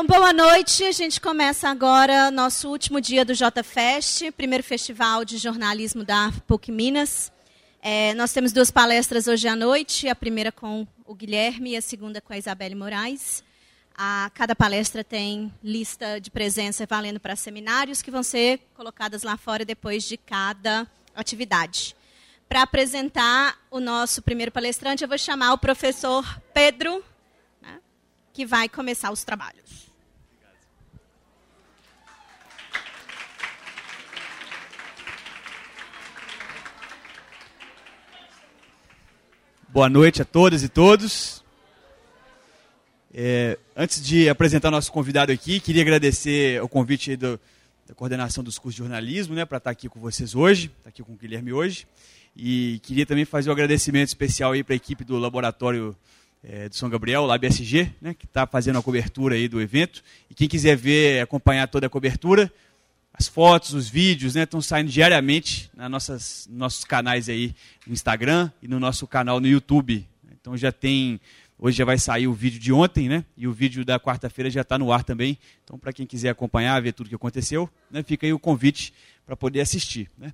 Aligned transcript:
Então, 0.00 0.06
boa 0.06 0.32
noite. 0.32 0.84
A 0.84 0.92
gente 0.92 1.20
começa 1.20 1.68
agora 1.68 2.30
nosso 2.30 2.68
último 2.68 3.00
dia 3.00 3.24
do 3.24 3.34
JFest, 3.34 4.30
primeiro 4.30 4.62
festival 4.62 5.24
de 5.24 5.38
jornalismo 5.38 6.04
da 6.04 6.32
PUC 6.46 6.70
Minas. 6.70 7.32
É, 7.82 8.14
nós 8.14 8.32
temos 8.32 8.52
duas 8.52 8.70
palestras 8.70 9.26
hoje 9.26 9.48
à 9.48 9.56
noite, 9.56 10.08
a 10.08 10.14
primeira 10.14 10.52
com 10.52 10.86
o 11.04 11.16
Guilherme 11.16 11.72
e 11.72 11.76
a 11.76 11.82
segunda 11.82 12.20
com 12.20 12.32
a 12.32 12.38
Isabelle 12.38 12.76
Moraes. 12.76 13.42
A, 13.92 14.30
cada 14.34 14.54
palestra 14.54 15.02
tem 15.02 15.52
lista 15.64 16.20
de 16.20 16.30
presença 16.30 16.86
valendo 16.88 17.18
para 17.18 17.34
seminários 17.34 18.00
que 18.00 18.12
vão 18.12 18.22
ser 18.22 18.60
colocadas 18.76 19.24
lá 19.24 19.36
fora 19.36 19.64
depois 19.64 20.04
de 20.04 20.16
cada 20.16 20.86
atividade. 21.12 21.96
Para 22.48 22.62
apresentar 22.62 23.58
o 23.68 23.80
nosso 23.80 24.22
primeiro 24.22 24.52
palestrante, 24.52 25.02
eu 25.02 25.08
vou 25.08 25.18
chamar 25.18 25.54
o 25.54 25.58
professor 25.58 26.40
Pedro, 26.54 27.04
né, 27.60 27.80
que 28.32 28.46
vai 28.46 28.68
começar 28.68 29.10
os 29.10 29.24
trabalhos. 29.24 29.87
Boa 39.70 39.90
noite 39.90 40.22
a 40.22 40.24
todas 40.24 40.62
e 40.62 40.68
todos. 40.68 41.44
É, 43.12 43.58
antes 43.76 44.02
de 44.02 44.26
apresentar 44.26 44.70
nosso 44.70 44.90
convidado 44.90 45.30
aqui, 45.30 45.60
queria 45.60 45.82
agradecer 45.82 46.62
o 46.62 46.68
convite 46.68 47.14
do, 47.16 47.38
da 47.86 47.94
coordenação 47.94 48.42
dos 48.42 48.58
cursos 48.58 48.76
de 48.76 48.78
jornalismo, 48.78 49.34
né, 49.34 49.44
para 49.44 49.58
estar 49.58 49.70
aqui 49.70 49.86
com 49.86 50.00
vocês 50.00 50.34
hoje, 50.34 50.68
estar 50.68 50.84
tá 50.84 50.88
aqui 50.88 51.02
com 51.02 51.12
o 51.12 51.16
Guilherme 51.16 51.52
hoje. 51.52 51.86
E 52.34 52.80
queria 52.82 53.04
também 53.04 53.26
fazer 53.26 53.50
um 53.50 53.52
agradecimento 53.52 54.08
especial 54.08 54.52
aí 54.52 54.64
para 54.64 54.72
a 54.72 54.76
equipe 54.76 55.04
do 55.04 55.18
laboratório 55.18 55.94
é, 56.42 56.70
do 56.70 56.74
São 56.74 56.88
Gabriel, 56.88 57.26
Lab 57.26 57.46
SG, 57.46 57.92
né, 58.00 58.14
que 58.14 58.24
está 58.24 58.46
fazendo 58.46 58.78
a 58.78 58.82
cobertura 58.82 59.34
aí 59.34 59.48
do 59.48 59.60
evento. 59.60 60.02
E 60.30 60.34
quem 60.34 60.48
quiser 60.48 60.78
ver, 60.78 61.20
acompanhar 61.20 61.68
toda 61.68 61.88
a 61.88 61.90
cobertura, 61.90 62.50
as 63.18 63.26
fotos, 63.26 63.74
os 63.74 63.88
vídeos, 63.88 64.34
né, 64.34 64.44
estão 64.44 64.60
saindo 64.60 64.90
diariamente 64.90 65.70
nas 65.74 65.90
nossas 65.90 66.48
nossos 66.50 66.84
canais 66.84 67.28
aí 67.28 67.54
no 67.86 67.92
Instagram 67.92 68.50
e 68.62 68.68
no 68.68 68.78
nosso 68.78 69.06
canal 69.06 69.40
no 69.40 69.48
YouTube. 69.48 70.06
Então 70.30 70.56
já 70.56 70.70
tem 70.70 71.20
Hoje 71.60 71.76
já 71.76 71.84
vai 71.84 71.98
sair 71.98 72.28
o 72.28 72.32
vídeo 72.32 72.60
de 72.60 72.72
ontem, 72.72 73.08
né? 73.08 73.24
E 73.36 73.48
o 73.48 73.52
vídeo 73.52 73.84
da 73.84 73.98
quarta-feira 73.98 74.48
já 74.48 74.60
está 74.60 74.78
no 74.78 74.92
ar 74.92 75.02
também. 75.02 75.36
Então, 75.64 75.76
para 75.76 75.92
quem 75.92 76.06
quiser 76.06 76.28
acompanhar, 76.28 76.80
ver 76.80 76.92
tudo 76.92 77.06
o 77.06 77.08
que 77.08 77.16
aconteceu, 77.16 77.68
né, 77.90 78.00
fica 78.04 78.24
aí 78.24 78.32
o 78.32 78.38
convite 78.38 78.94
para 79.26 79.36
poder 79.36 79.60
assistir. 79.60 80.08
Né? 80.16 80.32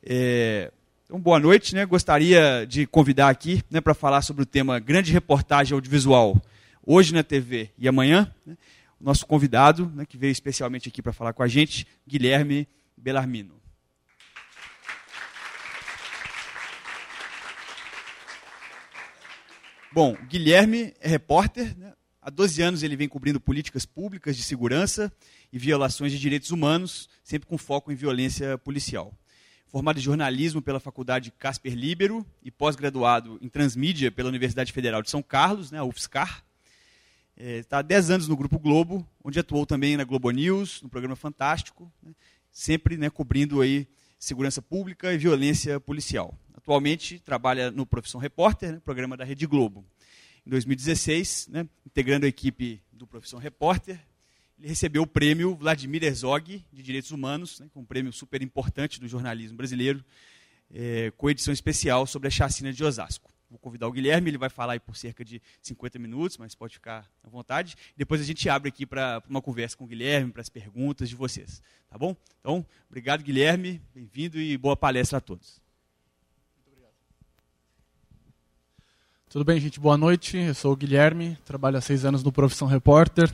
É, 0.00 0.70
então, 1.04 1.18
boa 1.18 1.40
noite. 1.40 1.74
Né? 1.74 1.84
Gostaria 1.84 2.64
de 2.68 2.86
convidar 2.86 3.30
aqui 3.30 3.64
né, 3.68 3.80
para 3.80 3.94
falar 3.94 4.22
sobre 4.22 4.44
o 4.44 4.46
tema 4.46 4.78
Grande 4.78 5.12
Reportagem 5.12 5.74
Audiovisual, 5.74 6.40
hoje 6.86 7.12
na 7.12 7.24
TV 7.24 7.70
e 7.76 7.88
amanhã, 7.88 8.32
né, 8.46 8.56
nosso 9.00 9.26
convidado, 9.26 9.90
né, 9.94 10.04
que 10.04 10.18
veio 10.18 10.30
especialmente 10.30 10.88
aqui 10.88 11.00
para 11.00 11.12
falar 11.12 11.32
com 11.32 11.42
a 11.42 11.48
gente, 11.48 11.86
Guilherme 12.06 12.68
Belarmino. 12.96 13.60
Bom, 19.92 20.16
Guilherme 20.28 20.94
é 21.00 21.08
repórter. 21.08 21.76
Né? 21.76 21.92
Há 22.22 22.30
12 22.30 22.62
anos 22.62 22.82
ele 22.82 22.94
vem 22.94 23.08
cobrindo 23.08 23.40
políticas 23.40 23.84
públicas 23.84 24.36
de 24.36 24.42
segurança 24.42 25.12
e 25.52 25.58
violações 25.58 26.12
de 26.12 26.18
direitos 26.18 26.50
humanos, 26.50 27.08
sempre 27.24 27.48
com 27.48 27.58
foco 27.58 27.90
em 27.90 27.96
violência 27.96 28.56
policial. 28.58 29.12
Formado 29.66 29.98
em 29.98 30.02
jornalismo 30.02 30.62
pela 30.62 30.78
Faculdade 30.78 31.32
Casper 31.32 31.74
Libero 31.74 32.24
e 32.42 32.50
pós-graduado 32.50 33.38
em 33.40 33.48
transmídia 33.48 34.12
pela 34.12 34.28
Universidade 34.28 34.72
Federal 34.72 35.02
de 35.02 35.10
São 35.10 35.22
Carlos, 35.22 35.70
né, 35.70 35.78
a 35.78 35.84
UFSCar. 35.84 36.44
Está 37.42 37.78
é, 37.78 37.80
há 37.80 37.82
10 37.82 38.10
anos 38.10 38.28
no 38.28 38.36
Grupo 38.36 38.58
Globo, 38.58 39.06
onde 39.24 39.38
atuou 39.38 39.64
também 39.64 39.96
na 39.96 40.04
Globo 40.04 40.30
News, 40.30 40.82
no 40.82 40.90
programa 40.90 41.16
Fantástico, 41.16 41.90
né, 42.02 42.12
sempre 42.52 42.98
né, 42.98 43.08
cobrindo 43.08 43.62
aí 43.62 43.88
segurança 44.18 44.60
pública 44.60 45.10
e 45.10 45.16
violência 45.16 45.80
policial. 45.80 46.38
Atualmente 46.52 47.18
trabalha 47.18 47.70
no 47.70 47.86
Profissão 47.86 48.20
Repórter, 48.20 48.72
né, 48.72 48.80
programa 48.84 49.16
da 49.16 49.24
Rede 49.24 49.46
Globo. 49.46 49.86
Em 50.46 50.50
2016, 50.50 51.48
né, 51.50 51.66
integrando 51.86 52.26
a 52.26 52.28
equipe 52.28 52.82
do 52.92 53.06
Profissão 53.06 53.38
Repórter, 53.38 53.98
ele 54.58 54.68
recebeu 54.68 55.00
o 55.00 55.06
prêmio 55.06 55.54
Vladimir 55.54 56.04
Herzog 56.04 56.62
de 56.70 56.82
Direitos 56.82 57.10
Humanos, 57.10 57.58
né, 57.58 57.70
um 57.74 57.86
prêmio 57.86 58.12
super 58.12 58.42
importante 58.42 59.00
do 59.00 59.08
jornalismo 59.08 59.56
brasileiro, 59.56 60.04
é, 60.70 61.10
com 61.16 61.30
edição 61.30 61.54
especial 61.54 62.06
sobre 62.06 62.28
a 62.28 62.30
chacina 62.30 62.70
de 62.70 62.84
Osasco. 62.84 63.30
Vou 63.50 63.58
convidar 63.58 63.88
o 63.88 63.92
Guilherme, 63.92 64.30
ele 64.30 64.38
vai 64.38 64.48
falar 64.48 64.74
aí 64.74 64.80
por 64.80 64.96
cerca 64.96 65.24
de 65.24 65.42
50 65.60 65.98
minutos, 65.98 66.38
mas 66.38 66.54
pode 66.54 66.74
ficar 66.74 67.10
à 67.24 67.28
vontade. 67.28 67.76
Depois 67.96 68.20
a 68.20 68.24
gente 68.24 68.48
abre 68.48 68.68
aqui 68.68 68.86
para 68.86 69.20
uma 69.28 69.42
conversa 69.42 69.76
com 69.76 69.82
o 69.82 69.86
Guilherme, 69.88 70.30
para 70.30 70.40
as 70.40 70.48
perguntas 70.48 71.08
de 71.08 71.16
vocês. 71.16 71.60
Tá 71.88 71.98
bom? 71.98 72.14
Então, 72.38 72.64
obrigado, 72.88 73.24
Guilherme, 73.24 73.82
bem-vindo 73.92 74.40
e 74.40 74.56
boa 74.56 74.76
palestra 74.76 75.18
a 75.18 75.20
todos. 75.20 75.60
Tudo 79.28 79.44
bem, 79.44 79.60
gente? 79.60 79.78
Boa 79.78 79.96
noite. 79.96 80.36
Eu 80.36 80.54
sou 80.54 80.72
o 80.72 80.76
Guilherme, 80.76 81.36
trabalho 81.44 81.76
há 81.76 81.80
seis 81.80 82.04
anos 82.04 82.22
no 82.22 82.32
Profissão 82.32 82.66
Repórter. 82.66 83.32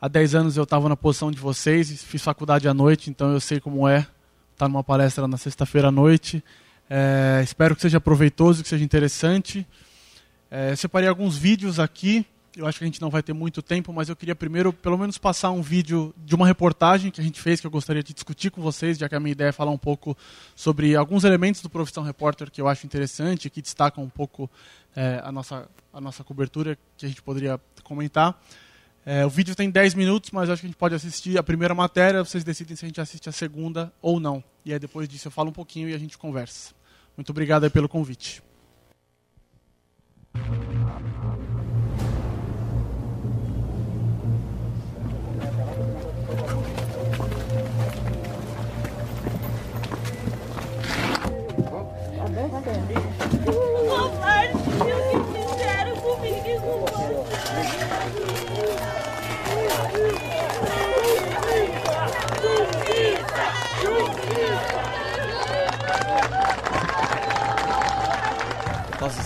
Há 0.00 0.08
dez 0.08 0.34
anos 0.34 0.56
eu 0.56 0.64
estava 0.64 0.88
na 0.88 0.96
posição 0.96 1.30
de 1.30 1.38
vocês, 1.38 2.02
fiz 2.02 2.22
faculdade 2.22 2.68
à 2.68 2.74
noite, 2.74 3.08
então 3.08 3.32
eu 3.32 3.40
sei 3.40 3.60
como 3.60 3.88
é 3.88 4.06
estar 4.52 4.68
numa 4.68 4.84
palestra 4.84 5.26
na 5.26 5.36
sexta-feira 5.36 5.88
à 5.88 5.90
noite. 5.90 6.42
É, 6.88 7.40
espero 7.42 7.74
que 7.74 7.82
seja 7.82 8.00
proveitoso, 8.00 8.62
que 8.62 8.68
seja 8.68 8.84
interessante. 8.84 9.66
É, 10.50 10.76
separei 10.76 11.08
alguns 11.08 11.36
vídeos 11.36 11.80
aqui. 11.80 12.26
Eu 12.56 12.66
acho 12.68 12.78
que 12.78 12.84
a 12.84 12.86
gente 12.86 13.00
não 13.00 13.10
vai 13.10 13.20
ter 13.20 13.32
muito 13.32 13.60
tempo, 13.60 13.92
mas 13.92 14.08
eu 14.08 14.14
queria 14.14 14.34
primeiro, 14.34 14.72
pelo 14.72 14.96
menos, 14.96 15.18
passar 15.18 15.50
um 15.50 15.60
vídeo 15.60 16.14
de 16.24 16.36
uma 16.36 16.46
reportagem 16.46 17.10
que 17.10 17.20
a 17.20 17.24
gente 17.24 17.40
fez, 17.40 17.60
que 17.60 17.66
eu 17.66 17.70
gostaria 17.70 18.02
de 18.02 18.14
discutir 18.14 18.50
com 18.50 18.62
vocês, 18.62 18.96
já 18.96 19.08
que 19.08 19.14
a 19.16 19.18
minha 19.18 19.32
ideia 19.32 19.48
é 19.48 19.52
falar 19.52 19.72
um 19.72 19.78
pouco 19.78 20.16
sobre 20.54 20.94
alguns 20.94 21.24
elementos 21.24 21.60
do 21.60 21.68
Profissão 21.68 22.04
Repórter 22.04 22.52
que 22.52 22.60
eu 22.60 22.68
acho 22.68 22.86
interessante, 22.86 23.50
que 23.50 23.60
destacam 23.60 24.04
um 24.04 24.08
pouco 24.08 24.48
é, 24.94 25.20
a, 25.24 25.32
nossa, 25.32 25.68
a 25.92 26.00
nossa 26.00 26.22
cobertura, 26.22 26.78
que 26.96 27.04
a 27.04 27.08
gente 27.08 27.22
poderia 27.22 27.60
comentar. 27.82 28.40
É, 29.06 29.24
o 29.26 29.28
vídeo 29.28 29.54
tem 29.54 29.70
10 29.70 29.94
minutos, 29.94 30.30
mas 30.30 30.48
acho 30.48 30.60
que 30.60 30.66
a 30.66 30.70
gente 30.70 30.78
pode 30.78 30.94
assistir 30.94 31.36
a 31.36 31.42
primeira 31.42 31.74
matéria, 31.74 32.24
vocês 32.24 32.42
decidem 32.42 32.74
se 32.74 32.84
a 32.84 32.88
gente 32.88 33.00
assiste 33.00 33.28
a 33.28 33.32
segunda 33.32 33.92
ou 34.00 34.18
não. 34.18 34.42
E 34.64 34.72
aí 34.72 34.78
depois 34.78 35.06
disso 35.08 35.28
eu 35.28 35.32
falo 35.32 35.50
um 35.50 35.52
pouquinho 35.52 35.88
e 35.88 35.94
a 35.94 35.98
gente 35.98 36.16
conversa. 36.16 36.72
Muito 37.16 37.30
obrigado 37.30 37.70
pelo 37.70 37.88
convite. 37.88 38.42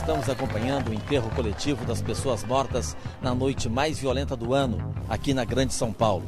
Estamos 0.08 0.30
acompanhando 0.30 0.88
o 0.88 0.94
enterro 0.94 1.30
coletivo 1.36 1.84
das 1.84 2.00
pessoas 2.00 2.42
mortas 2.42 2.96
na 3.20 3.34
noite 3.34 3.68
mais 3.68 3.98
violenta 3.98 4.34
do 4.34 4.54
ano, 4.54 4.94
aqui 5.06 5.34
na 5.34 5.44
Grande 5.44 5.74
São 5.74 5.92
Paulo. 5.92 6.24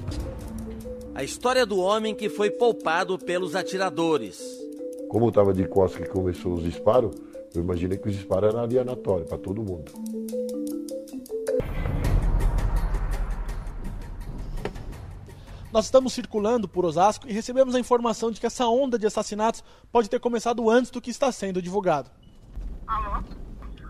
A 1.15 1.25
história 1.25 1.65
do 1.65 1.79
homem 1.79 2.15
que 2.15 2.29
foi 2.29 2.51
poupado 2.51 3.19
pelos 3.19 3.57
atiradores. 3.57 4.39
Como 5.09 5.25
eu 5.25 5.29
estava 5.31 5.55
de 5.55 5.67
costas 5.67 6.03
que 6.03 6.13
começou 6.13 6.53
os 6.53 6.63
disparos, 6.63 7.17
eu 7.55 7.63
imaginei 7.63 7.97
que 7.97 8.07
os 8.07 8.15
disparos 8.15 8.51
eram 8.51 8.61
aleatórios 8.61 9.27
para 9.27 9.39
todo 9.39 9.63
mundo. 9.63 9.91
Nós 15.72 15.87
estamos 15.87 16.13
circulando 16.13 16.69
por 16.69 16.84
Osasco 16.84 17.27
e 17.27 17.33
recebemos 17.33 17.75
a 17.75 17.81
informação 17.81 18.31
de 18.31 18.39
que 18.39 18.47
essa 18.47 18.66
onda 18.66 18.99
de 18.99 19.07
assassinatos 19.07 19.65
pode 19.91 20.10
ter 20.10 20.21
começado 20.21 20.69
antes 20.69 20.91
do 20.91 21.01
que 21.01 21.10
está 21.10 21.33
sendo 21.33 21.63
divulgado. 21.63 22.10
Alô? 22.87 23.40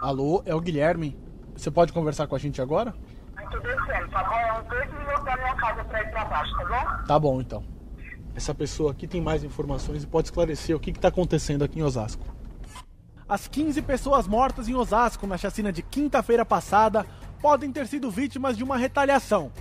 Alô, 0.01 0.43
é 0.47 0.55
o 0.55 0.61
Guilherme. 0.61 1.15
Você 1.55 1.71
pode 1.71 1.93
conversar 1.93 2.27
com 2.27 2.35
a 2.35 2.39
gente 2.39 2.63
agora? 2.63 2.95
Estou 3.39 3.61
descendo, 3.61 4.09
tá 4.09 4.25
bom? 4.25 4.35
É 4.35 4.63
dois 4.63 4.93
minutos 4.93 5.25
da 5.25 5.37
minha 5.37 5.55
casa 5.57 5.85
para 5.85 6.03
ir 6.03 6.11
para 6.11 6.25
baixo, 6.25 6.57
tá 6.57 6.65
bom? 6.65 7.07
Tá 7.07 7.19
bom, 7.19 7.41
então. 7.41 7.65
Essa 8.35 8.55
pessoa 8.55 8.93
aqui 8.93 9.07
tem 9.07 9.21
mais 9.21 9.45
informações 9.45 10.03
e 10.03 10.07
pode 10.07 10.29
esclarecer 10.29 10.75
o 10.75 10.81
que 10.81 10.91
está 10.91 11.09
acontecendo 11.09 11.65
aqui 11.65 11.81
em 11.81 11.83
Osasco. 11.83 12.25
As 13.29 13.47
15 13.47 13.83
pessoas 13.83 14.27
mortas 14.27 14.69
em 14.69 14.75
Osasco 14.75 15.27
na 15.27 15.37
chacina 15.37 15.71
de 15.71 15.83
quinta-feira 15.83 16.47
passada 16.47 17.05
podem 17.43 17.71
ter 17.71 17.87
sido 17.87 18.11
vítimas 18.11 18.57
de 18.57 18.65
uma 18.65 18.79
retaliação. 18.79 19.53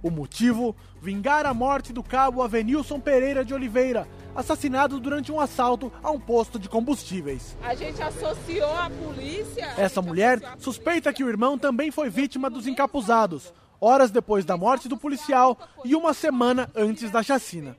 O 0.00 0.10
motivo? 0.10 0.76
Vingar 1.00 1.46
a 1.46 1.54
morte 1.54 1.92
do 1.92 2.02
cabo 2.02 2.42
Avenilson 2.42 3.00
Pereira 3.00 3.44
de 3.44 3.52
Oliveira, 3.52 4.06
assassinado 4.34 4.98
durante 5.00 5.30
um 5.30 5.40
assalto 5.40 5.92
a 6.02 6.10
um 6.10 6.18
posto 6.20 6.58
de 6.58 6.68
combustíveis. 6.68 7.56
A 7.62 7.74
gente 7.74 8.02
associou 8.02 8.72
a 8.76 8.90
polícia. 8.90 9.66
Essa 9.76 10.00
mulher 10.02 10.40
suspeita 10.58 11.12
que 11.12 11.24
o 11.24 11.28
irmão 11.28 11.58
também 11.58 11.90
foi 11.90 12.08
vítima 12.10 12.48
dos 12.50 12.66
encapuzados. 12.66 13.52
horas 13.80 14.10
depois 14.12 14.44
da 14.44 14.56
morte 14.56 14.88
do 14.88 14.96
policial 14.96 15.58
e 15.84 15.96
uma 15.96 16.14
semana 16.14 16.70
antes 16.74 17.10
da 17.10 17.20
chacina. 17.22 17.76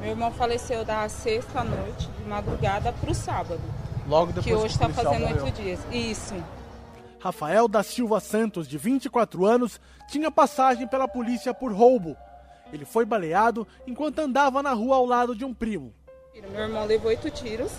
Meu 0.00 0.10
irmão 0.10 0.30
faleceu 0.32 0.84
da 0.84 1.08
sexta 1.08 1.64
noite, 1.64 2.08
de 2.08 2.28
madrugada, 2.28 2.92
para 2.92 3.10
o 3.10 3.14
sábado. 3.14 3.60
Logo 4.06 4.28
depois 4.32 4.44
que 4.46 4.54
hoje 4.54 4.74
está 4.74 4.88
fazendo 4.88 5.20
morreu. 5.20 5.44
oito 5.44 5.60
dias. 5.60 5.80
Isso. 5.92 6.34
Rafael 7.20 7.68
da 7.68 7.82
Silva 7.82 8.18
Santos, 8.20 8.66
de 8.66 8.78
24 8.78 9.44
anos, 9.46 9.80
tinha 10.08 10.30
passagem 10.30 10.88
pela 10.88 11.06
polícia 11.06 11.52
por 11.54 11.72
roubo. 11.72 12.16
Ele 12.72 12.84
foi 12.84 13.04
baleado 13.04 13.66
enquanto 13.86 14.18
andava 14.20 14.62
na 14.62 14.72
rua 14.72 14.96
ao 14.96 15.06
lado 15.06 15.36
de 15.36 15.44
um 15.44 15.52
primo. 15.52 15.92
Meu 16.34 16.62
irmão 16.62 16.86
levou 16.86 17.08
oito 17.08 17.30
tiros 17.30 17.72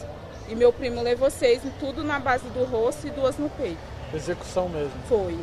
e 0.47 0.55
meu 0.55 0.71
primo 0.71 1.01
levou 1.01 1.29
seis, 1.31 1.61
tudo 1.79 2.03
na 2.03 2.19
base 2.19 2.47
do 2.49 2.63
rosto 2.65 3.07
e 3.07 3.09
duas 3.09 3.37
no 3.37 3.49
peito. 3.49 3.79
Execução 4.13 4.69
mesmo. 4.69 4.93
Foi. 5.07 5.37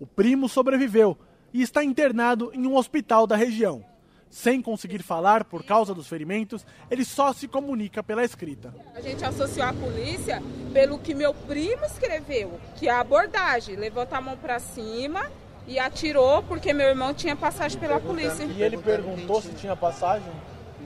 O 0.00 0.06
primo 0.06 0.48
sobreviveu 0.48 1.18
e 1.52 1.62
está 1.62 1.82
internado 1.82 2.50
em 2.54 2.66
um 2.66 2.76
hospital 2.76 3.26
da 3.26 3.36
região. 3.36 3.84
Sem 4.30 4.60
conseguir 4.60 5.02
falar 5.02 5.44
por 5.44 5.64
causa 5.64 5.94
dos 5.94 6.08
ferimentos, 6.08 6.66
ele 6.90 7.04
só 7.04 7.32
se 7.32 7.46
comunica 7.46 8.02
pela 8.02 8.24
escrita. 8.24 8.74
A 8.94 9.00
gente 9.00 9.24
associou 9.24 9.66
a 9.66 9.72
polícia 9.72 10.42
pelo 10.72 10.98
que 10.98 11.14
meu 11.14 11.32
primo 11.32 11.84
escreveu, 11.84 12.58
que 12.76 12.88
é 12.88 12.90
a 12.90 13.00
abordagem. 13.00 13.76
Levanta 13.76 14.16
a 14.16 14.20
mão 14.20 14.36
para 14.36 14.58
cima 14.58 15.30
e 15.66 15.78
atirou 15.78 16.42
porque 16.42 16.72
meu 16.72 16.88
irmão 16.88 17.14
tinha 17.14 17.34
passagem 17.34 17.78
pela 17.78 18.00
polícia. 18.00 18.44
E 18.44 18.62
ele 18.62 18.76
perguntou 18.76 19.40
se 19.40 19.50
tinha 19.52 19.74
passagem? 19.74 20.32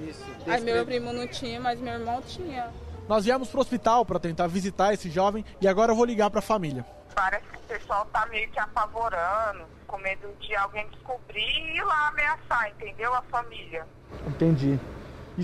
Isso. 0.07 0.25
Aí 0.47 0.61
meu 0.61 0.85
primo 0.85 1.13
não 1.13 1.27
tinha, 1.27 1.61
mas 1.61 1.81
meu 1.81 1.95
irmão 1.95 2.23
tinha. 2.23 2.71
Nós 3.09 3.25
viemos 3.25 3.49
para 3.49 3.59
o 3.59 3.61
hospital 3.61 4.05
para 4.05 4.19
tentar 4.19 4.47
visitar 4.47 4.93
esse 4.93 5.11
jovem 5.11 5.45
e 5.61 5.67
agora 5.67 5.93
eu 5.93 5.97
vou 5.97 6.05
ligar 6.05 6.31
para 6.31 6.41
a 6.41 6.43
família. 6.43 6.85
Parece 7.15 7.45
que 7.47 7.57
o 7.57 7.79
pessoal 7.79 8.07
tá 8.13 8.27
meio 8.27 8.49
que 8.51 8.61
apavorando, 8.61 9.65
com 9.87 9.99
medo 9.99 10.29
de 10.41 10.55
alguém 10.55 10.87
descobrir 10.91 11.41
e 11.41 11.77
ir 11.77 11.83
lá 11.83 12.09
ameaçar, 12.09 12.71
entendeu? 12.71 13.13
A 13.15 13.23
família. 13.23 13.87
Entendi. 14.27 14.79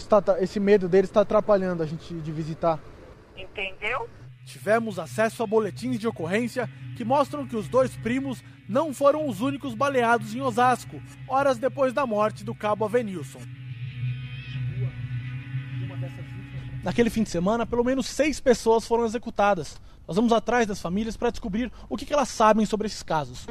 Tá, 0.08 0.42
esse 0.42 0.58
medo 0.58 0.88
dele 0.88 1.06
está 1.06 1.20
atrapalhando 1.22 1.82
a 1.82 1.86
gente 1.86 2.14
de 2.14 2.32
visitar. 2.32 2.78
Entendeu? 3.36 4.08
Tivemos 4.44 4.98
acesso 4.98 5.42
a 5.42 5.46
boletins 5.46 5.98
de 5.98 6.06
ocorrência 6.06 6.68
que 6.96 7.04
mostram 7.04 7.46
que 7.46 7.56
os 7.56 7.68
dois 7.68 7.96
primos 7.96 8.42
não 8.68 8.92
foram 8.92 9.28
os 9.28 9.40
únicos 9.40 9.74
baleados 9.74 10.34
em 10.34 10.40
Osasco, 10.40 11.02
horas 11.28 11.58
depois 11.58 11.92
da 11.92 12.06
morte 12.06 12.44
do 12.44 12.54
cabo 12.54 12.84
Avenilson. 12.84 13.40
Naquele 16.82 17.08
fim 17.08 17.22
de 17.22 17.30
semana, 17.30 17.64
pelo 17.64 17.82
menos 17.82 18.06
seis 18.06 18.40
pessoas 18.40 18.86
foram 18.86 19.06
executadas. 19.06 19.80
Nós 20.06 20.16
vamos 20.16 20.32
atrás 20.32 20.66
das 20.66 20.82
famílias 20.82 21.16
para 21.16 21.30
descobrir 21.30 21.72
o 21.88 21.96
que 21.96 22.12
elas 22.12 22.28
sabem 22.28 22.66
sobre 22.66 22.86
esses 22.86 23.02
casos. 23.02 23.46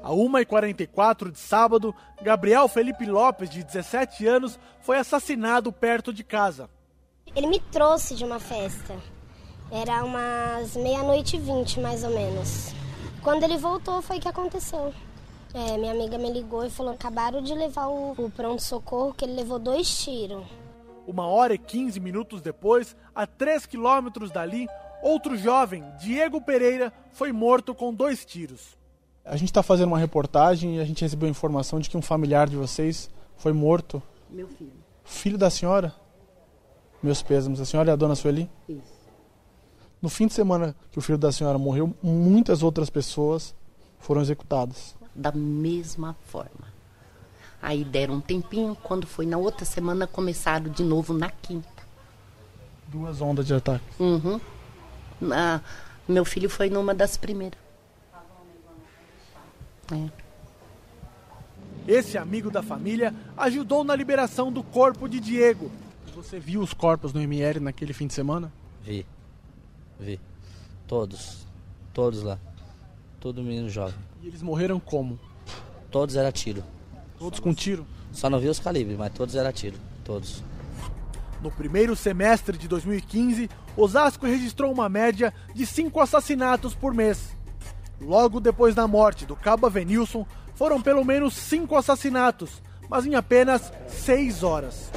A 0.00 0.10
1h44 0.10 1.32
de 1.32 1.38
sábado, 1.38 1.94
Gabriel 2.22 2.68
Felipe 2.68 3.06
Lopes, 3.06 3.50
de 3.50 3.64
17 3.64 4.26
anos, 4.26 4.58
foi 4.82 4.98
assassinado 4.98 5.72
perto 5.72 6.12
de 6.12 6.22
casa. 6.22 6.70
Ele 7.34 7.48
me 7.48 7.58
trouxe 7.58 8.14
de 8.14 8.22
uma 8.22 8.38
festa. 8.38 8.94
Era 9.70 10.04
umas 10.04 10.76
meia-noite 10.76 11.36
e 11.36 11.40
vinte, 11.40 11.80
mais 11.80 12.04
ou 12.04 12.10
menos. 12.10 12.72
Quando 13.22 13.42
ele 13.42 13.56
voltou, 13.56 14.02
foi 14.02 14.20
que 14.20 14.28
aconteceu. 14.28 14.92
É, 15.54 15.78
minha 15.78 15.92
amiga 15.92 16.18
me 16.18 16.30
ligou 16.30 16.64
e 16.64 16.70
falou: 16.70 16.92
acabaram 16.92 17.40
de 17.40 17.54
levar 17.54 17.86
o, 17.86 18.12
o 18.12 18.30
pronto-socorro, 18.30 19.14
que 19.14 19.24
ele 19.24 19.34
levou 19.34 19.58
dois 19.58 19.96
tiros. 19.96 20.44
Uma 21.06 21.26
hora 21.26 21.54
e 21.54 21.58
15 21.58 22.00
minutos 22.00 22.40
depois, 22.40 22.96
a 23.14 23.26
3 23.26 23.66
quilômetros 23.66 24.30
dali, 24.30 24.66
outro 25.02 25.36
jovem, 25.36 25.84
Diego 26.00 26.40
Pereira, 26.40 26.92
foi 27.12 27.30
morto 27.30 27.74
com 27.74 27.92
dois 27.92 28.24
tiros. 28.24 28.76
A 29.24 29.36
gente 29.36 29.50
está 29.50 29.62
fazendo 29.62 29.88
uma 29.88 29.98
reportagem 29.98 30.76
e 30.76 30.80
a 30.80 30.84
gente 30.84 31.02
recebeu 31.02 31.28
informação 31.28 31.78
de 31.78 31.88
que 31.88 31.96
um 31.96 32.02
familiar 32.02 32.48
de 32.48 32.56
vocês 32.56 33.08
foi 33.36 33.52
morto. 33.52 34.02
Meu 34.28 34.48
filho. 34.48 34.72
Filho 35.04 35.38
da 35.38 35.50
senhora? 35.50 35.94
Meus 37.02 37.22
pêsames. 37.22 37.60
A 37.60 37.64
senhora 37.64 37.90
é 37.90 37.92
a 37.92 37.96
dona 37.96 38.14
Sueli? 38.14 38.50
Isso. 38.68 38.93
No 40.04 40.10
fim 40.10 40.26
de 40.26 40.34
semana 40.34 40.76
que 40.92 40.98
o 40.98 41.00
filho 41.00 41.16
da 41.16 41.32
senhora 41.32 41.56
morreu, 41.56 41.96
muitas 42.02 42.62
outras 42.62 42.90
pessoas 42.90 43.54
foram 43.98 44.20
executadas. 44.20 44.94
Da 45.14 45.32
mesma 45.32 46.14
forma. 46.26 46.68
Aí 47.62 47.82
deram 47.82 48.16
um 48.16 48.20
tempinho, 48.20 48.76
quando 48.82 49.06
foi 49.06 49.24
na 49.24 49.38
outra 49.38 49.64
semana, 49.64 50.06
começaram 50.06 50.70
de 50.70 50.84
novo 50.84 51.14
na 51.14 51.30
quinta. 51.30 51.66
Duas 52.88 53.22
ondas 53.22 53.46
de 53.46 53.54
ataque. 53.54 53.82
Uhum. 53.98 54.38
Ah, 55.32 55.62
meu 56.06 56.26
filho 56.26 56.50
foi 56.50 56.68
numa 56.68 56.94
das 56.94 57.16
primeiras. 57.16 57.58
É. 59.90 60.10
Esse 61.88 62.18
amigo 62.18 62.50
da 62.50 62.62
família 62.62 63.14
ajudou 63.38 63.82
na 63.82 63.96
liberação 63.96 64.52
do 64.52 64.62
corpo 64.62 65.08
de 65.08 65.18
Diego. 65.18 65.72
Você 66.14 66.38
viu 66.38 66.60
os 66.60 66.74
corpos 66.74 67.14
no 67.14 67.22
ML 67.22 67.58
naquele 67.58 67.94
fim 67.94 68.06
de 68.06 68.12
semana? 68.12 68.52
Vi. 68.82 69.06
Vi. 69.98 70.20
Todos. 70.86 71.46
Todos 71.92 72.22
lá. 72.22 72.38
Todo 73.20 73.42
menino 73.42 73.68
jovem. 73.68 73.94
E 74.22 74.28
eles 74.28 74.42
morreram 74.42 74.78
como? 74.78 75.18
Todos 75.90 76.16
era 76.16 76.30
tiro. 76.32 76.62
Todos 77.18 77.40
com 77.40 77.54
tiro? 77.54 77.86
Só 78.12 78.28
não 78.28 78.38
vi 78.38 78.48
os 78.48 78.58
calibres, 78.58 78.98
mas 78.98 79.12
todos 79.12 79.34
era 79.34 79.52
tiro. 79.52 79.76
Todos. 80.04 80.42
No 81.40 81.50
primeiro 81.50 81.94
semestre 81.94 82.56
de 82.56 82.66
2015, 82.68 83.48
Osasco 83.76 84.26
registrou 84.26 84.72
uma 84.72 84.88
média 84.88 85.32
de 85.54 85.66
cinco 85.66 86.00
assassinatos 86.00 86.74
por 86.74 86.94
mês. 86.94 87.36
Logo 88.00 88.40
depois 88.40 88.74
da 88.74 88.86
morte 88.86 89.26
do 89.26 89.36
cabo 89.36 89.66
Avenilson, 89.66 90.26
foram 90.54 90.80
pelo 90.80 91.04
menos 91.04 91.34
cinco 91.34 91.76
assassinatos, 91.76 92.62
mas 92.88 93.06
em 93.06 93.14
apenas 93.14 93.72
seis 93.88 94.42
horas. 94.42 94.90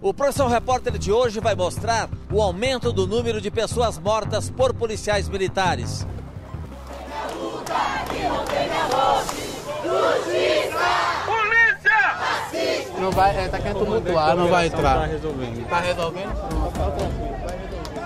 O 0.00 0.14
Profissão 0.14 0.46
Repórter 0.46 0.96
de 0.96 1.10
hoje 1.10 1.40
vai 1.40 1.56
mostrar 1.56 2.08
o 2.30 2.40
aumento 2.40 2.92
do 2.92 3.04
número 3.04 3.40
de 3.40 3.50
pessoas 3.50 3.98
mortas 3.98 4.48
por 4.48 4.72
policiais 4.72 5.28
militares. 5.28 6.06
Polícia! 11.26 11.98
Não 13.00 13.10
vai, 13.10 13.36
é, 13.44 13.48
tá 13.48 13.58
querendo 13.58 13.78
tumultuar, 13.80 14.36
não 14.36 14.48
vai 14.48 14.66
entrar. 14.66 15.00
Tá 15.00 15.06
resolvendo. 15.06 15.68
Tá 15.68 15.80
resolvendo? 15.80 16.34
Não, 16.52 16.70
tá 16.70 16.90
tranquilo. 16.90 17.36
Vai 17.44 17.58
resolver. 17.58 17.98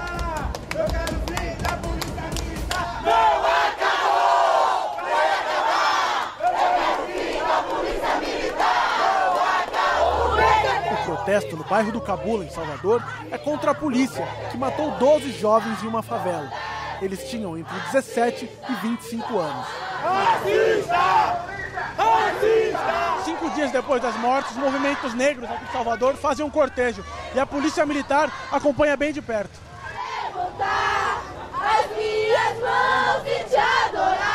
Eu 0.75 0.85
quero 0.87 1.15
fim 1.27 1.63
da 1.63 1.77
polícia 1.77 2.25
militar! 2.33 3.03
Não 3.05 3.37
acabou! 3.69 4.97
Vai 5.03 5.29
acabar! 5.41 6.41
Eu 6.41 6.51
quero 6.57 6.97
fim 7.07 7.39
da 7.39 7.59
polícia 7.63 8.13
militar! 8.17 8.97
Não 8.99 9.33
acabou! 9.61 11.12
O 11.12 11.12
protesto 11.23 11.57
no 11.57 11.65
bairro 11.65 11.93
do 11.93 12.01
Cabula, 12.01 12.45
em 12.45 12.51
Salvador, 12.51 13.03
é 13.31 13.39
contra 13.39 13.71
a 13.71 13.75
polícia, 13.75 14.27
que 14.51 14.59
matou 14.59 14.91
12 14.93 15.33
jovens 15.33 15.83
em 15.83 15.87
uma 15.87 16.03
favela. 16.03 16.51
Eles 17.01 17.29
tinham 17.31 17.57
entre 17.57 17.75
17 17.93 18.45
e 18.45 18.75
25 18.87 19.39
anos. 19.39 19.67
Racista! 20.03 21.45
Racista! 21.97 23.25
Cinco 23.25 23.51
dias 23.51 23.71
depois 23.71 24.03
das 24.03 24.17
mortes, 24.17 24.51
os 24.51 24.57
movimentos 24.57 25.15
negros 25.15 25.49
aqui 25.49 25.65
de 25.65 25.73
Salvador 25.73 26.15
fazem 26.17 26.45
um 26.45 26.51
cortejo 26.51 27.05
e 27.35 27.39
a 27.39 27.47
polícia 27.47 27.87
militar 27.87 28.31
acompanha 28.51 28.97
bem 28.97 29.13
de 29.13 29.23
perto. 29.23 29.61
As 31.55 31.97
minhas 31.97 32.59
mãos 32.59 33.27
e 33.27 33.45
te 33.45 33.57
adorar! 33.57 34.32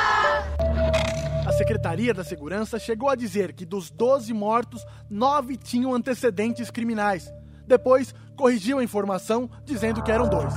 A 1.58 1.66
Secretaria 1.66 2.14
da 2.14 2.24
Segurança 2.24 2.78
chegou 2.78 3.10
a 3.10 3.16
dizer 3.16 3.52
que 3.52 3.66
dos 3.66 3.90
12 3.90 4.32
mortos, 4.32 4.86
nove 5.10 5.58
tinham 5.58 5.92
antecedentes 5.92 6.70
criminais. 6.70 7.34
Depois, 7.66 8.14
corrigiu 8.36 8.78
a 8.78 8.84
informação 8.84 9.50
dizendo 9.66 10.04
que 10.04 10.12
eram 10.12 10.30
dois. 10.30 10.54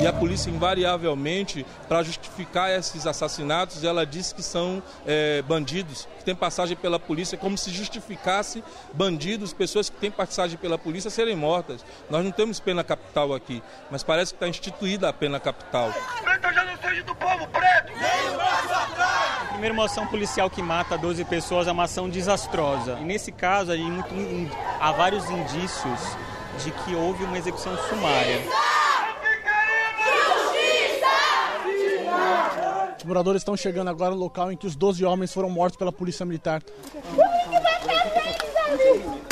E 0.00 0.06
a 0.06 0.12
polícia, 0.14 0.48
invariavelmente, 0.48 1.66
para 1.86 2.02
justificar 2.02 2.70
esses 2.70 3.06
assassinatos, 3.06 3.84
ela 3.84 4.06
diz 4.06 4.32
que 4.32 4.42
são 4.42 4.82
é, 5.06 5.42
bandidos, 5.42 6.08
que 6.18 6.24
têm 6.24 6.34
passagem 6.34 6.74
pela 6.74 6.98
polícia, 6.98 7.36
como 7.36 7.58
se 7.58 7.70
justificasse 7.70 8.64
bandidos, 8.94 9.52
pessoas 9.52 9.90
que 9.90 9.96
têm 9.98 10.10
passagem 10.10 10.56
pela 10.56 10.78
polícia 10.78 11.10
serem 11.10 11.36
mortas. 11.36 11.84
Nós 12.08 12.24
não 12.24 12.32
temos 12.32 12.58
pena 12.58 12.82
capital 12.82 13.34
aqui, 13.34 13.62
mas 13.90 14.02
parece 14.02 14.32
que 14.32 14.36
está 14.36 14.48
instituída 14.48 15.10
a 15.10 15.12
pena 15.12 15.38
capital. 15.38 15.92
Preto 16.22 16.50
já 16.50 16.64
não 16.64 16.78
seja 16.78 17.02
do 17.02 17.14
povo 17.14 17.46
preto! 17.48 17.92
Nem 17.92 18.34
o 18.34 18.36
braço 18.38 18.72
atrás! 18.72 19.21
A 19.52 19.54
primeira 19.54 19.74
uma 19.74 19.84
ação 19.84 20.06
policial 20.06 20.48
que 20.48 20.62
mata 20.62 20.96
12 20.96 21.26
pessoas 21.26 21.68
é 21.68 21.72
uma 21.72 21.82
ação 21.82 22.08
desastrosa. 22.08 22.98
E 22.98 23.04
nesse 23.04 23.30
caso, 23.30 23.70
há 24.80 24.92
vários 24.92 25.28
indícios 25.28 26.00
de 26.64 26.70
que 26.70 26.94
houve 26.94 27.22
uma 27.22 27.36
execução 27.36 27.76
sumária. 27.86 28.40
Os 32.96 33.04
moradores 33.04 33.42
estão 33.42 33.54
chegando 33.54 33.88
agora 33.88 34.14
no 34.14 34.20
local 34.22 34.50
em 34.50 34.56
que 34.56 34.66
os 34.66 34.74
12 34.74 35.04
homens 35.04 35.34
foram 35.34 35.50
mortos 35.50 35.76
pela 35.76 35.92
polícia 35.92 36.24
militar. 36.24 36.62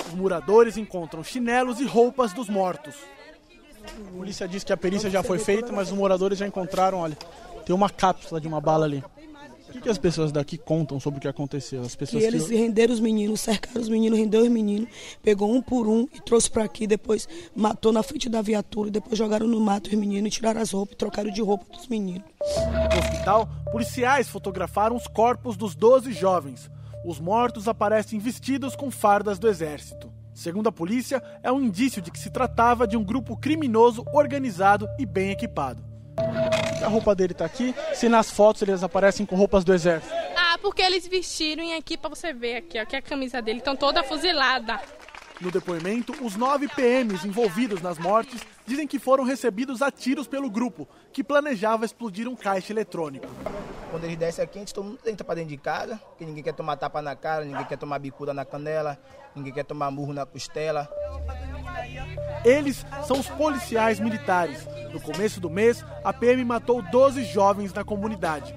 Os 0.06 0.14
moradores 0.14 0.76
encontram 0.76 1.24
chinelos 1.24 1.80
e 1.80 1.86
roupas 1.86 2.34
dos 2.34 2.50
mortos. 2.50 2.94
A 3.86 4.18
polícia 4.18 4.46
diz 4.46 4.62
que 4.62 4.72
a 4.72 4.76
perícia 4.76 5.08
já 5.08 5.22
foi 5.22 5.38
feita, 5.38 5.72
mas 5.72 5.90
os 5.90 5.96
moradores 5.96 6.38
já 6.38 6.46
encontraram, 6.46 6.98
olha, 6.98 7.16
tem 7.64 7.74
uma 7.74 7.88
cápsula 7.88 8.38
de 8.38 8.46
uma 8.46 8.60
bala 8.60 8.84
ali. 8.84 9.02
O 9.70 9.72
que, 9.72 9.80
que 9.82 9.88
as 9.88 9.98
pessoas 9.98 10.32
daqui 10.32 10.58
contam 10.58 10.98
sobre 10.98 11.18
o 11.18 11.20
que 11.20 11.28
aconteceu? 11.28 11.82
As 11.82 11.92
Que 11.92 11.98
pessoas 11.98 12.24
eles 12.24 12.48
que... 12.48 12.56
renderam 12.56 12.92
os 12.92 12.98
meninos, 12.98 13.40
cercaram 13.40 13.80
os 13.80 13.88
meninos, 13.88 14.18
rendeu 14.18 14.42
os 14.42 14.48
meninos, 14.48 14.88
pegou 15.22 15.54
um 15.54 15.62
por 15.62 15.86
um 15.86 16.08
e 16.12 16.20
trouxe 16.20 16.50
pra 16.50 16.64
aqui, 16.64 16.88
depois 16.88 17.28
matou 17.54 17.92
na 17.92 18.02
frente 18.02 18.28
da 18.28 18.42
viatura, 18.42 18.88
e 18.88 18.90
depois 18.90 19.16
jogaram 19.16 19.46
no 19.46 19.60
mato 19.60 19.86
os 19.86 19.94
meninos, 19.94 20.34
tiraram 20.34 20.60
as 20.60 20.72
roupas 20.72 20.94
e 20.94 20.96
trocaram 20.98 21.30
de 21.30 21.40
roupa 21.40 21.64
dos 21.72 21.86
meninos. 21.86 22.24
No 22.92 22.98
hospital, 22.98 23.48
policiais 23.70 24.28
fotografaram 24.28 24.96
os 24.96 25.06
corpos 25.06 25.56
dos 25.56 25.76
12 25.76 26.12
jovens. 26.12 26.68
Os 27.06 27.20
mortos 27.20 27.68
aparecem 27.68 28.18
vestidos 28.18 28.74
com 28.74 28.90
fardas 28.90 29.38
do 29.38 29.48
exército. 29.48 30.10
Segundo 30.34 30.68
a 30.68 30.72
polícia, 30.72 31.22
é 31.44 31.52
um 31.52 31.60
indício 31.60 32.02
de 32.02 32.10
que 32.10 32.18
se 32.18 32.30
tratava 32.30 32.88
de 32.88 32.96
um 32.96 33.04
grupo 33.04 33.36
criminoso 33.36 34.04
organizado 34.12 34.88
e 34.98 35.06
bem 35.06 35.30
equipado. 35.30 35.89
A 36.82 36.88
roupa 36.88 37.14
dele 37.14 37.34
tá 37.34 37.44
aqui, 37.44 37.74
se 37.94 38.08
nas 38.08 38.30
fotos 38.30 38.62
eles 38.62 38.82
aparecem 38.82 39.26
com 39.26 39.36
roupas 39.36 39.64
do 39.64 39.72
exército. 39.72 40.12
Ah, 40.36 40.58
porque 40.60 40.82
eles 40.82 41.06
vestiram 41.06 41.62
e 41.62 41.74
aqui 41.74 41.96
pra 41.96 42.08
você 42.08 42.32
ver 42.32 42.56
aqui, 42.56 42.80
ó, 42.80 42.84
que 42.84 42.96
a 42.96 43.02
camisa 43.02 43.40
dele 43.40 43.58
estão 43.58 43.76
toda 43.76 44.02
fuzilada. 44.02 44.80
No 45.40 45.50
depoimento, 45.50 46.14
os 46.22 46.36
nove 46.36 46.68
PMs 46.68 47.24
envolvidos 47.24 47.80
nas 47.80 47.98
mortes 47.98 48.40
dizem 48.70 48.86
que 48.86 49.00
foram 49.00 49.24
recebidos 49.24 49.82
a 49.82 49.90
tiros 49.90 50.28
pelo 50.28 50.48
grupo, 50.48 50.88
que 51.12 51.24
planejava 51.24 51.84
explodir 51.84 52.28
um 52.28 52.36
caixa 52.36 52.72
eletrônico. 52.72 53.26
Quando 53.90 54.04
eles 54.04 54.16
descem 54.16 54.44
aqui, 54.44 54.58
a 54.58 54.60
gente 54.60 54.72
todo 54.72 54.84
mundo 54.84 55.00
entra 55.04 55.24
pra 55.24 55.34
dentro 55.34 55.50
de 55.50 55.56
casa, 55.56 55.96
porque 55.96 56.24
ninguém 56.24 56.44
quer 56.44 56.54
tomar 56.54 56.76
tapa 56.76 57.02
na 57.02 57.16
cara, 57.16 57.44
ninguém 57.44 57.64
quer 57.64 57.76
tomar 57.76 57.98
bicuda 57.98 58.32
na 58.32 58.44
canela, 58.44 58.96
ninguém 59.34 59.52
quer 59.52 59.64
tomar 59.64 59.90
murro 59.90 60.12
na 60.12 60.24
costela. 60.24 60.88
Eles 62.44 62.86
são 63.08 63.18
os 63.18 63.28
policiais 63.28 63.98
militares. 63.98 64.64
No 64.92 65.00
começo 65.00 65.40
do 65.40 65.50
mês, 65.50 65.84
a 66.04 66.12
PM 66.12 66.44
matou 66.44 66.80
12 66.80 67.24
jovens 67.24 67.72
na 67.72 67.82
comunidade. 67.82 68.54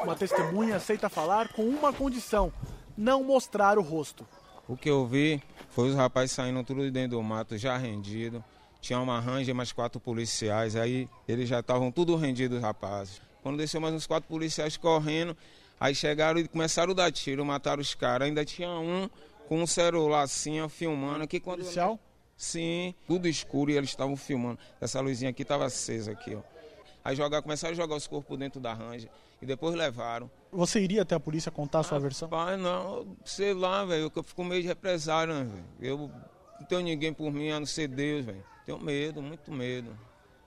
Uma 0.00 0.14
testemunha 0.14 0.76
aceita 0.76 1.08
falar 1.08 1.48
com 1.48 1.62
uma 1.62 1.92
condição: 1.92 2.52
não 2.96 3.24
mostrar 3.24 3.78
o 3.78 3.82
rosto. 3.82 4.24
O 4.68 4.76
que 4.76 4.88
eu 4.88 5.04
vi 5.06 5.42
foi 5.78 5.90
os 5.90 5.94
rapazes 5.94 6.32
saindo 6.32 6.64
tudo 6.64 6.90
dentro 6.90 7.18
do 7.18 7.22
mato, 7.22 7.56
já 7.56 7.76
rendido. 7.76 8.42
Tinha 8.80 8.98
uma 8.98 9.20
ranger, 9.20 9.54
mais 9.54 9.70
quatro 9.70 10.00
policiais. 10.00 10.74
Aí 10.74 11.08
eles 11.28 11.48
já 11.48 11.60
estavam 11.60 11.92
tudo 11.92 12.16
rendidos, 12.16 12.60
rapazes. 12.60 13.22
Quando 13.44 13.58
desceu 13.58 13.80
mais 13.80 13.94
uns 13.94 14.04
quatro 14.04 14.28
policiais 14.28 14.76
correndo, 14.76 15.36
aí 15.78 15.94
chegaram 15.94 16.40
e 16.40 16.48
começaram 16.48 16.90
a 16.90 16.94
dar 16.96 17.12
tiro, 17.12 17.44
mataram 17.44 17.80
os 17.80 17.94
caras. 17.94 18.26
Ainda 18.26 18.44
tinha 18.44 18.68
um 18.70 19.08
com 19.46 19.62
um 19.62 19.68
celular 19.68 20.22
assim, 20.22 20.60
ó, 20.60 20.68
filmando. 20.68 21.22
Aqui 21.22 21.38
quando 21.38 21.60
Policial? 21.60 21.96
Sim, 22.36 22.92
tudo 23.06 23.28
escuro 23.28 23.70
e 23.70 23.76
eles 23.76 23.90
estavam 23.90 24.16
filmando. 24.16 24.58
Essa 24.80 25.00
luzinha 25.00 25.30
aqui 25.30 25.42
estava 25.42 25.64
acesa 25.64 26.10
aqui, 26.10 26.34
ó. 26.34 26.57
Aí 27.04 27.16
jogar, 27.16 27.42
começaram 27.42 27.72
a 27.72 27.76
jogar 27.76 27.96
os 27.96 28.06
corpos 28.06 28.38
dentro 28.38 28.60
da 28.60 28.74
ranger 28.74 29.10
e 29.40 29.46
depois 29.46 29.74
levaram. 29.74 30.30
Você 30.52 30.80
iria 30.80 31.02
até 31.02 31.14
a 31.14 31.20
polícia 31.20 31.50
contar 31.50 31.80
a 31.80 31.82
sua 31.82 31.98
versão? 31.98 32.28
Pai, 32.28 32.56
não, 32.56 33.16
sei 33.24 33.54
lá, 33.54 33.84
velho, 33.84 34.12
eu 34.14 34.22
fico 34.22 34.44
meio 34.44 34.62
de 34.62 34.68
represário, 34.68 35.34
né, 35.34 35.44
velho? 35.44 35.64
Eu 35.80 36.10
não 36.58 36.66
tenho 36.66 36.82
ninguém 36.82 37.12
por 37.12 37.30
mim 37.30 37.50
a 37.50 37.58
não 37.60 37.66
ser 37.66 37.88
Deus, 37.88 38.24
velho. 38.24 38.44
Tenho 38.66 38.78
medo, 38.78 39.22
muito 39.22 39.50
medo, 39.50 39.96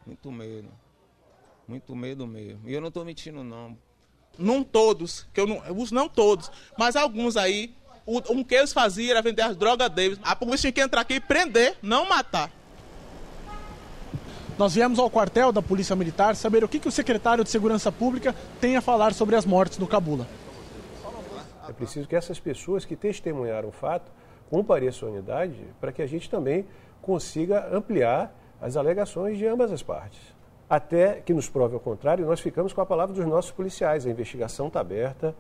muito 0.06 0.32
medo. 0.32 0.70
Muito 1.68 1.96
medo 1.96 2.28
mesmo. 2.28 2.68
E 2.68 2.74
eu 2.74 2.82
não 2.82 2.90
estou 2.90 3.06
mentindo, 3.06 3.44
não. 3.44 3.78
Não 4.38 4.64
todos, 4.64 5.28
que 5.34 5.40
eu 5.40 5.48
não, 5.48 5.62
os 5.78 5.92
não 5.92 6.10
todos, 6.10 6.52
mas 6.78 6.96
alguns 6.96 7.38
aí, 7.38 7.76
o, 8.06 8.18
o 8.18 8.46
que 8.46 8.56
eles 8.56 8.74
faziam 8.74 9.12
era 9.12 9.22
vender 9.22 9.42
as 9.42 9.56
drogas 9.56 9.90
deles. 9.90 10.20
A 10.22 10.36
polícia 10.36 10.60
tinha 10.64 10.74
que 10.74 10.82
entrar 10.82 11.02
aqui 11.02 11.16
e 11.16 11.20
prender, 11.20 11.78
não 11.82 12.08
matar. 12.08 12.52
Nós 14.62 14.76
viemos 14.76 15.00
ao 15.00 15.10
quartel 15.10 15.52
da 15.52 15.60
Polícia 15.60 15.96
Militar 15.96 16.36
saber 16.36 16.64
o 16.64 16.68
que, 16.68 16.78
que 16.78 16.88
o 16.88 16.92
secretário 16.92 17.44
de 17.44 17.50
Segurança 17.50 17.92
Pública 17.92 18.36
tem 18.60 18.78
a 18.78 18.82
falar 18.82 19.12
sobre 19.12 19.36
as 19.36 19.44
mortes 19.44 19.80
no 19.80 19.88
Cabula. 19.88 20.28
É 21.68 21.74
preciso 21.74 22.08
que 22.08 22.16
essas 22.16 22.40
pessoas 22.40 22.86
que 22.86 22.96
testemunharam 22.96 23.70
o 23.70 23.72
fato 23.72 24.12
compareçam 24.52 25.10
à 25.10 25.12
unidade 25.14 25.58
para 25.80 25.92
que 25.92 26.00
a 26.00 26.06
gente 26.06 26.30
também 26.30 26.68
consiga 27.02 27.76
ampliar 27.76 28.32
as 28.62 28.78
alegações 28.78 29.40
de 29.40 29.48
ambas 29.48 29.72
as 29.72 29.82
partes. 29.82 30.22
Até 30.70 31.14
que 31.26 31.34
nos 31.34 31.50
prove 31.50 31.74
ao 31.74 31.80
contrário, 31.80 32.24
nós 32.24 32.40
ficamos 32.40 32.72
com 32.72 32.82
a 32.82 32.86
palavra 32.86 33.16
dos 33.16 33.26
nossos 33.26 33.50
policiais. 33.50 34.06
A 34.06 34.12
investigação 34.12 34.68
está 34.68 34.80
aberta 34.80 35.34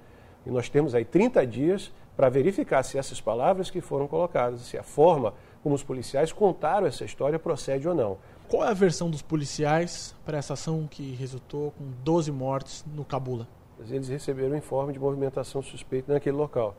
e 0.48 0.50
nós 0.50 0.68
temos 0.68 0.96
aí 0.96 1.06
30 1.06 1.46
dias 1.46 1.92
para 2.18 2.28
verificar 2.28 2.82
se 2.82 2.98
essas 2.98 3.22
palavras 3.22 3.70
que 3.70 3.82
foram 3.82 4.08
colocadas, 4.08 4.62
se 4.62 4.80
a 4.80 4.84
forma 4.84 5.36
como 5.62 5.76
os 5.76 5.84
policiais 5.84 6.34
contaram 6.34 6.88
essa 6.88 7.06
história 7.06 7.38
procede 7.38 7.88
ou 7.88 7.94
não. 7.94 8.18
Qual 8.52 8.66
é 8.66 8.68
a 8.68 8.74
versão 8.74 9.10
dos 9.10 9.22
policiais 9.22 10.14
para 10.26 10.38
essa 10.38 10.56
ação 10.56 10.86
que 10.86 11.14
resultou 11.14 11.72
com 11.72 11.86
12 12.04 12.34
mortes 12.34 12.84
no 12.94 13.06
Cabula? 13.06 13.48
Eles 13.90 14.10
receberam 14.10 14.52
um 14.52 14.58
informe 14.58 14.92
de 14.92 15.00
movimentação 15.00 15.62
suspeita 15.62 16.12
naquele 16.12 16.36
local. 16.36 16.76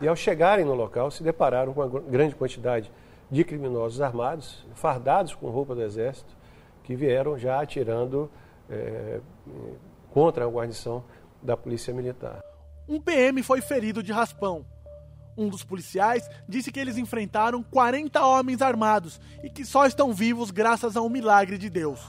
E 0.00 0.06
ao 0.06 0.14
chegarem 0.14 0.64
no 0.64 0.74
local, 0.74 1.10
se 1.10 1.24
depararam 1.24 1.74
com 1.74 1.80
uma 1.80 2.00
grande 2.02 2.36
quantidade 2.36 2.88
de 3.28 3.42
criminosos 3.42 4.00
armados, 4.00 4.64
fardados 4.76 5.34
com 5.34 5.50
roupa 5.50 5.74
do 5.74 5.82
exército, 5.82 6.36
que 6.84 6.94
vieram 6.94 7.36
já 7.36 7.60
atirando 7.60 8.30
é, 8.70 9.18
contra 10.12 10.44
a 10.44 10.48
guarnição 10.48 11.02
da 11.42 11.56
Polícia 11.56 11.92
Militar. 11.92 12.40
Um 12.88 13.00
PM 13.00 13.42
foi 13.42 13.60
ferido 13.60 14.04
de 14.04 14.12
raspão. 14.12 14.64
Um 15.36 15.48
dos 15.48 15.64
policiais 15.64 16.28
disse 16.48 16.70
que 16.70 16.78
eles 16.78 16.98
enfrentaram 16.98 17.62
40 17.62 18.24
homens 18.24 18.60
armados 18.60 19.20
e 19.42 19.48
que 19.48 19.64
só 19.64 19.86
estão 19.86 20.12
vivos 20.12 20.50
graças 20.50 20.96
a 20.96 21.02
um 21.02 21.08
milagre 21.08 21.56
de 21.56 21.70
Deus. 21.70 22.00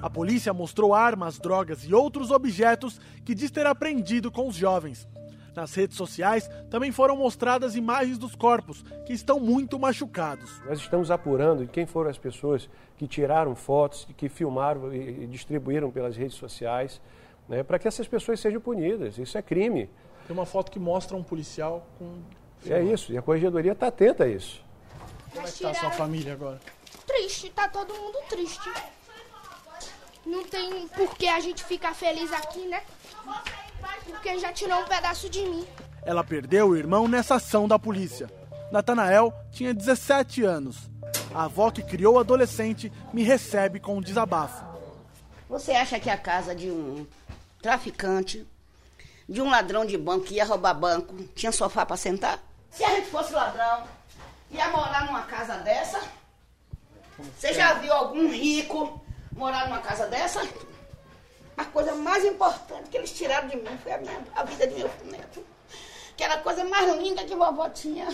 A 0.00 0.10
polícia 0.10 0.52
mostrou 0.52 0.94
armas, 0.94 1.38
drogas 1.38 1.84
e 1.84 1.94
outros 1.94 2.30
objetos 2.30 3.00
que 3.24 3.34
diz 3.34 3.50
ter 3.50 3.66
apreendido 3.66 4.30
com 4.32 4.48
os 4.48 4.56
jovens. 4.56 5.08
Nas 5.54 5.74
redes 5.74 5.96
sociais 5.96 6.50
também 6.70 6.90
foram 6.90 7.16
mostradas 7.16 7.76
imagens 7.76 8.18
dos 8.18 8.34
corpos, 8.34 8.82
que 9.06 9.12
estão 9.12 9.38
muito 9.38 9.78
machucados. 9.78 10.60
Nós 10.66 10.78
estamos 10.78 11.10
apurando 11.10 11.68
quem 11.68 11.86
foram 11.86 12.10
as 12.10 12.18
pessoas 12.18 12.68
que 12.96 13.06
tiraram 13.06 13.54
fotos, 13.54 14.08
que 14.16 14.28
filmaram 14.28 14.92
e 14.94 15.26
distribuíram 15.26 15.90
pelas 15.90 16.16
redes 16.16 16.36
sociais, 16.36 17.00
né, 17.48 17.62
para 17.62 17.78
que 17.78 17.86
essas 17.86 18.08
pessoas 18.08 18.40
sejam 18.40 18.60
punidas. 18.60 19.18
Isso 19.18 19.36
é 19.36 19.42
crime. 19.42 19.90
Tem 20.26 20.36
uma 20.36 20.46
foto 20.46 20.70
que 20.70 20.78
mostra 20.78 21.16
um 21.16 21.22
policial 21.22 21.86
com. 21.98 22.22
É 22.66 22.82
isso, 22.82 23.12
e 23.12 23.18
a 23.18 23.22
corregedoria 23.22 23.72
está 23.72 23.88
atenta 23.88 24.24
a 24.24 24.28
isso. 24.28 24.62
Como 25.32 25.46
é 25.46 25.50
que 25.50 25.50
está 25.50 25.70
a 25.70 25.74
sua 25.74 25.90
família 25.90 26.32
agora? 26.32 26.60
Triste, 27.06 27.50
tá 27.50 27.68
todo 27.68 27.92
mundo 27.92 28.18
triste. 28.28 28.70
Não 30.24 30.44
tem 30.44 30.86
por 30.88 31.16
que 31.16 31.28
a 31.28 31.40
gente 31.40 31.64
ficar 31.64 31.94
feliz 31.94 32.32
aqui, 32.32 32.66
né? 32.66 32.82
Porque 34.06 34.38
já 34.38 34.52
tirou 34.52 34.80
um 34.80 34.84
pedaço 34.84 35.28
de 35.28 35.42
mim. 35.42 35.66
Ela 36.04 36.22
perdeu 36.22 36.68
o 36.68 36.76
irmão 36.76 37.08
nessa 37.08 37.36
ação 37.36 37.66
da 37.66 37.78
polícia. 37.78 38.30
Natanael 38.70 39.34
tinha 39.50 39.74
17 39.74 40.44
anos. 40.44 40.90
A 41.34 41.44
avó 41.44 41.70
que 41.70 41.82
criou 41.82 42.14
o 42.14 42.18
adolescente 42.18 42.92
me 43.12 43.22
recebe 43.22 43.80
com 43.80 43.96
um 43.96 44.00
desabafo. 44.00 44.64
Você 45.48 45.72
acha 45.72 45.98
que 45.98 46.08
a 46.08 46.16
casa 46.16 46.54
de 46.54 46.70
um 46.70 47.06
traficante, 47.60 48.46
de 49.32 49.40
um 49.40 49.48
ladrão 49.48 49.86
de 49.86 49.96
banco 49.96 50.26
que 50.26 50.34
ia 50.34 50.44
roubar 50.44 50.74
banco, 50.74 51.14
tinha 51.34 51.50
sofá 51.50 51.86
para 51.86 51.96
sentar? 51.96 52.38
Se 52.70 52.84
a 52.84 52.90
gente 52.90 53.08
fosse 53.08 53.32
ladrão, 53.32 53.84
ia 54.50 54.68
morar 54.68 55.06
numa 55.06 55.22
casa 55.22 55.56
dessa? 55.58 56.00
Você 57.18 57.54
já 57.54 57.74
viu 57.74 57.92
algum 57.94 58.30
rico 58.30 59.00
morar 59.34 59.68
numa 59.68 59.78
casa 59.78 60.06
dessa? 60.06 60.46
A 61.56 61.64
coisa 61.64 61.94
mais 61.94 62.22
importante 62.26 62.90
que 62.90 62.96
eles 62.98 63.10
tiraram 63.12 63.48
de 63.48 63.56
mim 63.56 63.78
foi 63.82 63.92
a, 63.92 63.98
minha, 63.98 64.22
a 64.34 64.44
vida 64.44 64.66
de 64.66 64.74
meu 64.74 64.90
neto. 65.10 65.42
Que 66.14 66.24
era 66.24 66.34
a 66.34 66.40
coisa 66.40 66.62
mais 66.64 66.94
linda 66.98 67.24
que 67.24 67.34
vovó 67.34 67.70
tinha. 67.70 68.08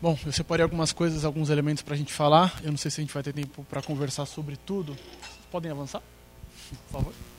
Bom, 0.00 0.16
eu 0.24 0.32
separei 0.32 0.62
algumas 0.62 0.92
coisas, 0.92 1.24
alguns 1.24 1.50
elementos 1.50 1.82
para 1.82 1.94
a 1.94 1.96
gente 1.96 2.12
falar. 2.12 2.60
Eu 2.62 2.70
não 2.70 2.78
sei 2.78 2.90
se 2.90 3.00
a 3.00 3.02
gente 3.02 3.12
vai 3.12 3.22
ter 3.22 3.32
tempo 3.32 3.64
para 3.64 3.82
conversar 3.82 4.26
sobre 4.26 4.56
tudo. 4.56 4.94
Vocês 4.94 5.46
podem 5.50 5.72
avançar, 5.72 6.02
por 6.88 7.00
favor? 7.00 7.29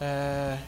É, 0.00 0.58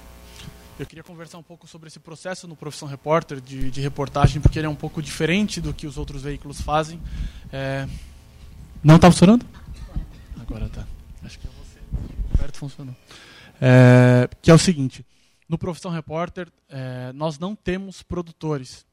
eu 0.79 0.85
queria 0.85 1.03
conversar 1.03 1.39
um 1.39 1.43
pouco 1.43 1.67
sobre 1.67 1.89
esse 1.89 1.99
processo 1.99 2.47
no 2.47 2.55
Profissão 2.55 2.87
Repórter 2.87 3.41
de, 3.41 3.71
de, 3.71 3.81
reportagem, 3.81 4.43
porque 4.43 4.59
ele 4.59 4.67
é 4.67 4.71
um 4.71 4.75
pouco 4.75 5.01
diferente 5.01 5.61
do 5.61 5.73
que 5.73 5.87
os 5.87 5.97
outros 5.97 6.23
veículos 6.23 6.61
fazem. 6.61 7.01
É, 7.51 7.89
não 8.85 8.97
está 8.97 9.11
funcionando? 9.11 9.47
Agora 10.39 10.69
tá. 10.69 10.87
Acho 11.25 11.39
que 11.39 11.47
é 11.47 11.51
você. 11.51 11.79
Perto 12.37 12.59
funcionou. 12.59 12.95
É, 13.61 14.29
que 14.43 14.51
é 14.51 14.55
o 14.55 14.59
seguinte: 14.59 15.07
no 15.49 15.57
Profissão 15.57 15.91
Repórter, 15.91 16.49
é, 16.69 17.13
nós 17.13 17.39
não 17.39 17.55
temos 17.55 18.03
produtores. 18.03 18.85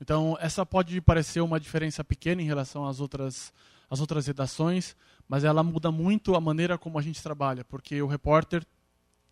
Então, 0.00 0.36
essa 0.40 0.64
pode 0.64 1.00
parecer 1.00 1.40
uma 1.40 1.60
diferença 1.60 2.02
pequena 2.02 2.40
em 2.40 2.46
relação 2.46 2.86
às 2.86 2.98
outras, 2.98 3.52
as 3.90 4.00
outras 4.00 4.26
redações, 4.26 4.96
mas 5.28 5.44
ela 5.44 5.62
muda 5.62 5.90
muito 5.90 6.34
a 6.34 6.40
maneira 6.40 6.78
como 6.78 6.98
a 6.98 7.02
gente 7.02 7.22
trabalha, 7.22 7.64
porque 7.64 8.00
o 8.00 8.06
repórter 8.06 8.64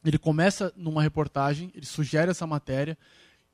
ele 0.05 0.19
começa 0.19 0.73
numa 0.77 1.03
reportagem, 1.03 1.71
ele 1.75 1.87
sugere 1.87 2.31
essa 2.31 2.47
matéria 2.47 2.97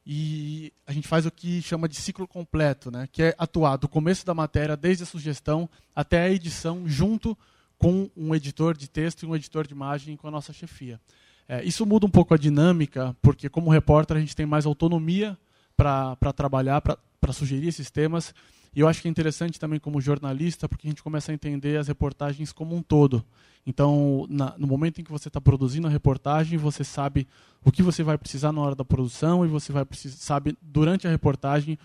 e 0.06 0.72
a 0.86 0.92
gente 0.92 1.08
faz 1.08 1.26
o 1.26 1.30
que 1.30 1.60
chama 1.60 1.88
de 1.88 1.96
ciclo 1.96 2.28
completo, 2.28 2.90
né? 2.90 3.08
que 3.10 3.22
é 3.22 3.34
atuar 3.36 3.76
do 3.76 3.88
começo 3.88 4.24
da 4.24 4.32
matéria, 4.32 4.76
desde 4.76 5.02
a 5.02 5.06
sugestão 5.06 5.68
até 5.94 6.22
a 6.22 6.30
edição, 6.30 6.86
junto 6.86 7.36
com 7.76 8.08
um 8.16 8.34
editor 8.34 8.76
de 8.76 8.88
texto 8.88 9.24
e 9.24 9.26
um 9.26 9.34
editor 9.34 9.66
de 9.66 9.74
imagem 9.74 10.16
com 10.16 10.28
a 10.28 10.30
nossa 10.30 10.52
chefia. 10.52 11.00
É, 11.48 11.62
isso 11.64 11.84
muda 11.84 12.06
um 12.06 12.10
pouco 12.10 12.34
a 12.34 12.38
dinâmica, 12.38 13.16
porque 13.20 13.48
como 13.48 13.70
repórter 13.70 14.16
a 14.16 14.20
gente 14.20 14.34
tem 14.34 14.46
mais 14.46 14.64
autonomia 14.64 15.36
para 15.76 16.32
trabalhar, 16.34 16.80
para 16.80 17.32
sugerir 17.32 17.68
esses 17.68 17.90
temas, 17.90 18.32
e 18.76 18.80
eu 18.80 18.86
acho 18.86 19.00
que 19.00 19.08
é 19.08 19.10
interessante 19.10 19.58
também 19.58 19.80
como 19.80 20.02
jornalista, 20.02 20.68
porque 20.68 20.86
a 20.86 20.90
gente 20.90 21.02
começa 21.02 21.32
a 21.32 21.34
entender 21.34 21.78
as 21.78 21.88
reportagens 21.88 22.52
como 22.52 22.76
um 22.76 22.82
todo. 22.82 23.24
Então, 23.66 24.26
na, 24.28 24.54
no 24.58 24.66
momento 24.66 25.00
em 25.00 25.04
que 25.04 25.10
você 25.10 25.28
está 25.28 25.40
produzindo 25.40 25.86
a 25.86 25.90
reportagem, 25.90 26.58
você 26.58 26.84
sabe 26.84 27.26
o 27.64 27.72
que 27.72 27.82
você 27.82 28.02
vai 28.02 28.18
precisar 28.18 28.52
na 28.52 28.60
hora 28.60 28.74
da 28.74 28.84
produção 28.84 29.46
e 29.46 29.48
você 29.48 29.72
vai 29.72 29.82
precisar, 29.86 30.18
sabe 30.18 30.58
durante 30.60 31.06
a 31.06 31.10
reportagem 31.10 31.78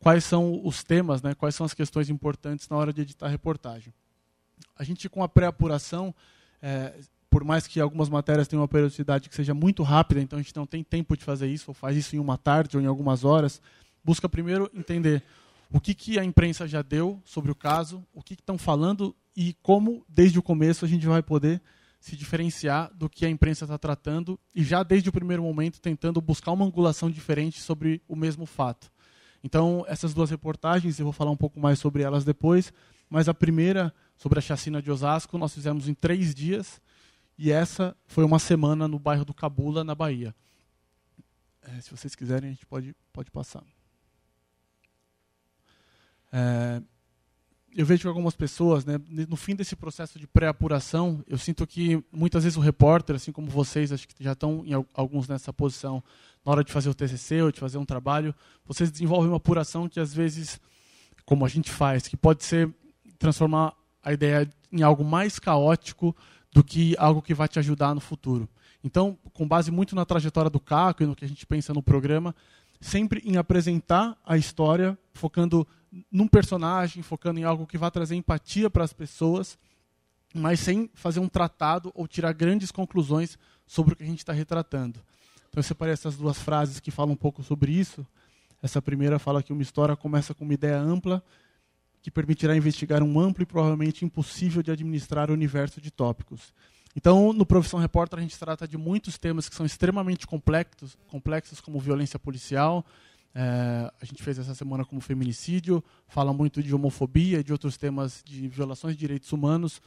quais 0.00 0.24
são 0.24 0.64
os 0.64 0.82
temas, 0.82 1.20
né, 1.20 1.34
quais 1.34 1.54
são 1.54 1.66
as 1.66 1.74
questões 1.74 2.08
importantes 2.08 2.66
na 2.66 2.78
hora 2.78 2.94
de 2.94 3.02
editar 3.02 3.26
a 3.26 3.28
reportagem. 3.28 3.92
A 4.74 4.82
gente, 4.82 5.06
com 5.06 5.22
a 5.22 5.28
pré-apuração, 5.28 6.14
é, 6.62 6.94
por 7.28 7.44
mais 7.44 7.66
que 7.66 7.78
algumas 7.78 8.08
matérias 8.08 8.48
tenham 8.48 8.62
uma 8.62 8.68
periodicidade 8.68 9.28
que 9.28 9.34
seja 9.34 9.52
muito 9.52 9.82
rápida, 9.82 10.22
então 10.22 10.38
a 10.38 10.42
gente 10.42 10.56
não 10.56 10.64
tem 10.64 10.82
tempo 10.82 11.14
de 11.14 11.24
fazer 11.24 11.46
isso, 11.46 11.66
ou 11.68 11.74
faz 11.74 11.94
isso 11.94 12.16
em 12.16 12.18
uma 12.18 12.38
tarde 12.38 12.78
ou 12.78 12.82
em 12.82 12.86
algumas 12.86 13.22
horas, 13.22 13.60
busca 14.02 14.26
primeiro 14.30 14.70
entender 14.74 15.22
o 15.70 15.80
que, 15.80 15.94
que 15.94 16.18
a 16.18 16.24
imprensa 16.24 16.66
já 16.66 16.82
deu 16.82 17.20
sobre 17.24 17.50
o 17.50 17.54
caso, 17.54 18.06
o 18.12 18.22
que 18.22 18.34
estão 18.34 18.56
falando 18.56 19.14
e 19.36 19.54
como, 19.62 20.04
desde 20.08 20.38
o 20.38 20.42
começo, 20.42 20.84
a 20.84 20.88
gente 20.88 21.06
vai 21.06 21.22
poder 21.22 21.60
se 22.00 22.16
diferenciar 22.16 22.92
do 22.94 23.08
que 23.08 23.26
a 23.26 23.30
imprensa 23.30 23.64
está 23.64 23.76
tratando 23.76 24.38
e 24.54 24.62
já 24.62 24.82
desde 24.82 25.08
o 25.08 25.12
primeiro 25.12 25.42
momento 25.42 25.80
tentando 25.80 26.20
buscar 26.20 26.52
uma 26.52 26.64
angulação 26.64 27.10
diferente 27.10 27.60
sobre 27.60 28.00
o 28.08 28.16
mesmo 28.16 28.46
fato. 28.46 28.90
Então, 29.42 29.84
essas 29.88 30.14
duas 30.14 30.30
reportagens, 30.30 30.98
eu 30.98 31.04
vou 31.04 31.12
falar 31.12 31.30
um 31.30 31.36
pouco 31.36 31.60
mais 31.60 31.78
sobre 31.78 32.02
elas 32.02 32.24
depois, 32.24 32.72
mas 33.08 33.28
a 33.28 33.34
primeira, 33.34 33.94
sobre 34.16 34.38
a 34.38 34.42
chacina 34.42 34.82
de 34.82 34.90
Osasco, 34.90 35.38
nós 35.38 35.54
fizemos 35.54 35.88
em 35.88 35.94
três 35.94 36.34
dias, 36.34 36.80
e 37.36 37.52
essa 37.52 37.96
foi 38.06 38.24
uma 38.24 38.38
semana 38.38 38.88
no 38.88 38.98
bairro 38.98 39.24
do 39.24 39.32
Cabula, 39.32 39.84
na 39.84 39.94
Bahia. 39.94 40.34
É, 41.62 41.80
se 41.80 41.90
vocês 41.90 42.14
quiserem, 42.14 42.50
a 42.50 42.52
gente 42.52 42.66
pode, 42.66 42.94
pode 43.12 43.30
passar. 43.30 43.62
É, 46.32 46.82
eu 47.76 47.86
vejo 47.86 48.02
que 48.02 48.08
algumas 48.08 48.34
pessoas, 48.34 48.84
né, 48.84 48.98
no 49.28 49.36
fim 49.36 49.54
desse 49.54 49.76
processo 49.76 50.18
de 50.18 50.26
pré-apuração, 50.26 51.22
eu 51.28 51.38
sinto 51.38 51.66
que 51.66 52.02
muitas 52.10 52.42
vezes 52.42 52.56
o 52.56 52.60
repórter, 52.60 53.16
assim 53.16 53.30
como 53.30 53.48
vocês, 53.48 53.92
acho 53.92 54.08
que 54.08 54.24
já 54.24 54.32
estão 54.32 54.64
em, 54.64 54.72
alguns 54.94 55.28
nessa 55.28 55.52
posição, 55.52 56.02
na 56.44 56.52
hora 56.52 56.64
de 56.64 56.72
fazer 56.72 56.88
o 56.88 56.94
TCC 56.94 57.42
ou 57.42 57.52
de 57.52 57.60
fazer 57.60 57.78
um 57.78 57.84
trabalho, 57.84 58.34
vocês 58.64 58.90
desenvolvem 58.90 59.30
uma 59.30 59.36
apuração 59.36 59.88
que 59.88 60.00
às 60.00 60.12
vezes, 60.14 60.60
como 61.24 61.44
a 61.44 61.48
gente 61.48 61.70
faz, 61.70 62.08
que 62.08 62.16
pode 62.16 62.44
ser 62.44 62.72
transformar 63.18 63.74
a 64.02 64.12
ideia 64.12 64.48
em 64.72 64.82
algo 64.82 65.04
mais 65.04 65.38
caótico 65.38 66.16
do 66.52 66.64
que 66.64 66.96
algo 66.98 67.20
que 67.20 67.34
vai 67.34 67.48
te 67.48 67.58
ajudar 67.58 67.94
no 67.94 68.00
futuro. 68.00 68.48
Então, 68.82 69.18
com 69.32 69.46
base 69.46 69.70
muito 69.70 69.94
na 69.94 70.04
trajetória 70.04 70.50
do 70.50 70.60
Caco 70.60 71.02
e 71.02 71.06
no 71.06 71.14
que 71.14 71.24
a 71.24 71.28
gente 71.28 71.44
pensa 71.44 71.74
no 71.74 71.82
programa, 71.82 72.34
sempre 72.80 73.20
em 73.24 73.36
apresentar 73.36 74.16
a 74.24 74.36
história, 74.36 74.98
focando 75.14 75.66
num 76.10 76.28
personagem, 76.28 77.02
focando 77.02 77.40
em 77.40 77.44
algo 77.44 77.66
que 77.66 77.78
vá 77.78 77.90
trazer 77.90 78.14
empatia 78.14 78.68
para 78.68 78.84
as 78.84 78.92
pessoas, 78.92 79.58
mas 80.34 80.60
sem 80.60 80.90
fazer 80.94 81.20
um 81.20 81.28
tratado 81.28 81.90
ou 81.94 82.06
tirar 82.06 82.32
grandes 82.32 82.70
conclusões 82.70 83.38
sobre 83.66 83.94
o 83.94 83.96
que 83.96 84.04
a 84.04 84.06
gente 84.06 84.18
está 84.18 84.32
retratando. 84.32 85.00
Então 85.48 85.60
eu 85.60 85.62
separei 85.62 85.94
essas 85.94 86.16
duas 86.16 86.38
frases 86.38 86.80
que 86.80 86.90
falam 86.90 87.14
um 87.14 87.16
pouco 87.16 87.42
sobre 87.42 87.72
isso. 87.72 88.06
Essa 88.62 88.82
primeira 88.82 89.18
fala 89.18 89.42
que 89.42 89.52
uma 89.52 89.62
história 89.62 89.96
começa 89.96 90.34
com 90.34 90.44
uma 90.44 90.54
ideia 90.54 90.78
ampla 90.78 91.22
que 92.02 92.10
permitirá 92.10 92.56
investigar 92.56 93.02
um 93.02 93.18
amplo 93.18 93.42
e 93.42 93.46
provavelmente 93.46 94.04
impossível 94.04 94.62
de 94.62 94.70
administrar 94.70 95.30
universo 95.30 95.80
de 95.80 95.90
tópicos. 95.90 96.52
Então, 96.96 97.32
no 97.32 97.46
Profissão 97.46 97.78
Repórter, 97.78 98.18
a 98.18 98.22
gente 98.22 98.38
trata 98.38 98.66
de 98.66 98.76
muitos 98.76 99.18
temas 99.18 99.48
que 99.48 99.54
são 99.54 99.64
extremamente 99.64 100.26
complexos, 100.26 100.96
complexos 101.08 101.60
como 101.60 101.78
violência 101.78 102.18
policial. 102.18 102.84
É, 103.34 103.92
a 104.00 104.04
gente 104.04 104.22
fez 104.22 104.38
essa 104.38 104.54
semana 104.54 104.84
como 104.84 105.00
feminicídio, 105.00 105.84
fala 106.08 106.32
muito 106.32 106.62
de 106.62 106.74
homofobia, 106.74 107.44
de 107.44 107.52
outros 107.52 107.76
temas 107.76 108.22
de 108.24 108.48
violações 108.48 108.94
de 108.94 109.00
direitos 109.00 109.30
humanos, 109.32 109.80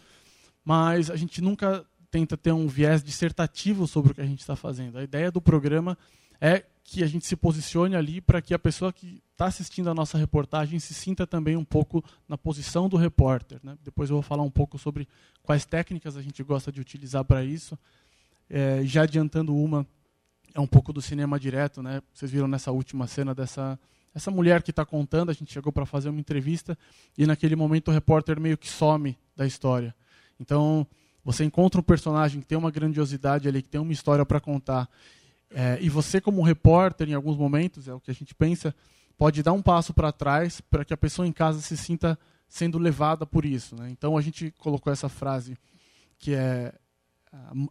mas 0.63 1.09
a 1.09 1.15
gente 1.15 1.41
nunca 1.41 1.85
tenta 2.09 2.37
ter 2.37 2.51
um 2.51 2.67
viés 2.67 3.03
dissertativo 3.03 3.87
sobre 3.87 4.11
o 4.11 4.15
que 4.15 4.21
a 4.21 4.25
gente 4.25 4.39
está 4.41 4.55
fazendo. 4.55 4.97
A 4.97 5.03
ideia 5.03 5.31
do 5.31 5.41
programa 5.41 5.97
é 6.39 6.65
que 6.91 7.05
a 7.05 7.07
gente 7.07 7.25
se 7.25 7.37
posicione 7.37 7.95
ali 7.95 8.19
para 8.19 8.41
que 8.41 8.53
a 8.53 8.59
pessoa 8.59 8.91
que 8.91 9.23
está 9.31 9.45
assistindo 9.45 9.89
a 9.89 9.93
nossa 9.93 10.17
reportagem 10.17 10.77
se 10.77 10.93
sinta 10.93 11.25
também 11.25 11.55
um 11.55 11.63
pouco 11.63 12.03
na 12.27 12.37
posição 12.37 12.89
do 12.89 12.97
repórter. 12.97 13.61
Né? 13.63 13.77
Depois 13.81 14.09
eu 14.09 14.17
vou 14.17 14.21
falar 14.21 14.43
um 14.43 14.51
pouco 14.51 14.77
sobre 14.77 15.07
quais 15.41 15.63
técnicas 15.63 16.17
a 16.17 16.21
gente 16.21 16.43
gosta 16.43 16.69
de 16.69 16.81
utilizar 16.81 17.23
para 17.23 17.45
isso. 17.45 17.79
É, 18.49 18.81
já 18.83 19.03
adiantando 19.03 19.55
uma, 19.55 19.87
é 20.53 20.59
um 20.59 20.67
pouco 20.67 20.91
do 20.91 21.01
cinema 21.01 21.39
direto. 21.39 21.81
Né? 21.81 22.01
Vocês 22.13 22.29
viram 22.29 22.45
nessa 22.45 22.73
última 22.73 23.07
cena 23.07 23.33
dessa 23.33 23.79
essa 24.13 24.29
mulher 24.29 24.61
que 24.61 24.71
está 24.71 24.83
contando, 24.83 25.29
a 25.29 25.33
gente 25.33 25.53
chegou 25.53 25.71
para 25.71 25.85
fazer 25.85 26.09
uma 26.09 26.19
entrevista 26.19 26.77
e 27.17 27.25
naquele 27.25 27.55
momento 27.55 27.87
o 27.87 27.91
repórter 27.91 28.37
meio 28.37 28.57
que 28.57 28.69
some 28.69 29.17
da 29.37 29.47
história. 29.47 29.95
Então, 30.37 30.85
você 31.23 31.45
encontra 31.45 31.79
um 31.79 31.83
personagem 31.83 32.41
que 32.41 32.45
tem 32.45 32.57
uma 32.57 32.69
grandiosidade 32.69 33.47
ali, 33.47 33.61
que 33.61 33.69
tem 33.69 33.79
uma 33.79 33.93
história 33.93 34.25
para 34.25 34.41
contar 34.41 34.89
é, 35.53 35.77
e 35.81 35.89
você, 35.89 36.21
como 36.21 36.41
repórter, 36.41 37.09
em 37.09 37.13
alguns 37.13 37.37
momentos, 37.37 37.87
é 37.87 37.93
o 37.93 37.99
que 37.99 38.11
a 38.11 38.13
gente 38.13 38.33
pensa, 38.33 38.73
pode 39.17 39.43
dar 39.43 39.53
um 39.53 39.61
passo 39.61 39.93
para 39.93 40.11
trás 40.11 40.61
para 40.61 40.85
que 40.85 40.93
a 40.93 40.97
pessoa 40.97 41.27
em 41.27 41.31
casa 41.31 41.59
se 41.61 41.75
sinta 41.77 42.17
sendo 42.47 42.77
levada 42.77 43.25
por 43.25 43.45
isso. 43.45 43.75
Né? 43.75 43.89
Então 43.89 44.17
a 44.17 44.21
gente 44.21 44.51
colocou 44.57 44.91
essa 44.91 45.09
frase 45.09 45.57
que 46.17 46.35
é 46.35 46.73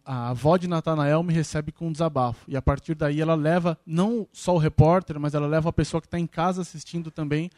a 0.03 0.29
avó 0.29 0.57
de 0.57 0.67
Natanael 0.67 1.21
me 1.21 1.33
recebe 1.33 1.71
com 1.71 1.87
um 1.87 1.91
desabafo. 1.91 2.49
E 2.49 2.57
a 2.57 2.61
partir 2.61 2.95
daí 2.95 3.21
ela 3.21 3.35
leva 3.35 3.77
não 3.85 4.27
só 4.33 4.55
o 4.55 4.57
repórter, 4.57 5.19
mas 5.19 5.35
ela 5.35 5.45
leva 5.45 5.69
a 5.69 5.73
pessoa 5.73 6.01
que 6.01 6.07
está 6.07 6.17
em 6.17 6.25
casa 6.25 6.61
assistindo 6.61 7.11
também 7.11 7.49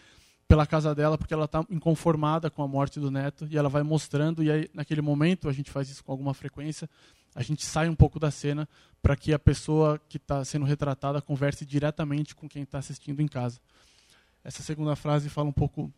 pela 0.46 0.68
casa 0.68 0.94
dela, 0.94 1.18
porque 1.18 1.34
ela 1.34 1.46
está 1.46 1.66
inconformada 1.70 2.50
com 2.50 2.62
a 2.62 2.68
morte 2.68 3.00
do 3.00 3.10
neto. 3.10 3.48
E 3.50 3.58
ela 3.58 3.70
vai 3.70 3.84
mostrando, 3.84 4.44
e 4.44 4.52
aí 4.52 4.70
naquele 4.74 5.02
momento, 5.02 5.48
a 5.48 5.54
gente 5.54 5.72
faz 5.72 5.90
isso 5.90 6.04
com 6.04 6.12
alguma 6.12 6.34
frequência, 6.34 6.90
a 7.36 7.42
gente 7.42 7.66
sai 7.66 7.90
um 7.90 7.96
pouco 7.96 8.20
da 8.20 8.32
cena 8.32 8.68
para 9.02 9.16
que 9.16 9.34
a 9.34 9.40
pessoa 9.40 10.00
que 10.08 10.18
está 10.18 10.44
sendo 10.46 10.66
retratada 10.66 11.22
converse 11.22 11.66
diretamente 11.66 12.36
com 12.36 12.48
quem 12.48 12.64
está 12.64 12.80
assistindo 12.80 13.22
em 13.22 13.28
casa. 13.28 13.60
Essa 14.44 14.62
segunda 14.62 14.96
frase 14.96 15.30
fala 15.30 15.50
um 15.50 15.54
pouco 15.54 15.92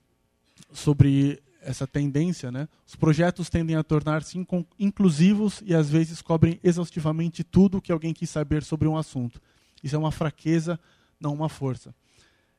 sobre 0.72 1.42
essa 1.62 1.88
tendência, 1.88 2.52
né? 2.52 2.68
Os 2.88 2.96
projetos 2.96 3.50
tendem 3.50 3.76
a 3.76 3.84
tornar-se 3.84 4.38
inclusivos 4.80 5.62
e 5.66 5.74
às 5.74 5.90
vezes 5.90 6.22
cobrem 6.22 6.60
exaustivamente 6.64 7.44
tudo 7.44 7.82
que 7.82 7.92
alguém 7.92 8.14
quis 8.14 8.30
saber 8.30 8.64
sobre 8.64 8.88
um 8.88 8.96
assunto. 8.96 9.42
Isso 9.84 9.96
é 9.96 10.00
uma 10.00 10.12
fraqueza, 10.12 10.80
não 11.20 11.34
uma 11.34 11.50
força. 11.50 11.94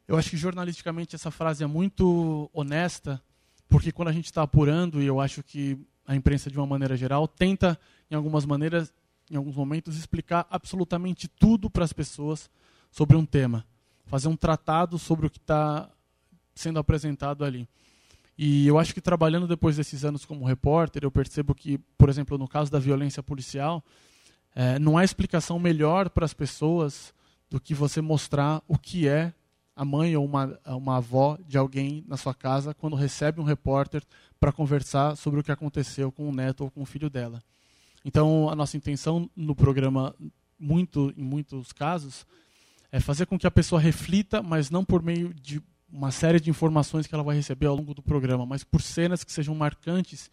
Eu 0.09 0.17
acho 0.17 0.31
que 0.31 0.37
jornalisticamente 0.37 1.15
essa 1.15 1.31
frase 1.31 1.65
é 1.65 1.67
muito 1.67 2.51
honesta, 2.53 3.23
porque 3.69 3.91
quando 3.91 4.09
a 4.09 4.12
gente 4.12 4.27
está 4.27 4.43
apurando, 4.43 5.01
e 5.01 5.07
eu 5.07 5.21
acho 5.21 5.43
que 5.43 5.79
a 6.07 6.14
imprensa 6.14 6.51
de 6.51 6.57
uma 6.57 6.66
maneira 6.66 6.97
geral 6.97 7.27
tenta 7.27 7.79
em 8.11 8.14
algumas 8.14 8.47
maneiras, 8.47 8.92
em 9.31 9.37
alguns 9.37 9.57
momentos, 9.57 9.97
explicar 9.97 10.47
absolutamente 10.51 11.27
tudo 11.29 11.69
para 11.69 11.85
as 11.85 11.92
pessoas 11.92 12.49
sobre 12.90 13.16
um 13.16 13.27
tema, 13.27 13.66
fazer 14.07 14.29
um 14.29 14.37
tratado 14.37 14.99
sobre 14.99 15.27
o 15.27 15.31
que 15.31 15.38
está 15.38 15.90
sendo 16.55 16.79
apresentado 16.79 17.45
ali. 17.45 17.69
E 18.38 18.66
eu 18.66 18.79
acho 18.79 18.92
que 18.92 19.01
trabalhando 19.01 19.49
depois 19.49 19.77
desses 19.77 20.05
anos 20.05 20.25
como 20.25 20.45
repórter, 20.45 21.05
eu 21.05 21.11
percebo 21.11 21.55
que, 21.55 21.79
por 21.99 22.09
exemplo, 22.09 22.37
no 22.37 22.47
caso 22.47 22.71
da 22.71 22.79
violência 22.79 23.23
policial, 23.23 23.83
é, 24.55 24.79
não 24.79 24.97
há 24.97 25.05
explicação 25.05 25.59
melhor 25.59 26.11
para 26.11 26.25
as 26.25 26.35
pessoas 26.35 27.14
do 27.51 27.61
que 27.61 27.75
você 27.75 28.01
mostrar 28.01 28.62
o 28.69 28.79
que 28.79 29.09
é 29.09 29.33
a 29.75 29.85
mãe 29.85 30.16
ou 30.16 30.25
uma, 30.25 30.59
uma 30.66 30.97
avó 30.97 31.38
de 31.47 31.59
alguém 31.59 32.03
na 32.09 32.16
sua 32.16 32.35
casa 32.35 32.73
quando 32.75 32.97
recebe 32.97 33.40
um 33.40 33.45
repórter 33.45 34.03
para 34.38 34.53
conversar 34.53 35.16
sobre 35.16 35.40
o 35.40 35.42
que 35.42 35.53
aconteceu 35.53 36.12
com 36.12 36.29
o 36.29 36.35
neto 36.35 36.64
ou 36.64 36.70
com 36.70 36.83
o 36.83 36.87
filho 36.87 37.11
dela. 37.11 37.42
Então, 38.05 38.49
a 38.49 38.55
nossa 38.55 38.77
intenção 38.77 39.29
no 39.35 39.55
programa, 39.55 40.14
muito, 40.59 41.12
em 41.16 41.22
muitos 41.22 41.72
casos, 41.72 42.27
é 42.92 43.01
fazer 43.01 43.27
com 43.27 43.38
que 43.38 43.46
a 43.46 43.51
pessoa 43.51 43.81
reflita, 43.81 44.42
mas 44.42 44.70
não 44.70 44.85
por 44.85 45.03
meio 45.03 45.35
de 45.35 45.61
uma 45.90 46.11
série 46.11 46.40
de 46.40 46.51
informações 46.51 47.07
que 47.07 47.14
ela 47.14 47.25
vai 47.25 47.37
receber 47.37 47.66
ao 47.66 47.77
longo 47.77 47.94
do 47.94 48.03
programa, 48.03 48.44
mas 48.44 48.62
por 48.62 48.83
cenas 48.83 49.25
que 49.25 49.33
sejam 49.33 49.55
marcantes 49.55 50.31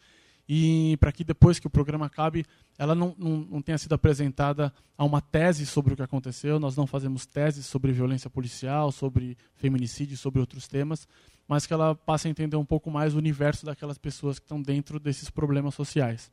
e 0.47 0.97
para 0.97 1.11
que 1.11 1.23
depois 1.23 1.57
que 1.57 1.67
o 1.67 1.69
programa 1.69 2.07
acabe, 2.07 2.45
ela 2.77 2.93
não, 2.93 3.15
não, 3.17 3.37
não, 3.37 3.61
tenha 3.61 3.77
sido 3.77 3.93
apresentada 3.93 4.73
a 4.97 5.05
uma 5.05 5.21
tese 5.21 5.65
sobre 5.65 5.93
o 5.93 5.95
que 5.95 6.03
aconteceu. 6.03 6.59
Nós 6.59 6.75
não 6.75 6.85
fazemos 6.85 7.25
teses 7.25 7.65
sobre 7.65 7.93
violência 7.93 8.29
policial, 8.29 8.91
sobre 8.91 9.37
feminicídio, 9.55 10.17
sobre 10.17 10.41
outros 10.41 10.67
temas, 10.67 11.07
mas 11.47 11.65
que 11.65 11.73
ela 11.73 11.95
passe 11.95 12.27
a 12.27 12.31
entender 12.31 12.57
um 12.57 12.65
pouco 12.65 12.91
mais 12.91 13.13
o 13.13 13.17
universo 13.17 13.65
daquelas 13.65 13.97
pessoas 13.97 14.37
que 14.37 14.45
estão 14.45 14.61
dentro 14.61 14.99
desses 14.99 15.29
problemas 15.29 15.75
sociais. 15.75 16.31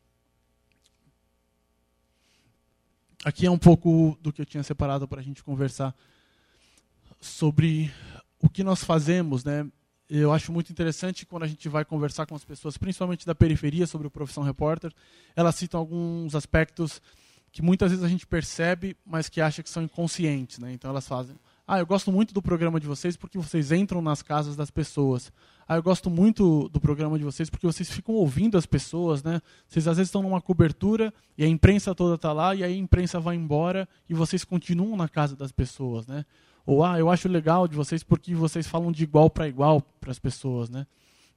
Aqui 3.24 3.46
é 3.46 3.50
um 3.50 3.58
pouco 3.58 4.18
do 4.20 4.32
que 4.32 4.40
eu 4.40 4.46
tinha 4.46 4.62
separado 4.62 5.06
para 5.06 5.20
a 5.20 5.22
gente 5.22 5.44
conversar 5.44 5.94
sobre 7.20 7.92
o 8.40 8.48
que 8.48 8.64
nós 8.64 8.82
fazemos, 8.82 9.44
né? 9.44 9.70
Eu 10.12 10.32
acho 10.32 10.50
muito 10.50 10.72
interessante 10.72 11.24
quando 11.24 11.44
a 11.44 11.46
gente 11.46 11.68
vai 11.68 11.84
conversar 11.84 12.26
com 12.26 12.34
as 12.34 12.44
pessoas, 12.44 12.76
principalmente 12.76 13.24
da 13.24 13.32
periferia, 13.32 13.86
sobre 13.86 14.08
o 14.08 14.10
Profissão 14.10 14.42
Repórter, 14.42 14.92
elas 15.36 15.54
citam 15.54 15.78
alguns 15.78 16.34
aspectos 16.34 17.00
que 17.52 17.62
muitas 17.62 17.92
vezes 17.92 18.04
a 18.04 18.08
gente 18.08 18.26
percebe, 18.26 18.96
mas 19.06 19.28
que 19.28 19.40
acha 19.40 19.62
que 19.62 19.70
são 19.70 19.84
inconscientes, 19.84 20.58
né? 20.58 20.72
Então 20.72 20.90
elas 20.90 21.06
fazem: 21.06 21.36
"Ah, 21.66 21.78
eu 21.78 21.86
gosto 21.86 22.10
muito 22.10 22.34
do 22.34 22.42
programa 22.42 22.80
de 22.80 22.88
vocês 22.88 23.16
porque 23.16 23.38
vocês 23.38 23.70
entram 23.70 24.02
nas 24.02 24.20
casas 24.20 24.56
das 24.56 24.68
pessoas. 24.68 25.32
Ah, 25.68 25.76
eu 25.76 25.82
gosto 25.82 26.10
muito 26.10 26.68
do 26.70 26.80
programa 26.80 27.16
de 27.16 27.22
vocês 27.22 27.48
porque 27.48 27.66
vocês 27.66 27.88
ficam 27.88 28.16
ouvindo 28.16 28.58
as 28.58 28.66
pessoas, 28.66 29.22
né? 29.22 29.40
Vocês 29.68 29.86
às 29.86 29.96
vezes 29.96 30.08
estão 30.08 30.22
numa 30.22 30.40
cobertura 30.40 31.14
e 31.38 31.44
a 31.44 31.48
imprensa 31.48 31.94
toda 31.94 32.16
está 32.16 32.32
lá 32.32 32.52
e 32.52 32.64
aí 32.64 32.74
a 32.74 32.76
imprensa 32.76 33.20
vai 33.20 33.36
embora 33.36 33.88
e 34.08 34.14
vocês 34.14 34.42
continuam 34.42 34.96
na 34.96 35.08
casa 35.08 35.36
das 35.36 35.52
pessoas, 35.52 36.08
né? 36.08 36.24
Ou, 36.66 36.84
ah, 36.84 36.98
eu 36.98 37.10
acho 37.10 37.28
legal 37.28 37.66
de 37.66 37.74
vocês 37.74 38.02
porque 38.02 38.34
vocês 38.34 38.66
falam 38.66 38.92
de 38.92 39.04
igual 39.04 39.30
para 39.30 39.48
igual 39.48 39.80
para 40.00 40.10
as 40.10 40.18
pessoas, 40.18 40.68
né? 40.68 40.86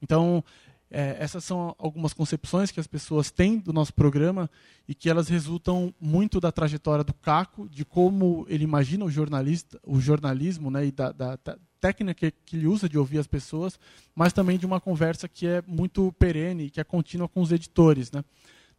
Então, 0.02 0.44
é, 0.90 1.16
essas 1.18 1.42
são 1.42 1.74
algumas 1.76 2.12
concepções 2.12 2.70
que 2.70 2.78
as 2.78 2.86
pessoas 2.86 3.30
têm 3.30 3.58
do 3.58 3.72
nosso 3.72 3.92
programa 3.92 4.48
e 4.86 4.94
que 4.94 5.10
elas 5.10 5.28
resultam 5.28 5.92
muito 6.00 6.38
da 6.38 6.52
trajetória 6.52 7.02
do 7.02 7.12
Caco, 7.14 7.68
de 7.68 7.84
como 7.84 8.46
ele 8.48 8.62
imagina 8.62 9.04
o 9.04 9.10
jornalista, 9.10 9.80
o 9.82 9.98
jornalismo, 9.98 10.70
né, 10.70 10.86
e 10.86 10.92
da, 10.92 11.10
da, 11.10 11.36
da 11.42 11.58
técnica 11.80 12.30
que 12.30 12.56
ele 12.56 12.68
usa 12.68 12.88
de 12.88 12.96
ouvir 12.96 13.18
as 13.18 13.26
pessoas, 13.26 13.78
mas 14.14 14.32
também 14.32 14.56
de 14.56 14.64
uma 14.64 14.80
conversa 14.80 15.28
que 15.28 15.46
é 15.46 15.62
muito 15.66 16.12
perene, 16.12 16.70
que 16.70 16.80
é 16.80 16.84
contínua 16.84 17.28
com 17.28 17.40
os 17.42 17.50
editores, 17.50 18.12
né? 18.12 18.24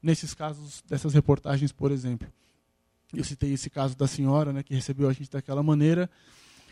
Nesses 0.02 0.34
casos 0.34 0.84
dessas 0.88 1.14
reportagens, 1.14 1.72
por 1.72 1.92
exemplo. 1.92 2.28
Eu 3.16 3.24
citei 3.24 3.54
esse 3.54 3.70
caso 3.70 3.96
da 3.96 4.08
senhora, 4.08 4.52
né, 4.52 4.64
que 4.64 4.74
recebeu 4.74 5.10
a 5.10 5.14
gente 5.14 5.30
daquela 5.30 5.64
maneira. 5.64 6.10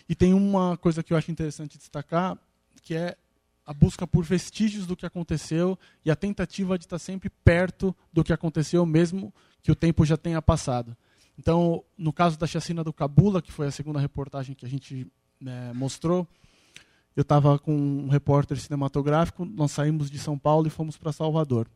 E 0.07 0.15
tem 0.15 0.33
uma 0.33 0.77
coisa 0.77 1.01
que 1.01 1.13
eu 1.13 1.17
acho 1.17 1.31
interessante 1.31 1.77
destacar, 1.77 2.37
que 2.81 2.95
é 2.95 3.17
a 3.65 3.73
busca 3.73 4.05
por 4.05 4.25
vestígios 4.25 4.85
do 4.85 4.95
que 4.95 5.05
aconteceu 5.05 5.79
e 6.03 6.11
a 6.11 6.15
tentativa 6.15 6.77
de 6.77 6.85
estar 6.85 6.99
sempre 6.99 7.29
perto 7.29 7.95
do 8.11 8.23
que 8.23 8.33
aconteceu, 8.33 8.85
mesmo 8.85 9.33
que 9.61 9.71
o 9.71 9.75
tempo 9.75 10.05
já 10.05 10.17
tenha 10.17 10.41
passado. 10.41 10.95
Então, 11.37 11.83
no 11.97 12.11
caso 12.11 12.37
da 12.37 12.45
chacina 12.45 12.83
do 12.83 12.93
Cabula, 12.93 13.41
que 13.41 13.51
foi 13.51 13.67
a 13.67 13.71
segunda 13.71 13.99
reportagem 13.99 14.53
que 14.53 14.65
a 14.65 14.69
gente 14.69 15.07
né, 15.39 15.71
mostrou, 15.73 16.27
eu 17.15 17.21
estava 17.21 17.57
com 17.57 17.73
um 17.73 18.09
repórter 18.09 18.59
cinematográfico, 18.59 19.45
nós 19.45 19.71
saímos 19.71 20.09
de 20.09 20.19
São 20.19 20.37
Paulo 20.37 20.67
e 20.67 20.69
fomos 20.69 20.97
para 20.97 21.11
Salvador. 21.11 21.69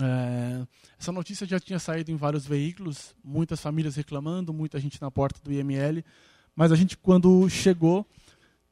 É, 0.00 0.66
essa 0.98 1.12
notícia 1.12 1.46
já 1.46 1.58
tinha 1.60 1.78
saído 1.78 2.10
em 2.10 2.16
vários 2.16 2.46
veículos, 2.46 3.14
muitas 3.22 3.60
famílias 3.60 3.96
reclamando, 3.96 4.52
muita 4.52 4.78
gente 4.80 5.00
na 5.00 5.10
porta 5.10 5.40
do 5.42 5.52
IML, 5.52 6.04
mas 6.54 6.72
a 6.72 6.76
gente, 6.76 6.96
quando 6.96 7.48
chegou, 7.48 8.06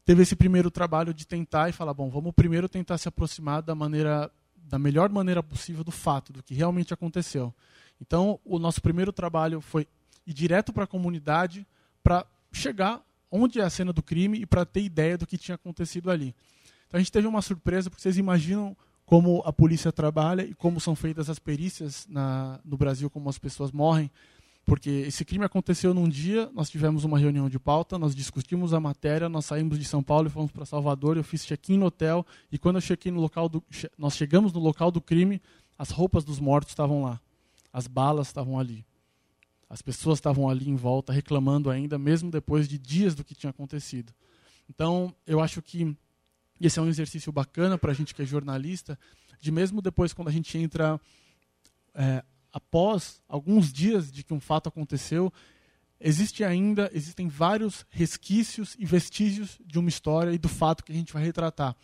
teve 0.04 0.22
esse 0.22 0.36
primeiro 0.36 0.70
trabalho 0.70 1.14
de 1.14 1.26
tentar 1.26 1.68
e 1.68 1.72
falar, 1.72 1.94
bom, 1.94 2.10
vamos 2.10 2.32
primeiro 2.34 2.68
tentar 2.68 2.98
se 2.98 3.08
aproximar 3.08 3.62
da 3.62 3.74
maneira, 3.74 4.30
da 4.56 4.78
melhor 4.78 5.08
maneira 5.10 5.42
possível 5.42 5.84
do 5.84 5.92
fato, 5.92 6.32
do 6.32 6.42
que 6.42 6.54
realmente 6.54 6.92
aconteceu. 6.92 7.54
Então, 8.00 8.38
o 8.44 8.58
nosso 8.58 8.80
primeiro 8.80 9.12
trabalho 9.12 9.60
foi 9.60 9.86
ir 10.26 10.32
direto 10.32 10.72
para 10.72 10.84
a 10.84 10.86
comunidade 10.86 11.66
para 12.02 12.26
chegar 12.52 13.02
onde 13.30 13.60
é 13.60 13.64
a 13.64 13.70
cena 13.70 13.92
do 13.92 14.02
crime 14.02 14.40
e 14.40 14.46
para 14.46 14.64
ter 14.64 14.82
ideia 14.82 15.18
do 15.18 15.26
que 15.26 15.38
tinha 15.38 15.54
acontecido 15.54 16.10
ali. 16.10 16.34
Então 16.86 16.98
a 16.98 17.00
gente 17.00 17.12
teve 17.12 17.26
uma 17.26 17.42
surpresa, 17.42 17.90
porque 17.90 18.02
vocês 18.02 18.16
imaginam 18.16 18.76
como 19.08 19.40
a 19.46 19.50
polícia 19.50 19.90
trabalha 19.90 20.42
e 20.42 20.52
como 20.52 20.78
são 20.78 20.94
feitas 20.94 21.30
as 21.30 21.38
perícias 21.38 22.06
na, 22.10 22.60
no 22.62 22.76
Brasil, 22.76 23.08
como 23.08 23.30
as 23.30 23.38
pessoas 23.38 23.72
morrem. 23.72 24.10
Porque 24.66 24.90
esse 24.90 25.24
crime 25.24 25.46
aconteceu 25.46 25.94
num 25.94 26.06
dia, 26.06 26.50
nós 26.52 26.68
tivemos 26.68 27.04
uma 27.04 27.18
reunião 27.18 27.48
de 27.48 27.58
pauta, 27.58 27.98
nós 27.98 28.14
discutimos 28.14 28.74
a 28.74 28.80
matéria, 28.80 29.26
nós 29.26 29.46
saímos 29.46 29.78
de 29.78 29.86
São 29.86 30.02
Paulo 30.02 30.26
e 30.26 30.30
fomos 30.30 30.52
para 30.52 30.66
Salvador, 30.66 31.16
eu 31.16 31.24
fiz 31.24 31.42
check-in 31.46 31.78
no 31.78 31.86
hotel, 31.86 32.26
e 32.52 32.58
quando 32.58 32.76
eu 32.76 32.82
cheguei 32.82 33.10
no 33.10 33.18
local 33.18 33.48
do, 33.48 33.64
nós 33.96 34.14
chegamos 34.14 34.52
no 34.52 34.60
local 34.60 34.90
do 34.90 35.00
crime, 35.00 35.40
as 35.78 35.88
roupas 35.88 36.22
dos 36.22 36.38
mortos 36.38 36.72
estavam 36.72 37.02
lá, 37.02 37.18
as 37.72 37.86
balas 37.86 38.26
estavam 38.26 38.58
ali. 38.58 38.84
As 39.70 39.80
pessoas 39.80 40.18
estavam 40.18 40.50
ali 40.50 40.68
em 40.68 40.76
volta 40.76 41.14
reclamando 41.14 41.70
ainda, 41.70 41.98
mesmo 41.98 42.30
depois 42.30 42.68
de 42.68 42.78
dias 42.78 43.14
do 43.14 43.24
que 43.24 43.34
tinha 43.34 43.48
acontecido. 43.48 44.12
Então, 44.68 45.14
eu 45.26 45.40
acho 45.40 45.62
que 45.62 45.96
esse 46.66 46.78
é 46.78 46.82
um 46.82 46.88
exercício 46.88 47.30
bacana 47.30 47.78
para 47.78 47.92
a 47.92 47.94
gente 47.94 48.14
que 48.14 48.22
é 48.22 48.24
jornalista, 48.24 48.98
de 49.40 49.50
mesmo 49.50 49.80
depois 49.80 50.12
quando 50.12 50.28
a 50.28 50.32
gente 50.32 50.56
entra 50.58 51.00
é, 51.94 52.24
após 52.52 53.20
alguns 53.28 53.72
dias 53.72 54.10
de 54.10 54.22
que 54.22 54.34
um 54.34 54.40
fato 54.40 54.68
aconteceu, 54.68 55.32
existe 56.00 56.44
ainda, 56.44 56.90
existem 56.92 57.28
vários 57.28 57.84
resquícios 57.90 58.76
e 58.78 58.84
vestígios 58.84 59.58
de 59.64 59.78
uma 59.78 59.88
história 59.88 60.32
e 60.32 60.38
do 60.38 60.48
fato 60.48 60.84
que 60.84 60.92
a 60.92 60.94
gente 60.94 61.12
vai 61.12 61.22
retratar. 61.22 61.76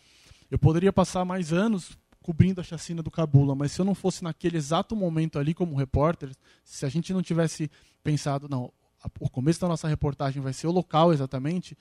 Eu 0.49 0.59
poderia 0.59 0.93
passar 0.93 1.25
mais 1.25 1.51
anos 1.51 1.97
cobrindo 2.21 2.59
a 2.59 2.63
chacina 2.63 3.03
do 3.03 3.11
Cabula, 3.11 3.55
mas 3.55 3.71
se 3.71 3.79
eu 3.79 3.85
não 3.85 3.93
fosse 3.93 4.23
naquele 4.23 4.57
exato 4.57 4.95
momento 4.95 5.37
ali 5.37 5.53
como 5.53 5.75
repórter, 5.75 6.31
se 6.63 6.85
a 6.85 6.89
gente 6.89 7.13
não 7.13 7.21
tivesse 7.21 7.69
pensado, 8.03 8.49
não, 8.49 8.73
o 9.19 9.29
começo 9.29 9.61
da 9.61 9.67
nossa 9.67 9.87
reportagem 9.87 10.41
vai 10.41 10.53
ser 10.53 10.67
o 10.67 10.71
local 10.71 11.13
exatamente, 11.13 11.77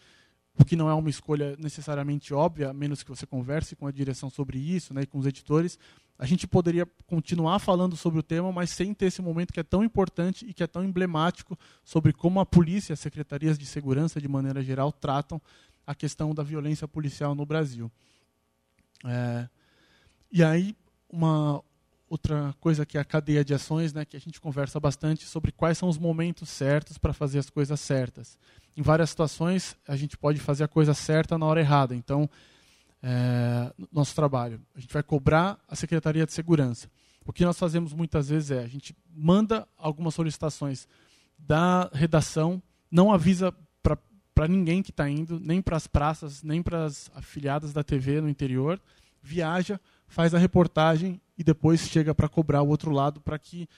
o 0.59 0.65
que 0.65 0.77
não 0.77 0.89
é 0.89 0.95
uma 0.95 1.11
escolha 1.11 1.57
necessariamente 1.59 2.33
óbvia, 2.33 2.71
a 2.71 2.73
menos 2.73 3.03
que 3.03 3.11
você 3.11 3.27
converse 3.27 3.75
com 3.75 3.87
a 3.87 3.93
direção 3.93 4.31
sobre 4.31 4.59
isso, 4.59 4.95
né, 4.95 5.03
e 5.03 5.07
com 5.07 5.19
os 5.19 5.27
editores, 5.27 5.79
a 6.17 6.27
gente 6.27 6.47
poderia 6.47 6.87
continuar 7.07 7.59
falando 7.59 7.97
sobre 7.97 8.21
o 8.21 8.23
tema, 8.23 8.53
mas 8.53 8.71
sem 8.71 8.95
ter 8.95 9.07
esse 9.07 9.21
momento 9.21 9.53
que 9.53 9.59
é 9.59 9.65
tão 9.65 9.83
importante 9.83 10.47
e 10.47 10.55
que 10.55 10.63
é 10.63 10.67
tão 10.67 10.85
emblemático 10.85 11.59
sobre 11.83 12.13
como 12.13 12.39
a 12.39 12.47
polícia 12.47 12.93
as 12.93 13.01
secretarias 13.01 13.59
de 13.59 13.67
segurança, 13.67 14.21
de 14.21 14.29
maneira 14.29 14.63
geral, 14.63 14.93
tratam 14.93 15.43
a 15.85 15.95
questão 15.95 16.33
da 16.33 16.43
violência 16.43 16.87
policial 16.87 17.35
no 17.35 17.45
Brasil. 17.45 17.91
É, 19.05 19.49
e 20.31 20.43
aí, 20.43 20.77
uma 21.11 21.63
outra 22.09 22.55
coisa 22.61 22.87
que 22.87 22.97
é 22.97 23.01
a 23.01 23.05
cadeia 23.05 23.45
de 23.45 23.53
ações, 23.53 23.93
né, 23.93 24.05
que 24.05 24.17
a 24.17 24.21
gente 24.21 24.41
conversa 24.41 24.79
bastante 24.79 25.25
sobre 25.25 25.51
quais 25.51 25.77
são 25.77 25.89
os 25.89 25.99
momentos 25.99 26.49
certos 26.49 26.97
para 26.97 27.13
fazer 27.13 27.41
as 27.41 27.51
coisas 27.51 27.81
certas. 27.81 28.39
Em 28.77 28.83
várias 28.83 29.11
situações, 29.11 29.77
a 29.87 29.97
gente 29.97 30.17
pode 30.17 30.41
fazer 30.41 30.65
a 30.65 30.69
coisa 30.69 30.95
certa 30.95 31.39
na 31.39 31.47
hora 31.47 31.61
errada. 31.61 31.95
Então, 31.95 32.29
é, 33.03 33.73
nosso 33.93 34.15
trabalho. 34.15 34.61
A 34.75 34.81
gente 34.81 34.93
vai 34.93 35.03
cobrar 35.03 35.59
a 35.69 35.77
Secretaria 35.77 36.25
de 36.25 36.33
Segurança. 36.33 36.89
O 37.27 37.33
que 37.33 37.45
nós 37.45 37.59
fazemos 37.59 37.93
muitas 37.93 38.29
vezes 38.29 38.51
é 38.51 38.61
a 38.61 38.67
gente 38.67 38.97
manda 39.15 39.69
algumas 39.77 40.15
solicitações 40.15 40.89
da 41.39 41.91
redação, 41.93 42.63
não 42.91 43.13
avisa 43.13 43.55
para 44.35 44.49
ninguém 44.49 44.83
que 44.83 44.91
está 44.91 45.09
indo, 45.09 45.39
nem 45.39 45.63
para 45.63 45.77
as 45.77 45.87
praças, 45.87 46.43
nem 46.43 46.63
para 46.63 46.87
as 46.87 47.11
afiliadas 47.15 47.73
da 47.73 47.85
TV 47.85 48.21
no 48.21 48.29
interior, 48.29 48.81
viaja, 49.23 49.81
faz 50.09 50.35
a 50.35 50.39
reportagem 50.39 51.21
e 51.39 51.45
depois 51.45 51.81
chega 51.89 52.15
para 52.15 52.29
cobrar 52.29 52.63
o 52.63 52.69
outro 52.69 52.91
lado 52.91 53.21
para 53.21 53.39
que 53.39 53.69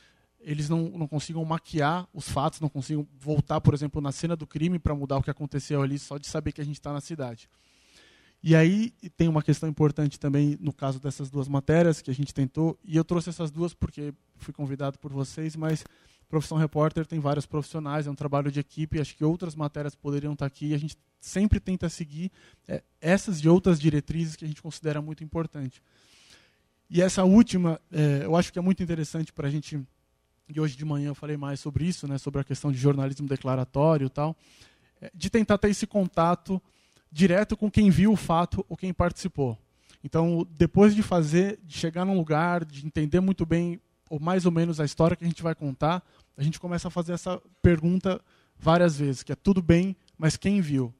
eles 0.47 0.69
não, 0.69 0.91
não 0.91 1.09
consigam 1.09 1.45
maquiar 1.45 2.07
os 2.15 2.29
fatos, 2.29 2.61
não 2.61 2.69
consigam 2.69 3.05
voltar, 3.19 3.61
por 3.61 3.75
exemplo, 3.75 4.01
na 4.01 4.13
cena 4.13 4.37
do 4.37 4.47
crime 4.47 4.79
para 4.79 4.95
mudar 4.95 5.17
o 5.17 5.23
que 5.23 5.31
aconteceu 5.31 5.83
ali 5.83 5.99
só 5.99 6.19
de 6.19 6.29
saber 6.29 6.53
que 6.53 6.61
a 6.61 6.65
gente 6.65 6.77
está 6.77 6.93
na 6.93 7.01
cidade. 7.01 7.51
E 8.41 8.55
aí 8.55 8.93
tem 9.17 9.27
uma 9.27 9.43
questão 9.43 9.69
importante 9.69 10.21
também 10.21 10.57
no 10.61 10.73
caso 10.73 11.01
dessas 11.01 11.29
duas 11.29 11.49
matérias 11.49 12.01
que 12.01 12.13
a 12.13 12.15
gente 12.15 12.33
tentou, 12.33 12.79
e 12.85 12.97
eu 12.97 13.05
trouxe 13.05 13.29
essas 13.29 13.51
duas 13.51 13.75
porque 13.75 14.15
fui 14.37 14.55
convidado 14.55 15.01
por 15.01 15.13
vocês, 15.13 15.57
mas 15.57 15.85
Profissão 16.29 16.57
Repórter 16.57 17.05
tem 17.07 17.19
vários 17.19 17.45
profissionais, 17.45 18.07
é 18.07 18.11
um 18.11 18.15
trabalho 18.15 18.53
de 18.53 18.61
equipe, 18.61 19.01
acho 19.01 19.17
que 19.17 19.25
outras 19.25 19.57
matérias 19.57 19.97
poderiam 19.97 20.33
estar 20.33 20.47
aqui, 20.47 20.69
e 20.69 20.75
a 20.75 20.79
gente 20.79 20.97
sempre 21.21 21.59
tenta 21.59 21.89
seguir 21.89 22.31
é, 22.69 22.85
essas 23.01 23.39
e 23.41 23.49
outras 23.49 23.81
diretrizes 23.81 24.37
que 24.37 24.45
a 24.45 24.49
gente 24.49 24.63
considera 24.63 25.03
muito 25.03 25.25
importante. 25.25 25.83
E 26.89 27.03
essa 27.03 27.25
última, 27.25 27.81
é, 27.91 28.25
eu 28.25 28.37
acho 28.37 28.53
que 28.53 28.59
é 28.61 28.63
muito 28.63 28.81
interessante 28.81 29.33
para 29.33 29.49
a 29.49 29.51
gente, 29.51 29.85
e 30.49 30.61
hoje 30.61 30.77
de 30.77 30.85
manhã 30.85 31.09
eu 31.09 31.15
falei 31.15 31.37
mais 31.37 31.61
sobre 31.61 31.85
isso, 31.85 32.07
né, 32.07 32.19
sobre 32.19 32.41
a 32.41 32.45
questão 32.45 32.71
de 32.71 32.79
jornalismo 32.79 33.27
declaratório 33.27 34.07
e 34.07 34.11
tal, 34.11 34.37
é, 35.01 35.11
de 35.15 35.29
tentar 35.29 35.59
ter 35.59 35.71
esse 35.71 35.87
contato 35.87 36.61
direto 37.11 37.57
com 37.57 37.71
quem 37.71 37.91
viu 37.91 38.13
o 38.13 38.17
fato 38.17 38.65
ou 38.69 38.77
quem 38.77 38.93
participou. 38.93 39.59
Então, 40.05 40.47
depois 40.51 40.95
de 40.95 41.03
fazer, 41.03 41.59
de 41.65 41.77
chegar 41.77 42.05
num 42.05 42.17
lugar, 42.17 42.65
de 42.65 42.87
entender 42.87 43.21
muito 43.21 43.45
bem 43.45 43.81
ou 44.09 44.21
mais 44.21 44.47
ou 44.47 44.53
menos 44.53 44.79
a 44.79 44.85
história 44.85 45.17
que 45.17 45.25
a 45.25 45.27
gente 45.27 45.43
vai 45.43 45.55
contar, 45.55 46.05
a 46.37 46.43
gente 46.43 46.61
começa 46.61 46.89
a 46.89 46.91
fazer 46.91 47.13
essa 47.13 47.43
pergunta 47.61 48.21
várias 48.57 48.99
vezes, 48.99 49.23
que 49.23 49.33
é 49.33 49.37
tudo 49.37 49.61
bem, 49.61 49.97
mas 50.17 50.37
quem 50.37 50.61
viu? 50.61 50.95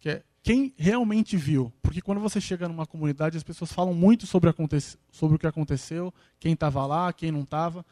Que 0.00 0.08
é 0.10 0.22
quem 0.42 0.72
realmente 0.76 1.36
viu. 1.36 1.72
Porque 1.82 2.00
quando 2.00 2.20
você 2.20 2.40
chega 2.40 2.66
numa 2.66 2.86
comunidade, 2.86 3.36
as 3.36 3.42
pessoas 3.42 3.72
falam 3.72 3.94
muito 3.94 4.26
sobre, 4.26 4.50
sobre 5.12 5.36
o 5.36 5.38
que 5.38 5.46
aconteceu, 5.46 6.12
quem 6.38 6.54
estava 6.54 6.86
lá, 6.86 7.12
quem 7.12 7.30
não 7.30 7.42
estava. 7.42 7.84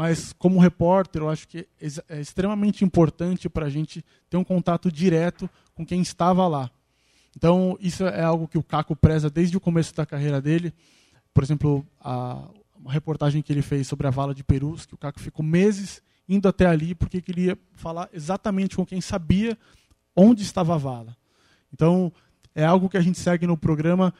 Mas, 0.00 0.32
como 0.32 0.58
repórter, 0.58 1.20
eu 1.20 1.28
acho 1.28 1.46
que 1.46 1.68
é 2.08 2.20
extremamente 2.22 2.86
importante 2.86 3.50
para 3.50 3.66
a 3.66 3.68
gente 3.68 4.02
ter 4.30 4.38
um 4.38 4.42
contato 4.42 4.90
direto 4.90 5.46
com 5.74 5.84
quem 5.84 6.00
estava 6.00 6.48
lá. 6.48 6.70
Então, 7.36 7.76
isso 7.78 8.06
é 8.06 8.22
algo 8.22 8.48
que 8.48 8.56
o 8.56 8.62
Caco 8.62 8.96
preza 8.96 9.28
desde 9.28 9.58
o 9.58 9.60
começo 9.60 9.94
da 9.94 10.06
carreira 10.06 10.40
dele. 10.40 10.72
Por 11.34 11.44
exemplo, 11.44 11.86
a, 12.00 12.48
uma 12.74 12.90
reportagem 12.90 13.42
que 13.42 13.52
ele 13.52 13.60
fez 13.60 13.86
sobre 13.86 14.06
a 14.06 14.10
vala 14.10 14.34
de 14.34 14.42
Perus, 14.42 14.86
que 14.86 14.94
o 14.94 14.96
Caco 14.96 15.20
ficou 15.20 15.44
meses 15.44 16.00
indo 16.26 16.48
até 16.48 16.64
ali 16.64 16.94
porque 16.94 17.20
queria 17.20 17.58
falar 17.74 18.08
exatamente 18.10 18.76
com 18.76 18.86
quem 18.86 19.02
sabia 19.02 19.54
onde 20.16 20.42
estava 20.42 20.76
a 20.76 20.78
vala. 20.78 21.14
Então, 21.70 22.10
é 22.54 22.64
algo 22.64 22.88
que 22.88 22.96
a 22.96 23.02
gente 23.02 23.18
segue 23.18 23.46
no 23.46 23.54
programa 23.54 24.14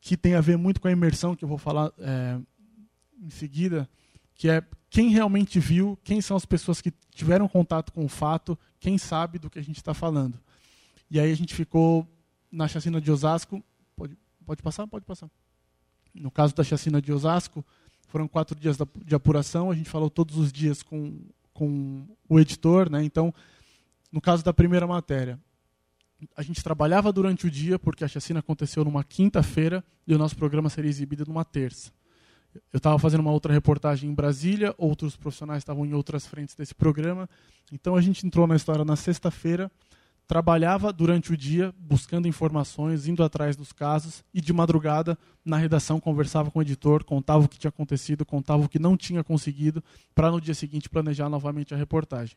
que 0.00 0.16
tem 0.16 0.36
a 0.36 0.40
ver 0.40 0.56
muito 0.56 0.80
com 0.80 0.86
a 0.86 0.92
imersão, 0.92 1.34
que 1.34 1.44
eu 1.44 1.48
vou 1.48 1.58
falar 1.58 1.90
é, 1.98 2.38
em 3.20 3.30
seguida, 3.30 3.88
que 4.36 4.48
é 4.48 4.62
quem 4.90 5.08
realmente 5.10 5.60
viu, 5.60 5.96
quem 6.02 6.20
são 6.20 6.36
as 6.36 6.44
pessoas 6.44 6.80
que 6.80 6.92
tiveram 7.14 7.46
contato 7.46 7.92
com 7.92 8.04
o 8.04 8.08
fato, 8.08 8.58
quem 8.80 8.98
sabe 8.98 9.38
do 9.38 9.48
que 9.48 9.58
a 9.58 9.62
gente 9.62 9.76
está 9.76 9.94
falando. 9.94 10.38
E 11.08 11.20
aí 11.20 11.30
a 11.30 11.36
gente 11.36 11.54
ficou 11.54 12.06
na 12.50 12.66
chacina 12.66 13.00
de 13.00 13.10
Osasco. 13.10 13.62
Pode, 13.94 14.18
pode 14.44 14.62
passar? 14.62 14.86
Pode 14.88 15.04
passar. 15.04 15.30
No 16.12 16.30
caso 16.30 16.54
da 16.56 16.64
chacina 16.64 17.00
de 17.00 17.12
Osasco, 17.12 17.64
foram 18.08 18.26
quatro 18.26 18.58
dias 18.58 18.76
de 19.04 19.14
apuração. 19.14 19.70
A 19.70 19.74
gente 19.76 19.88
falou 19.88 20.10
todos 20.10 20.36
os 20.36 20.52
dias 20.52 20.82
com, 20.82 21.20
com 21.54 22.04
o 22.28 22.40
editor. 22.40 22.90
Né? 22.90 23.04
Então, 23.04 23.32
no 24.10 24.20
caso 24.20 24.42
da 24.44 24.52
primeira 24.52 24.88
matéria, 24.88 25.38
a 26.36 26.42
gente 26.42 26.64
trabalhava 26.64 27.12
durante 27.12 27.46
o 27.46 27.50
dia, 27.50 27.78
porque 27.78 28.04
a 28.04 28.08
chacina 28.08 28.40
aconteceu 28.40 28.84
numa 28.84 29.04
quinta-feira 29.04 29.84
e 30.04 30.14
o 30.14 30.18
nosso 30.18 30.36
programa 30.36 30.68
seria 30.68 30.88
exibido 30.88 31.24
numa 31.26 31.44
terça. 31.44 31.92
Eu 32.72 32.78
estava 32.78 32.98
fazendo 32.98 33.20
uma 33.20 33.30
outra 33.30 33.52
reportagem 33.52 34.10
em 34.10 34.14
Brasília, 34.14 34.74
outros 34.76 35.16
profissionais 35.16 35.60
estavam 35.60 35.86
em 35.86 35.94
outras 35.94 36.26
frentes 36.26 36.54
desse 36.54 36.74
programa. 36.74 37.28
Então 37.72 37.94
a 37.94 38.00
gente 38.00 38.26
entrou 38.26 38.46
na 38.46 38.56
história 38.56 38.84
na 38.84 38.96
sexta-feira, 38.96 39.70
trabalhava 40.26 40.92
durante 40.92 41.32
o 41.32 41.36
dia, 41.36 41.74
buscando 41.76 42.28
informações, 42.28 43.08
indo 43.08 43.22
atrás 43.22 43.56
dos 43.56 43.72
casos, 43.72 44.24
e 44.32 44.40
de 44.40 44.52
madrugada, 44.52 45.18
na 45.44 45.56
redação, 45.56 45.98
conversava 45.98 46.50
com 46.50 46.60
o 46.60 46.62
editor, 46.62 47.04
contava 47.04 47.44
o 47.44 47.48
que 47.48 47.58
tinha 47.58 47.68
acontecido, 47.68 48.24
contava 48.24 48.64
o 48.64 48.68
que 48.68 48.78
não 48.78 48.96
tinha 48.96 49.24
conseguido, 49.24 49.82
para 50.14 50.30
no 50.30 50.40
dia 50.40 50.54
seguinte 50.54 50.88
planejar 50.88 51.28
novamente 51.28 51.74
a 51.74 51.76
reportagem. 51.76 52.36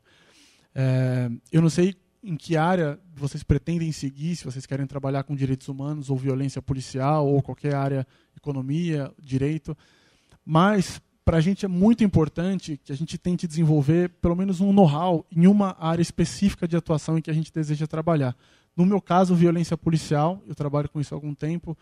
É, 0.74 1.30
eu 1.52 1.62
não 1.62 1.70
sei 1.70 1.96
em 2.24 2.38
que 2.38 2.56
área 2.56 3.00
vocês 3.16 3.44
pretendem 3.44 3.92
seguir, 3.92 4.36
se 4.38 4.46
vocês 4.46 4.66
querem 4.66 4.88
trabalhar 4.88 5.24
com 5.24 5.36
direitos 5.36 5.68
humanos 5.68 6.10
ou 6.10 6.18
violência 6.18 6.62
policial 6.62 7.28
ou 7.28 7.42
qualquer 7.42 7.76
área, 7.76 8.08
economia, 8.36 9.12
direito. 9.22 9.78
Mas 10.46 11.02
para 11.26 11.38
a 11.38 11.42
gente 11.42 11.66
é 11.66 11.68
muito 11.68 12.04
importante 12.04 12.80
que 12.84 12.92
a 12.92 12.96
gente 12.96 13.18
tente 13.18 13.48
desenvolver 13.48 14.10
pelo 14.22 14.36
menos 14.36 14.60
um 14.60 14.74
know-how 14.74 15.26
em 15.32 15.48
uma 15.48 15.76
área 15.80 16.02
específica 16.02 16.68
de 16.68 16.76
atuação 16.76 17.18
em 17.18 17.22
que 17.22 17.32
a 17.32 17.34
gente 17.34 17.52
deseja 17.52 17.88
trabalhar. 17.88 18.36
No 18.76 18.86
meu 18.86 19.00
caso, 19.00 19.36
violência 19.36 19.78
policial, 19.78 20.42
eu 20.48 20.56
trabalho 20.56 20.90
com 20.90 21.00
isso 21.00 21.14
há 21.14 21.18
algum 21.18 21.34
tempo. 21.34 21.78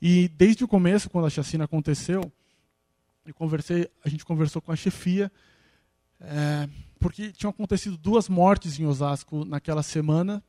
E 0.00 0.28
desde 0.28 0.62
o 0.62 0.68
começo, 0.68 1.10
quando 1.10 1.26
a 1.26 1.30
chacina 1.30 1.64
aconteceu, 1.64 2.30
eu 3.24 3.34
conversei, 3.34 3.88
a 4.04 4.08
gente 4.08 4.24
conversou 4.24 4.60
com 4.60 4.70
a 4.70 4.76
chefia, 4.76 5.32
é, 6.20 6.68
porque 7.00 7.32
tinham 7.32 7.50
acontecido 7.50 7.96
duas 7.96 8.28
mortes 8.28 8.78
em 8.78 8.84
Osasco 8.84 9.44
naquela 9.44 9.82
semana, 9.82 10.42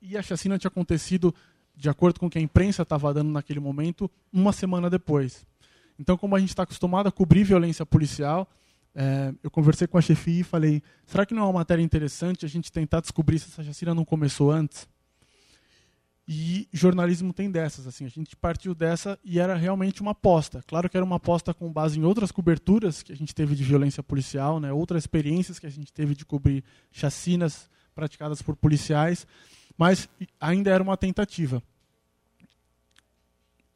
e 0.00 0.16
a 0.16 0.22
chacina 0.22 0.58
tinha 0.58 0.68
acontecido, 0.68 1.34
de 1.74 1.88
acordo 1.88 2.20
com 2.20 2.26
o 2.26 2.30
que 2.30 2.38
a 2.38 2.42
imprensa 2.42 2.82
estava 2.82 3.12
dando 3.12 3.30
naquele 3.30 3.60
momento, 3.60 4.10
uma 4.32 4.52
semana 4.52 4.90
depois. 4.90 5.46
Então, 6.00 6.16
como 6.16 6.34
a 6.34 6.40
gente 6.40 6.48
está 6.48 6.62
acostumado 6.62 7.10
a 7.10 7.12
cobrir 7.12 7.44
violência 7.44 7.84
policial, 7.84 8.48
é, 8.94 9.34
eu 9.42 9.50
conversei 9.50 9.86
com 9.86 9.98
a 9.98 10.00
chefia 10.00 10.40
e 10.40 10.42
falei: 10.42 10.82
será 11.04 11.26
que 11.26 11.34
não 11.34 11.42
é 11.42 11.44
uma 11.44 11.52
matéria 11.52 11.82
interessante 11.82 12.46
a 12.46 12.48
gente 12.48 12.72
tentar 12.72 13.00
descobrir 13.00 13.38
se 13.38 13.50
essa 13.50 13.62
chacina 13.62 13.94
não 13.94 14.02
começou 14.02 14.50
antes? 14.50 14.88
E 16.26 16.66
jornalismo 16.72 17.34
tem 17.34 17.50
dessas, 17.50 17.86
assim, 17.86 18.06
a 18.06 18.08
gente 18.08 18.34
partiu 18.34 18.74
dessa 18.74 19.18
e 19.22 19.38
era 19.38 19.54
realmente 19.56 20.00
uma 20.00 20.12
aposta. 20.12 20.62
Claro 20.66 20.88
que 20.88 20.96
era 20.96 21.04
uma 21.04 21.16
aposta 21.16 21.52
com 21.52 21.70
base 21.70 21.98
em 21.98 22.04
outras 22.04 22.32
coberturas 22.32 23.02
que 23.02 23.12
a 23.12 23.16
gente 23.16 23.34
teve 23.34 23.54
de 23.54 23.62
violência 23.62 24.02
policial, 24.02 24.58
né, 24.58 24.72
outras 24.72 25.02
experiências 25.02 25.58
que 25.58 25.66
a 25.66 25.70
gente 25.70 25.92
teve 25.92 26.14
de 26.14 26.24
cobrir 26.24 26.64
chacinas 26.90 27.68
praticadas 27.94 28.40
por 28.40 28.56
policiais, 28.56 29.26
mas 29.76 30.08
ainda 30.40 30.70
era 30.70 30.82
uma 30.82 30.96
tentativa. 30.96 31.62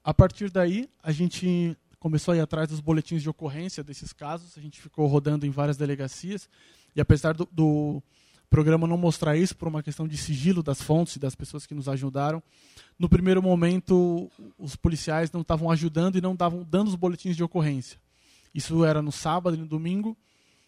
A 0.05 0.15
partir 0.15 0.51
daí, 0.51 0.89
a 1.03 1.11
gente 1.11 1.77
começou 2.05 2.33
a 2.33 2.37
ir 2.37 2.41
atrás 2.41 2.69
dos 2.69 2.81
boletins 2.81 3.23
de 3.23 3.31
ocorrência 3.31 3.83
desses 3.83 4.13
casos. 4.13 4.59
A 4.59 4.61
gente 4.61 4.79
ficou 4.79 5.07
rodando 5.07 5.47
em 5.47 5.51
várias 5.51 5.79
delegacias. 5.79 6.51
E 6.95 7.01
apesar 7.01 7.33
do, 7.33 7.49
do 7.51 8.03
programa 8.51 8.87
não 8.87 8.99
mostrar 8.99 9.39
isso 9.39 9.57
por 9.57 9.69
uma 9.69 9.83
questão 9.83 10.07
de 10.07 10.19
sigilo 10.19 10.63
das 10.63 10.83
fontes 10.83 11.17
e 11.17 11.19
das 11.19 11.35
pessoas 11.35 11.67
que 11.67 11.75
nos 11.75 11.89
ajudaram, 11.89 12.43
no 12.99 13.09
primeiro 13.09 13.43
momento 13.43 14.31
os 14.59 14.77
policiais 14.77 15.33
não 15.33 15.41
estavam 15.41 15.71
ajudando 15.71 16.17
e 16.17 16.21
não 16.21 16.35
estavam 16.35 16.63
dando 16.63 16.89
os 16.89 16.95
boletins 16.95 17.39
de 17.39 17.43
ocorrência. 17.43 17.99
Isso 18.55 18.85
era 18.85 19.01
no 19.01 19.11
sábado 19.11 19.57
e 19.57 19.59
no 19.61 19.67
domingo 19.67 20.15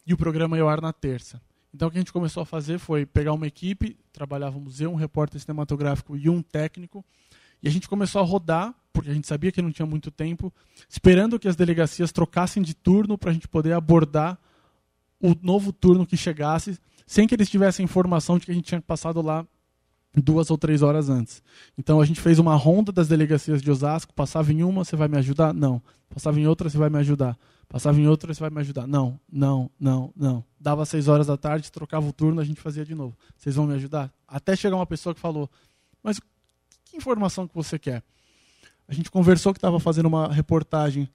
e 0.07 0.15
o 0.15 0.17
programa 0.17 0.57
ia 0.57 0.63
ao 0.63 0.71
ar 0.71 0.81
na 0.81 0.91
terça. 0.91 1.39
Então 1.75 1.89
o 1.89 1.91
que 1.91 1.99
a 1.99 2.01
gente 2.01 2.15
começou 2.15 2.43
a 2.43 2.47
fazer 2.47 2.79
foi 2.79 3.05
pegar 3.05 3.35
uma 3.35 3.47
equipe, 3.47 3.95
trabalhávamos 4.11 4.81
eu, 4.81 4.91
um 4.91 4.95
repórter 4.95 5.39
cinematográfico 5.39 6.17
e 6.17 6.31
um 6.31 6.41
técnico, 6.41 7.05
e 7.63 7.69
a 7.69 7.71
gente 7.71 7.89
começou 7.89 8.21
a 8.21 8.25
rodar, 8.25 8.75
porque 8.93 9.11
a 9.11 9.15
gente 9.15 9.27
sabia 9.27 9.53
que 9.53 9.61
não 9.61 9.73
tinha 9.73 9.87
muito 9.87 10.11
tempo, 10.11 10.53
esperando 10.89 11.39
que 11.39 11.49
as 11.49 11.57
delegacias 11.57 12.13
trocassem 12.13 12.63
de 12.63 12.75
turno 12.75 13.19
para 13.19 13.31
a 13.31 13.35
gente 13.35 13.49
poder 13.49 13.73
abordar 13.73 14.39
o 15.21 15.35
novo 15.43 15.73
turno 15.73 16.07
que 16.07 16.17
chegasse, 16.17 16.79
sem 17.07 17.27
que 17.27 17.35
eles 17.35 17.49
tivessem 17.49 17.85
informação 17.85 18.39
de 18.39 18.47
que 18.47 18.53
a 18.53 18.55
gente 18.55 18.67
tinha 18.67 18.81
passado 18.81 19.21
lá 19.23 19.47
duas 20.23 20.51
ou 20.51 20.57
três 20.57 20.83
horas 20.83 21.09
antes. 21.09 21.43
Então 21.77 22.01
a 22.01 22.05
gente 22.05 22.21
fez 22.21 22.39
uma 22.39 22.55
ronda 22.55 22.91
das 22.91 23.09
delegacias 23.09 23.61
de 23.61 23.71
Osasco, 23.71 24.15
passava 24.15 24.53
em 24.53 24.63
uma, 24.63 24.85
você 24.85 24.97
vai 24.97 25.09
me 25.09 25.19
ajudar? 25.19 25.53
Não. 25.53 25.83
Passava 26.09 26.41
em 26.41 26.47
outra, 26.47 26.71
você 26.71 26.79
vai 26.79 26.89
me 26.89 26.99
ajudar. 26.99 27.37
Passava 27.69 28.01
em 28.01 28.07
outra, 28.07 28.33
você 28.33 28.41
vai 28.41 28.51
me 28.51 28.61
ajudar? 28.61 28.87
Não, 28.87 29.19
não, 29.31 29.71
não, 29.79 30.13
não. 30.17 30.45
Dava 30.59 30.87
seis 30.87 31.09
horas 31.09 31.27
da 31.27 31.37
tarde, 31.37 31.71
trocava 31.71 32.07
o 32.07 32.13
turno, 32.13 32.41
a 32.41 32.45
gente 32.45 32.61
fazia 32.61 32.85
de 32.85 32.95
novo. 32.95 33.17
Vocês 33.37 33.57
vão 33.57 33.67
me 33.67 33.75
ajudar? 33.75 34.13
Até 34.27 34.55
chegar 34.55 34.77
uma 34.77 34.87
pessoa 34.87 35.15
que 35.15 35.21
falou, 35.21 35.51
mas 36.03 36.21
informação 36.97 37.47
que 37.47 37.55
você 37.55 37.79
quer? 37.79 38.03
A 38.89 38.95
gente 38.95 39.11
conversou 39.11 39.53
que 39.53 39.59
estava 39.59 39.79
fazendo 39.81 40.07
uma 40.07 40.33
reportagem 40.33 41.09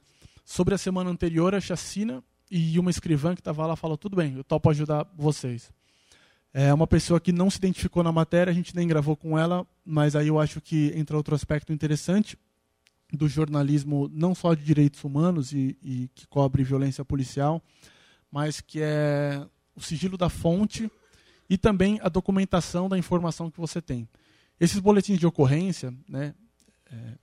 sobre 0.46 0.74
a 0.74 0.78
semana 0.78 1.10
anterior 1.10 1.56
a 1.56 1.62
chacina 1.62 2.24
e 2.50 2.78
uma 2.78 2.92
escrivã 2.92 3.34
que 3.34 3.42
estava 3.42 3.66
lá 3.66 3.76
falou: 3.76 3.98
tudo 3.98 4.16
bem, 4.16 4.36
eu 4.36 4.44
topo 4.44 4.70
ajudar 4.70 5.08
vocês. 5.16 5.72
É 6.54 6.74
uma 6.74 6.86
pessoa 6.86 7.20
que 7.20 7.32
não 7.32 7.50
se 7.50 7.58
identificou 7.58 8.04
na 8.04 8.12
matéria, 8.12 8.52
a 8.52 8.54
gente 8.54 8.76
nem 8.76 8.86
gravou 8.86 9.16
com 9.16 9.40
ela, 9.40 9.66
mas 9.86 10.18
aí 10.18 10.28
eu 10.28 10.38
acho 10.38 10.60
que 10.60 10.92
entra 10.96 11.16
outro 11.16 11.34
aspecto 11.34 11.72
interessante 11.72 12.38
do 13.14 13.28
jornalismo, 13.28 14.10
não 14.14 14.36
só 14.36 14.54
de 14.54 14.64
direitos 14.64 15.02
humanos 15.04 15.54
e, 15.54 15.78
e 15.82 16.10
que 16.14 16.28
cobre 16.28 16.64
violência 16.64 17.06
policial, 17.06 17.62
mas 18.30 18.60
que 18.60 18.80
é 18.82 19.46
o 19.76 19.82
sigilo 19.82 20.18
da 20.18 20.28
fonte 20.28 20.92
e 21.50 21.58
também 21.58 22.00
a 22.02 22.10
documentação 22.10 22.90
da 22.90 22.98
informação 22.98 23.50
que 23.50 23.60
você 23.60 23.82
tem. 23.82 24.08
Esses 24.62 24.78
boletins 24.78 25.18
de 25.18 25.26
ocorrência, 25.26 25.92
né, 26.08 26.36
é, 26.86 27.18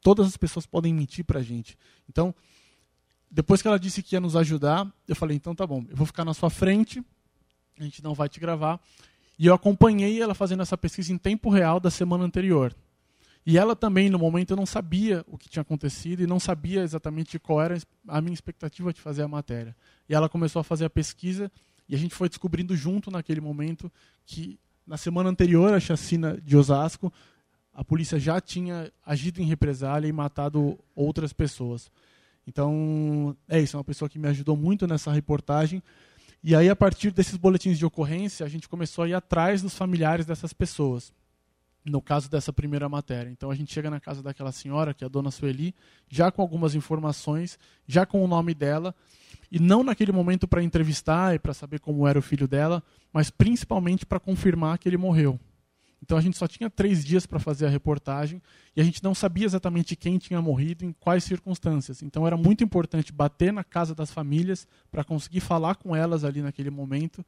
todas 0.00 0.26
as 0.26 0.36
pessoas 0.36 0.66
podem 0.66 0.92
mentir 0.92 1.24
para 1.24 1.38
a 1.38 1.42
gente. 1.42 1.78
Então, 2.08 2.34
depois 3.30 3.62
que 3.62 3.68
ela 3.68 3.78
disse 3.78 4.02
que 4.02 4.16
ia 4.16 4.20
nos 4.20 4.34
ajudar, 4.34 4.92
eu 5.06 5.14
falei, 5.14 5.36
então 5.36 5.54
tá 5.54 5.64
bom, 5.64 5.86
eu 5.88 5.94
vou 5.94 6.04
ficar 6.04 6.24
na 6.24 6.34
sua 6.34 6.50
frente, 6.50 7.00
a 7.78 7.84
gente 7.84 8.02
não 8.02 8.12
vai 8.12 8.28
te 8.28 8.40
gravar. 8.40 8.80
E 9.38 9.46
eu 9.46 9.54
acompanhei 9.54 10.20
ela 10.20 10.34
fazendo 10.34 10.62
essa 10.62 10.76
pesquisa 10.76 11.12
em 11.12 11.16
tempo 11.16 11.48
real 11.48 11.78
da 11.78 11.92
semana 11.92 12.24
anterior. 12.24 12.74
E 13.46 13.56
ela 13.56 13.76
também, 13.76 14.10
no 14.10 14.18
momento, 14.18 14.50
eu 14.50 14.56
não 14.56 14.66
sabia 14.66 15.24
o 15.28 15.38
que 15.38 15.48
tinha 15.48 15.62
acontecido 15.62 16.24
e 16.24 16.26
não 16.26 16.40
sabia 16.40 16.82
exatamente 16.82 17.38
qual 17.38 17.62
era 17.62 17.78
a 18.08 18.20
minha 18.20 18.34
expectativa 18.34 18.92
de 18.92 19.00
fazer 19.00 19.22
a 19.22 19.28
matéria. 19.28 19.76
E 20.08 20.14
ela 20.14 20.28
começou 20.28 20.58
a 20.58 20.64
fazer 20.64 20.86
a 20.86 20.90
pesquisa 20.90 21.52
e 21.88 21.94
a 21.94 21.98
gente 21.98 22.16
foi 22.16 22.28
descobrindo 22.28 22.74
junto 22.76 23.12
naquele 23.12 23.40
momento 23.40 23.90
que 24.26 24.58
na 24.90 24.96
semana 24.96 25.30
anterior 25.30 25.72
à 25.72 25.78
chacina 25.78 26.36
de 26.42 26.56
Osasco, 26.56 27.12
a 27.72 27.84
polícia 27.84 28.18
já 28.18 28.40
tinha 28.40 28.92
agido 29.06 29.40
em 29.40 29.44
represália 29.44 30.08
e 30.08 30.12
matado 30.12 30.76
outras 30.96 31.32
pessoas. 31.32 31.88
Então, 32.44 33.36
é 33.48 33.60
isso, 33.60 33.76
é 33.76 33.78
uma 33.78 33.84
pessoa 33.84 34.08
que 34.08 34.18
me 34.18 34.26
ajudou 34.26 34.56
muito 34.56 34.88
nessa 34.88 35.12
reportagem. 35.12 35.80
E 36.42 36.56
aí, 36.56 36.68
a 36.68 36.74
partir 36.74 37.12
desses 37.12 37.36
boletins 37.36 37.78
de 37.78 37.86
ocorrência, 37.86 38.44
a 38.44 38.48
gente 38.48 38.68
começou 38.68 39.04
a 39.04 39.08
ir 39.08 39.14
atrás 39.14 39.62
dos 39.62 39.76
familiares 39.76 40.26
dessas 40.26 40.52
pessoas. 40.52 41.12
No 41.84 42.02
caso 42.02 42.28
dessa 42.28 42.52
primeira 42.52 42.88
matéria. 42.88 43.30
Então, 43.30 43.48
a 43.48 43.54
gente 43.54 43.72
chega 43.72 43.90
na 43.90 44.00
casa 44.00 44.24
daquela 44.24 44.50
senhora, 44.50 44.92
que 44.92 45.04
é 45.04 45.06
a 45.06 45.08
dona 45.08 45.30
Sueli, 45.30 45.72
já 46.08 46.32
com 46.32 46.42
algumas 46.42 46.74
informações, 46.74 47.60
já 47.86 48.04
com 48.04 48.24
o 48.24 48.26
nome 48.26 48.54
dela, 48.54 48.92
e 49.50 49.58
não 49.58 49.82
naquele 49.82 50.12
momento 50.12 50.46
para 50.46 50.62
entrevistar 50.62 51.34
e 51.34 51.38
para 51.38 51.52
saber 51.52 51.80
como 51.80 52.06
era 52.06 52.18
o 52.18 52.22
filho 52.22 52.46
dela, 52.46 52.82
mas 53.12 53.30
principalmente 53.30 54.06
para 54.06 54.20
confirmar 54.20 54.78
que 54.78 54.88
ele 54.88 54.96
morreu. 54.96 55.38
Então 56.02 56.16
a 56.16 56.20
gente 56.20 56.38
só 56.38 56.48
tinha 56.48 56.70
três 56.70 57.04
dias 57.04 57.26
para 57.26 57.38
fazer 57.38 57.66
a 57.66 57.68
reportagem 57.68 58.40
e 58.74 58.80
a 58.80 58.84
gente 58.84 59.02
não 59.02 59.14
sabia 59.14 59.44
exatamente 59.44 59.94
quem 59.94 60.16
tinha 60.18 60.40
morrido, 60.40 60.84
em 60.84 60.92
quais 60.92 61.24
circunstâncias. 61.24 62.02
Então 62.02 62.26
era 62.26 62.36
muito 62.36 62.64
importante 62.64 63.12
bater 63.12 63.52
na 63.52 63.62
casa 63.62 63.94
das 63.94 64.10
famílias 64.10 64.66
para 64.90 65.04
conseguir 65.04 65.40
falar 65.40 65.74
com 65.74 65.94
elas 65.94 66.24
ali 66.24 66.40
naquele 66.40 66.70
momento 66.70 67.24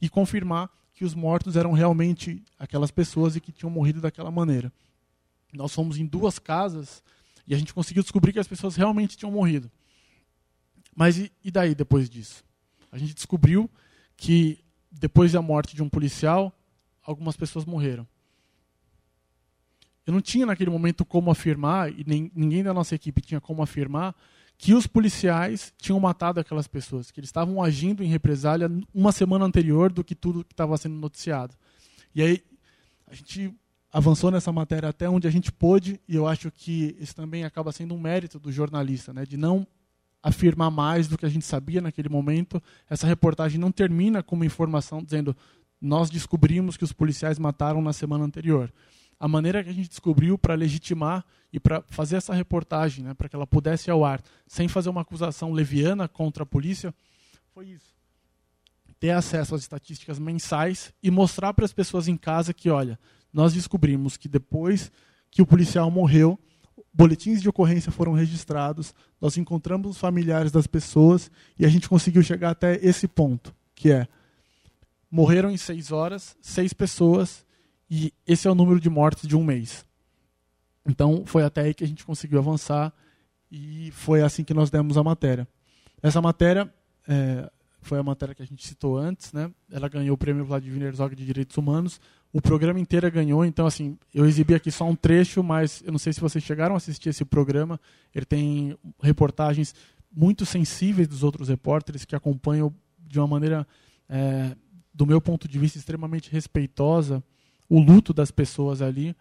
e 0.00 0.08
confirmar 0.08 0.70
que 0.92 1.04
os 1.04 1.14
mortos 1.14 1.56
eram 1.56 1.72
realmente 1.72 2.42
aquelas 2.58 2.90
pessoas 2.90 3.36
e 3.36 3.40
que 3.40 3.52
tinham 3.52 3.70
morrido 3.70 4.00
daquela 4.00 4.30
maneira. 4.30 4.72
Nós 5.52 5.72
fomos 5.72 5.98
em 5.98 6.06
duas 6.06 6.38
casas 6.38 7.02
e 7.46 7.54
a 7.54 7.58
gente 7.58 7.72
conseguiu 7.72 8.02
descobrir 8.02 8.32
que 8.32 8.40
as 8.40 8.48
pessoas 8.48 8.76
realmente 8.76 9.16
tinham 9.16 9.30
morrido. 9.30 9.70
Mas 10.96 11.18
e, 11.18 11.30
e 11.44 11.50
daí 11.50 11.74
depois 11.74 12.08
disso? 12.08 12.42
A 12.90 12.96
gente 12.96 13.14
descobriu 13.14 13.70
que 14.16 14.64
depois 14.90 15.32
da 15.32 15.42
morte 15.42 15.76
de 15.76 15.82
um 15.82 15.88
policial, 15.90 16.50
algumas 17.02 17.36
pessoas 17.36 17.66
morreram. 17.66 18.08
Eu 20.06 20.12
não 20.12 20.20
tinha 20.22 20.46
naquele 20.46 20.70
momento 20.70 21.04
como 21.04 21.30
afirmar, 21.30 21.92
e 21.92 22.02
nem, 22.06 22.32
ninguém 22.34 22.62
da 22.62 22.72
nossa 22.72 22.94
equipe 22.94 23.20
tinha 23.20 23.40
como 23.40 23.62
afirmar, 23.62 24.14
que 24.56 24.72
os 24.72 24.86
policiais 24.86 25.74
tinham 25.76 26.00
matado 26.00 26.40
aquelas 26.40 26.66
pessoas, 26.66 27.10
que 27.10 27.20
eles 27.20 27.28
estavam 27.28 27.62
agindo 27.62 28.02
em 28.02 28.06
represália 28.06 28.70
uma 28.94 29.12
semana 29.12 29.44
anterior 29.44 29.92
do 29.92 30.02
que 30.02 30.14
tudo 30.14 30.44
que 30.44 30.54
estava 30.54 30.78
sendo 30.78 30.94
noticiado. 30.94 31.54
E 32.14 32.22
aí 32.22 32.42
a 33.06 33.14
gente 33.14 33.54
avançou 33.92 34.30
nessa 34.30 34.50
matéria 34.50 34.88
até 34.88 35.08
onde 35.10 35.26
a 35.26 35.30
gente 35.30 35.52
pôde, 35.52 36.00
e 36.08 36.14
eu 36.16 36.26
acho 36.26 36.50
que 36.50 36.96
isso 36.98 37.14
também 37.14 37.44
acaba 37.44 37.70
sendo 37.72 37.94
um 37.94 38.00
mérito 38.00 38.38
do 38.38 38.50
jornalista, 38.50 39.12
né, 39.12 39.26
de 39.26 39.36
não 39.36 39.66
afirmar 40.26 40.72
mais 40.72 41.06
do 41.06 41.16
que 41.16 41.24
a 41.24 41.28
gente 41.28 41.44
sabia 41.44 41.80
naquele 41.80 42.08
momento. 42.08 42.60
Essa 42.90 43.06
reportagem 43.06 43.60
não 43.60 43.70
termina 43.70 44.24
com 44.24 44.34
uma 44.34 44.44
informação 44.44 45.00
dizendo 45.00 45.36
nós 45.80 46.10
descobrimos 46.10 46.76
que 46.76 46.82
os 46.82 46.92
policiais 46.92 47.38
mataram 47.38 47.80
na 47.80 47.92
semana 47.92 48.24
anterior. 48.24 48.72
A 49.20 49.28
maneira 49.28 49.62
que 49.62 49.70
a 49.70 49.72
gente 49.72 49.88
descobriu 49.88 50.36
para 50.36 50.54
legitimar 50.54 51.24
e 51.52 51.60
para 51.60 51.80
fazer 51.86 52.16
essa 52.16 52.34
reportagem, 52.34 53.04
né, 53.04 53.14
para 53.14 53.28
que 53.28 53.36
ela 53.36 53.46
pudesse 53.46 53.88
ir 53.88 53.92
ao 53.92 54.04
ar, 54.04 54.20
sem 54.48 54.66
fazer 54.66 54.88
uma 54.88 55.02
acusação 55.02 55.52
leviana 55.52 56.08
contra 56.08 56.42
a 56.42 56.46
polícia, 56.46 56.92
foi 57.54 57.68
isso. 57.68 57.94
Ter 58.98 59.10
acesso 59.10 59.54
às 59.54 59.60
estatísticas 59.60 60.18
mensais 60.18 60.92
e 61.00 61.08
mostrar 61.08 61.54
para 61.54 61.64
as 61.64 61.72
pessoas 61.72 62.08
em 62.08 62.16
casa 62.16 62.52
que, 62.52 62.68
olha, 62.68 62.98
nós 63.32 63.54
descobrimos 63.54 64.16
que 64.16 64.28
depois 64.28 64.90
que 65.30 65.40
o 65.40 65.46
policial 65.46 65.88
morreu, 65.88 66.36
boletins 66.96 67.42
de 67.42 67.48
ocorrência 67.48 67.92
foram 67.92 68.14
registrados, 68.14 68.94
nós 69.20 69.36
encontramos 69.36 69.90
os 69.90 69.98
familiares 69.98 70.50
das 70.50 70.66
pessoas 70.66 71.30
e 71.58 71.66
a 71.66 71.68
gente 71.68 71.90
conseguiu 71.90 72.22
chegar 72.22 72.50
até 72.50 72.76
esse 72.82 73.06
ponto, 73.06 73.54
que 73.74 73.92
é 73.92 74.08
morreram 75.10 75.50
em 75.50 75.58
seis 75.58 75.92
horas, 75.92 76.36
seis 76.40 76.72
pessoas, 76.72 77.44
e 77.88 78.12
esse 78.26 78.48
é 78.48 78.50
o 78.50 78.54
número 78.54 78.80
de 78.80 78.88
mortes 78.88 79.28
de 79.28 79.36
um 79.36 79.44
mês. 79.44 79.84
Então 80.86 81.24
foi 81.26 81.44
até 81.44 81.62
aí 81.62 81.74
que 81.74 81.84
a 81.84 81.86
gente 81.86 82.04
conseguiu 82.04 82.38
avançar 82.38 82.92
e 83.50 83.90
foi 83.92 84.22
assim 84.22 84.42
que 84.42 84.54
nós 84.54 84.70
demos 84.70 84.96
a 84.96 85.02
matéria. 85.02 85.46
Essa 86.02 86.22
matéria 86.22 86.72
é, 87.06 87.50
foi 87.82 87.98
a 87.98 88.02
matéria 88.02 88.34
que 88.34 88.42
a 88.42 88.46
gente 88.46 88.66
citou 88.66 88.96
antes, 88.96 89.32
né? 89.32 89.50
Ela 89.70 89.88
ganhou 89.88 90.14
o 90.14 90.18
prêmio 90.18 90.44
Vladimir 90.44 90.82
Herzog 90.82 91.14
de 91.14 91.24
Direitos 91.26 91.56
Humanos. 91.56 92.00
O 92.36 92.42
programa 92.42 92.78
inteiro 92.78 93.10
ganhou, 93.10 93.46
então 93.46 93.66
assim, 93.66 93.96
eu 94.12 94.26
exibi 94.26 94.54
aqui 94.54 94.70
só 94.70 94.84
um 94.86 94.94
trecho, 94.94 95.42
mas 95.42 95.82
eu 95.86 95.90
não 95.90 95.98
sei 95.98 96.12
se 96.12 96.20
vocês 96.20 96.44
chegaram 96.44 96.74
a 96.74 96.76
assistir 96.76 97.08
esse 97.08 97.24
programa. 97.24 97.80
Ele 98.14 98.26
tem 98.26 98.76
reportagens 99.02 99.74
muito 100.14 100.44
sensíveis 100.44 101.08
dos 101.08 101.22
outros 101.22 101.48
repórteres 101.48 102.04
que 102.04 102.14
acompanham 102.14 102.74
de 102.98 103.18
uma 103.18 103.26
maneira, 103.26 103.66
é, 104.06 104.54
do 104.92 105.06
meu 105.06 105.18
ponto 105.18 105.48
de 105.48 105.58
vista, 105.58 105.78
extremamente 105.78 106.30
respeitosa 106.30 107.24
o 107.70 107.80
luto 107.80 108.12
das 108.12 108.30
pessoas 108.30 108.82
ali. 108.82 109.16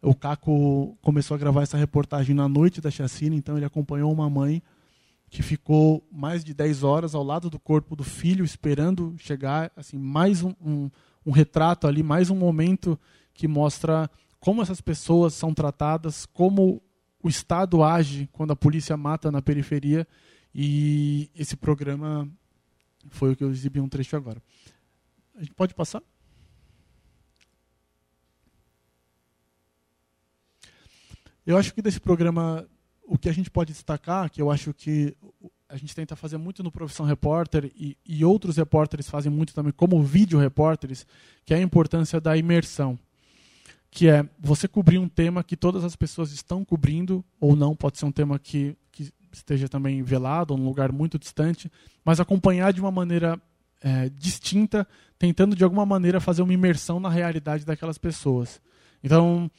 O 0.00 0.14
Caco 0.14 0.96
começou 1.02 1.34
a 1.34 1.38
gravar 1.38 1.64
essa 1.64 1.76
reportagem 1.76 2.34
na 2.34 2.48
noite 2.48 2.80
da 2.80 2.90
chacina, 2.90 3.36
então 3.36 3.58
ele 3.58 3.66
acompanhou 3.66 4.10
uma 4.10 4.30
mãe 4.30 4.62
que 5.28 5.42
ficou 5.42 6.02
mais 6.10 6.42
de 6.42 6.54
10 6.54 6.82
horas 6.82 7.14
ao 7.14 7.22
lado 7.22 7.50
do 7.50 7.58
corpo 7.58 7.94
do 7.94 8.04
filho, 8.04 8.42
esperando 8.42 9.14
chegar, 9.18 9.70
assim, 9.76 9.98
mais 9.98 10.42
um, 10.42 10.54
um, 10.64 10.90
um 11.24 11.30
retrato 11.30 11.86
ali, 11.86 12.02
mais 12.02 12.30
um 12.30 12.36
momento 12.36 12.98
que 13.32 13.48
mostra 13.48 14.10
como 14.38 14.62
essas 14.62 14.80
pessoas 14.80 15.34
são 15.34 15.54
tratadas, 15.54 16.26
como 16.26 16.82
o 17.22 17.28
Estado 17.28 17.82
age 17.82 18.28
quando 18.32 18.52
a 18.52 18.56
polícia 18.56 18.96
mata 18.96 19.32
na 19.32 19.40
periferia. 19.40 20.06
E 20.54 21.30
esse 21.34 21.56
programa 21.56 22.28
foi 23.08 23.32
o 23.32 23.36
que 23.36 23.42
eu 23.42 23.50
exibi 23.50 23.80
um 23.80 23.88
trecho 23.88 24.16
agora. 24.16 24.42
A 25.34 25.40
gente 25.40 25.54
pode 25.54 25.74
passar? 25.74 26.02
Eu 31.46 31.58
acho 31.58 31.74
que 31.74 31.82
desse 31.82 32.00
programa, 32.00 32.66
o 33.06 33.18
que 33.18 33.28
a 33.28 33.32
gente 33.32 33.50
pode 33.50 33.72
destacar, 33.72 34.30
que 34.30 34.40
eu 34.40 34.50
acho 34.50 34.72
que 34.72 35.16
a 35.68 35.76
gente 35.76 35.94
tenta 35.94 36.14
fazer 36.14 36.36
muito 36.36 36.62
no 36.62 36.70
Profissão 36.70 37.06
Repórter 37.06 37.70
e, 37.76 37.96
e 38.06 38.24
outros 38.24 38.56
repórteres 38.56 39.08
fazem 39.08 39.32
muito 39.32 39.54
também 39.54 39.72
como 39.72 40.02
vídeo 40.02 40.38
repórteres, 40.38 41.06
que 41.44 41.54
é 41.54 41.56
a 41.56 41.62
importância 41.62 42.20
da 42.20 42.36
imersão. 42.36 42.98
Que 43.90 44.08
é 44.08 44.28
você 44.38 44.66
cobrir 44.66 44.98
um 44.98 45.08
tema 45.08 45.44
que 45.44 45.56
todas 45.56 45.84
as 45.84 45.96
pessoas 45.96 46.32
estão 46.32 46.64
cobrindo, 46.64 47.24
ou 47.40 47.54
não, 47.54 47.74
pode 47.74 47.98
ser 47.98 48.04
um 48.06 48.12
tema 48.12 48.38
que, 48.38 48.76
que 48.90 49.10
esteja 49.32 49.68
também 49.68 50.02
velado, 50.02 50.52
ou 50.52 50.58
num 50.58 50.66
lugar 50.66 50.92
muito 50.92 51.18
distante, 51.18 51.70
mas 52.04 52.20
acompanhar 52.20 52.72
de 52.72 52.80
uma 52.80 52.90
maneira 52.90 53.40
é, 53.80 54.08
distinta, 54.08 54.86
tentando 55.18 55.54
de 55.54 55.62
alguma 55.62 55.86
maneira 55.86 56.20
fazer 56.20 56.42
uma 56.42 56.52
imersão 56.52 56.98
na 56.98 57.08
realidade 57.08 57.64
daquelas 57.64 57.98
pessoas. 57.98 58.60
Então, 59.02 59.50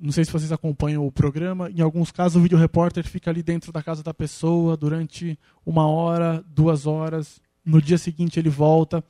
não 0.00 0.12
sei 0.12 0.24
se 0.24 0.32
vocês 0.32 0.50
acompanham 0.50 1.06
o 1.06 1.12
programa. 1.12 1.70
Em 1.70 1.80
alguns 1.80 2.10
casos, 2.10 2.36
o 2.36 2.40
vídeo 2.40 2.58
repórter 2.58 3.06
fica 3.06 3.30
ali 3.30 3.42
dentro 3.42 3.70
da 3.70 3.82
casa 3.82 4.02
da 4.02 4.14
pessoa 4.14 4.76
durante 4.76 5.38
uma 5.64 5.86
hora, 5.86 6.44
duas 6.48 6.86
horas. 6.86 7.40
No 7.64 7.80
dia 7.80 7.98
seguinte, 7.98 8.38
ele 8.38 8.48
volta. 8.48 9.04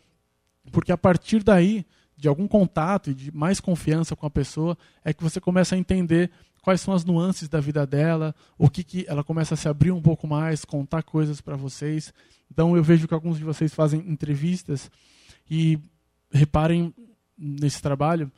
Porque 0.73 0.91
a 0.91 0.99
partir 0.99 1.43
daí, 1.43 1.87
de 2.17 2.29
algum 2.29 2.49
contato 2.49 3.11
e 3.11 3.15
de 3.15 3.33
mais 3.33 3.61
confiança 3.61 4.17
com 4.17 4.27
a 4.27 4.31
pessoa, 4.31 4.77
é 5.05 5.13
que 5.13 5.23
você 5.23 5.41
começa 5.41 5.75
a 5.75 5.79
entender 5.79 6.31
quais 6.63 6.81
são 6.81 6.95
as 6.95 7.05
nuances 7.05 7.49
da 7.49 7.61
vida 7.61 7.87
dela, 7.87 8.35
o 8.59 8.71
que, 8.71 8.83
que 8.83 9.05
ela 9.07 9.23
começa 9.23 9.55
a 9.55 9.57
se 9.57 9.69
abrir 9.69 9.93
um 9.93 10.01
pouco 10.01 10.27
mais, 10.27 10.65
contar 10.65 11.03
coisas 11.03 11.41
para 11.41 11.57
vocês. 11.57 12.13
Então, 12.51 12.77
eu 12.77 12.83
vejo 12.83 13.07
que 13.07 13.15
alguns 13.15 13.37
de 13.39 13.45
vocês 13.45 13.73
fazem 13.73 14.01
entrevistas 14.09 14.91
e 15.49 15.79
reparem 16.33 16.93
nesse 17.37 17.83
trabalho 17.83 18.31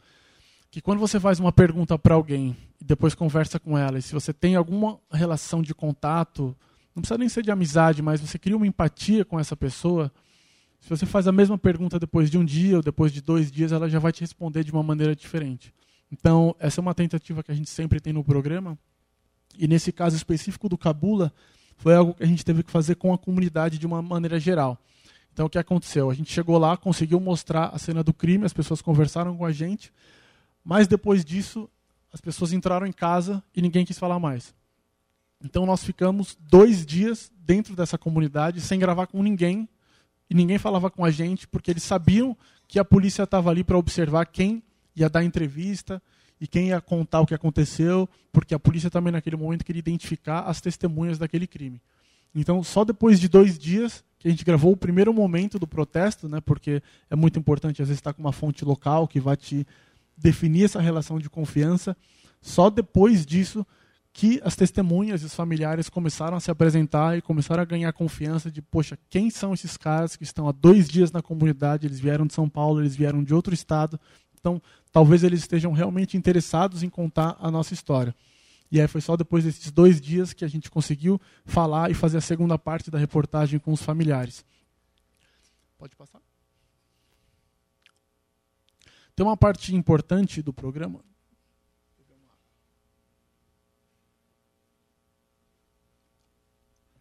que 0.77 0.83
quando 0.83 0.99
você 0.99 1.19
faz 1.19 1.41
uma 1.41 1.51
pergunta 1.51 1.99
para 1.99 2.15
alguém 2.15 2.55
e 2.79 2.85
depois 2.85 3.15
conversa 3.15 3.59
com 3.59 3.79
ela, 3.79 3.99
e 3.99 4.03
se 4.03 4.13
você 4.13 4.31
tem 4.31 4.57
alguma 4.57 5.01
relação 5.11 5.63
de 5.63 5.75
contato, 5.75 6.55
não 6.95 7.01
precisa 7.01 7.17
nem 7.17 7.31
ser 7.31 7.43
de 7.43 7.51
amizade, 7.51 8.03
mas 8.03 8.21
você 8.21 8.39
cria 8.39 8.55
uma 8.55 8.67
empatia 8.67 9.25
com 9.25 9.41
essa 9.41 9.57
pessoa, 9.57 10.13
se 10.79 10.91
você 10.91 11.07
faz 11.07 11.27
a 11.27 11.33
mesma 11.33 11.57
pergunta 11.57 11.99
depois 11.99 12.31
de 12.31 12.37
um 12.37 12.45
dia 12.45 12.77
ou 12.77 12.83
depois 12.83 13.11
de 13.11 13.23
dois 13.23 13.51
dias, 13.51 13.73
ela 13.73 13.89
já 13.89 13.99
vai 13.99 14.13
te 14.13 14.21
responder 14.21 14.65
de 14.65 14.71
uma 14.71 14.83
maneira 14.83 15.17
diferente. 15.17 15.73
Então, 16.13 16.55
essa 16.59 16.79
é 16.79 16.83
uma 16.83 16.95
tentativa 16.95 17.43
que 17.43 17.51
a 17.51 17.55
gente 17.55 17.71
sempre 17.71 17.99
tem 17.99 18.13
no 18.13 18.23
programa. 18.23 18.79
E 19.59 19.67
nesse 19.67 19.91
caso 19.91 20.15
específico 20.15 20.69
do 20.69 20.77
Cabula, 20.77 21.33
foi 21.79 21.95
algo 21.95 22.13
que 22.13 22.23
a 22.23 22.27
gente 22.27 22.45
teve 22.45 22.63
que 22.63 22.71
fazer 22.71 22.97
com 22.97 23.15
a 23.15 23.19
comunidade 23.19 23.79
de 23.79 23.87
uma 23.87 24.03
maneira 24.03 24.39
geral. 24.39 24.79
Então, 25.33 25.47
o 25.47 25.49
que 25.49 25.57
aconteceu? 25.57 26.11
A 26.11 26.15
gente 26.15 26.31
chegou 26.31 26.59
lá, 26.59 26.77
conseguiu 26.77 27.19
mostrar 27.19 27.69
a 27.69 27.79
cena 27.79 28.03
do 28.05 28.13
crime, 28.13 28.45
as 28.45 28.53
pessoas 28.53 28.83
conversaram 28.83 29.35
com 29.35 29.47
a 29.47 29.53
gente, 29.53 29.91
mas 30.67 30.89
depois 30.89 31.25
disso, 31.25 31.71
as 32.13 32.21
pessoas 32.21 32.53
entraram 32.53 32.89
em 32.89 32.93
casa 32.93 33.41
e 33.55 33.63
ninguém 33.63 33.87
quis 33.87 33.97
falar 33.97 34.19
mais. 34.19 34.53
Então 35.41 35.65
nós 35.65 35.85
ficamos 35.85 36.37
dois 36.41 36.85
dias 36.85 37.31
dentro 37.39 37.77
dessa 37.77 37.97
comunidade 37.97 38.61
sem 38.61 38.77
gravar 38.77 39.07
com 39.07 39.23
ninguém 39.23 39.69
e 40.29 40.35
ninguém 40.35 40.59
falava 40.59 40.91
com 40.91 41.05
a 41.05 41.11
gente 41.13 41.47
porque 41.47 41.71
eles 41.71 41.85
sabiam 41.85 42.37
que 42.67 42.81
a 42.81 42.85
polícia 42.85 43.23
estava 43.23 43.49
ali 43.49 43.63
para 43.63 43.79
observar 43.79 44.27
quem 44.27 44.61
ia 44.97 45.09
dar 45.09 45.23
entrevista 45.23 46.03
e 46.41 46.49
quem 46.49 46.71
ia 46.71 46.81
contar 46.81 47.21
o 47.21 47.27
que 47.27 47.35
aconteceu, 47.35 48.09
porque 48.33 48.53
a 48.53 48.59
polícia 48.59 48.91
também 48.91 49.13
naquele 49.13 49.37
momento 49.37 49.65
queria 49.65 49.79
identificar 49.79 50.41
as 50.41 50.61
testemunhas 50.61 51.17
daquele 51.17 51.47
crime. 51.47 51.81
Então, 52.35 52.63
só 52.65 52.85
depois 52.85 53.21
de 53.21 53.29
dois 53.29 53.57
dias 53.57 54.05
que 54.19 54.27
a 54.27 54.31
gente 54.33 54.45
gravou 54.45 54.73
o 54.73 54.77
primeiro 54.77 55.15
momento 55.15 55.61
do 55.61 55.67
protesto, 55.67 56.29
né, 56.29 56.41
porque 56.41 56.83
é 57.09 57.15
muito 57.15 57.39
importante 57.39 57.81
às 57.81 57.89
vezes 57.89 58.01
estar 58.01 58.13
com 58.13 58.21
uma 58.21 58.33
fonte 58.33 58.65
local 58.65 59.07
que 59.07 59.21
vai 59.21 59.37
te 59.37 59.65
definir 60.17 60.65
essa 60.65 60.81
relação 60.81 61.19
de 61.19 61.29
confiança. 61.29 61.97
Só 62.41 62.71
depois 62.71 63.27
disso 63.27 63.67
que 64.13 64.41
as 64.43 64.57
testemunhas 64.57 65.21
e 65.21 65.27
os 65.27 65.35
familiares 65.35 65.91
começaram 65.91 66.39
a 66.39 66.41
se 66.41 66.51
apresentar 66.51 67.19
e 67.19 67.21
começaram 67.21 67.63
a 67.63 67.67
ganhar 67.67 67.93
confiança 67.93 68.51
de, 68.51 68.63
poxa, 68.63 68.99
quem 69.11 69.29
são 69.29 69.53
esses 69.53 69.77
caras 69.77 70.17
que 70.17 70.25
estão 70.25 70.49
há 70.49 70.53
dois 70.53 70.89
dias 70.89 71.13
na 71.13 71.21
comunidade? 71.21 71.87
Eles 71.87 72.01
vieram 72.01 72.27
de 72.27 72.33
São 72.33 72.49
Paulo, 72.49 72.81
eles 72.81 72.97
vieram 72.97 73.23
de 73.23 73.35
outro 73.35 73.53
estado. 73.53 74.01
Então, 74.41 74.63
talvez 74.91 75.23
eles 75.23 75.41
estejam 75.41 75.71
realmente 75.73 76.17
interessados 76.17 76.83
em 76.83 76.89
contar 76.89 77.37
a 77.39 77.51
nossa 77.51 77.75
história. 77.75 78.15
E 78.71 78.81
aí 78.81 78.89
foi 78.89 79.03
só 79.03 79.17
depois 79.17 79.45
desses 79.45 79.71
dois 79.71 80.01
dias 80.01 80.33
que 80.33 80.45
a 80.45 80.49
gente 80.49 80.71
conseguiu 80.71 81.21
falar 81.45 81.91
e 81.91 81.95
fazer 81.95 82.17
a 82.17 82.23
segunda 82.23 82.59
parte 82.59 82.91
da 82.91 82.99
reportagem 82.99 83.61
com 83.61 83.73
os 83.73 83.83
familiares. 83.83 84.45
Pode 85.79 85.95
passar? 85.95 86.26
Tem 89.17 89.25
uma 89.25 89.37
parte 89.37 89.75
importante 89.75 90.43
do 90.43 90.53
programa. 90.53 91.01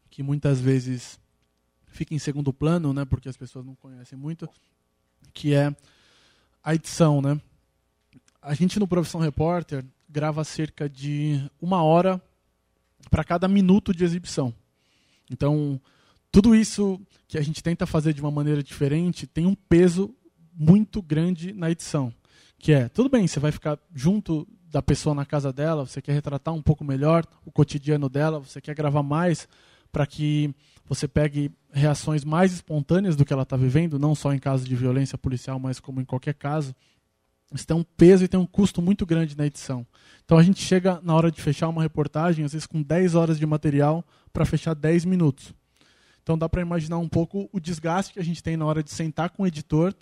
Que 0.09 0.23
muitas 0.23 0.61
vezes 0.61 1.19
fica 1.87 2.15
em 2.15 2.19
segundo 2.19 2.53
plano, 2.53 2.93
né, 2.93 3.03
porque 3.03 3.27
as 3.27 3.35
pessoas 3.35 3.65
não 3.65 3.75
conhecem 3.75 4.17
muito, 4.17 4.49
que 5.33 5.53
é 5.53 5.75
a 6.63 6.73
edição, 6.73 7.21
né? 7.21 7.39
A 8.41 8.53
gente 8.53 8.79
no 8.79 8.87
Profissão 8.87 9.19
Repórter 9.19 9.83
grava 10.07 10.43
cerca 10.45 10.89
de 10.89 11.41
uma 11.61 11.83
hora 11.83 12.21
para 13.09 13.25
cada 13.25 13.47
minuto 13.47 13.93
de 13.93 14.05
exibição. 14.05 14.53
Então, 15.29 15.81
tudo 16.31 16.55
isso 16.55 16.99
que 17.27 17.37
a 17.37 17.41
gente 17.41 17.61
tenta 17.61 17.85
fazer 17.85 18.13
de 18.13 18.21
uma 18.21 18.31
maneira 18.31 18.63
diferente 18.63 19.27
tem 19.27 19.45
um 19.45 19.55
peso 19.55 20.15
muito 20.55 21.01
grande 21.01 21.53
na 21.53 21.69
edição. 21.69 22.13
Que 22.57 22.73
é, 22.73 22.89
tudo 22.89 23.09
bem, 23.09 23.27
você 23.27 23.39
vai 23.39 23.51
ficar 23.51 23.77
junto 23.93 24.47
da 24.71 24.81
pessoa 24.81 25.13
na 25.13 25.25
casa 25.25 25.53
dela, 25.53 25.85
você 25.85 26.01
quer 26.01 26.13
retratar 26.13 26.53
um 26.53 26.61
pouco 26.61 26.83
melhor 26.83 27.25
o 27.45 27.51
cotidiano 27.51 28.09
dela, 28.09 28.39
você 28.39 28.59
quer 28.59 28.75
gravar 28.75 29.03
mais 29.03 29.47
para 29.91 30.05
que 30.05 30.53
você 30.87 31.07
pegue 31.07 31.51
reações 31.71 32.23
mais 32.23 32.53
espontâneas 32.53 33.15
do 33.15 33.23
que 33.23 33.31
ela 33.31 33.43
está 33.43 33.55
vivendo, 33.55 33.97
não 33.97 34.13
só 34.13 34.33
em 34.33 34.39
caso 34.39 34.65
de 34.65 34.75
violência 34.75 35.17
policial, 35.17 35.59
mas 35.59 35.79
como 35.79 36.01
em 36.01 36.05
qualquer 36.05 36.33
caso. 36.33 36.75
Isso 37.53 37.65
tem 37.65 37.77
um 37.77 37.83
peso 37.83 38.25
e 38.25 38.27
tem 38.27 38.39
um 38.39 38.45
custo 38.45 38.81
muito 38.81 39.05
grande 39.05 39.37
na 39.37 39.45
edição. 39.45 39.85
Então 40.25 40.37
a 40.37 40.43
gente 40.43 40.61
chega 40.61 40.99
na 41.01 41.15
hora 41.15 41.31
de 41.31 41.41
fechar 41.41 41.69
uma 41.69 41.81
reportagem, 41.81 42.43
às 42.43 42.51
vezes 42.51 42.67
com 42.67 42.81
10 42.81 43.15
horas 43.15 43.39
de 43.39 43.45
material, 43.45 44.03
para 44.33 44.45
fechar 44.45 44.73
10 44.73 45.05
minutos. 45.05 45.53
Então 46.21 46.37
dá 46.37 46.49
para 46.49 46.61
imaginar 46.61 46.97
um 46.97 47.07
pouco 47.07 47.47
o 47.53 47.59
desgaste 47.59 48.13
que 48.13 48.19
a 48.19 48.23
gente 48.23 48.43
tem 48.43 48.57
na 48.57 48.65
hora 48.65 48.83
de 48.83 48.91
sentar 48.91 49.29
com 49.29 49.43
o 49.43 49.47
editor 49.47 49.93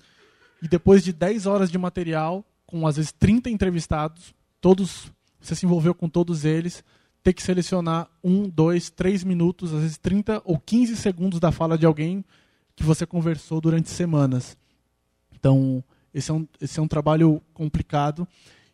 e 0.64 0.68
depois 0.70 1.03
de 1.03 1.11
10 1.11 1.45
horas 1.45 1.70
de 1.70 1.78
material, 1.78 2.45
com 2.66 2.88
às 2.88 2.95
vezes 2.95 3.11
30 3.11 3.49
entrevistados, 3.49 4.34
todos 4.61 5.11
você 5.41 5.55
se 5.55 5.66
envolveu 5.66 5.93
com 5.93 6.07
todos 6.07 6.45
eles, 6.45 6.86
ter 7.22 7.34
que 7.34 7.43
selecionar 7.43 8.09
um, 8.24 8.47
dois, 8.47 8.89
três 8.89 9.26
minutos, 9.26 9.74
às 9.74 9.82
vezes 9.82 9.97
30 9.97 10.41
ou 10.45 10.57
15 10.57 10.95
segundos 10.95 11.38
da 11.41 11.51
fala 11.51 11.78
de 11.78 11.86
alguém 11.86 12.24
que 12.78 12.84
você 12.84 13.05
conversou 13.05 13.59
durante 13.59 13.89
semanas. 13.89 14.57
Então, 15.34 15.84
esse 16.14 16.32
é 16.32 16.34
um, 16.34 16.47
esse 16.61 16.80
é 16.80 16.82
um 16.82 16.88
trabalho 16.88 17.41
complicado 17.53 18.26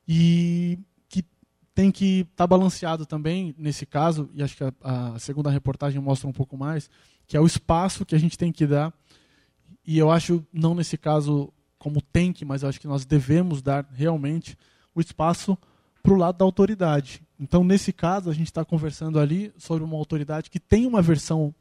e 0.07 0.77
que 1.07 1.25
tem 1.73 1.89
que 1.89 2.19
estar 2.19 2.43
tá 2.43 2.47
balanceado 2.47 3.03
também, 3.03 3.55
nesse 3.57 3.87
caso, 3.87 4.29
e 4.35 4.43
acho 4.43 4.55
que 4.55 4.63
a, 4.63 4.73
a 4.83 5.17
segunda 5.17 5.49
reportagem 5.49 5.99
mostra 5.99 6.29
um 6.29 6.33
pouco 6.33 6.55
mais, 6.55 6.87
que 7.25 7.35
é 7.35 7.41
o 7.41 7.47
espaço 7.47 8.05
que 8.05 8.13
a 8.13 8.19
gente 8.19 8.37
tem 8.37 8.51
que 8.51 8.67
dar. 8.67 8.93
E 9.83 9.97
eu 9.97 10.11
acho, 10.11 10.45
não 10.53 10.75
nesse 10.75 10.95
caso 10.95 11.51
como 11.80 12.01
tem 12.01 12.32
que, 12.32 12.45
mas 12.45 12.63
acho 12.63 12.80
que 12.80 12.88
nós 12.88 13.05
devemos 13.05 13.61
dar 13.61 13.88
realmente 13.91 14.57
o 14.93 14.99
espaço 14.99 15.57
para 16.03 16.13
o 16.13 16.17
lado 16.17 16.38
da 16.38 16.45
autoridade. 16.45 17.21
Então, 17.39 17.63
nesse 17.63 17.93
caso, 17.93 18.30
a 18.30 18.34
gente 18.34 18.47
está 18.47 18.65
conversando 18.65 19.17
ali 19.17 19.51
sobre 19.57 19.84
uma 19.84 19.95
autoridade 19.95 20.49
que 20.49 20.59
tem 20.59 20.86
uma 20.86 21.01
versão 21.01 21.55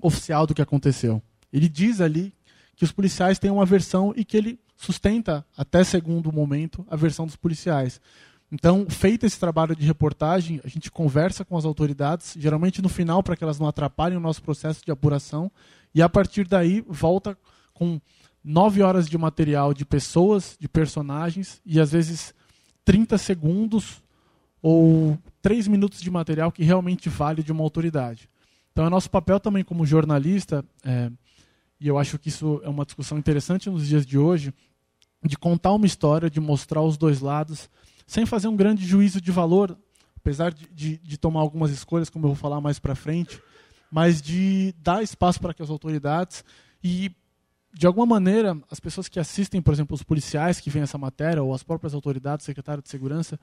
oficial 0.00 0.46
do 0.46 0.54
que 0.54 0.62
aconteceu. 0.62 1.20
Ele 1.52 1.68
diz 1.68 2.00
ali 2.00 2.32
que 2.76 2.84
os 2.84 2.92
policiais 2.92 3.38
têm 3.38 3.50
uma 3.50 3.66
versão 3.66 4.14
e 4.16 4.24
que 4.24 4.36
ele 4.36 4.58
sustenta, 4.76 5.44
até 5.56 5.84
segundo 5.84 6.32
momento, 6.32 6.86
a 6.88 6.96
versão 6.96 7.26
dos 7.26 7.36
policiais. 7.36 8.00
Então, 8.52 8.86
feito 8.88 9.26
esse 9.26 9.38
trabalho 9.38 9.76
de 9.76 9.84
reportagem, 9.84 10.60
a 10.64 10.68
gente 10.68 10.90
conversa 10.90 11.44
com 11.44 11.56
as 11.56 11.64
autoridades, 11.64 12.34
geralmente 12.38 12.80
no 12.80 12.88
final, 12.88 13.22
para 13.22 13.36
que 13.36 13.44
elas 13.44 13.58
não 13.58 13.68
atrapalhem 13.68 14.16
o 14.16 14.20
nosso 14.20 14.42
processo 14.42 14.84
de 14.84 14.90
apuração, 14.90 15.50
e 15.94 16.00
a 16.00 16.08
partir 16.08 16.48
daí 16.48 16.84
volta 16.88 17.36
com 17.74 18.00
nove 18.42 18.82
horas 18.82 19.08
de 19.08 19.18
material 19.18 19.74
de 19.74 19.84
pessoas, 19.84 20.56
de 20.58 20.68
personagens, 20.68 21.60
e 21.64 21.78
às 21.78 21.92
vezes 21.92 22.34
30 22.84 23.18
segundos 23.18 24.02
ou 24.62 25.18
três 25.40 25.66
minutos 25.68 26.00
de 26.00 26.10
material 26.10 26.52
que 26.52 26.62
realmente 26.62 27.08
vale 27.08 27.42
de 27.42 27.52
uma 27.52 27.62
autoridade. 27.62 28.28
Então, 28.72 28.86
é 28.86 28.90
nosso 28.90 29.10
papel 29.10 29.40
também 29.40 29.64
como 29.64 29.86
jornalista, 29.86 30.64
é, 30.84 31.10
e 31.80 31.88
eu 31.88 31.98
acho 31.98 32.18
que 32.18 32.28
isso 32.28 32.60
é 32.62 32.68
uma 32.68 32.84
discussão 32.84 33.18
interessante 33.18 33.68
nos 33.68 33.88
dias 33.88 34.06
de 34.06 34.18
hoje, 34.18 34.52
de 35.24 35.36
contar 35.36 35.72
uma 35.72 35.86
história, 35.86 36.30
de 36.30 36.40
mostrar 36.40 36.82
os 36.82 36.96
dois 36.96 37.20
lados, 37.20 37.68
sem 38.06 38.26
fazer 38.26 38.48
um 38.48 38.56
grande 38.56 38.86
juízo 38.86 39.20
de 39.20 39.30
valor, 39.30 39.76
apesar 40.16 40.52
de, 40.52 40.68
de, 40.72 40.98
de 40.98 41.18
tomar 41.18 41.40
algumas 41.40 41.70
escolhas, 41.70 42.10
como 42.10 42.26
eu 42.26 42.30
vou 42.30 42.36
falar 42.36 42.60
mais 42.60 42.78
para 42.78 42.94
frente, 42.94 43.40
mas 43.90 44.20
de 44.20 44.74
dar 44.82 45.02
espaço 45.02 45.40
para 45.40 45.52
que 45.52 45.62
as 45.62 45.70
autoridades 45.70 46.44
e 46.82 47.10
de 47.72 47.86
alguma 47.86 48.06
maneira, 48.06 48.58
as 48.70 48.80
pessoas 48.80 49.08
que 49.08 49.20
assistem, 49.20 49.62
por 49.62 49.72
exemplo, 49.72 49.94
os 49.94 50.02
policiais 50.02 50.58
que 50.58 50.68
veem 50.68 50.82
essa 50.82 50.98
matéria, 50.98 51.42
ou 51.42 51.54
as 51.54 51.62
próprias 51.62 51.94
autoridades, 51.94 52.44
secretário 52.44 52.82
de 52.82 52.88
segurança, 52.88 53.38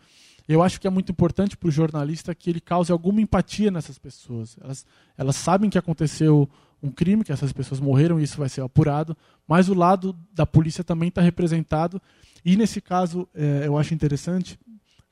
eu 0.47 0.61
acho 0.61 0.81
que 0.81 0.87
é 0.87 0.89
muito 0.89 1.11
importante 1.11 1.55
para 1.55 1.69
o 1.69 1.71
jornalista 1.71 2.35
que 2.35 2.49
ele 2.49 2.59
cause 2.59 2.91
alguma 2.91 3.21
empatia 3.21 3.71
nessas 3.71 3.97
pessoas. 3.97 4.57
Elas, 4.61 4.85
elas 5.17 5.35
sabem 5.35 5.69
que 5.69 5.77
aconteceu 5.77 6.49
um 6.83 6.91
crime, 6.91 7.23
que 7.23 7.31
essas 7.31 7.53
pessoas 7.53 7.79
morreram 7.79 8.19
e 8.19 8.23
isso 8.23 8.37
vai 8.37 8.49
ser 8.49 8.61
apurado, 8.61 9.15
mas 9.47 9.69
o 9.69 9.73
lado 9.73 10.17
da 10.33 10.45
polícia 10.45 10.83
também 10.83 11.09
está 11.09 11.21
representado. 11.21 12.01
E 12.43 12.55
nesse 12.55 12.81
caso, 12.81 13.27
é, 13.33 13.63
eu 13.65 13.77
acho 13.77 13.93
interessante, 13.93 14.59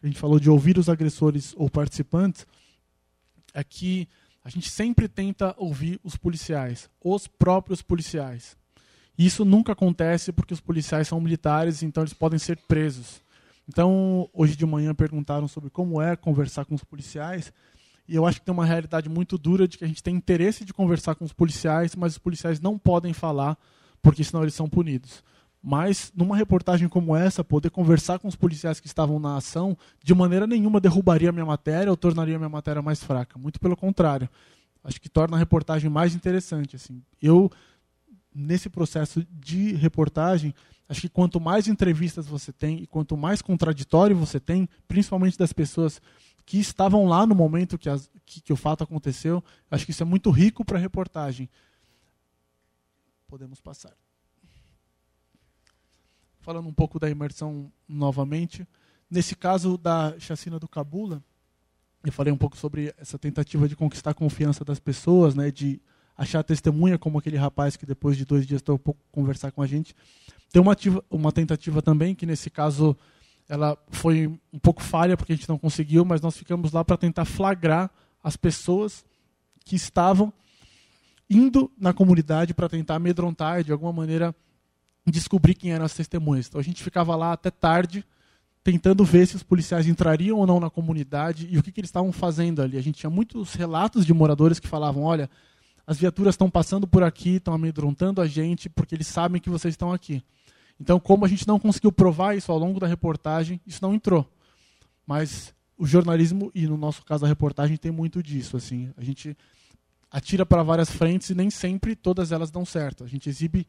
a 0.03 0.07
gente 0.07 0.19
falou 0.19 0.39
de 0.39 0.49
ouvir 0.49 0.77
os 0.77 0.89
agressores 0.89 1.53
ou 1.57 1.69
participantes, 1.69 2.45
é 3.53 3.63
que 3.63 4.07
a 4.43 4.49
gente 4.49 4.69
sempre 4.69 5.07
tenta 5.07 5.55
ouvir 5.57 5.99
os 6.03 6.15
policiais, 6.15 6.89
os 7.01 7.27
próprios 7.27 7.81
policiais. 7.81 8.55
Isso 9.17 9.45
nunca 9.45 9.71
acontece 9.71 10.31
porque 10.31 10.53
os 10.53 10.59
policiais 10.59 11.07
são 11.07 11.19
militares, 11.21 11.83
então 11.83 12.03
eles 12.03 12.13
podem 12.13 12.39
ser 12.39 12.57
presos. 12.67 13.21
Então, 13.67 14.29
hoje 14.33 14.55
de 14.55 14.65
manhã 14.65 14.93
perguntaram 14.93 15.47
sobre 15.47 15.69
como 15.69 16.01
é 16.01 16.15
conversar 16.15 16.65
com 16.65 16.75
os 16.75 16.83
policiais, 16.83 17.51
e 18.07 18.15
eu 18.15 18.25
acho 18.25 18.39
que 18.39 18.45
tem 18.45 18.53
uma 18.53 18.65
realidade 18.65 19.09
muito 19.09 19.37
dura 19.37 19.67
de 19.67 19.77
que 19.77 19.83
a 19.83 19.87
gente 19.87 20.03
tem 20.03 20.15
interesse 20.15 20.63
de 20.63 20.73
conversar 20.73 21.15
com 21.15 21.25
os 21.25 21.33
policiais, 21.33 21.95
mas 21.95 22.13
os 22.13 22.17
policiais 22.19 22.59
não 22.59 22.77
podem 22.77 23.13
falar, 23.13 23.57
porque 24.01 24.23
senão 24.23 24.43
eles 24.43 24.53
são 24.53 24.69
punidos. 24.69 25.23
Mas, 25.67 26.13
numa 26.15 26.37
reportagem 26.37 26.87
como 26.87 27.15
essa, 27.15 27.43
poder 27.43 27.71
conversar 27.71 28.19
com 28.19 28.27
os 28.27 28.35
policiais 28.35 28.79
que 28.79 28.85
estavam 28.85 29.17
na 29.17 29.37
ação, 29.37 29.75
de 30.03 30.13
maneira 30.13 30.45
nenhuma 30.45 30.79
derrubaria 30.79 31.31
minha 31.31 31.45
matéria 31.45 31.89
ou 31.89 31.97
tornaria 31.97 32.37
minha 32.37 32.49
matéria 32.49 32.83
mais 32.83 33.03
fraca. 33.03 33.39
Muito 33.39 33.59
pelo 33.59 33.75
contrário. 33.75 34.29
Acho 34.83 35.01
que 35.01 35.09
torna 35.09 35.35
a 35.35 35.39
reportagem 35.39 35.89
mais 35.89 36.13
interessante. 36.13 36.75
Assim. 36.75 37.01
Eu 37.19 37.51
nesse 38.35 38.69
processo 38.69 39.25
de 39.31 39.73
reportagem, 39.73 40.53
acho 40.89 41.01
que 41.01 41.09
quanto 41.09 41.39
mais 41.39 41.67
entrevistas 41.67 42.27
você 42.27 42.51
tem 42.51 42.83
e 42.83 42.87
quanto 42.87 43.15
mais 43.15 43.41
contraditório 43.41 44.15
você 44.15 44.39
tem, 44.39 44.67
principalmente 44.87 45.37
das 45.37 45.53
pessoas 45.53 46.01
que 46.45 46.59
estavam 46.59 47.05
lá 47.05 47.25
no 47.25 47.33
momento 47.33 47.77
que, 47.77 47.89
as, 47.89 48.09
que, 48.25 48.41
que 48.41 48.53
o 48.53 48.57
fato 48.57 48.83
aconteceu, 48.83 49.43
acho 49.71 49.85
que 49.85 49.91
isso 49.91 50.03
é 50.03 50.05
muito 50.05 50.29
rico 50.29 50.65
para 50.65 50.77
a 50.77 50.81
reportagem. 50.81 51.49
Podemos 53.27 53.59
passar. 53.61 53.93
Falando 56.41 56.67
um 56.67 56.73
pouco 56.73 56.99
da 56.99 57.09
imersão 57.09 57.71
novamente, 57.87 58.67
nesse 59.09 59.35
caso 59.35 59.77
da 59.77 60.13
chacina 60.19 60.59
do 60.59 60.67
Cabula, 60.67 61.23
eu 62.03 62.11
falei 62.11 62.31
um 62.31 62.37
pouco 62.37 62.55
sobre 62.55 62.93
essa 62.99 63.17
tentativa 63.17 63.67
de 63.67 63.75
conquistar 63.75 64.11
a 64.11 64.13
confiança 64.13 64.63
das 64.63 64.79
pessoas, 64.79 65.33
né, 65.33 65.49
de 65.49 65.81
achar 66.17 66.43
testemunha, 66.43 66.97
como 66.97 67.17
aquele 67.17 67.37
rapaz 67.37 67.75
que 67.75 67.85
depois 67.85 68.17
de 68.17 68.25
dois 68.25 68.45
dias 68.45 68.61
pouco 68.61 68.97
conversar 69.11 69.51
com 69.51 69.61
a 69.61 69.67
gente. 69.67 69.95
Tem 70.51 70.61
uma, 70.61 70.71
ativa, 70.71 71.03
uma 71.09 71.31
tentativa 71.31 71.81
também, 71.81 72.15
que 72.15 72.25
nesse 72.25 72.49
caso 72.49 72.95
ela 73.47 73.77
foi 73.89 74.27
um 74.51 74.59
pouco 74.59 74.81
falha, 74.81 75.17
porque 75.17 75.33
a 75.33 75.35
gente 75.35 75.49
não 75.49 75.57
conseguiu, 75.57 76.05
mas 76.05 76.21
nós 76.21 76.37
ficamos 76.37 76.71
lá 76.71 76.83
para 76.83 76.97
tentar 76.97 77.25
flagrar 77.25 77.91
as 78.23 78.35
pessoas 78.35 79.05
que 79.63 79.75
estavam 79.75 80.33
indo 81.29 81.71
na 81.77 81.93
comunidade 81.93 82.53
para 82.53 82.69
tentar 82.69 82.95
amedrontar 82.95 83.63
de 83.63 83.71
alguma 83.71 83.91
maneira 83.91 84.33
descobrir 85.05 85.53
quem 85.53 85.71
eram 85.71 85.85
as 85.85 85.93
testemunhas. 85.93 86.47
Então 86.47 86.59
a 86.59 86.63
gente 86.63 86.83
ficava 86.83 87.15
lá 87.15 87.33
até 87.33 87.51
tarde 87.51 88.05
tentando 88.63 89.05
ver 89.05 89.27
se 89.27 89.35
os 89.35 89.43
policiais 89.43 89.87
entrariam 89.87 90.39
ou 90.39 90.47
não 90.47 90.59
na 90.59 90.71
comunidade 90.71 91.47
e 91.51 91.57
o 91.57 91.63
que, 91.63 91.71
que 91.71 91.79
eles 91.79 91.89
estavam 91.89 92.11
fazendo 92.11 92.61
ali. 92.61 92.77
A 92.77 92.81
gente 92.81 92.99
tinha 92.99 93.09
muitos 93.09 93.53
relatos 93.53 94.05
de 94.05 94.13
moradores 94.13 94.59
que 94.59 94.67
falavam: 94.67 95.03
olha, 95.03 95.29
as 95.85 95.97
viaturas 95.97 96.33
estão 96.33 96.49
passando 96.49 96.87
por 96.87 97.03
aqui, 97.03 97.35
estão 97.35 97.53
amedrontando 97.53 98.21
a 98.21 98.27
gente, 98.27 98.69
porque 98.69 98.95
eles 98.95 99.07
sabem 99.07 99.41
que 99.41 99.49
vocês 99.49 99.73
estão 99.73 99.91
aqui. 99.91 100.23
Então, 100.79 100.99
como 100.99 101.25
a 101.25 101.27
gente 101.27 101.47
não 101.47 101.59
conseguiu 101.59 101.91
provar 101.91 102.35
isso 102.35 102.51
ao 102.51 102.57
longo 102.57 102.79
da 102.79 102.87
reportagem, 102.87 103.61
isso 103.65 103.79
não 103.81 103.93
entrou. 103.93 104.29
Mas 105.05 105.53
o 105.77 105.85
jornalismo, 105.85 106.51
e 106.53 106.67
no 106.67 106.77
nosso 106.77 107.03
caso 107.05 107.25
a 107.25 107.27
reportagem, 107.27 107.77
tem 107.77 107.91
muito 107.91 108.21
disso. 108.21 108.57
assim 108.57 108.91
A 108.97 109.03
gente 109.03 109.37
atira 110.11 110.45
para 110.45 110.63
várias 110.63 110.89
frentes 110.89 111.29
e 111.29 111.35
nem 111.35 111.49
sempre 111.49 111.95
todas 111.95 112.31
elas 112.31 112.49
dão 112.49 112.65
certo. 112.65 113.03
A 113.03 113.07
gente 113.07 113.29
exibe 113.29 113.67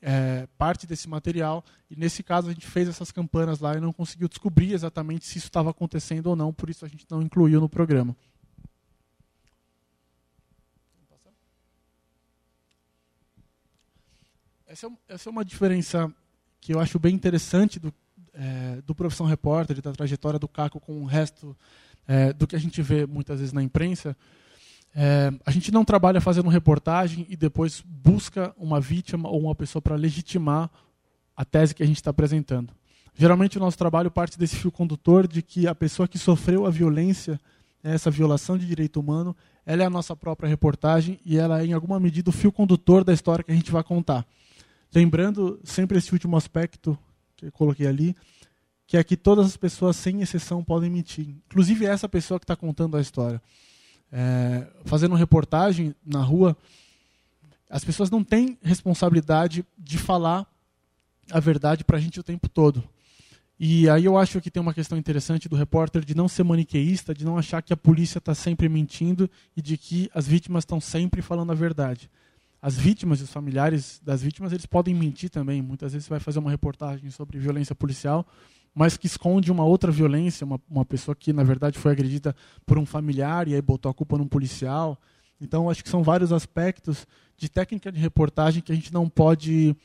é, 0.00 0.46
parte 0.58 0.86
desse 0.86 1.08
material 1.08 1.64
e, 1.90 1.96
nesse 1.96 2.22
caso, 2.22 2.48
a 2.48 2.52
gente 2.52 2.66
fez 2.66 2.88
essas 2.88 3.10
campanas 3.10 3.60
lá 3.60 3.76
e 3.76 3.80
não 3.80 3.92
conseguiu 3.92 4.28
descobrir 4.28 4.72
exatamente 4.72 5.24
se 5.24 5.38
isso 5.38 5.46
estava 5.46 5.70
acontecendo 5.70 6.26
ou 6.26 6.36
não, 6.36 6.52
por 6.52 6.70
isso 6.70 6.84
a 6.84 6.88
gente 6.88 7.06
não 7.10 7.22
incluiu 7.22 7.60
no 7.60 7.68
programa. 7.68 8.16
Essa 14.76 14.88
é, 14.88 14.90
essa 15.08 15.30
é 15.30 15.32
uma 15.32 15.42
diferença 15.42 16.12
que 16.60 16.74
eu 16.74 16.78
acho 16.78 16.98
bem 16.98 17.14
interessante 17.14 17.80
do, 17.80 17.90
é, 18.34 18.82
do 18.86 18.94
Profissão 18.94 19.24
Repórter 19.24 19.80
da 19.80 19.90
trajetória 19.90 20.38
do 20.38 20.46
Caco 20.46 20.78
com 20.78 21.00
o 21.00 21.06
resto 21.06 21.56
é, 22.06 22.30
do 22.30 22.46
que 22.46 22.54
a 22.54 22.58
gente 22.58 22.82
vê 22.82 23.06
muitas 23.06 23.38
vezes 23.38 23.54
na 23.54 23.62
imprensa, 23.62 24.14
é, 24.94 25.32
a 25.46 25.50
gente 25.50 25.72
não 25.72 25.82
trabalha 25.82 26.20
fazendo 26.20 26.50
reportagem 26.50 27.26
e 27.30 27.36
depois 27.36 27.82
busca 27.86 28.54
uma 28.58 28.78
vítima 28.78 29.30
ou 29.30 29.40
uma 29.40 29.54
pessoa 29.54 29.80
para 29.80 29.96
legitimar 29.96 30.70
a 31.34 31.42
tese 31.42 31.74
que 31.74 31.82
a 31.82 31.86
gente 31.86 31.96
está 31.96 32.10
apresentando. 32.10 32.70
Geralmente 33.14 33.56
o 33.56 33.60
nosso 33.60 33.78
trabalho 33.78 34.10
parte 34.10 34.38
desse 34.38 34.56
fio 34.56 34.70
condutor 34.70 35.26
de 35.26 35.40
que 35.40 35.66
a 35.66 35.74
pessoa 35.74 36.06
que 36.06 36.18
sofreu 36.18 36.66
a 36.66 36.70
violência, 36.70 37.40
essa 37.82 38.10
violação 38.10 38.58
de 38.58 38.66
direito 38.66 39.00
humano, 39.00 39.34
ela 39.64 39.82
é 39.82 39.86
a 39.86 39.90
nossa 39.90 40.14
própria 40.14 40.50
reportagem 40.50 41.18
e 41.24 41.38
ela 41.38 41.62
é, 41.62 41.64
em 41.64 41.72
alguma 41.72 41.98
medida, 41.98 42.28
o 42.28 42.32
fio 42.32 42.52
condutor 42.52 43.04
da 43.04 43.14
história 43.14 43.42
que 43.42 43.50
a 43.50 43.54
gente 43.54 43.70
vai 43.70 43.82
contar. 43.82 44.26
Lembrando 44.94 45.60
sempre 45.64 45.98
esse 45.98 46.12
último 46.12 46.36
aspecto 46.36 46.98
que 47.36 47.46
eu 47.46 47.52
coloquei 47.52 47.86
ali, 47.86 48.16
que 48.86 48.96
é 48.96 49.04
que 49.04 49.16
todas 49.16 49.46
as 49.46 49.56
pessoas, 49.56 49.96
sem 49.96 50.22
exceção, 50.22 50.62
podem 50.62 50.88
mentir. 50.88 51.28
Inclusive 51.48 51.84
essa 51.86 52.08
pessoa 52.08 52.38
que 52.38 52.44
está 52.44 52.56
contando 52.56 52.96
a 52.96 53.00
história. 53.00 53.42
É, 54.12 54.66
fazendo 54.84 55.14
reportagem 55.16 55.94
na 56.04 56.22
rua, 56.22 56.56
as 57.68 57.84
pessoas 57.84 58.10
não 58.10 58.22
têm 58.22 58.56
responsabilidade 58.62 59.64
de 59.76 59.98
falar 59.98 60.46
a 61.30 61.40
verdade 61.40 61.84
para 61.84 61.96
a 61.96 62.00
gente 62.00 62.20
o 62.20 62.22
tempo 62.22 62.48
todo. 62.48 62.88
E 63.58 63.88
aí 63.88 64.04
eu 64.04 64.18
acho 64.18 64.40
que 64.40 64.50
tem 64.50 64.60
uma 64.60 64.74
questão 64.74 64.98
interessante 64.98 65.48
do 65.48 65.56
repórter 65.56 66.04
de 66.04 66.14
não 66.14 66.28
ser 66.28 66.44
maniqueísta, 66.44 67.14
de 67.14 67.24
não 67.24 67.38
achar 67.38 67.62
que 67.62 67.72
a 67.72 67.76
polícia 67.76 68.18
está 68.18 68.34
sempre 68.34 68.68
mentindo 68.68 69.30
e 69.56 69.62
de 69.62 69.78
que 69.78 70.10
as 70.14 70.28
vítimas 70.28 70.62
estão 70.62 70.80
sempre 70.80 71.22
falando 71.22 71.52
a 71.52 71.54
verdade. 71.54 72.10
As 72.66 72.76
vítimas 72.76 73.20
e 73.20 73.22
os 73.22 73.30
familiares 73.30 74.00
das 74.02 74.20
vítimas, 74.20 74.50
eles 74.50 74.66
podem 74.66 74.92
mentir 74.92 75.30
também. 75.30 75.62
Muitas 75.62 75.92
vezes 75.92 76.04
você 76.04 76.10
vai 76.10 76.18
fazer 76.18 76.40
uma 76.40 76.50
reportagem 76.50 77.08
sobre 77.12 77.38
violência 77.38 77.76
policial, 77.76 78.26
mas 78.74 78.96
que 78.96 79.06
esconde 79.06 79.52
uma 79.52 79.64
outra 79.64 79.92
violência, 79.92 80.44
uma, 80.44 80.60
uma 80.68 80.84
pessoa 80.84 81.14
que, 81.14 81.32
na 81.32 81.44
verdade, 81.44 81.78
foi 81.78 81.92
agredida 81.92 82.34
por 82.66 82.76
um 82.76 82.84
familiar 82.84 83.46
e 83.46 83.54
aí 83.54 83.62
botou 83.62 83.88
a 83.88 83.94
culpa 83.94 84.18
num 84.18 84.26
policial. 84.26 85.00
Então, 85.40 85.70
acho 85.70 85.84
que 85.84 85.88
são 85.88 86.02
vários 86.02 86.32
aspectos 86.32 87.06
de 87.36 87.48
técnica 87.48 87.92
de 87.92 88.00
reportagem 88.00 88.60
que 88.60 88.72
a 88.72 88.74
gente 88.74 88.92
não 88.92 89.08
pode 89.08 89.76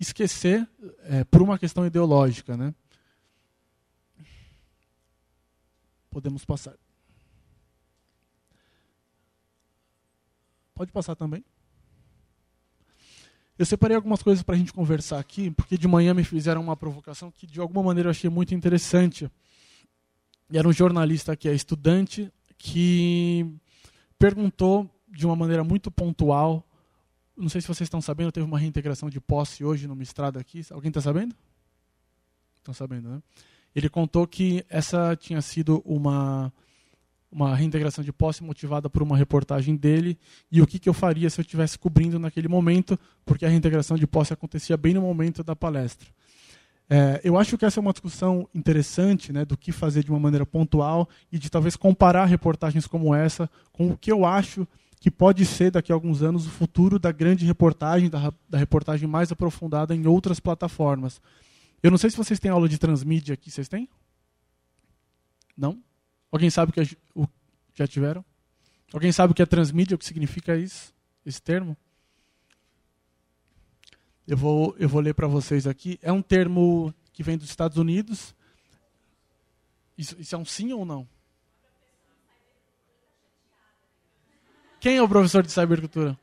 esquecer 0.00 0.68
é, 1.04 1.22
por 1.22 1.40
uma 1.40 1.56
questão 1.56 1.86
ideológica. 1.86 2.56
Né? 2.56 2.74
Podemos 6.10 6.44
passar. 6.44 6.74
Pode 10.74 10.90
passar 10.90 11.14
também. 11.14 11.44
Eu 13.56 13.64
separei 13.64 13.94
algumas 13.94 14.22
coisas 14.22 14.42
para 14.42 14.56
a 14.56 14.58
gente 14.58 14.72
conversar 14.72 15.20
aqui, 15.20 15.50
porque 15.50 15.78
de 15.78 15.86
manhã 15.86 16.12
me 16.12 16.24
fizeram 16.24 16.60
uma 16.60 16.76
provocação 16.76 17.30
que 17.30 17.46
de 17.46 17.60
alguma 17.60 17.84
maneira 17.84 18.08
eu 18.08 18.10
achei 18.10 18.28
muito 18.28 18.52
interessante. 18.52 19.30
Era 20.52 20.66
um 20.66 20.72
jornalista 20.72 21.36
que 21.36 21.48
é 21.48 21.54
estudante 21.54 22.32
que 22.58 23.46
perguntou 24.18 24.90
de 25.08 25.24
uma 25.24 25.36
maneira 25.36 25.62
muito 25.62 25.88
pontual. 25.90 26.66
Não 27.36 27.48
sei 27.48 27.60
se 27.60 27.68
vocês 27.68 27.86
estão 27.86 28.00
sabendo, 28.00 28.32
teve 28.32 28.46
uma 28.46 28.58
reintegração 28.58 29.08
de 29.08 29.20
posse 29.20 29.64
hoje 29.64 29.86
numa 29.86 30.02
estrada 30.02 30.40
aqui. 30.40 30.62
Alguém 30.70 30.88
está 30.88 31.00
sabendo? 31.00 31.34
Estão 32.56 32.74
sabendo, 32.74 33.08
né? 33.08 33.22
Ele 33.74 33.88
contou 33.88 34.26
que 34.26 34.64
essa 34.68 35.14
tinha 35.16 35.40
sido 35.40 35.80
uma 35.84 36.52
uma 37.34 37.56
reintegração 37.56 38.04
de 38.04 38.12
posse 38.12 38.44
motivada 38.44 38.88
por 38.88 39.02
uma 39.02 39.16
reportagem 39.16 39.74
dele 39.74 40.16
e 40.52 40.62
o 40.62 40.66
que, 40.66 40.78
que 40.78 40.88
eu 40.88 40.94
faria 40.94 41.28
se 41.28 41.40
eu 41.40 41.42
estivesse 41.42 41.76
cobrindo 41.76 42.16
naquele 42.16 42.46
momento, 42.46 42.96
porque 43.26 43.44
a 43.44 43.48
reintegração 43.48 43.96
de 43.96 44.06
posse 44.06 44.32
acontecia 44.32 44.76
bem 44.76 44.94
no 44.94 45.00
momento 45.00 45.42
da 45.42 45.56
palestra. 45.56 46.08
É, 46.88 47.20
eu 47.24 47.36
acho 47.36 47.58
que 47.58 47.64
essa 47.64 47.80
é 47.80 47.82
uma 47.82 47.92
discussão 47.92 48.48
interessante 48.54 49.32
né, 49.32 49.44
do 49.44 49.56
que 49.56 49.72
fazer 49.72 50.04
de 50.04 50.10
uma 50.10 50.20
maneira 50.20 50.46
pontual 50.46 51.08
e 51.32 51.38
de 51.38 51.50
talvez 51.50 51.74
comparar 51.74 52.26
reportagens 52.26 52.86
como 52.86 53.12
essa 53.12 53.50
com 53.72 53.88
o 53.88 53.96
que 53.96 54.12
eu 54.12 54.24
acho 54.24 54.68
que 55.00 55.10
pode 55.10 55.44
ser 55.44 55.72
daqui 55.72 55.90
a 55.90 55.94
alguns 55.94 56.22
anos 56.22 56.46
o 56.46 56.50
futuro 56.50 56.98
da 56.98 57.10
grande 57.10 57.44
reportagem, 57.44 58.08
da, 58.08 58.32
da 58.48 58.58
reportagem 58.58 59.08
mais 59.08 59.32
aprofundada 59.32 59.94
em 59.94 60.06
outras 60.06 60.38
plataformas. 60.38 61.20
Eu 61.82 61.90
não 61.90 61.98
sei 61.98 62.10
se 62.10 62.16
vocês 62.16 62.38
têm 62.38 62.50
aula 62.50 62.68
de 62.68 62.78
transmídia 62.78 63.34
aqui, 63.34 63.50
vocês 63.50 63.68
têm? 63.68 63.88
Não? 65.56 65.82
Alguém 66.34 66.50
sabe 66.50 66.70
o 66.70 66.72
que 66.72 66.80
é, 66.80 66.84
o, 67.14 67.28
já 67.76 67.86
tiveram? 67.86 68.24
Alguém 68.92 69.12
sabe 69.12 69.30
o 69.30 69.34
que 69.36 69.40
é 69.40 69.46
transmídia, 69.46 69.94
o 69.94 69.98
que 69.98 70.04
significa 70.04 70.56
isso, 70.56 70.92
esse 71.24 71.40
termo? 71.40 71.76
Eu 74.26 74.36
vou, 74.36 74.74
eu 74.76 74.88
vou 74.88 75.00
ler 75.00 75.14
para 75.14 75.28
vocês 75.28 75.64
aqui. 75.64 75.96
É 76.02 76.10
um 76.10 76.20
termo 76.20 76.92
que 77.12 77.22
vem 77.22 77.38
dos 77.38 77.48
Estados 77.48 77.78
Unidos. 77.78 78.34
Isso, 79.96 80.16
isso 80.18 80.34
é 80.34 80.38
um 80.38 80.44
sim 80.44 80.72
ou 80.72 80.84
não? 80.84 81.06
Quem 84.80 84.96
é 84.96 85.02
o 85.02 85.08
professor 85.08 85.44
de 85.44 85.52
cybercultura? 85.52 86.18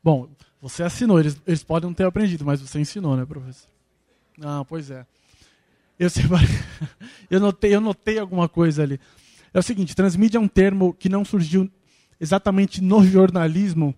Bom, 0.00 0.30
você 0.60 0.84
assinou, 0.84 1.18
eles, 1.18 1.42
eles 1.44 1.64
podem 1.64 1.90
não 1.90 1.94
ter 1.94 2.06
aprendido, 2.06 2.44
mas 2.44 2.60
você 2.60 2.78
ensinou, 2.78 3.16
né, 3.16 3.26
professor? 3.26 3.68
Ah, 4.40 4.64
pois 4.64 4.92
é. 4.92 5.04
Eu, 6.00 6.08
separei, 6.08 6.48
eu, 7.30 7.38
notei, 7.38 7.74
eu 7.74 7.80
notei 7.80 8.18
alguma 8.18 8.48
coisa 8.48 8.82
ali. 8.82 8.98
É 9.52 9.58
o 9.58 9.62
seguinte, 9.62 9.94
transmídia 9.94 10.38
é 10.38 10.40
um 10.40 10.48
termo 10.48 10.94
que 10.94 11.10
não 11.10 11.26
surgiu 11.26 11.70
exatamente 12.18 12.80
no 12.80 13.04
jornalismo, 13.04 13.94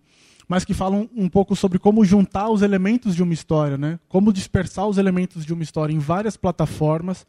mas 0.49 0.65
que 0.65 0.75
fala 0.75 0.97
um, 0.97 1.09
um, 1.15 1.29
pouco 1.29 1.55
sobre 1.55 1.79
como 1.79 2.05
juntar 2.05 2.49
os 2.49 2.61
elementos 2.61 3.15
de 3.15 3.23
uma 3.23 3.33
história, 3.33 3.79
né? 3.79 4.01
como 4.09 4.33
dispersar 4.33 4.89
os 4.89 4.99
elementos 4.99 5.47
de 5.47 5.53
uma 5.53 5.63
história 5.63 5.95
em 5.95 6.01
várias 6.01 6.37
plataformas, 6.37 7.25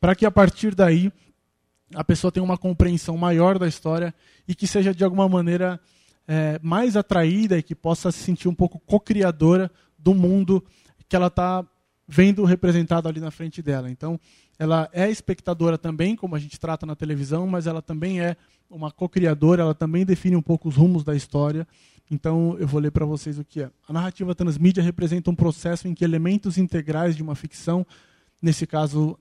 para 0.00 0.14
que 0.14 0.24
a 0.24 0.30
partir 0.30 0.72
daí 0.72 1.12
a 1.92 2.04
pessoa 2.04 2.30
tenha 2.30 2.44
uma 2.44 2.56
compreensão 2.56 3.16
maior 3.16 3.58
da 3.58 3.66
história 3.66 4.14
e 4.46 4.54
que 4.54 4.68
seja 4.68 4.94
de 4.94 5.02
alguma 5.02 5.28
maneira 5.28 5.80
é, 6.28 6.60
mais 6.62 6.96
atraída 6.96 7.58
e 7.58 7.62
que 7.62 7.74
possa 7.74 8.12
se 8.12 8.20
sentir 8.20 8.46
um 8.46 8.54
pouco 8.54 8.78
co-criadora 8.78 9.68
do 9.98 10.14
mundo 10.14 10.64
que 11.08 11.16
ela 11.16 11.26
está 11.26 11.66
vendo 12.12 12.44
representado 12.44 13.08
ali 13.08 13.20
na 13.20 13.30
frente 13.30 13.62
dela. 13.62 13.90
Então, 13.90 14.20
ela 14.58 14.86
é 14.92 15.10
espectadora 15.10 15.78
também, 15.78 16.14
como 16.14 16.36
a 16.36 16.38
gente 16.38 16.60
trata 16.60 16.84
na 16.84 16.94
televisão, 16.94 17.46
mas 17.46 17.66
ela 17.66 17.80
também 17.80 18.20
é 18.20 18.36
uma 18.68 18.90
co-criadora, 18.90 19.62
ela 19.62 19.74
também 19.74 20.04
define 20.04 20.36
um 20.36 20.42
pouco 20.42 20.68
os 20.68 20.76
rumos 20.76 21.04
da 21.04 21.16
história. 21.16 21.66
Então, 22.10 22.54
eu 22.58 22.68
vou 22.68 22.82
ler 22.82 22.90
para 22.90 23.06
vocês 23.06 23.38
o 23.38 23.44
que 23.44 23.62
é. 23.62 23.70
A 23.88 23.94
narrativa 23.94 24.34
transmídia 24.34 24.82
representa 24.82 25.30
um 25.30 25.34
processo 25.34 25.88
em 25.88 25.94
que 25.94 26.04
elementos 26.04 26.58
integrais 26.58 27.16
de 27.16 27.22
uma 27.22 27.34
ficção, 27.34 27.86
nesse 28.42 28.66
caso, 28.66 29.18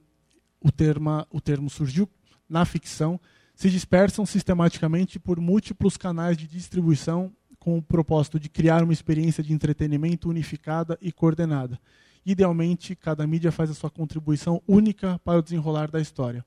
o 0.59 0.69
termo, 0.69 1.25
o 1.31 1.39
termo 1.39 1.69
surgiu 1.69 2.09
na 2.49 2.65
ficção, 2.65 3.17
se 3.55 3.69
dispersam 3.69 4.25
sistematicamente 4.25 5.17
por 5.17 5.39
múltiplos 5.39 5.95
canais 5.95 6.35
de 6.35 6.45
distribuição 6.45 7.31
com 7.57 7.77
o 7.77 7.81
propósito 7.81 8.37
de 8.37 8.49
criar 8.49 8.83
uma 8.83 8.91
experiência 8.91 9.41
de 9.41 9.53
entretenimento 9.53 10.27
unificada 10.27 10.97
e 11.01 11.09
coordenada. 11.09 11.79
Idealmente, 12.25 12.95
cada 12.95 13.25
mídia 13.25 13.51
faz 13.51 13.69
a 13.69 13.73
sua 13.73 13.89
contribuição 13.89 14.61
única 14.67 15.19
para 15.23 15.39
o 15.39 15.41
desenrolar 15.41 15.89
da 15.89 15.99
história. 15.99 16.45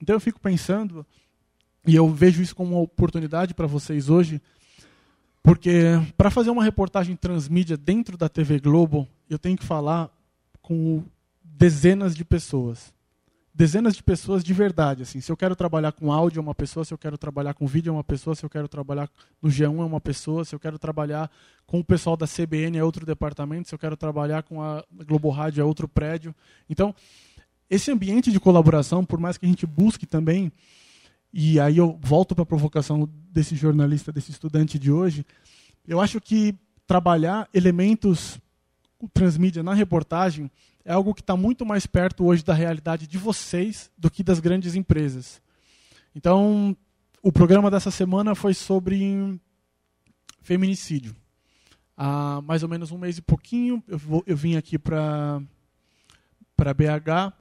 Então 0.00 0.14
eu 0.14 0.20
fico 0.20 0.40
pensando, 0.40 1.06
e 1.86 1.94
eu 1.94 2.08
vejo 2.08 2.42
isso 2.42 2.54
como 2.54 2.76
uma 2.76 2.82
oportunidade 2.82 3.54
para 3.54 3.66
vocês 3.66 4.08
hoje, 4.08 4.40
porque 5.42 5.82
para 6.16 6.30
fazer 6.30 6.50
uma 6.50 6.64
reportagem 6.64 7.16
transmídia 7.16 7.76
dentro 7.76 8.16
da 8.16 8.28
TV 8.28 8.60
Globo, 8.60 9.08
eu 9.28 9.38
tenho 9.38 9.56
que 9.56 9.64
falar 9.64 10.10
com 10.62 11.02
dezenas 11.42 12.14
de 12.14 12.24
pessoas 12.24 12.92
dezenas 13.52 13.96
de 13.96 14.02
pessoas 14.02 14.44
de 14.44 14.52
verdade. 14.54 15.02
Assim, 15.02 15.20
se 15.20 15.30
eu 15.30 15.36
quero 15.36 15.56
trabalhar 15.56 15.92
com 15.92 16.12
áudio 16.12 16.38
é 16.38 16.42
uma 16.42 16.54
pessoa, 16.54 16.84
se 16.84 16.94
eu 16.94 16.98
quero 16.98 17.18
trabalhar 17.18 17.54
com 17.54 17.66
vídeo 17.66 17.90
é 17.90 17.92
uma 17.92 18.04
pessoa, 18.04 18.34
se 18.34 18.44
eu 18.44 18.50
quero 18.50 18.68
trabalhar 18.68 19.08
no 19.42 19.50
G1 19.50 19.80
é 19.80 19.84
uma 19.84 20.00
pessoa, 20.00 20.44
se 20.44 20.54
eu 20.54 20.60
quero 20.60 20.78
trabalhar 20.78 21.30
com 21.66 21.80
o 21.80 21.84
pessoal 21.84 22.16
da 22.16 22.26
CBN 22.26 22.78
é 22.78 22.84
outro 22.84 23.04
departamento, 23.04 23.68
se 23.68 23.74
eu 23.74 23.78
quero 23.78 23.96
trabalhar 23.96 24.42
com 24.42 24.62
a 24.62 24.84
Globo 25.06 25.30
Rádio 25.30 25.60
é 25.60 25.64
outro 25.64 25.88
prédio. 25.88 26.34
Então, 26.68 26.94
esse 27.68 27.90
ambiente 27.90 28.32
de 28.32 28.40
colaboração, 28.40 29.04
por 29.04 29.20
mais 29.20 29.36
que 29.38 29.46
a 29.46 29.48
gente 29.48 29.66
busque 29.66 30.06
também, 30.06 30.50
e 31.32 31.60
aí 31.60 31.76
eu 31.76 31.98
volto 32.02 32.34
para 32.34 32.42
a 32.42 32.46
provocação 32.46 33.08
desse 33.30 33.54
jornalista, 33.54 34.12
desse 34.12 34.32
estudante 34.32 34.78
de 34.78 34.90
hoje, 34.90 35.24
eu 35.86 36.00
acho 36.00 36.20
que 36.20 36.54
trabalhar 36.86 37.48
elementos 37.54 38.40
transmídia 39.08 39.62
na 39.62 39.74
reportagem 39.74 40.50
é 40.84 40.92
algo 40.92 41.14
que 41.14 41.20
está 41.20 41.36
muito 41.36 41.64
mais 41.64 41.86
perto 41.86 42.24
hoje 42.24 42.44
da 42.44 42.54
realidade 42.54 43.06
de 43.06 43.18
vocês 43.18 43.90
do 43.96 44.10
que 44.10 44.22
das 44.22 44.40
grandes 44.40 44.74
empresas. 44.74 45.40
Então, 46.14 46.76
o 47.22 47.30
programa 47.30 47.70
dessa 47.70 47.90
semana 47.90 48.34
foi 48.34 48.54
sobre 48.54 49.38
feminicídio. 50.42 51.14
Há 51.96 52.40
mais 52.42 52.62
ou 52.62 52.68
menos 52.68 52.90
um 52.90 52.98
mês 52.98 53.18
e 53.18 53.22
pouquinho, 53.22 53.82
eu, 53.86 53.98
vou, 53.98 54.24
eu 54.26 54.36
vim 54.36 54.56
aqui 54.56 54.78
para 54.78 55.42
BH 56.56 57.34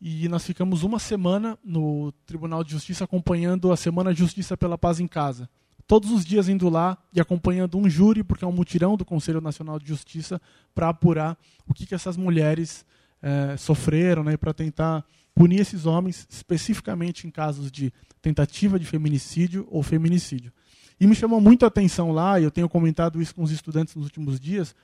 e 0.00 0.28
nós 0.28 0.44
ficamos 0.44 0.82
uma 0.82 0.98
semana 0.98 1.58
no 1.64 2.12
Tribunal 2.24 2.62
de 2.62 2.70
Justiça 2.70 3.04
acompanhando 3.04 3.72
a 3.72 3.76
Semana 3.76 4.12
de 4.12 4.20
Justiça 4.20 4.56
pela 4.56 4.78
Paz 4.78 5.00
em 5.00 5.08
Casa 5.08 5.48
todos 5.86 6.10
os 6.10 6.24
dias 6.24 6.48
indo 6.48 6.68
lá 6.68 6.96
e 7.12 7.20
acompanhando 7.20 7.78
um 7.78 7.88
júri, 7.88 8.22
porque 8.22 8.44
é 8.44 8.48
um 8.48 8.52
mutirão 8.52 8.96
do 8.96 9.04
Conselho 9.04 9.40
Nacional 9.40 9.78
de 9.78 9.86
Justiça, 9.86 10.40
para 10.74 10.88
apurar 10.88 11.38
o 11.66 11.74
que, 11.74 11.86
que 11.86 11.94
essas 11.94 12.16
mulheres 12.16 12.84
é, 13.22 13.56
sofreram, 13.56 14.24
né, 14.24 14.36
para 14.36 14.52
tentar 14.52 15.04
punir 15.34 15.60
esses 15.60 15.86
homens 15.86 16.26
especificamente 16.30 17.26
em 17.26 17.30
casos 17.30 17.70
de 17.70 17.92
tentativa 18.22 18.78
de 18.78 18.86
feminicídio 18.86 19.66
ou 19.70 19.82
feminicídio. 19.82 20.52
E 21.00 21.06
me 21.06 21.14
chamou 21.14 21.40
muito 21.40 21.64
a 21.64 21.68
atenção 21.68 22.12
lá, 22.12 22.38
e 22.38 22.44
eu 22.44 22.50
tenho 22.50 22.68
comentado 22.68 23.20
isso 23.20 23.34
com 23.34 23.42
os 23.42 23.50
estudantes 23.50 23.94
nos 23.94 24.04
últimos 24.04 24.38
dias, 24.38 24.74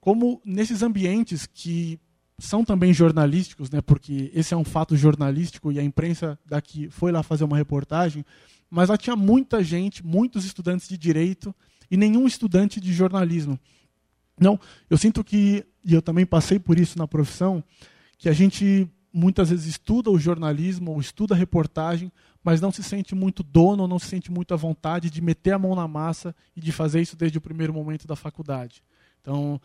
como 0.00 0.40
nesses 0.44 0.82
ambientes 0.82 1.46
que 1.46 2.00
são 2.38 2.64
também 2.64 2.92
jornalísticos, 2.92 3.70
né, 3.70 3.80
porque 3.80 4.30
esse 4.34 4.52
é 4.52 4.56
um 4.56 4.64
fato 4.64 4.96
jornalístico 4.96 5.70
e 5.70 5.78
a 5.78 5.82
imprensa 5.82 6.38
daqui 6.44 6.88
foi 6.90 7.12
lá 7.12 7.22
fazer 7.22 7.44
uma 7.44 7.56
reportagem, 7.56 8.24
mas 8.72 8.88
lá 8.88 8.96
tinha 8.96 9.14
muita 9.14 9.62
gente, 9.62 10.02
muitos 10.02 10.46
estudantes 10.46 10.88
de 10.88 10.96
direito 10.96 11.54
e 11.90 11.96
nenhum 11.96 12.26
estudante 12.26 12.80
de 12.80 12.90
jornalismo. 12.90 13.60
Não, 14.40 14.58
eu 14.88 14.96
sinto 14.96 15.22
que, 15.22 15.62
e 15.84 15.92
eu 15.92 16.00
também 16.00 16.24
passei 16.24 16.58
por 16.58 16.78
isso 16.78 16.96
na 16.96 17.06
profissão, 17.06 17.62
que 18.16 18.30
a 18.30 18.32
gente 18.32 18.88
muitas 19.12 19.50
vezes 19.50 19.66
estuda 19.66 20.10
o 20.10 20.18
jornalismo 20.18 20.92
ou 20.92 21.00
estuda 21.02 21.34
a 21.34 21.36
reportagem, 21.36 22.10
mas 22.42 22.62
não 22.62 22.72
se 22.72 22.82
sente 22.82 23.14
muito 23.14 23.42
dono, 23.42 23.86
não 23.86 23.98
se 23.98 24.06
sente 24.06 24.32
muito 24.32 24.54
à 24.54 24.56
vontade 24.56 25.10
de 25.10 25.20
meter 25.20 25.52
a 25.52 25.58
mão 25.58 25.74
na 25.74 25.86
massa 25.86 26.34
e 26.56 26.60
de 26.62 26.72
fazer 26.72 27.02
isso 27.02 27.14
desde 27.14 27.36
o 27.36 27.42
primeiro 27.42 27.74
momento 27.74 28.06
da 28.06 28.16
faculdade. 28.16 28.82
Então, 29.20 29.60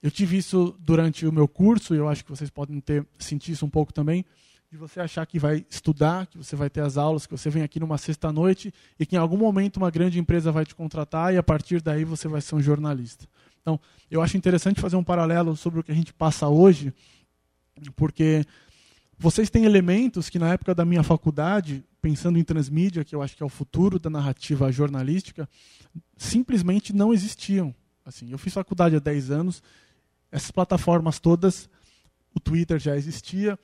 eu 0.00 0.10
tive 0.10 0.36
isso 0.36 0.76
durante 0.78 1.26
o 1.26 1.32
meu 1.32 1.48
curso, 1.48 1.96
e 1.96 1.98
eu 1.98 2.08
acho 2.08 2.24
que 2.24 2.30
vocês 2.30 2.48
podem 2.48 2.78
ter 2.78 3.04
sentido 3.18 3.54
isso 3.54 3.66
um 3.66 3.70
pouco 3.70 3.92
também, 3.92 4.24
de 4.70 4.76
você 4.76 5.00
achar 5.00 5.26
que 5.26 5.36
vai 5.36 5.66
estudar, 5.68 6.28
que 6.28 6.38
você 6.38 6.54
vai 6.54 6.70
ter 6.70 6.80
as 6.80 6.96
aulas, 6.96 7.26
que 7.26 7.36
você 7.36 7.50
vem 7.50 7.64
aqui 7.64 7.80
numa 7.80 7.98
sexta-noite 7.98 8.72
e 9.00 9.04
que 9.04 9.16
em 9.16 9.18
algum 9.18 9.36
momento 9.36 9.78
uma 9.78 9.90
grande 9.90 10.20
empresa 10.20 10.52
vai 10.52 10.64
te 10.64 10.76
contratar 10.76 11.34
e 11.34 11.36
a 11.36 11.42
partir 11.42 11.82
daí 11.82 12.04
você 12.04 12.28
vai 12.28 12.40
ser 12.40 12.54
um 12.54 12.62
jornalista. 12.62 13.26
Então, 13.60 13.80
eu 14.08 14.22
acho 14.22 14.36
interessante 14.36 14.80
fazer 14.80 14.94
um 14.94 15.02
paralelo 15.02 15.56
sobre 15.56 15.80
o 15.80 15.82
que 15.82 15.90
a 15.90 15.94
gente 15.94 16.14
passa 16.14 16.46
hoje, 16.46 16.94
porque 17.96 18.44
vocês 19.18 19.50
têm 19.50 19.64
elementos 19.64 20.30
que 20.30 20.38
na 20.38 20.52
época 20.52 20.72
da 20.72 20.84
minha 20.84 21.02
faculdade, 21.02 21.84
pensando 22.00 22.38
em 22.38 22.44
transmídia, 22.44 23.04
que 23.04 23.14
eu 23.14 23.22
acho 23.22 23.36
que 23.36 23.42
é 23.42 23.46
o 23.46 23.50
futuro 23.50 23.98
da 23.98 24.08
narrativa 24.08 24.70
jornalística, 24.70 25.48
simplesmente 26.16 26.92
não 26.92 27.12
existiam. 27.12 27.74
Assim, 28.04 28.30
eu 28.30 28.38
fiz 28.38 28.54
faculdade 28.54 28.94
há 28.94 29.00
10 29.00 29.32
anos, 29.32 29.64
essas 30.30 30.52
plataformas 30.52 31.18
todas, 31.18 31.68
o 32.32 32.38
Twitter 32.38 32.78
já 32.78 32.96
existia, 32.96 33.58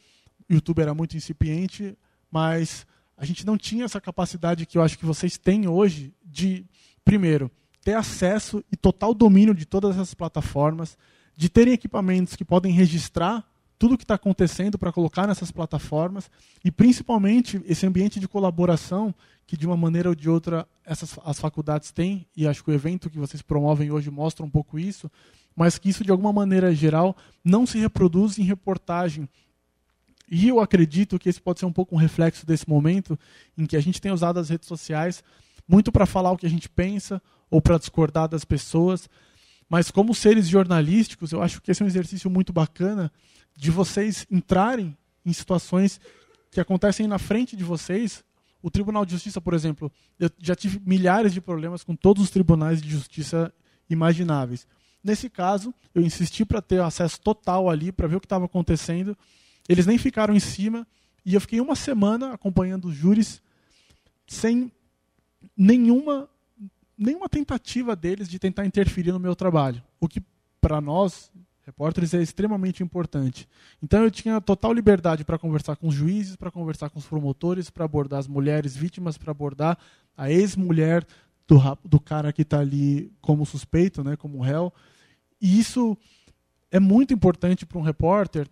YouTube 0.48 0.80
era 0.80 0.94
muito 0.94 1.16
incipiente, 1.16 1.96
mas 2.30 2.86
a 3.16 3.24
gente 3.24 3.46
não 3.46 3.56
tinha 3.56 3.84
essa 3.84 4.00
capacidade 4.00 4.66
que 4.66 4.78
eu 4.78 4.82
acho 4.82 4.98
que 4.98 5.06
vocês 5.06 5.38
têm 5.38 5.68
hoje 5.68 6.12
de, 6.24 6.64
primeiro, 7.04 7.50
ter 7.82 7.94
acesso 7.94 8.64
e 8.70 8.76
total 8.76 9.14
domínio 9.14 9.54
de 9.54 9.64
todas 9.64 9.96
essas 9.96 10.14
plataformas, 10.14 10.98
de 11.36 11.48
terem 11.48 11.72
equipamentos 11.72 12.36
que 12.36 12.44
podem 12.44 12.72
registrar 12.72 13.44
tudo 13.78 13.94
o 13.94 13.98
que 13.98 14.04
está 14.04 14.14
acontecendo 14.14 14.78
para 14.78 14.92
colocar 14.92 15.26
nessas 15.26 15.50
plataformas 15.50 16.30
e 16.64 16.70
principalmente 16.70 17.60
esse 17.66 17.86
ambiente 17.86 18.18
de 18.18 18.26
colaboração 18.26 19.14
que 19.46 19.56
de 19.56 19.66
uma 19.66 19.76
maneira 19.76 20.08
ou 20.08 20.14
de 20.14 20.28
outra 20.28 20.66
essas 20.84 21.18
as 21.24 21.38
faculdades 21.38 21.92
têm 21.92 22.26
e 22.36 22.46
acho 22.46 22.64
que 22.64 22.70
o 22.70 22.74
evento 22.74 23.10
que 23.10 23.18
vocês 23.18 23.42
promovem 23.42 23.90
hoje 23.90 24.10
mostra 24.10 24.44
um 24.44 24.50
pouco 24.50 24.78
isso, 24.78 25.10
mas 25.54 25.78
que 25.78 25.88
isso 25.88 26.04
de 26.04 26.10
alguma 26.10 26.32
maneira 26.32 26.74
geral 26.74 27.16
não 27.44 27.66
se 27.66 27.78
reproduz 27.78 28.38
em 28.38 28.42
reportagem. 28.42 29.28
E 30.28 30.48
eu 30.48 30.60
acredito 30.60 31.18
que 31.18 31.28
esse 31.28 31.40
pode 31.40 31.60
ser 31.60 31.66
um 31.66 31.72
pouco 31.72 31.94
um 31.94 31.98
reflexo 31.98 32.44
desse 32.44 32.68
momento 32.68 33.18
em 33.56 33.66
que 33.66 33.76
a 33.76 33.80
gente 33.80 34.00
tem 34.00 34.10
usado 34.10 34.40
as 34.40 34.48
redes 34.48 34.66
sociais 34.66 35.22
muito 35.68 35.90
para 35.90 36.06
falar 36.06 36.32
o 36.32 36.36
que 36.36 36.46
a 36.46 36.50
gente 36.50 36.68
pensa 36.68 37.20
ou 37.50 37.60
para 37.60 37.78
discordar 37.78 38.28
das 38.28 38.44
pessoas, 38.44 39.08
mas 39.68 39.90
como 39.90 40.14
seres 40.14 40.46
jornalísticos, 40.48 41.32
eu 41.32 41.42
acho 41.42 41.60
que 41.60 41.70
esse 41.70 41.82
é 41.82 41.84
um 41.84 41.88
exercício 41.88 42.30
muito 42.30 42.52
bacana 42.52 43.10
de 43.56 43.70
vocês 43.70 44.26
entrarem 44.30 44.96
em 45.24 45.32
situações 45.32 46.00
que 46.50 46.60
acontecem 46.60 47.06
na 47.06 47.18
frente 47.18 47.56
de 47.56 47.64
vocês. 47.64 48.24
O 48.62 48.70
Tribunal 48.70 49.04
de 49.04 49.12
Justiça, 49.12 49.40
por 49.40 49.54
exemplo, 49.54 49.90
eu 50.18 50.30
já 50.38 50.54
tive 50.54 50.80
milhares 50.84 51.32
de 51.32 51.40
problemas 51.40 51.82
com 51.82 51.96
todos 51.96 52.22
os 52.22 52.30
tribunais 52.30 52.80
de 52.80 52.88
justiça 52.88 53.52
imagináveis. 53.90 54.66
Nesse 55.02 55.28
caso, 55.28 55.74
eu 55.94 56.02
insisti 56.02 56.44
para 56.44 56.62
ter 56.62 56.80
acesso 56.80 57.20
total 57.20 57.68
ali, 57.68 57.92
para 57.92 58.06
ver 58.06 58.16
o 58.16 58.20
que 58.20 58.26
estava 58.26 58.44
acontecendo. 58.44 59.16
Eles 59.68 59.86
nem 59.86 59.98
ficaram 59.98 60.34
em 60.34 60.40
cima 60.40 60.86
e 61.24 61.34
eu 61.34 61.40
fiquei 61.40 61.60
uma 61.60 61.74
semana 61.74 62.32
acompanhando 62.32 62.86
os 62.86 62.94
júris 62.94 63.42
sem 64.26 64.70
nenhuma 65.56 66.28
nenhuma 66.98 67.28
tentativa 67.28 67.94
deles 67.94 68.26
de 68.26 68.38
tentar 68.38 68.64
interferir 68.64 69.12
no 69.12 69.20
meu 69.20 69.36
trabalho, 69.36 69.82
o 70.00 70.08
que 70.08 70.22
para 70.60 70.80
nós 70.80 71.30
repórteres 71.66 72.14
é 72.14 72.22
extremamente 72.22 72.82
importante. 72.82 73.48
Então 73.82 74.02
eu 74.02 74.10
tinha 74.10 74.40
total 74.40 74.72
liberdade 74.72 75.24
para 75.24 75.38
conversar 75.38 75.76
com 75.76 75.88
os 75.88 75.94
juízes, 75.94 76.36
para 76.36 76.50
conversar 76.50 76.88
com 76.88 76.98
os 76.98 77.06
promotores, 77.06 77.68
para 77.68 77.84
abordar 77.84 78.20
as 78.20 78.28
mulheres 78.28 78.76
vítimas, 78.76 79.18
para 79.18 79.32
abordar 79.32 79.76
a 80.16 80.30
ex-mulher 80.30 81.04
do, 81.46 81.60
do 81.84 82.00
cara 82.00 82.32
que 82.32 82.42
está 82.42 82.60
ali 82.60 83.12
como 83.20 83.44
suspeito, 83.44 84.02
né, 84.02 84.16
como 84.16 84.40
réu. 84.40 84.72
E 85.40 85.58
isso 85.58 85.98
é 86.70 86.78
muito 86.78 87.12
importante 87.12 87.66
para 87.66 87.78
um 87.78 87.82
repórter 87.82 88.48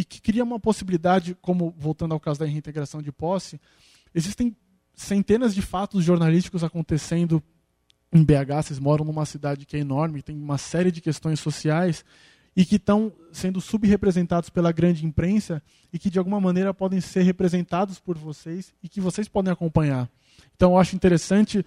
e 0.00 0.04
que 0.04 0.18
cria 0.18 0.42
uma 0.42 0.58
possibilidade, 0.58 1.36
como 1.42 1.74
voltando 1.76 2.14
ao 2.14 2.20
caso 2.20 2.40
da 2.40 2.46
reintegração 2.46 3.02
de 3.02 3.12
posse, 3.12 3.60
existem 4.14 4.56
centenas 4.94 5.54
de 5.54 5.60
fatos 5.60 6.02
jornalísticos 6.02 6.64
acontecendo 6.64 7.42
em 8.10 8.24
BH, 8.24 8.62
vocês 8.62 8.78
moram 8.78 9.04
numa 9.04 9.26
cidade 9.26 9.66
que 9.66 9.76
é 9.76 9.80
enorme, 9.80 10.22
tem 10.22 10.34
uma 10.36 10.56
série 10.56 10.90
de 10.90 11.02
questões 11.02 11.38
sociais 11.38 12.02
e 12.56 12.64
que 12.64 12.76
estão 12.76 13.12
sendo 13.30 13.60
subrepresentados 13.60 14.48
pela 14.48 14.72
grande 14.72 15.04
imprensa 15.04 15.62
e 15.92 15.98
que 15.98 16.08
de 16.08 16.18
alguma 16.18 16.40
maneira 16.40 16.72
podem 16.72 17.00
ser 17.00 17.22
representados 17.22 18.00
por 18.00 18.16
vocês 18.16 18.72
e 18.82 18.88
que 18.88 19.02
vocês 19.02 19.28
podem 19.28 19.52
acompanhar. 19.52 20.08
Então 20.56 20.72
eu 20.72 20.78
acho 20.78 20.96
interessante, 20.96 21.64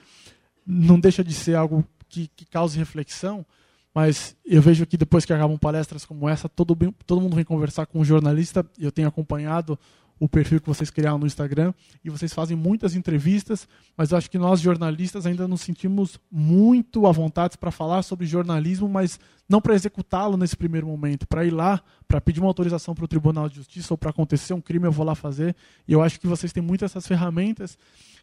não 0.66 1.00
deixa 1.00 1.24
de 1.24 1.34
ser 1.36 1.54
algo 1.54 1.86
que, 2.10 2.28
que 2.36 2.46
cause 2.46 2.80
reflexão, 2.80 3.46
mas 3.94 4.36
eu 4.44 4.62
vejo 4.62 4.86
que 4.86 4.98
depois 4.98 5.26
que 5.26 5.34
acabam 5.34 5.58
palestras 5.58 6.06
como 6.06 6.28
essa, 6.28 6.50
todo, 6.50 6.76
todo 7.06 7.22
mundo 7.22 7.36
vem 7.36 7.46
conversar 7.46 7.86
com 7.86 8.00
um 8.00 8.06
jornalista, 8.06 8.66
eu 8.80 8.92
tenho 8.92 9.08
acompanhado 9.08 9.78
o 10.20 10.30
perfil 10.30 10.62
que 10.62 10.68
vocês 10.68 10.90
criaram 10.90 11.18
no 11.18 11.28
Instagram 11.28 11.74
e 12.04 12.10
vocês 12.10 12.34
fazem 12.34 12.56
muitas 12.56 12.96
entrevistas, 12.96 13.68
mas 13.98 14.12
eu 14.12 14.18
acho 14.18 14.32
que 14.32 14.38
nós 14.38 14.62
jornalistas 14.62 15.26
ainda 15.26 15.48
nos 15.48 15.62
sentimos 15.62 16.20
muito 16.32 17.06
à 17.06 17.12
vontade 17.12 17.58
para 17.58 17.72
falar 17.72 18.04
sobre 18.04 18.26
jornalismo, 18.26 18.88
mas 18.88 19.20
não 19.50 19.60
para 19.60 19.76
executá-lo 19.76 20.38
nesse 20.38 20.56
primeiro 20.56 20.88
momento, 20.88 21.28
para 21.28 21.44
ir 21.44 21.52
lá, 21.52 21.82
para 22.08 22.22
pedir 22.22 22.40
uma 22.40 22.48
autorização 22.48 22.96
para 22.96 23.06
o 23.06 23.08
Tribunal 23.08 23.50
de 23.50 23.56
Justiça 23.56 23.94
ou 23.94 23.98
para 23.98 24.12
acontecer 24.12 24.54
um 24.54 24.62
crime 24.62 24.86
eu 24.86 24.92
vou 24.92 25.06
lá 25.06 25.14
fazer. 25.14 25.56
E 25.88 25.94
eu 25.94 26.02
acho 26.02 26.20
que 26.20 26.28
vocês 26.28 26.54
têm 26.54 26.64
muitas 26.64 26.92
essas 26.92 27.06
ferramentas 27.06 27.78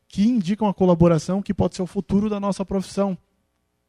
que 0.09 0.27
indicam 0.27 0.69
a 0.69 0.75
colaboração 0.75 1.43
que 1.43 1.55
pode 1.55 1.77
ser 1.77 1.83
o 1.83 1.87
futuro 1.87 2.29
da 2.29 2.41
nossa 2.41 2.65
profissão. 2.65 3.17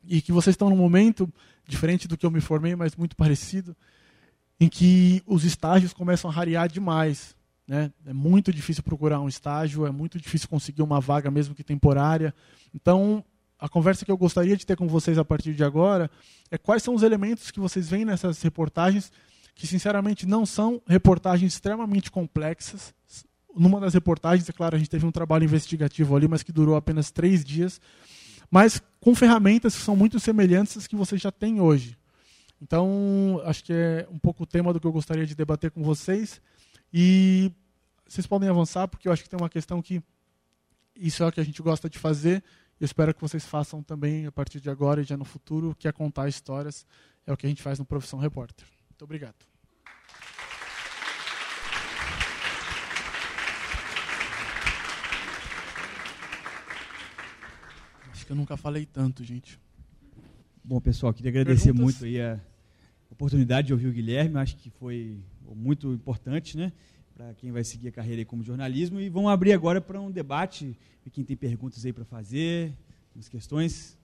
E 0.03 0.21
que 0.21 0.31
vocês 0.31 0.53
estão 0.53 0.69
num 0.69 0.75
momento 0.75 1.31
diferente 1.67 2.07
do 2.07 2.17
que 2.17 2.25
eu 2.25 2.31
me 2.31 2.41
formei, 2.41 2.75
mas 2.75 2.95
muito 2.95 3.15
parecido, 3.15 3.75
em 4.59 4.67
que 4.67 5.21
os 5.25 5.43
estágios 5.43 5.93
começam 5.93 6.29
a 6.29 6.33
rarear 6.33 6.67
demais 6.67 7.35
né? 7.71 7.89
É 8.05 8.11
muito 8.11 8.51
difícil 8.51 8.83
procurar 8.83 9.21
um 9.21 9.29
estágio, 9.29 9.85
é 9.85 9.91
muito 9.91 10.19
difícil 10.19 10.49
conseguir 10.49 10.81
uma 10.81 10.99
vaga, 10.99 11.31
mesmo 11.31 11.55
que 11.55 11.63
temporária. 11.63 12.35
Então, 12.75 13.23
a 13.57 13.69
conversa 13.69 14.03
que 14.03 14.11
eu 14.11 14.17
gostaria 14.17 14.57
de 14.57 14.65
ter 14.65 14.75
com 14.75 14.89
vocês 14.89 15.17
a 15.17 15.23
partir 15.23 15.53
de 15.53 15.63
agora 15.63 16.11
é 16.51 16.57
quais 16.57 16.83
são 16.83 16.93
os 16.93 17.01
elementos 17.01 17.49
que 17.49 17.61
vocês 17.61 17.89
veem 17.89 18.03
nessas 18.03 18.41
reportagens, 18.41 19.09
que 19.55 19.65
sinceramente 19.65 20.25
não 20.25 20.45
são 20.45 20.81
reportagens 20.85 21.53
extremamente 21.53 22.11
complexas. 22.11 22.93
Numa 23.55 23.79
das 23.79 23.93
reportagens, 23.93 24.49
é 24.49 24.51
claro, 24.51 24.75
a 24.75 24.77
gente 24.77 24.89
teve 24.89 25.05
um 25.05 25.11
trabalho 25.11 25.45
investigativo 25.45 26.13
ali, 26.13 26.27
mas 26.27 26.43
que 26.43 26.51
durou 26.51 26.75
apenas 26.75 27.09
três 27.09 27.41
dias, 27.45 27.79
mas 28.51 28.81
com 28.99 29.15
ferramentas 29.15 29.75
que 29.75 29.81
são 29.81 29.95
muito 29.95 30.19
semelhantes 30.19 30.77
às 30.77 30.85
que 30.85 30.95
vocês 30.95 31.21
já 31.21 31.31
têm 31.31 31.61
hoje. 31.61 31.97
Então, 32.61 33.41
acho 33.45 33.63
que 33.63 33.73
é 33.73 34.07
um 34.11 34.19
pouco 34.19 34.43
o 34.43 34.45
tema 34.45 34.71
do 34.71 34.79
que 34.79 34.85
eu 34.85 34.91
gostaria 34.91 35.25
de 35.25 35.33
debater 35.33 35.71
com 35.71 35.81
vocês. 35.81 36.39
E 36.93 37.51
vocês 38.07 38.27
podem 38.27 38.49
avançar, 38.49 38.87
porque 38.87 39.07
eu 39.07 39.11
acho 39.11 39.23
que 39.23 39.29
tem 39.29 39.39
uma 39.39 39.49
questão 39.49 39.81
que 39.81 40.03
isso 40.95 41.23
é 41.23 41.27
o 41.27 41.31
que 41.31 41.39
a 41.39 41.43
gente 41.43 41.61
gosta 41.61 41.89
de 41.89 41.97
fazer. 41.97 42.43
Eu 42.79 42.85
espero 42.85 43.13
que 43.13 43.21
vocês 43.21 43.45
façam 43.45 43.81
também 43.81 44.27
a 44.27 44.31
partir 44.31 44.59
de 44.59 44.69
agora 44.69 45.01
e 45.01 45.03
já 45.03 45.17
no 45.17 45.25
futuro, 45.25 45.75
que 45.79 45.87
é 45.87 45.91
contar 45.91 46.27
histórias. 46.27 46.85
É 47.25 47.31
o 47.31 47.37
que 47.37 47.45
a 47.45 47.49
gente 47.49 47.61
faz 47.63 47.79
no 47.79 47.85
Profissão 47.85 48.19
Repórter. 48.19 48.67
Muito 48.89 49.03
obrigado. 49.03 49.50
Acho 58.21 58.27
que 58.27 58.33
eu 58.33 58.37
nunca 58.37 58.55
falei 58.55 58.85
tanto, 58.85 59.23
gente. 59.23 59.59
Bom, 60.63 60.79
pessoal, 60.79 61.11
queria 61.11 61.31
agradecer 61.31 61.73
Perguntas? 61.73 62.01
muito 62.01 62.05
aí 62.05 62.21
a 62.21 62.39
oportunidade 63.09 63.65
de 63.65 63.73
ouvir 63.73 63.87
o 63.87 63.91
Guilherme. 63.91 64.37
Acho 64.37 64.55
que 64.57 64.69
foi 64.69 65.17
muito 65.55 65.91
importante, 65.91 66.55
né? 66.55 66.71
para 67.15 67.33
quem 67.33 67.51
vai 67.51 67.63
seguir 67.63 67.87
a 67.87 67.91
carreira 67.91 68.23
como 68.23 68.43
jornalismo. 68.43 68.99
E 68.99 69.09
vamos 69.09 69.31
abrir 69.31 69.53
agora 69.53 69.81
para 69.81 69.99
um 69.99 70.11
debate. 70.11 70.77
Quem 71.11 71.23
tem 71.23 71.35
perguntas 71.35 71.83
aí 71.83 71.91
para 71.91 72.05
fazer, 72.05 72.71
as 73.17 73.27
questões. 73.27 73.97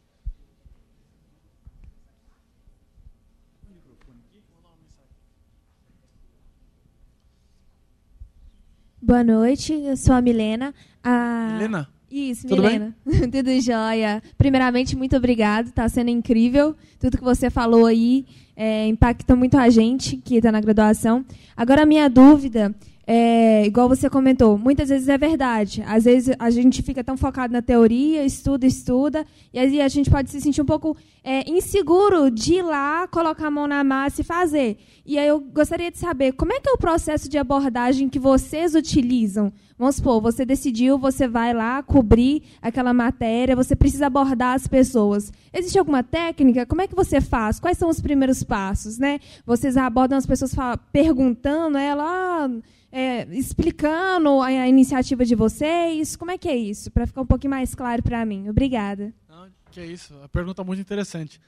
Boa 8.99 9.24
noite, 9.24 9.74
eu 9.74 9.95
sou 9.95 10.15
a 10.15 10.22
Milena. 10.24 10.74
A... 11.03 11.49
Milena? 11.53 11.97
Isso, 12.10 12.47
Tudo 12.47 12.62
Milena. 12.64 12.95
tudo 13.32 13.62
jóia. 13.62 14.24
Primeiramente, 14.38 14.95
muito 14.95 15.16
obrigado, 15.16 15.68
está 15.68 15.88
sendo 15.89 16.10
incrível. 16.10 16.76
Tudo 16.99 17.18
que 17.18 17.24
você 17.24 17.49
falou 17.49 17.86
aí 17.86 18.26
é, 18.55 18.88
impacta 18.88 19.36
muito 19.36 19.58
a 19.58 19.70
gente 19.70 20.18
que 20.18 20.36
está 20.36 20.51
na 20.51 20.62
graduação. 20.62 21.26
Agora, 21.55 21.84
a 21.84 21.86
minha 21.86 22.10
dúvida 22.10 22.74
é, 23.10 23.66
igual 23.66 23.88
você 23.88 24.10
comentou, 24.10 24.58
muitas 24.58 24.89
vezes 24.89 25.08
é 25.08 25.18
verdade. 25.18 25.82
Às 25.88 26.03
vezes 26.03 26.36
a 26.38 26.49
gente 26.49 26.84
fica 26.84 27.01
tão 27.01 27.16
focado 27.16 27.53
na 27.53 27.62
teoria, 27.62 28.26
estuda, 28.26 28.68
estuda, 28.68 29.26
e 29.53 29.58
aí 29.58 29.80
a 29.80 29.88
gente 29.88 30.10
pode 30.10 30.30
se 30.30 30.41
sentir 30.41 30.62
um 30.62 30.66
pouco 30.66 30.97
é, 31.24 31.49
inseguro 31.49 32.30
de 32.30 32.55
ir 32.55 32.64
lá, 32.64 33.08
colocar 33.08 33.47
a 33.47 33.51
mão 33.51 33.66
na 33.66 33.82
massa 33.82 34.20
e 34.20 34.26
fazer. 34.26 34.78
E 35.05 35.18
aí 35.18 35.26
eu 35.26 35.39
gostaria 35.39 35.89
de 35.89 35.97
saber 35.97 36.34
como 36.34 36.51
é 36.51 36.60
que 36.60 36.68
é 36.68 36.74
o 36.74 36.78
processo 36.78 37.30
de 37.30 37.38
abordagem 37.38 38.10
que 38.10 38.20
vocês 38.20 38.76
utilizam. 38.76 39.53
Vamos 39.80 39.95
supor, 39.95 40.20
você 40.20 40.43
decidiu, 40.43 40.97
você 40.97 41.30
vai 41.30 41.53
lá 41.53 41.82
cobrir 41.82 42.43
aquela 42.62 42.93
matéria, 42.93 43.55
você 43.55 43.74
precisa 43.74 44.08
abordar 44.08 44.53
as 44.53 44.68
pessoas. 44.68 45.32
Existe 45.53 45.80
alguma 45.80 46.03
técnica? 46.03 46.66
Como 46.66 46.82
é 46.82 46.88
que 46.88 46.95
você 46.95 47.22
faz? 47.22 47.58
Quais 47.58 47.78
são 47.78 47.88
os 47.88 48.01
primeiros 48.01 48.43
passos? 48.43 48.97
Né? 48.97 49.20
Vocês 49.45 49.78
abordam 49.78 50.18
as 50.18 50.26
pessoas 50.26 50.53
perguntando, 50.91 51.78
ela. 51.78 52.03
Ah, 52.05 52.49
é, 52.92 53.28
explicando 53.36 54.42
a, 54.42 54.48
a, 54.48 54.68
iniciativa 54.68 55.26
de 55.26 55.36
vocês? 55.36 56.16
Como 56.16 56.32
é 56.32 56.38
que 56.38 56.48
é 56.48 56.56
isso? 56.56 56.90
Para 56.92 57.06
ficar 57.06 57.22
um 57.22 57.26
pouquinho 57.26 57.52
mais 57.52 57.76
claro 57.76 58.02
para 58.02 58.26
mim. 58.26 58.50
Obrigada. 58.50 59.14
Não, 59.30 59.48
que 59.72 59.80
é 59.80 59.86
isso. 59.86 60.14
A 60.24 60.30
pergunta 60.30 60.62
é 60.62 60.66
muito 60.66 60.80
interessante. 60.80 61.40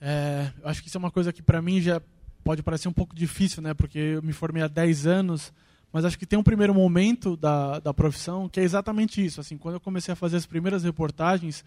É, 0.00 0.52
acho 0.64 0.82
que 0.82 0.88
isso 0.88 0.98
é 0.98 1.00
uma 1.00 1.10
coisa 1.10 1.32
que 1.32 1.42
para 1.42 1.62
mim 1.62 1.80
já 1.80 2.00
pode 2.44 2.62
parecer 2.62 2.88
um 2.88 2.92
pouco 2.92 3.14
difícil, 3.14 3.62
né? 3.62 3.74
Porque 3.74 3.98
eu 3.98 4.22
me 4.22 4.32
formei 4.32 4.62
há 4.62 4.68
10 4.68 5.06
anos, 5.06 5.52
mas 5.92 6.04
acho 6.04 6.18
que 6.18 6.26
tem 6.26 6.38
um 6.38 6.42
primeiro 6.42 6.74
momento 6.74 7.36
da, 7.36 7.80
da 7.80 7.94
profissão 7.94 8.48
que 8.48 8.60
é 8.60 8.62
exatamente 8.62 9.24
isso. 9.24 9.40
Assim, 9.40 9.56
quando 9.56 9.74
eu 9.74 9.80
comecei 9.80 10.12
a 10.12 10.16
fazer 10.16 10.36
as 10.36 10.46
primeiras 10.46 10.84
reportagens, 10.84 11.64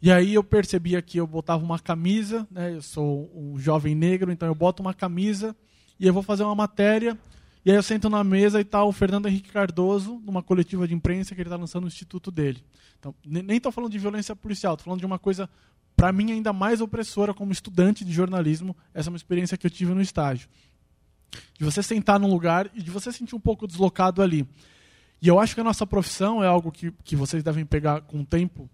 e 0.00 0.10
aí 0.10 0.34
eu 0.34 0.42
percebia 0.42 1.02
que 1.02 1.18
eu 1.18 1.26
botava 1.26 1.62
uma 1.62 1.78
camisa, 1.78 2.46
né? 2.50 2.74
Eu 2.74 2.82
sou 2.82 3.30
um 3.34 3.58
jovem 3.58 3.94
negro, 3.94 4.32
então 4.32 4.48
eu 4.48 4.54
boto 4.54 4.82
uma 4.82 4.94
camisa 4.94 5.54
e 6.00 6.06
eu 6.06 6.14
vou 6.14 6.22
fazer 6.22 6.44
uma 6.44 6.54
matéria 6.54 7.18
e 7.64 7.70
aí 7.70 7.76
eu 7.76 7.82
sento 7.82 8.08
na 8.08 8.22
mesa 8.22 8.60
e 8.60 8.64
tá 8.64 8.84
o 8.84 8.92
Fernando 8.92 9.26
Henrique 9.26 9.50
Cardoso, 9.50 10.20
numa 10.24 10.42
coletiva 10.42 10.86
de 10.86 10.94
imprensa 10.94 11.34
que 11.34 11.40
ele 11.40 11.48
está 11.48 11.56
lançando 11.56 11.82
no 11.82 11.88
instituto 11.88 12.30
dele. 12.30 12.62
Então, 12.98 13.14
nem 13.24 13.56
estou 13.56 13.72
falando 13.72 13.90
de 13.90 13.98
violência 13.98 14.34
policial, 14.34 14.74
estou 14.74 14.84
falando 14.84 15.00
de 15.00 15.06
uma 15.06 15.18
coisa, 15.18 15.48
para 15.96 16.12
mim, 16.12 16.32
ainda 16.32 16.52
mais 16.52 16.80
opressora 16.80 17.34
como 17.34 17.52
estudante 17.52 18.04
de 18.04 18.12
jornalismo. 18.12 18.76
Essa 18.94 19.08
é 19.08 19.10
uma 19.10 19.16
experiência 19.16 19.56
que 19.56 19.66
eu 19.66 19.70
tive 19.70 19.92
no 19.92 20.00
estágio. 20.00 20.48
De 21.58 21.64
você 21.64 21.82
sentar 21.82 22.18
num 22.18 22.28
lugar 22.28 22.70
e 22.74 22.82
de 22.82 22.90
você 22.90 23.12
sentir 23.12 23.34
um 23.34 23.40
pouco 23.40 23.66
deslocado 23.66 24.22
ali. 24.22 24.48
E 25.20 25.28
eu 25.28 25.38
acho 25.38 25.54
que 25.54 25.60
a 25.60 25.64
nossa 25.64 25.86
profissão 25.86 26.42
é 26.42 26.46
algo 26.46 26.70
que, 26.70 26.92
que 27.04 27.16
vocês 27.16 27.42
devem 27.42 27.66
pegar 27.66 28.02
com 28.02 28.20
o 28.20 28.24
tempo 28.24 28.70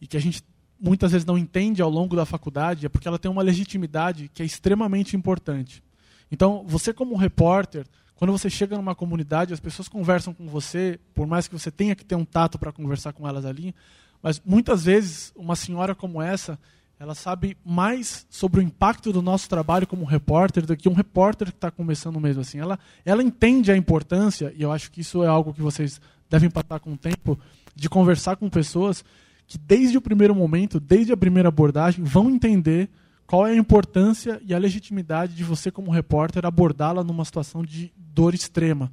e 0.00 0.06
que 0.06 0.16
a 0.16 0.20
gente 0.20 0.42
muitas 0.78 1.12
vezes 1.12 1.24
não 1.24 1.38
entende 1.38 1.80
ao 1.80 1.88
longo 1.88 2.14
da 2.14 2.26
faculdade, 2.26 2.84
é 2.84 2.88
porque 2.88 3.08
ela 3.08 3.18
tem 3.18 3.30
uma 3.30 3.42
legitimidade 3.42 4.28
que 4.34 4.42
é 4.42 4.44
extremamente 4.44 5.16
importante. 5.16 5.82
Então, 6.30 6.64
você 6.66 6.92
como 6.92 7.16
repórter, 7.16 7.86
quando 8.16 8.32
você 8.32 8.48
chega 8.48 8.76
numa 8.76 8.94
comunidade, 8.94 9.52
as 9.52 9.60
pessoas 9.60 9.88
conversam 9.88 10.32
com 10.32 10.46
você, 10.46 10.98
por 11.14 11.26
mais 11.26 11.48
que 11.48 11.58
você 11.58 11.70
tenha 11.70 11.94
que 11.94 12.04
ter 12.04 12.14
um 12.14 12.24
tato 12.24 12.58
para 12.58 12.72
conversar 12.72 13.12
com 13.12 13.28
elas 13.28 13.44
ali, 13.44 13.74
mas 14.22 14.40
muitas 14.44 14.84
vezes 14.84 15.32
uma 15.36 15.56
senhora 15.56 15.94
como 15.94 16.22
essa, 16.22 16.58
ela 16.98 17.14
sabe 17.14 17.56
mais 17.64 18.26
sobre 18.30 18.60
o 18.60 18.62
impacto 18.62 19.12
do 19.12 19.20
nosso 19.20 19.48
trabalho 19.48 19.86
como 19.86 20.04
repórter 20.04 20.64
do 20.64 20.76
que 20.76 20.88
um 20.88 20.94
repórter 20.94 21.48
que 21.48 21.56
está 21.56 21.70
começando 21.70 22.20
mesmo 22.20 22.40
assim. 22.40 22.58
Ela, 22.58 22.78
ela 23.04 23.22
entende 23.22 23.72
a 23.72 23.76
importância, 23.76 24.52
e 24.56 24.62
eu 24.62 24.70
acho 24.70 24.90
que 24.90 25.00
isso 25.00 25.22
é 25.22 25.26
algo 25.26 25.52
que 25.52 25.60
vocês 25.60 26.00
devem 26.30 26.48
passar 26.48 26.80
com 26.80 26.92
o 26.92 26.96
tempo, 26.96 27.38
de 27.74 27.88
conversar 27.88 28.36
com 28.36 28.48
pessoas 28.48 29.04
que 29.46 29.58
desde 29.58 29.98
o 29.98 30.00
primeiro 30.00 30.34
momento, 30.34 30.80
desde 30.80 31.12
a 31.12 31.16
primeira 31.16 31.48
abordagem, 31.48 32.02
vão 32.02 32.30
entender 32.30 32.88
qual 33.26 33.46
é 33.46 33.52
a 33.52 33.56
importância 33.56 34.40
e 34.44 34.54
a 34.54 34.58
legitimidade 34.58 35.34
de 35.34 35.44
você, 35.44 35.70
como 35.70 35.90
repórter, 35.90 36.44
abordá-la 36.44 37.02
numa 37.02 37.24
situação 37.24 37.64
de 37.64 37.92
dor 37.96 38.34
extrema. 38.34 38.92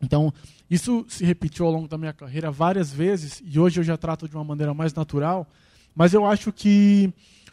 Então, 0.00 0.32
isso 0.70 1.04
se 1.08 1.24
repetiu 1.24 1.66
ao 1.66 1.72
longo 1.72 1.88
da 1.88 1.98
minha 1.98 2.12
carreira 2.12 2.50
várias 2.50 2.92
vezes, 2.92 3.42
e 3.44 3.58
hoje 3.58 3.80
eu 3.80 3.84
já 3.84 3.96
trato 3.96 4.28
de 4.28 4.34
uma 4.36 4.44
maneira 4.44 4.72
mais 4.72 4.94
natural, 4.94 5.46
mas 5.94 6.14
eu 6.14 6.24
acho 6.24 6.52
que 6.52 7.12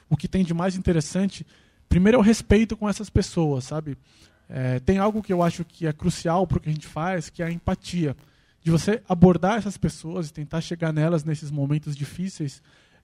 o 0.10 0.16
que 0.16 0.28
tem 0.28 0.44
de 0.44 0.54
mais 0.54 0.76
interessante, 0.76 1.46
primeiro 1.90 2.18
é 2.18 2.20
o 2.20 2.24
respeito 2.24 2.78
com 2.78 2.88
essas 2.88 3.10
pessoas, 3.10 3.64
sabe? 3.64 3.98
É, 4.48 4.80
tem 4.80 5.00
algo 5.00 5.24
que 5.24 5.34
eu 5.34 5.42
acho 5.42 5.66
que 5.66 5.88
é 5.88 5.94
crucial 5.94 6.46
para 6.46 6.58
o 6.58 6.62
que 6.62 6.70
a 6.70 6.72
gente 6.72 6.88
faz, 6.88 7.30
que 7.30 7.42
é 7.42 7.48
a 7.48 7.52
empatia. 7.52 8.16
De 8.62 8.72
você 8.72 9.02
abordar 9.08 9.58
essas 9.58 9.78
pessoas 9.78 10.30
e 10.30 10.34
tentar 10.34 10.62
chegar 10.62 10.92
nelas 10.92 11.24
nesses 11.24 11.52
momentos 11.52 11.96
difíceis 11.96 12.62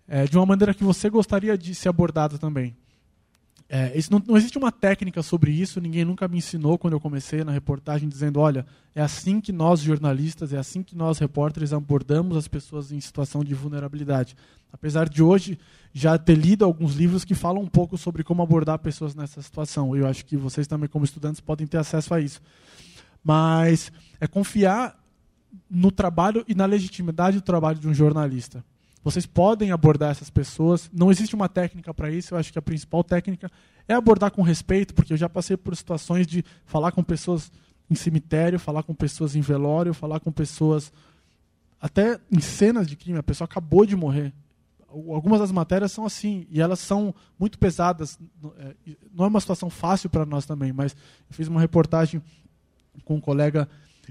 é, 0.08 0.26
de 0.26 0.38
uma 0.38 0.46
maneira 0.46 0.74
que 0.74 0.84
você 0.84 1.10
gostaria 1.10 1.58
de 1.58 1.74
ser 1.74 1.90
abordado 1.90 2.38
também. 2.38 2.76
É, 3.74 3.98
isso 3.98 4.12
não, 4.12 4.22
não, 4.28 4.36
existe 4.36 4.58
uma 4.58 4.70
técnica 4.70 5.24
sobre 5.24 5.50
isso, 5.50 5.80
ninguém 5.80 6.04
nunca 6.04 6.28
me 6.28 6.40
ensinou 6.40 6.78
quando 6.78 6.92
eu 6.92 7.00
comecei 7.00 7.42
na 7.42 7.54
reportagem 7.54 8.10
dizendo, 8.10 8.38
olha, 8.38 8.66
é 8.94 9.02
assim 9.02 9.40
que 9.40 9.54
nós 9.54 9.80
jornalistas, 9.80 10.52
é 10.52 10.58
assim 10.58 10.84
que 10.84 10.94
nós 10.94 11.20
repórteres 11.20 11.72
abordamos 11.72 12.36
as 12.36 12.50
pessoas 12.50 12.92
em 12.92 13.00
situação 13.00 13.46
de 13.46 13.54
vulnerabilidade. 13.54 14.36
Apesar 14.74 15.08
de 15.08 15.24
hoje 15.24 15.58
já 15.94 16.18
ter 16.18 16.36
lido 16.36 16.66
alguns 16.66 16.96
livros 16.96 17.24
que 17.24 17.34
falam 17.34 17.64
um 17.64 17.68
pouco 17.68 17.98
sobre 17.98 18.26
como 18.26 18.44
abordar 18.44 18.78
pessoas 18.78 19.16
nessa 19.16 19.42
situação. 19.42 19.96
Eu 19.96 20.06
acho 20.06 20.26
que 20.26 20.36
vocês 20.36 20.68
também 20.68 20.90
como 20.90 21.06
estudantes 21.06 21.40
podem 21.40 21.66
ter 21.66 21.78
acesso 21.78 22.14
a 22.14 22.20
isso. 22.20 22.42
Mas 23.24 23.90
é 24.20 24.28
confiar 24.28 25.02
no 25.70 25.92
trabalho 25.92 26.44
e 26.46 26.54
na 26.54 26.66
legitimidade 26.66 27.38
do 27.38 27.42
trabalho 27.42 27.80
de 27.80 27.88
um 27.88 27.94
jornalista. 27.94 28.66
Vocês 29.04 29.26
podem 29.26 29.72
abordar 29.72 30.12
essas 30.12 30.30
pessoas. 30.30 30.90
Não 30.94 31.10
existe 31.10 31.34
uma 31.34 31.50
técnica 31.50 31.94
para 31.94 32.12
isso. 32.12 32.34
Eu 32.34 32.38
acho 32.38 32.52
que 32.52 32.60
a 32.60 32.62
principal 32.62 33.04
técnica 33.04 33.52
é 33.88 33.94
abordar 33.94 34.32
com 34.32 34.42
respeito, 34.42 34.94
porque 34.94 35.14
eu 35.14 35.18
já 35.18 35.28
passei 35.28 35.58
por 35.58 35.76
situações 35.76 36.28
de 36.28 36.46
falar 36.66 36.92
com 36.92 37.04
pessoas 37.04 37.52
em 37.90 37.96
cemitério, 37.96 38.60
falar 38.60 38.84
com 38.84 38.94
pessoas 38.94 39.36
em 39.36 39.42
velório, 39.42 39.94
falar 39.94 40.20
com 40.20 40.32
pessoas 40.32 40.94
até 41.80 42.20
em 42.32 42.40
cenas 42.40 42.88
de 42.88 42.96
crime. 42.96 43.18
A 43.18 43.24
pessoa 43.24 43.46
acabou 43.46 43.86
de 43.86 43.96
morrer. 43.96 44.32
Algumas 44.88 45.40
das 45.40 45.52
matérias 45.52 45.92
são 45.92 46.06
assim 46.06 46.46
e 46.50 46.62
elas 46.62 46.80
são 46.80 47.16
muito 47.40 47.58
pesadas. 47.58 48.20
É, 48.60 48.76
não 49.14 49.26
é 49.26 49.28
uma 49.28 49.40
situação 49.40 49.70
fácil 49.70 50.10
para 50.10 50.26
nós 50.26 50.46
também, 50.46 50.72
mas 50.72 50.96
eu 51.30 51.36
fiz 51.36 51.48
uma 51.48 51.60
reportagem 51.60 52.22
com 53.04 53.16
um 53.16 53.22
colega 53.22 53.68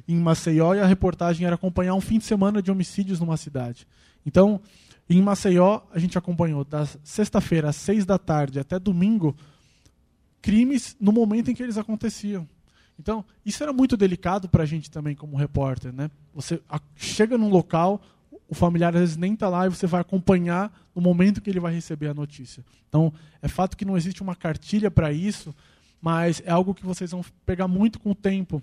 em 0.08 0.16
Maceió 0.16 0.74
e 0.74 0.80
a 0.80 0.86
reportagem 0.86 1.46
era 1.46 1.54
acompanhar 1.54 1.94
um 1.94 2.00
fim 2.00 2.18
de 2.18 2.24
semana 2.24 2.62
de 2.62 2.70
homicídios 2.70 3.20
numa 3.20 3.36
cidade. 3.36 3.86
Então, 4.24 4.60
em 5.08 5.20
Maceió, 5.20 5.80
a 5.92 5.98
gente 5.98 6.16
acompanhou 6.16 6.64
da 6.64 6.86
sexta-feira 7.02 7.70
às 7.70 7.76
seis 7.76 8.04
da 8.04 8.18
tarde 8.18 8.60
até 8.60 8.78
domingo 8.78 9.36
crimes 10.40 10.96
no 11.00 11.12
momento 11.12 11.50
em 11.50 11.54
que 11.54 11.62
eles 11.62 11.76
aconteciam. 11.76 12.48
Então, 12.98 13.24
isso 13.44 13.62
era 13.62 13.72
muito 13.72 13.96
delicado 13.96 14.48
para 14.48 14.62
a 14.62 14.66
gente 14.66 14.90
também 14.90 15.16
como 15.16 15.36
repórter. 15.36 15.92
Né? 15.92 16.10
Você 16.34 16.60
chega 16.94 17.38
num 17.38 17.48
local, 17.48 18.00
o 18.48 18.54
familiar 18.54 18.94
às 18.94 19.00
vezes 19.00 19.16
nem 19.16 19.34
está 19.34 19.48
lá 19.48 19.66
e 19.66 19.70
você 19.70 19.86
vai 19.86 20.00
acompanhar 20.00 20.72
no 20.94 21.00
momento 21.00 21.40
que 21.40 21.48
ele 21.48 21.60
vai 21.60 21.72
receber 21.72 22.08
a 22.08 22.14
notícia. 22.14 22.64
Então, 22.88 23.12
é 23.40 23.48
fato 23.48 23.76
que 23.76 23.84
não 23.84 23.96
existe 23.96 24.22
uma 24.22 24.36
cartilha 24.36 24.90
para 24.90 25.12
isso, 25.12 25.54
mas 26.00 26.42
é 26.44 26.50
algo 26.50 26.74
que 26.74 26.84
vocês 26.84 27.10
vão 27.10 27.24
pegar 27.46 27.66
muito 27.66 27.98
com 27.98 28.10
o 28.10 28.14
tempo 28.14 28.62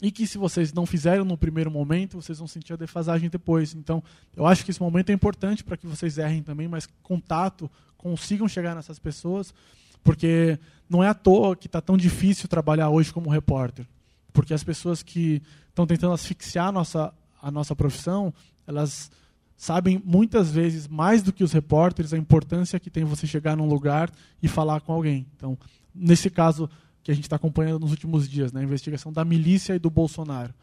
e 0.00 0.10
que 0.10 0.26
se 0.26 0.38
vocês 0.38 0.72
não 0.72 0.84
fizeram 0.84 1.24
no 1.24 1.36
primeiro 1.36 1.70
momento, 1.70 2.20
vocês 2.20 2.38
vão 2.38 2.48
sentir 2.48 2.72
a 2.72 2.76
defasagem 2.76 3.28
depois. 3.28 3.74
Então, 3.74 4.02
eu 4.34 4.46
acho 4.46 4.64
que 4.64 4.70
esse 4.70 4.80
momento 4.80 5.10
é 5.10 5.12
importante 5.12 5.62
para 5.62 5.76
que 5.76 5.86
vocês 5.86 6.18
errem 6.18 6.42
também, 6.42 6.66
mas 6.66 6.88
contato, 7.02 7.70
consigam 7.96 8.48
chegar 8.48 8.74
nessas 8.74 8.98
pessoas, 8.98 9.54
porque 10.02 10.58
não 10.88 11.04
é 11.04 11.08
à 11.08 11.14
toa 11.14 11.54
que 11.54 11.66
está 11.66 11.80
tão 11.80 11.96
difícil 11.96 12.48
trabalhar 12.48 12.90
hoje 12.90 13.12
como 13.12 13.30
repórter. 13.30 13.86
Porque 14.32 14.52
as 14.52 14.64
pessoas 14.64 15.02
que 15.02 15.40
estão 15.68 15.86
tentando 15.86 16.14
asfixiar 16.14 16.68
a 16.68 16.72
nossa, 16.72 17.14
a 17.40 17.50
nossa 17.50 17.76
profissão, 17.76 18.34
elas 18.66 19.10
sabem 19.56 20.02
muitas 20.04 20.50
vezes 20.50 20.88
mais 20.88 21.22
do 21.22 21.32
que 21.32 21.44
os 21.44 21.52
repórteres 21.52 22.12
a 22.12 22.18
importância 22.18 22.80
que 22.80 22.90
tem 22.90 23.04
você 23.04 23.28
chegar 23.28 23.56
num 23.56 23.68
lugar 23.68 24.10
e 24.42 24.48
falar 24.48 24.80
com 24.80 24.92
alguém. 24.92 25.24
Então, 25.36 25.56
nesse 25.94 26.28
caso, 26.28 26.68
que 27.02 27.10
a 27.10 27.14
gente 27.14 27.24
está 27.24 27.36
acompanhando 27.36 27.80
nos 27.80 27.90
últimos 27.90 28.28
dias, 28.28 28.52
né? 28.52 28.60
a 28.60 28.64
investigação 28.64 29.12
da 29.12 29.24
milícia 29.24 29.74
e 29.74 29.78
do 29.78 29.90
Bolsonaro. 29.90 30.54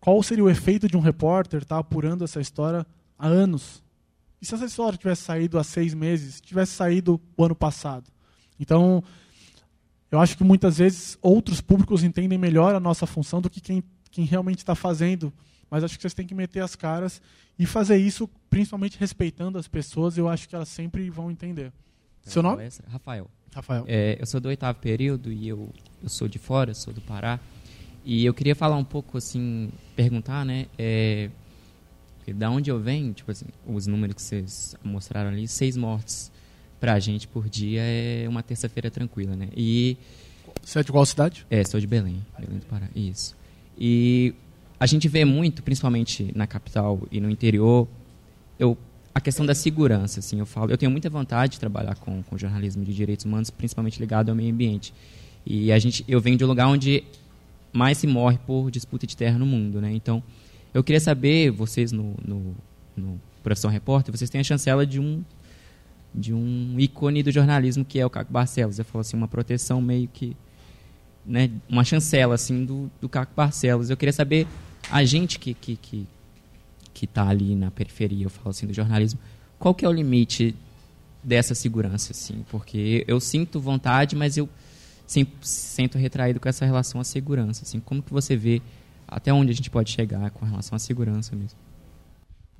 Qual 0.00 0.22
seria 0.22 0.44
o 0.44 0.50
efeito 0.50 0.88
de 0.88 0.96
um 0.96 1.00
repórter 1.00 1.62
estar 1.62 1.76
tá 1.76 1.80
apurando 1.80 2.24
essa 2.24 2.40
história 2.40 2.86
há 3.18 3.26
anos? 3.26 3.82
E 4.40 4.46
se 4.46 4.54
essa 4.54 4.64
história 4.64 4.98
tivesse 4.98 5.22
saído 5.22 5.58
há 5.58 5.64
seis 5.64 5.94
meses, 5.94 6.40
tivesse 6.40 6.72
saído 6.72 7.20
o 7.36 7.44
ano 7.44 7.54
passado? 7.54 8.10
Então, 8.58 9.02
eu 10.10 10.20
acho 10.20 10.36
que 10.36 10.44
muitas 10.44 10.78
vezes 10.78 11.16
outros 11.22 11.60
públicos 11.60 12.02
entendem 12.02 12.38
melhor 12.38 12.74
a 12.74 12.80
nossa 12.80 13.06
função 13.06 13.40
do 13.40 13.48
que 13.48 13.60
quem, 13.60 13.82
quem 14.10 14.24
realmente 14.24 14.58
está 14.58 14.74
fazendo. 14.74 15.32
Mas 15.70 15.84
acho 15.84 15.96
que 15.96 16.02
vocês 16.02 16.14
têm 16.14 16.26
que 16.26 16.34
meter 16.34 16.60
as 16.60 16.76
caras 16.76 17.22
e 17.58 17.64
fazer 17.64 17.96
isso, 17.96 18.28
principalmente 18.50 18.98
respeitando 18.98 19.58
as 19.58 19.68
pessoas. 19.68 20.18
Eu 20.18 20.28
acho 20.28 20.48
que 20.48 20.54
elas 20.54 20.68
sempre 20.68 21.08
vão 21.08 21.30
entender. 21.30 21.72
Seu 22.22 22.42
nome? 22.42 22.68
Rafael. 22.88 23.30
Rafael. 23.54 23.84
É, 23.86 24.16
eu 24.18 24.26
sou 24.26 24.40
do 24.40 24.48
oitavo 24.48 24.78
período 24.78 25.30
e 25.32 25.48
eu, 25.48 25.68
eu 26.02 26.08
sou 26.08 26.28
de 26.28 26.38
fora, 26.38 26.74
sou 26.74 26.92
do 26.92 27.00
Pará. 27.00 27.38
E 28.04 28.24
eu 28.24 28.34
queria 28.34 28.54
falar 28.54 28.76
um 28.76 28.84
pouco, 28.84 29.18
assim, 29.18 29.70
perguntar, 29.94 30.44
né? 30.44 30.66
É, 30.78 31.30
da 32.34 32.50
onde 32.50 32.70
eu 32.70 32.80
venho, 32.80 33.12
tipo 33.12 33.30
assim, 33.30 33.46
os 33.66 33.86
números 33.86 34.16
que 34.16 34.22
vocês 34.22 34.76
mostraram 34.82 35.30
ali, 35.30 35.46
seis 35.46 35.76
mortes 35.76 36.30
pra 36.80 36.98
gente 36.98 37.28
por 37.28 37.48
dia 37.48 37.82
é 37.82 38.26
uma 38.28 38.42
terça-feira 38.42 38.90
tranquila, 38.90 39.36
né? 39.36 39.48
E. 39.56 39.96
Você 40.62 40.80
é 40.80 40.82
de 40.82 40.92
qual 40.92 41.04
cidade? 41.06 41.46
É, 41.50 41.64
sou 41.64 41.80
de 41.80 41.86
Belém, 41.86 42.24
Belém 42.38 42.58
do 42.58 42.66
Pará. 42.66 42.88
Isso. 42.94 43.36
E 43.78 44.34
a 44.78 44.86
gente 44.86 45.08
vê 45.08 45.24
muito, 45.24 45.62
principalmente 45.62 46.30
na 46.34 46.46
capital 46.46 47.00
e 47.10 47.20
no 47.20 47.30
interior, 47.30 47.88
eu 48.58 48.76
a 49.14 49.20
questão 49.20 49.44
da 49.44 49.54
segurança, 49.54 50.20
assim, 50.20 50.38
eu 50.38 50.46
falo, 50.46 50.70
eu 50.70 50.78
tenho 50.78 50.90
muita 50.90 51.10
vontade 51.10 51.52
de 51.52 51.60
trabalhar 51.60 51.96
com, 51.96 52.22
com 52.22 52.38
jornalismo 52.38 52.84
de 52.84 52.94
direitos 52.94 53.24
humanos, 53.24 53.50
principalmente 53.50 53.98
ligado 53.98 54.30
ao 54.30 54.34
meio 54.34 54.52
ambiente. 54.52 54.94
E 55.44 55.70
a 55.70 55.78
gente, 55.78 56.04
eu 56.08 56.20
venho 56.20 56.36
de 56.38 56.44
um 56.44 56.48
lugar 56.48 56.66
onde 56.68 57.04
mais 57.72 57.98
se 57.98 58.06
morre 58.06 58.38
por 58.46 58.70
disputa 58.70 59.06
de 59.06 59.16
terra 59.16 59.38
no 59.38 59.44
mundo, 59.44 59.80
né? 59.80 59.92
Então, 59.92 60.22
eu 60.72 60.82
queria 60.82 61.00
saber, 61.00 61.50
vocês 61.50 61.92
no, 61.92 62.14
no, 62.24 62.54
no 62.96 63.20
Profissão 63.42 63.70
Repórter, 63.70 64.16
vocês 64.16 64.30
têm 64.30 64.40
a 64.40 64.44
chancela 64.44 64.86
de 64.86 65.00
um 65.00 65.22
de 66.14 66.34
um 66.34 66.78
ícone 66.78 67.22
do 67.22 67.30
jornalismo 67.32 67.86
que 67.86 67.98
é 67.98 68.04
o 68.04 68.10
Caco 68.10 68.30
Barcelos. 68.30 68.78
Eu 68.78 68.84
falo 68.84 69.00
assim, 69.00 69.16
uma 69.16 69.26
proteção 69.26 69.80
meio 69.80 70.06
que, 70.08 70.36
né, 71.24 71.50
uma 71.66 71.84
chancela 71.84 72.34
assim 72.34 72.66
do, 72.66 72.90
do 73.00 73.08
Caco 73.08 73.32
Barcelos. 73.34 73.88
Eu 73.88 73.96
queria 73.96 74.12
saber 74.12 74.46
a 74.90 75.04
gente 75.04 75.38
que 75.38 75.54
que 75.54 75.76
que 75.76 76.06
que 76.92 77.04
está 77.04 77.28
ali 77.28 77.54
na 77.54 77.70
periferia, 77.70 78.26
eu 78.26 78.30
falo 78.30 78.50
assim 78.50 78.66
do 78.66 78.72
jornalismo, 78.72 79.18
qual 79.58 79.74
que 79.74 79.84
é 79.84 79.88
o 79.88 79.92
limite 79.92 80.54
dessa 81.22 81.54
segurança, 81.54 82.12
assim? 82.12 82.44
Porque 82.50 83.04
eu 83.06 83.20
sinto 83.20 83.60
vontade, 83.60 84.16
mas 84.16 84.36
eu 84.36 84.48
sempre 85.06 85.34
sinto 85.42 85.98
retraído 85.98 86.40
com 86.40 86.48
essa 86.48 86.64
relação 86.64 87.00
à 87.00 87.04
segurança, 87.04 87.62
assim. 87.64 87.80
Como 87.80 88.02
que 88.02 88.12
você 88.12 88.36
vê 88.36 88.60
até 89.06 89.32
onde 89.32 89.52
a 89.52 89.54
gente 89.54 89.70
pode 89.70 89.90
chegar 89.90 90.30
com 90.30 90.44
relação 90.44 90.74
à 90.74 90.78
segurança 90.78 91.36
mesmo? 91.36 91.58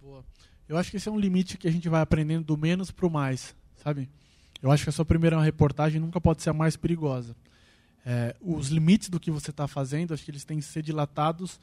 Boa. 0.00 0.24
Eu 0.68 0.76
acho 0.76 0.90
que 0.90 0.96
esse 0.96 1.08
é 1.08 1.12
um 1.12 1.18
limite 1.18 1.58
que 1.58 1.66
a 1.66 1.72
gente 1.72 1.88
vai 1.88 2.00
aprendendo 2.00 2.44
do 2.44 2.56
menos 2.56 2.90
para 2.90 3.06
o 3.06 3.10
mais, 3.10 3.54
sabe? 3.82 4.08
Eu 4.62 4.70
acho 4.70 4.84
que 4.84 4.90
a 4.90 4.92
sua 4.92 5.04
primeira 5.04 5.40
reportagem 5.40 6.00
nunca 6.00 6.20
pode 6.20 6.42
ser 6.42 6.50
a 6.50 6.52
mais 6.52 6.76
perigosa. 6.76 7.34
É, 8.04 8.34
os 8.40 8.68
limites 8.68 9.08
do 9.08 9.18
que 9.18 9.30
você 9.30 9.50
está 9.50 9.66
fazendo, 9.66 10.14
acho 10.14 10.24
que 10.24 10.30
eles 10.30 10.44
têm 10.44 10.58
que 10.58 10.64
ser 10.64 10.82
dilatados 10.82 11.58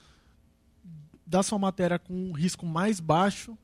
da 1.29 1.43
sua 1.43 1.59
matéria 1.59 1.99
com 1.99 2.13
um 2.13 2.31
risco 2.31 2.65
mais 2.65 2.99
baixo 2.99 3.55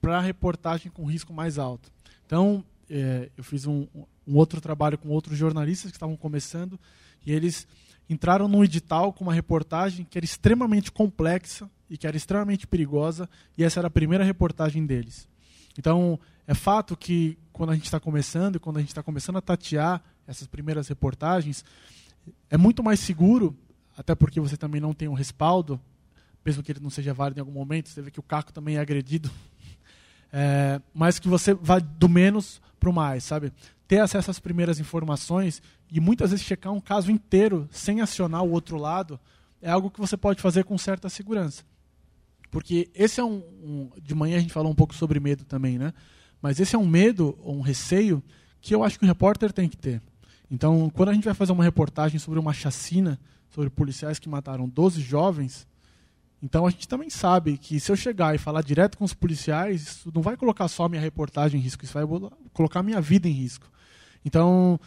para 0.00 0.18
a 0.18 0.20
reportagem 0.20 0.92
com 0.92 1.04
risco 1.04 1.32
mais 1.32 1.58
alto. 1.58 1.90
Então, 2.24 2.64
é, 2.88 3.28
eu 3.36 3.42
fiz 3.42 3.66
um, 3.66 3.86
um, 4.26 4.36
outro 4.36 4.60
trabalho 4.60 4.96
com 4.96 5.08
outros 5.08 5.36
jornalistas 5.36 5.90
que 5.90 5.96
estavam 5.96 6.16
começando 6.16 6.78
e 7.26 7.32
eles 7.32 7.66
entraram 8.08 8.46
num 8.46 8.62
edital 8.62 9.12
com 9.12 9.24
uma 9.24 9.34
reportagem 9.34 10.06
que 10.08 10.16
era 10.16 10.24
extremamente 10.24 10.92
complexa 10.92 11.68
e 11.88 11.98
que 11.98 12.06
era 12.06 12.16
extremamente 12.16 12.66
perigosa 12.66 13.28
e 13.58 13.64
essa 13.64 13.80
era 13.80 13.88
a 13.88 13.90
primeira 13.90 14.22
reportagem 14.22 14.86
deles. 14.86 15.28
Então, 15.76 16.18
é 16.46 16.54
fato 16.54 16.96
que 16.96 17.36
quando 17.52 17.70
a 17.70 17.74
gente 17.74 17.84
está 17.84 17.98
começando 17.98 18.56
e 18.56 18.60
quando 18.60 18.76
a 18.76 18.80
gente 18.80 18.90
está 18.90 19.02
começando 19.02 19.36
a 19.36 19.42
tatear 19.42 20.02
essas 20.26 20.46
primeiras 20.46 20.86
reportagens, 20.86 21.64
é 22.48 22.56
muito 22.56 22.84
mais 22.84 23.00
seguro, 23.00 23.56
até 23.96 24.14
porque 24.14 24.40
você 24.40 24.56
também 24.56 24.80
não 24.80 24.94
tem 24.94 25.08
um 25.08 25.14
respaldo 25.14 25.80
mesmo 26.44 26.62
que 26.62 26.72
ele 26.72 26.80
não 26.80 26.90
seja 26.90 27.12
válido 27.12 27.40
em 27.40 27.42
algum 27.42 27.52
momento, 27.52 27.88
você 27.88 28.02
vê 28.02 28.10
que 28.10 28.20
o 28.20 28.22
Caco 28.22 28.52
também 28.52 28.76
é 28.76 28.80
agredido, 28.80 29.30
é, 30.32 30.80
mas 30.94 31.18
que 31.18 31.28
você 31.28 31.54
vai 31.54 31.80
do 31.80 32.08
menos 32.08 32.60
para 32.78 32.88
o 32.88 32.92
mais, 32.92 33.24
sabe? 33.24 33.52
Ter 33.86 33.98
acesso 33.98 34.30
às 34.30 34.38
primeiras 34.38 34.78
informações 34.78 35.62
e 35.90 36.00
muitas 36.00 36.30
vezes 36.30 36.46
checar 36.46 36.72
um 36.72 36.80
caso 36.80 37.10
inteiro 37.10 37.68
sem 37.70 38.00
acionar 38.00 38.42
o 38.42 38.50
outro 38.50 38.78
lado 38.78 39.18
é 39.60 39.70
algo 39.70 39.90
que 39.90 40.00
você 40.00 40.16
pode 40.16 40.40
fazer 40.40 40.64
com 40.64 40.78
certa 40.78 41.08
segurança. 41.08 41.64
Porque 42.50 42.90
esse 42.94 43.20
é 43.20 43.24
um, 43.24 43.42
um 43.62 43.90
de 44.02 44.14
manhã 44.14 44.36
a 44.36 44.40
gente 44.40 44.52
falou 44.52 44.72
um 44.72 44.74
pouco 44.74 44.94
sobre 44.94 45.20
medo 45.20 45.44
também, 45.44 45.78
né? 45.78 45.92
Mas 46.40 46.58
esse 46.58 46.74
é 46.74 46.78
um 46.78 46.86
medo, 46.86 47.38
um 47.44 47.60
receio 47.60 48.22
que 48.60 48.74
eu 48.74 48.82
acho 48.82 48.98
que 48.98 49.04
o 49.04 49.08
repórter 49.08 49.52
tem 49.52 49.68
que 49.68 49.76
ter. 49.76 50.02
Então, 50.50 50.90
quando 50.90 51.10
a 51.10 51.14
gente 51.14 51.24
vai 51.24 51.34
fazer 51.34 51.52
uma 51.52 51.62
reportagem 51.62 52.18
sobre 52.18 52.38
uma 52.38 52.52
chacina, 52.52 53.20
sobre 53.50 53.70
policiais 53.70 54.18
que 54.18 54.28
mataram 54.28 54.68
12 54.68 55.00
jovens, 55.00 55.66
então 56.42 56.66
a 56.66 56.70
gente 56.70 56.88
também 56.88 57.10
sabe 57.10 57.58
que 57.58 57.78
se 57.78 57.92
eu 57.92 57.96
chegar 57.96 58.34
e 58.34 58.38
falar 58.38 58.62
direto 58.62 58.96
com 58.96 59.04
os 59.04 59.12
policiais, 59.12 59.82
isso 59.82 60.12
não 60.14 60.22
vai 60.22 60.36
colocar 60.36 60.68
só 60.68 60.88
minha 60.88 61.00
reportagem 61.00 61.60
em 61.60 61.62
risco, 61.62 61.84
isso 61.84 61.94
vai 61.94 62.04
colocar 62.52 62.82
minha 62.82 63.00
vida 63.00 63.28
em 63.28 63.32
risco. 63.32 63.70
Então, 64.24 64.80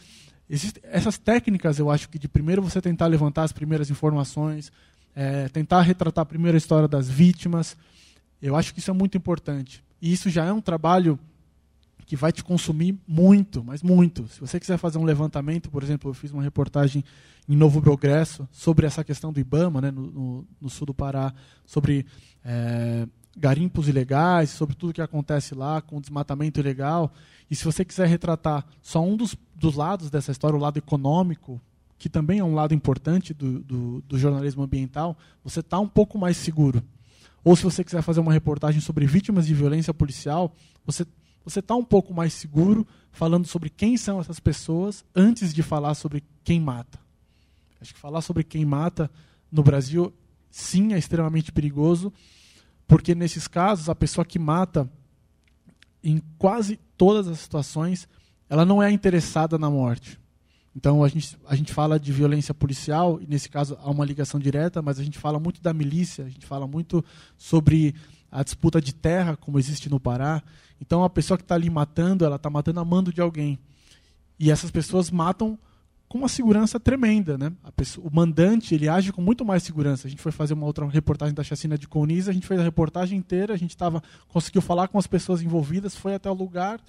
essas 0.84 1.18
técnicas, 1.18 1.80
eu 1.80 1.90
acho 1.90 2.10
que 2.10 2.18
de 2.18 2.28
primeiro 2.28 2.62
você 2.62 2.82
tentar 2.82 3.08
levantar 3.08 3.44
as 3.44 3.52
primeiras 3.52 3.90
informações, 3.90 4.72
é, 5.16 5.48
tentar 5.50 5.82
retratar 5.82 6.24
a 6.24 6.26
primeira 6.26 6.58
história 6.58 6.88
das 6.88 7.10
vítimas, 7.10 7.78
eu 8.42 8.56
acho 8.56 8.74
que 8.74 8.80
isso 8.80 8.92
é 8.92 8.94
muito 8.94 9.18
importante. 9.18 9.84
E 10.02 10.12
isso 10.12 10.30
já 10.30 10.46
é 10.46 10.52
um 10.52 10.62
trabalho 10.62 11.20
que 12.06 12.16
vai 12.16 12.32
te 12.32 12.44
consumir 12.44 12.98
muito, 13.08 13.64
mas 13.64 13.82
muito. 13.82 14.28
Se 14.28 14.40
você 14.40 14.60
quiser 14.60 14.78
fazer 14.78 14.98
um 14.98 15.04
levantamento, 15.04 15.70
por 15.70 15.84
exemplo, 15.84 16.10
eu 16.10 16.14
fiz 16.14 16.32
uma 16.32 16.44
reportagem 16.44 17.04
em 17.48 17.56
Novo 17.56 17.82
Progresso 17.82 18.48
sobre 18.52 18.86
essa 18.86 19.04
questão 19.04 19.32
do 19.32 19.40
IBAMA, 19.40 19.82
né, 19.82 19.92
no, 19.92 20.12
no, 20.12 20.48
no 20.62 20.70
sul 20.70 20.88
do 20.88 20.94
Pará, 20.94 21.34
sobre 21.66 22.06
é, 22.44 23.08
garimpos 23.38 23.88
ilegais, 23.88 24.50
sobre 24.50 24.76
tudo 24.76 24.94
que 24.94 25.02
acontece 25.02 25.56
lá 25.56 25.82
com 25.82 25.98
o 25.98 26.02
desmatamento 26.02 26.60
ilegal. 26.60 27.12
E 27.50 27.56
se 27.56 27.66
você 27.66 27.84
quiser 27.84 28.08
retratar 28.08 28.66
só 28.82 29.04
um 29.04 29.16
dos, 29.16 29.36
dos 29.56 29.76
lados 29.76 30.10
dessa 30.10 30.32
história, 30.32 30.58
o 30.58 30.62
lado 30.62 30.78
econômico, 30.78 31.62
que 31.98 32.10
também 32.10 32.40
é 32.40 32.44
um 32.44 32.54
lado 32.54 32.74
importante 32.74 33.34
do, 33.34 33.60
do, 33.60 34.02
do 34.02 34.18
jornalismo 34.18 34.64
ambiental, 34.64 35.18
você 35.44 35.62
está 35.62 35.80
um 35.80 35.88
pouco 35.88 36.18
mais 36.18 36.38
seguro. 36.38 36.84
Ou 37.44 37.56
se 37.56 37.64
você 37.64 37.84
quiser 37.84 38.02
fazer 38.02 38.20
uma 38.20 38.32
reportagem 38.32 38.80
sobre 38.80 39.06
vítimas 39.06 39.46
de 39.48 39.54
violência 39.54 39.94
policial, 39.94 40.56
você 40.86 41.06
você 41.44 41.60
está 41.60 41.76
um 41.76 41.84
pouco 41.84 42.14
mais 42.14 42.34
seguro 42.34 42.88
falando 43.12 43.46
sobre 43.46 43.70
quem 43.70 43.98
são 43.98 44.20
essas 44.20 44.40
pessoas 44.40 45.04
antes 45.16 45.54
de 45.54 45.62
falar 45.62 45.94
sobre 45.96 46.24
quem 46.44 46.60
mata. 46.60 47.00
Acho 47.82 47.94
que 47.94 48.00
falar 48.00 48.22
sobre 48.22 48.44
quem 48.44 48.66
mata 48.66 49.12
no 49.52 49.62
Brasil, 49.62 50.14
sim, 50.50 50.94
é 50.94 50.98
extremamente 50.98 51.52
perigoso, 51.52 52.12
porque 52.88 53.14
nesses 53.14 53.48
casos, 53.48 53.90
a 53.90 53.96
pessoa 53.96 54.26
que 54.26 54.40
mata, 54.40 54.90
em 56.04 56.22
quase 56.38 56.80
todas 56.98 57.28
as 57.28 57.40
situações, 57.40 58.08
ela 58.50 58.66
não 58.66 58.82
é 58.82 58.92
interessada 58.92 59.58
na 59.58 59.70
morte. 59.70 60.20
Então 60.76 61.04
a 61.04 61.08
gente, 61.08 61.38
a 61.48 61.56
gente 61.56 61.72
fala 61.72 62.00
de 62.00 62.12
violência 62.12 62.54
policial, 62.54 63.20
e 63.22 63.28
nesse 63.28 63.48
caso 63.48 63.78
há 63.82 63.90
uma 63.92 64.06
ligação 64.06 64.40
direta, 64.40 64.82
mas 64.82 65.00
a 65.00 65.04
gente 65.04 65.20
fala 65.20 65.40
muito 65.40 65.62
da 65.62 65.74
milícia, 65.74 66.26
a 66.26 66.30
gente 66.30 66.46
fala 66.46 66.66
muito 66.66 67.04
sobre 67.38 67.94
a 68.34 68.44
disputa 68.44 68.82
de 68.82 68.94
terra, 68.94 69.38
como 69.38 69.60
existe 69.60 69.90
no 69.90 70.00
Pará. 70.00 70.42
Então 70.82 71.04
a 71.04 71.10
pessoa 71.10 71.38
que 71.38 71.44
está 71.44 71.56
ali 71.56 71.70
matando, 71.70 72.26
ela 72.26 72.38
está 72.38 72.50
matando 72.50 72.80
a 72.80 72.86
mando 72.86 73.14
de 73.14 73.22
alguém. 73.22 73.60
E 74.40 74.50
essas 74.50 74.72
pessoas 74.72 75.12
matam 75.12 75.58
com 76.10 76.18
uma 76.18 76.28
segurança 76.28 76.80
tremenda, 76.80 77.38
né? 77.38 77.52
Pessoa, 77.76 78.08
o 78.08 78.14
mandante 78.14 78.74
ele 78.74 78.90
age 78.90 79.12
com 79.12 79.22
muito 79.22 79.46
mais 79.46 79.64
segurança. 79.64 80.08
A 80.08 80.10
gente 80.10 80.22
foi 80.22 80.32
fazer 80.32 80.54
uma 80.54 80.66
outra 80.66 80.88
reportagem 80.88 81.34
da 81.34 81.44
chacina 81.44 81.78
de 81.78 81.88
Coniza, 81.88 82.32
a 82.32 82.34
gente 82.34 82.48
fez 82.48 82.60
a 82.60 82.64
reportagem 82.64 83.18
inteira, 83.18 83.54
a 83.54 83.58
gente 83.58 83.78
tava, 83.78 84.02
conseguiu 84.28 84.62
falar 84.62 84.88
com 84.88 84.98
as 84.98 85.08
pessoas 85.08 85.42
envolvidas, 85.42 85.96
foi 85.96 86.16
até 86.16 86.30
o 86.30 86.34
lugar 86.34 86.82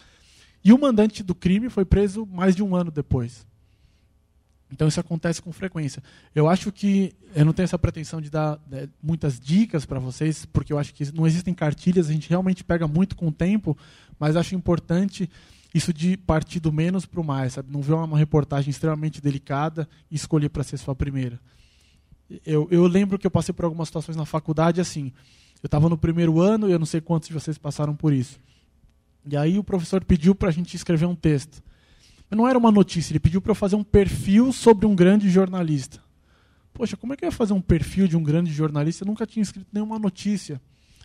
e 0.64 0.72
o 0.72 0.80
mandante 0.80 1.22
do 1.22 1.34
crime 1.34 1.68
foi 1.68 1.84
preso 1.84 2.26
mais 2.26 2.56
de 2.56 2.62
um 2.62 2.74
ano 2.74 2.90
depois. 2.90 3.46
Então 4.70 4.88
isso 4.88 4.98
acontece 4.98 5.40
com 5.40 5.52
frequência. 5.52 6.02
Eu 6.34 6.48
acho 6.48 6.72
que 6.72 7.14
eu 7.34 7.44
não 7.44 7.52
tenho 7.52 7.64
essa 7.64 7.78
pretensão 7.78 8.20
de 8.20 8.30
dar 8.30 8.58
né, 8.68 8.88
muitas 9.02 9.38
dicas 9.38 9.86
para 9.86 9.98
vocês, 9.98 10.44
porque 10.46 10.72
eu 10.72 10.78
acho 10.78 10.92
que 10.92 11.12
não 11.12 11.26
existem 11.26 11.54
cartilhas, 11.54 12.08
a 12.08 12.12
gente 12.12 12.28
realmente 12.28 12.64
pega 12.64 12.88
muito 12.88 13.14
com 13.14 13.28
o 13.28 13.32
tempo, 13.32 13.76
mas 14.18 14.36
acho 14.36 14.54
importante 14.54 15.30
isso 15.72 15.92
de 15.92 16.16
partir 16.16 16.60
do 16.60 16.72
menos 16.72 17.04
para 17.04 17.20
o 17.20 17.24
mais, 17.24 17.54
sabe? 17.54 17.70
Não 17.72 17.82
ver 17.82 17.94
uma 17.94 18.18
reportagem 18.18 18.70
extremamente 18.70 19.20
delicada 19.20 19.88
e 20.10 20.14
escolher 20.14 20.48
para 20.48 20.62
ser 20.62 20.76
sua 20.76 20.94
primeira. 20.94 21.40
Eu, 22.44 22.66
eu 22.70 22.86
lembro 22.86 23.18
que 23.18 23.26
eu 23.26 23.30
passei 23.30 23.52
por 23.52 23.64
algumas 23.64 23.88
situações 23.88 24.16
na 24.16 24.24
faculdade 24.24 24.80
assim. 24.80 25.12
Eu 25.62 25.66
estava 25.66 25.88
no 25.88 25.98
primeiro 25.98 26.40
ano 26.40 26.68
e 26.68 26.72
eu 26.72 26.78
não 26.78 26.86
sei 26.86 27.00
quantos 27.00 27.28
de 27.28 27.34
vocês 27.34 27.58
passaram 27.58 27.94
por 27.94 28.12
isso. 28.12 28.40
E 29.26 29.36
aí 29.36 29.58
o 29.58 29.64
professor 29.64 30.04
pediu 30.04 30.34
para 30.34 30.48
a 30.48 30.52
gente 30.52 30.74
escrever 30.74 31.06
um 31.06 31.14
texto 31.14 31.62
não 32.34 32.48
era 32.48 32.58
uma 32.58 32.70
notícia, 32.70 33.12
ele 33.12 33.20
pediu 33.20 33.40
para 33.40 33.50
eu 33.50 33.54
fazer 33.54 33.76
um 33.76 33.84
perfil 33.84 34.52
sobre 34.52 34.86
um 34.86 34.94
grande 34.94 35.28
jornalista. 35.30 36.00
Poxa, 36.72 36.96
como 36.96 37.12
é 37.12 37.16
que 37.16 37.24
eu 37.24 37.28
ia 37.28 37.32
fazer 37.32 37.52
um 37.52 37.60
perfil 37.60 38.08
de 38.08 38.16
um 38.16 38.22
grande 38.22 38.52
jornalista? 38.52 39.04
Eu 39.04 39.06
nunca 39.06 39.26
tinha 39.26 39.42
escrito 39.42 39.68
nenhuma 39.72 39.98
notícia. 39.98 40.60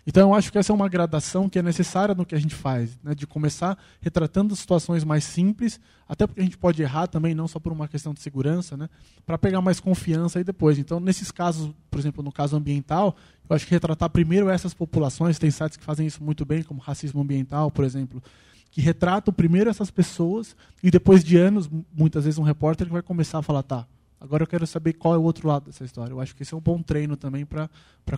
Então 0.10 0.30
eu 0.30 0.34
acho 0.34 0.52
que 0.52 0.58
essa 0.58 0.72
é 0.72 0.76
uma 0.76 0.90
gradação 0.90 1.48
que 1.48 1.60
é 1.60 1.62
necessária 1.62 2.16
no 2.16 2.26
que 2.26 2.34
a 2.34 2.40
gente 2.40 2.56
faz, 2.56 2.98
né? 3.04 3.14
de 3.14 3.28
começar 3.28 3.78
retratando 4.02 4.56
situações 4.56 5.04
mais 5.04 5.24
simples, 5.24 5.80
até 6.08 6.26
porque 6.26 6.42
a 6.42 6.44
gente 6.44 6.58
pode 6.58 6.82
errar 6.82 7.06
também, 7.06 7.36
não 7.36 7.48
só 7.48 7.60
por 7.60 7.72
uma 7.72 7.88
questão 7.88 8.12
de 8.12 8.20
segurança, 8.20 8.76
né? 8.76 8.90
para 9.26 9.38
pegar 9.38 9.62
mais 9.62 9.80
confiança 9.80 10.40
aí 10.40 10.44
depois. 10.44 10.80
Então, 10.80 11.00
nesses 11.00 11.30
casos, 11.30 11.72
por 11.92 12.00
exemplo, 12.00 12.24
no 12.24 12.32
caso 12.32 12.56
ambiental, 12.56 13.16
eu 13.48 13.56
acho 13.56 13.68
que 13.68 13.72
retratar 13.72 14.10
primeiro 14.10 14.50
essas 14.50 14.74
populações, 14.74 15.38
tem 15.38 15.52
sites 15.52 15.78
que 15.78 15.84
fazem 15.84 16.08
isso 16.08 16.24
muito 16.24 16.44
bem, 16.44 16.64
como 16.64 16.80
racismo 16.80 17.22
ambiental, 17.22 17.70
por 17.70 17.86
exemplo, 17.86 18.24
que 18.72 18.82
retratam 18.82 19.34
primeiro 19.34 19.70
essas 19.70 19.90
pessoas 19.90 20.56
e 20.84 20.92
depois 20.92 21.24
de 21.24 21.38
anos, 21.38 21.70
muitas 21.96 22.26
vezes 22.26 22.38
um 22.38 22.44
repórter 22.44 22.88
que 22.88 22.94
vai 22.94 23.02
começar 23.02 23.40
a 23.40 23.42
falar, 23.42 23.64
tá, 23.64 23.88
Agora 24.20 24.44
eu 24.44 24.48
quero 24.48 24.68
saber 24.68 24.94
qual 24.94 25.14
é 25.14 25.18
o 25.18 25.24
outro 25.24 25.48
lado 25.48 25.68
dessa 25.68 25.86
história. 25.86 26.12
Eu 26.12 26.20
acho 26.20 26.36
que 26.36 26.44
esse 26.44 26.54
é 26.54 26.58
um 26.58 26.62
bom 26.62 26.82
treino 26.82 27.16
também 27.16 27.46
para 27.46 27.70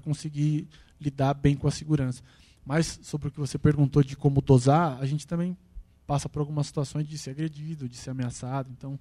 conseguir 0.02 0.68
lidar 1.00 1.34
bem 1.34 1.56
com 1.56 1.68
a 1.68 1.72
segurança. 1.72 2.24
Mas 2.66 3.00
sobre 3.04 3.28
o 3.28 3.32
que 3.32 3.40
você 3.40 3.58
perguntou 3.58 4.04
de 4.04 4.16
como 4.16 4.42
dosar, 4.42 4.98
a 5.00 5.06
gente 5.06 5.28
também 5.28 5.56
passa 6.08 6.28
por 6.28 6.40
algumas 6.40 6.68
situações 6.68 7.08
de 7.08 7.18
ser 7.18 7.32
agredido, 7.32 7.88
de 7.88 7.98
ser 7.98 8.10
ameaçado. 8.10 8.70
Então, 8.76 9.00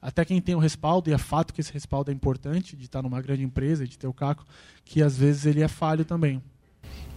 até 0.00 0.24
quem 0.24 0.40
tem 0.40 0.54
o 0.54 0.58
respaldo, 0.58 1.10
e 1.10 1.12
é 1.12 1.18
fato 1.18 1.52
que 1.52 1.60
esse 1.60 1.72
respaldo 1.72 2.10
é 2.10 2.14
importante, 2.14 2.76
de 2.76 2.84
estar 2.84 3.02
numa 3.02 3.20
grande 3.20 3.42
empresa, 3.42 3.86
de 3.86 3.98
ter 3.98 4.06
o 4.06 4.14
caco, 4.14 4.46
que 4.84 5.02
às 5.02 5.16
vezes 5.16 5.46
ele 5.46 5.62
é 5.62 5.68
falho 5.68 6.04
também. 6.04 6.40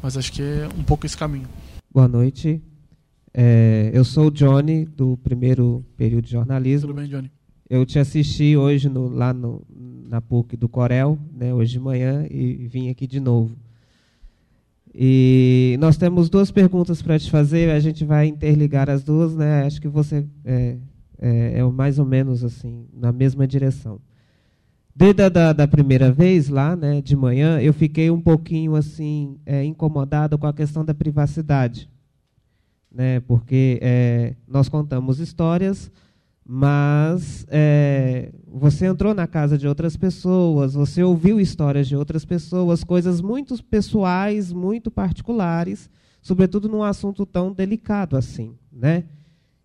Mas 0.01 0.18
acho 0.18 0.32
que 0.32 0.41
é 0.41 0.68
um 0.78 0.84
pouco 0.84 1.05
esse 1.05 1.16
caminho. 1.16 1.47
Boa 1.91 2.07
noite. 2.07 2.61
É, 3.34 3.89
eu 3.93 4.03
sou 4.03 4.27
o 4.27 4.31
Johnny, 4.31 4.86
do 4.86 5.17
primeiro 5.17 5.84
período 5.97 6.25
de 6.25 6.31
jornalismo. 6.31 6.89
Tudo 6.89 6.97
bem, 6.97 7.09
Johnny? 7.09 7.31
Eu 7.69 7.86
te 7.86 7.97
assisti 7.97 8.55
hoje 8.55 8.88
no, 8.88 9.09
lá 9.09 9.34
no, 9.34 9.65
na 10.07 10.21
PUC 10.21 10.55
do 10.55 10.69
Corel, 10.69 11.17
né, 11.34 11.53
hoje 11.53 11.71
de 11.71 11.79
manhã, 11.79 12.27
e 12.29 12.67
vim 12.67 12.89
aqui 12.89 13.07
de 13.07 13.19
novo. 13.19 13.55
E 14.93 15.75
nós 15.79 15.97
temos 15.97 16.29
duas 16.29 16.51
perguntas 16.51 17.01
para 17.01 17.17
te 17.17 17.31
fazer, 17.31 17.71
a 17.71 17.79
gente 17.79 18.05
vai 18.05 18.27
interligar 18.27 18.91
as 18.91 19.03
duas, 19.03 19.36
né? 19.36 19.63
Acho 19.63 19.81
que 19.81 19.88
você 19.88 20.23
é, 20.45 20.77
é, 21.17 21.59
é 21.59 21.63
mais 21.63 21.97
ou 21.97 22.05
menos 22.05 22.43
assim, 22.43 22.86
na 22.93 23.11
mesma 23.11 23.47
direção. 23.47 23.99
Desde 24.95 25.23
a 25.23 25.29
da, 25.29 25.51
da, 25.51 25.67
primeira 25.67 26.11
vez 26.11 26.47
lá, 26.47 26.75
né, 26.75 27.01
de 27.01 27.15
manhã, 27.15 27.59
eu 27.59 27.73
fiquei 27.73 28.11
um 28.11 28.21
pouquinho 28.21 28.75
assim 28.75 29.39
é, 29.43 29.63
incomodado 29.63 30.38
com 30.38 30.45
a 30.45 30.53
questão 30.53 30.86
da 30.86 30.93
privacidade, 30.93 31.89
né, 32.94 33.20
porque 33.22 33.80
é, 33.82 34.36
nós 34.48 34.70
contamos 34.70 35.20
histórias, 35.20 35.91
mas 36.46 37.46
é, 37.50 38.32
você 38.48 38.86
entrou 38.86 39.14
na 39.14 39.26
casa 39.26 39.58
de 39.58 39.68
outras 39.68 39.98
pessoas, 39.98 40.74
você 40.74 41.02
ouviu 41.02 41.39
histórias 41.39 41.88
de 41.88 41.96
outras 41.96 42.24
pessoas, 42.26 42.84
coisas 42.84 43.22
muito 43.22 43.62
pessoais, 43.64 44.52
muito 44.52 44.91
particulares, 44.91 45.89
sobretudo 46.22 46.70
num 46.70 46.84
assunto 46.84 47.26
tão 47.26 47.52
delicado 47.52 48.16
assim, 48.16 48.56
né? 48.72 49.06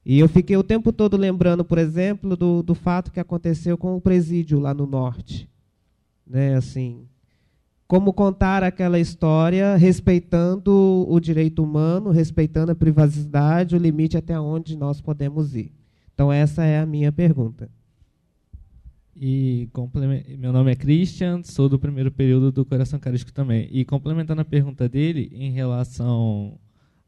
E 0.04 0.18
eu 0.18 0.28
fiquei 0.28 0.56
o 0.56 0.62
tempo 0.62 0.90
todo 0.90 1.18
lembrando, 1.18 1.62
por 1.62 1.76
exemplo, 1.76 2.34
do, 2.34 2.62
do 2.62 2.74
fato 2.74 3.12
que 3.12 3.20
aconteceu 3.20 3.76
com 3.76 3.94
o 3.94 4.00
presídio 4.00 4.58
lá 4.58 4.72
no 4.72 4.86
norte, 4.86 5.50
né? 6.26 6.54
Assim, 6.54 7.06
como 7.88 8.12
contar 8.12 8.62
aquela 8.62 9.00
história 9.00 9.74
respeitando 9.74 11.06
o 11.08 11.18
direito 11.18 11.64
humano, 11.64 12.10
respeitando 12.10 12.70
a 12.70 12.74
privacidade, 12.74 13.74
o 13.74 13.78
limite 13.78 14.14
até 14.14 14.38
onde 14.38 14.76
nós 14.76 15.00
podemos 15.00 15.56
ir. 15.56 15.72
Então, 16.12 16.30
essa 16.30 16.64
é 16.64 16.78
a 16.78 16.84
minha 16.84 17.10
pergunta. 17.10 17.70
E 19.16 19.70
meu 20.38 20.52
nome 20.52 20.70
é 20.70 20.76
Christian, 20.76 21.42
sou 21.42 21.66
do 21.66 21.78
primeiro 21.78 22.12
período 22.12 22.52
do 22.52 22.64
Coração 22.64 22.98
Carístico 22.98 23.32
também. 23.32 23.66
E 23.72 23.86
complementando 23.86 24.42
a 24.42 24.44
pergunta 24.44 24.86
dele, 24.86 25.30
em 25.32 25.50
relação 25.50 26.58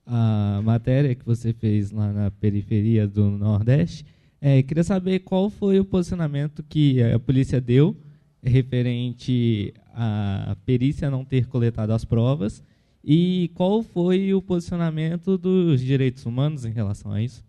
à 0.07 0.63
matéria 0.65 1.15
que 1.15 1.27
você 1.27 1.53
fez 1.53 1.91
lá 1.91 2.11
na 2.11 2.31
periferia 2.31 3.07
do 3.07 3.31
Nordeste, 3.31 4.07
é, 4.41 4.63
queria 4.63 4.83
saber 4.83 5.19
qual 5.21 5.51
foi 5.51 5.79
o 5.79 5.85
posicionamento 5.85 6.63
que 6.63 7.03
a 7.03 7.19
polícia 7.19 7.61
deu 7.61 7.95
referente 8.43 9.75
à 9.95 10.57
perícia 10.65 11.11
não 11.11 11.25
ter 11.25 11.47
coletado 11.47 11.93
as 11.93 12.05
provas 12.05 12.63
e 13.03 13.51
qual 13.55 13.83
foi 13.83 14.35
o 14.35 14.43
posicionamento 14.43 15.39
dos 15.39 15.81
direitos 15.81 16.27
humanos 16.27 16.65
em 16.65 16.71
relação 16.71 17.13
a 17.13 17.23
isso 17.23 17.45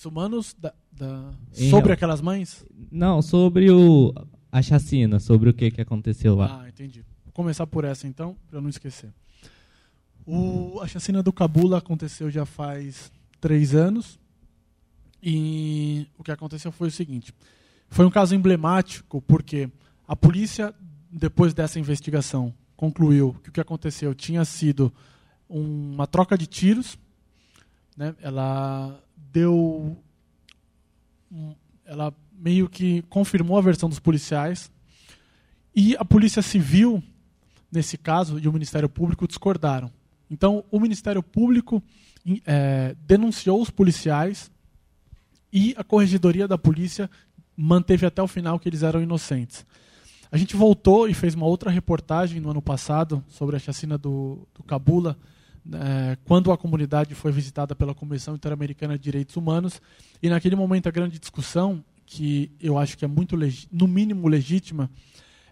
direitos 0.00 0.06
humanos 0.06 0.56
da, 0.58 0.72
da... 0.92 1.32
sobre 1.52 1.92
aquelas 1.92 2.20
mães? 2.20 2.64
Não, 2.90 3.20
sobre 3.20 3.70
o, 3.70 4.14
a 4.50 4.62
chacina, 4.62 5.18
sobre 5.18 5.50
o 5.50 5.54
que, 5.54 5.70
que 5.70 5.80
aconteceu 5.80 6.34
lá. 6.34 6.62
Ah, 6.62 6.68
entendi. 6.68 7.04
Vou 7.24 7.32
começar 7.32 7.66
por 7.66 7.84
essa 7.84 8.06
então, 8.06 8.36
para 8.48 8.58
eu 8.58 8.62
não 8.62 8.70
esquecer. 8.70 9.12
O, 10.26 10.80
a 10.80 10.86
chacina 10.86 11.22
do 11.22 11.32
Cabula 11.32 11.78
aconteceu 11.78 12.30
já 12.30 12.46
faz 12.46 13.12
três 13.40 13.74
anos. 13.74 14.18
E 15.22 16.06
o 16.16 16.24
que 16.24 16.30
aconteceu 16.30 16.72
foi 16.72 16.88
o 16.88 16.90
seguinte: 16.90 17.34
foi 17.88 18.06
um 18.06 18.10
caso 18.10 18.34
emblemático 18.34 19.20
porque 19.22 19.68
a 20.10 20.16
polícia, 20.16 20.74
depois 21.08 21.54
dessa 21.54 21.78
investigação, 21.78 22.52
concluiu 22.76 23.32
que 23.44 23.48
o 23.48 23.52
que 23.52 23.60
aconteceu 23.60 24.12
tinha 24.12 24.44
sido 24.44 24.92
uma 25.48 26.04
troca 26.04 26.36
de 26.36 26.48
tiros. 26.48 26.98
Né? 27.96 28.12
Ela 28.20 29.00
deu. 29.16 29.96
Ela 31.84 32.12
meio 32.32 32.68
que 32.68 33.02
confirmou 33.02 33.56
a 33.56 33.60
versão 33.60 33.88
dos 33.88 34.00
policiais. 34.00 34.68
E 35.72 35.94
a 35.96 36.04
Polícia 36.04 36.42
Civil, 36.42 37.00
nesse 37.70 37.96
caso, 37.96 38.36
e 38.36 38.48
o 38.48 38.52
Ministério 38.52 38.88
Público 38.88 39.28
discordaram. 39.28 39.92
Então, 40.28 40.64
o 40.72 40.80
Ministério 40.80 41.22
Público 41.22 41.80
é, 42.44 42.96
denunciou 43.06 43.62
os 43.62 43.70
policiais 43.70 44.50
e 45.52 45.72
a 45.78 45.84
Corregedoria 45.84 46.48
da 46.48 46.58
Polícia 46.58 47.08
manteve 47.56 48.06
até 48.06 48.20
o 48.20 48.26
final 48.26 48.58
que 48.58 48.68
eles 48.68 48.82
eram 48.82 49.00
inocentes. 49.00 49.64
A 50.32 50.36
gente 50.36 50.54
voltou 50.54 51.08
e 51.08 51.14
fez 51.14 51.34
uma 51.34 51.46
outra 51.46 51.70
reportagem 51.70 52.40
no 52.40 52.50
ano 52.50 52.62
passado 52.62 53.24
sobre 53.28 53.56
a 53.56 53.58
chacina 53.58 53.98
do, 53.98 54.46
do 54.54 54.62
Cabula, 54.62 55.18
é, 55.72 56.16
quando 56.24 56.52
a 56.52 56.56
comunidade 56.56 57.16
foi 57.16 57.32
visitada 57.32 57.74
pela 57.74 57.94
Comissão 57.94 58.36
Interamericana 58.36 58.96
de 58.96 59.02
Direitos 59.02 59.36
Humanos, 59.36 59.82
e 60.22 60.28
naquele 60.28 60.54
momento 60.54 60.86
a 60.86 60.92
grande 60.92 61.18
discussão, 61.18 61.84
que 62.06 62.50
eu 62.60 62.78
acho 62.78 62.96
que 62.96 63.04
é 63.04 63.08
muito, 63.08 63.36
no 63.72 63.88
mínimo 63.88 64.28
legítima, 64.28 64.88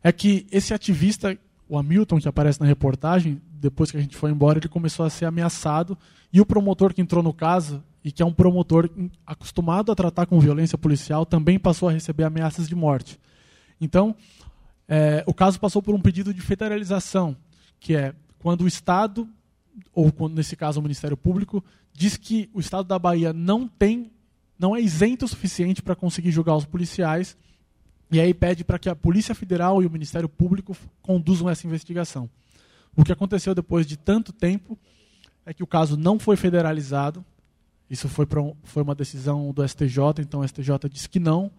é 0.01 0.13
que 0.13 0.47
esse 0.51 0.73
ativista, 0.73 1.37
o 1.69 1.77
Hamilton, 1.77 2.21
que 2.21 2.29
aparece 2.29 2.61
na 2.61 2.67
reportagem, 2.67 3.43
depois 3.51 3.91
que 3.91 3.97
a 3.97 4.01
gente 4.01 4.17
foi 4.17 4.31
embora, 4.31 4.61
ele 4.61 4.69
começou 4.69 5.05
a 5.05 5.11
ser 5.11 5.25
ameaçado, 5.25 5.99
e 6.33 6.41
o 6.41 6.47
promotor 6.47 6.95
que 6.95 7.03
entrou 7.03 7.23
no 7.23 7.33
caso, 7.33 7.83
e 8.05 8.13
que 8.13 8.23
é 8.23 8.27
um 8.27 8.33
promotor 8.33 8.89
acostumado 9.27 9.91
a 9.91 9.95
tratar 9.97 10.27
com 10.27 10.39
violência 10.39 10.79
policial, 10.79 11.27
também 11.27 11.59
passou 11.59 11.89
a 11.89 11.93
receber 11.93 12.23
ameaças 12.23 12.69
de 12.69 12.77
morte. 12.77 13.19
Então, 13.81 14.15
é, 14.89 15.23
o 15.27 15.35
caso 15.35 15.61
passou 15.61 15.83
por 15.83 15.95
um 15.95 16.01
pedido 16.01 16.33
de 16.33 16.41
federalização, 16.41 17.37
que 17.79 17.95
é 17.95 18.15
quando 18.39 18.63
o 18.63 18.67
Estado 18.67 19.29
ou 19.93 20.13
nesse 20.29 20.57
caso 20.57 20.81
o 20.81 20.83
Ministério 20.83 21.17
Público, 21.17 21.65
diz 21.93 22.17
que 22.17 22.49
o 22.53 22.61
Estado 22.61 22.87
da 22.87 22.99
Bahia 22.99 23.33
não 23.33 23.67
tem, 23.67 24.11
não 24.59 24.75
é 24.75 24.81
isento 24.81 25.25
o 25.25 25.29
suficiente 25.29 25.83
para 25.83 25.97
conseguir 25.97 26.31
julgar 26.31 26.57
os 26.57 26.65
policiais, 26.65 27.37
e 28.11 28.21
aí 28.21 28.33
pede 28.33 28.65
para 28.65 28.79
que 28.79 28.89
a 28.89 28.97
Polícia 28.97 29.35
Federal 29.35 29.83
e 29.83 29.87
o 29.87 29.91
Ministério 29.91 30.29
Público 30.29 30.77
conduzam 31.03 31.49
essa 31.49 31.67
investigação. 31.67 32.29
O 32.97 33.05
que 33.05 33.13
aconteceu 33.13 33.55
depois 33.55 33.87
de 33.87 33.97
tanto 33.97 34.33
tempo 34.33 34.79
é 35.45 35.53
que 35.53 35.63
o 35.63 35.67
caso 35.67 35.97
não 35.97 36.19
foi 36.19 36.37
federalizado, 36.37 37.25
isso 37.91 38.09
foi, 38.09 38.27
pra, 38.27 38.41
foi 38.65 38.83
uma 38.83 38.95
decisão 38.95 39.53
do 39.53 39.67
STJ, 39.67 40.21
então 40.21 40.41
o 40.41 40.49
STJ 40.49 40.89
disse 40.91 41.09
que 41.09 41.19
não. 41.19 41.51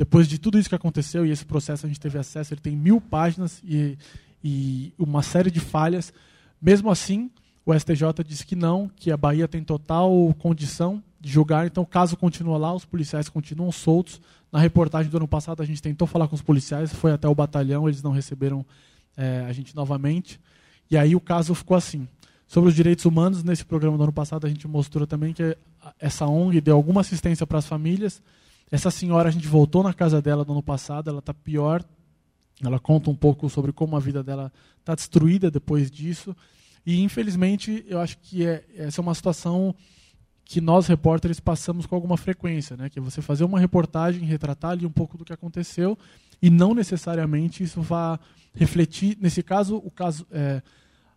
Depois 0.00 0.26
de 0.26 0.38
tudo 0.38 0.58
isso 0.58 0.66
que 0.66 0.74
aconteceu, 0.74 1.26
e 1.26 1.30
esse 1.30 1.44
processo 1.44 1.84
a 1.84 1.88
gente 1.88 2.00
teve 2.00 2.16
acesso, 2.16 2.54
ele 2.54 2.60
tem 2.62 2.74
mil 2.74 3.02
páginas 3.02 3.60
e, 3.62 3.98
e 4.42 4.94
uma 4.98 5.22
série 5.22 5.50
de 5.50 5.60
falhas. 5.60 6.10
Mesmo 6.58 6.90
assim, 6.90 7.30
o 7.66 7.78
STJ 7.78 8.24
disse 8.26 8.46
que 8.46 8.56
não, 8.56 8.88
que 8.96 9.10
a 9.10 9.16
Bahia 9.18 9.46
tem 9.46 9.62
total 9.62 10.34
condição 10.38 11.02
de 11.20 11.30
julgar, 11.30 11.66
então 11.66 11.82
o 11.82 11.86
caso 11.86 12.16
continua 12.16 12.56
lá, 12.56 12.74
os 12.74 12.86
policiais 12.86 13.28
continuam 13.28 13.70
soltos. 13.70 14.22
Na 14.50 14.58
reportagem 14.58 15.10
do 15.10 15.18
ano 15.18 15.28
passado 15.28 15.62
a 15.62 15.66
gente 15.66 15.82
tentou 15.82 16.08
falar 16.08 16.28
com 16.28 16.34
os 16.34 16.40
policiais, 16.40 16.90
foi 16.94 17.12
até 17.12 17.28
o 17.28 17.34
batalhão, 17.34 17.86
eles 17.86 18.02
não 18.02 18.10
receberam 18.10 18.64
é, 19.18 19.44
a 19.46 19.52
gente 19.52 19.76
novamente. 19.76 20.40
E 20.90 20.96
aí 20.96 21.14
o 21.14 21.20
caso 21.20 21.54
ficou 21.54 21.76
assim. 21.76 22.08
Sobre 22.48 22.70
os 22.70 22.74
direitos 22.74 23.04
humanos, 23.04 23.44
nesse 23.44 23.66
programa 23.66 23.98
do 23.98 24.04
ano 24.04 24.14
passado 24.14 24.46
a 24.46 24.48
gente 24.48 24.66
mostrou 24.66 25.06
também 25.06 25.34
que 25.34 25.54
essa 25.98 26.24
ONG 26.24 26.58
deu 26.58 26.74
alguma 26.74 27.02
assistência 27.02 27.46
para 27.46 27.58
as 27.58 27.66
famílias. 27.66 28.22
Essa 28.70 28.90
senhora, 28.90 29.28
a 29.28 29.32
gente 29.32 29.48
voltou 29.48 29.82
na 29.82 29.92
casa 29.92 30.22
dela 30.22 30.44
no 30.44 30.52
ano 30.52 30.62
passado, 30.62 31.10
ela 31.10 31.18
está 31.18 31.34
pior. 31.34 31.84
Ela 32.62 32.78
conta 32.78 33.10
um 33.10 33.14
pouco 33.14 33.48
sobre 33.48 33.72
como 33.72 33.96
a 33.96 34.00
vida 34.00 34.22
dela 34.22 34.52
está 34.78 34.94
destruída 34.94 35.50
depois 35.50 35.90
disso. 35.90 36.36
E, 36.84 37.00
infelizmente, 37.02 37.84
eu 37.88 38.00
acho 38.00 38.18
que 38.18 38.46
é, 38.46 38.64
essa 38.76 39.00
é 39.00 39.02
uma 39.02 39.14
situação 39.14 39.74
que 40.44 40.60
nós, 40.60 40.86
repórteres, 40.86 41.38
passamos 41.38 41.86
com 41.86 41.94
alguma 41.94 42.16
frequência, 42.16 42.76
né? 42.76 42.90
que 42.90 43.00
você 43.00 43.22
fazer 43.22 43.44
uma 43.44 43.60
reportagem, 43.60 44.24
retratar 44.24 44.72
ali 44.72 44.84
um 44.84 44.90
pouco 44.90 45.16
do 45.16 45.24
que 45.24 45.32
aconteceu, 45.32 45.96
e 46.42 46.50
não 46.50 46.74
necessariamente 46.74 47.62
isso 47.62 47.80
vá 47.80 48.18
refletir. 48.54 49.16
Nesse 49.20 49.42
caso, 49.42 49.76
o 49.76 49.90
caso 49.90 50.26
é, 50.30 50.62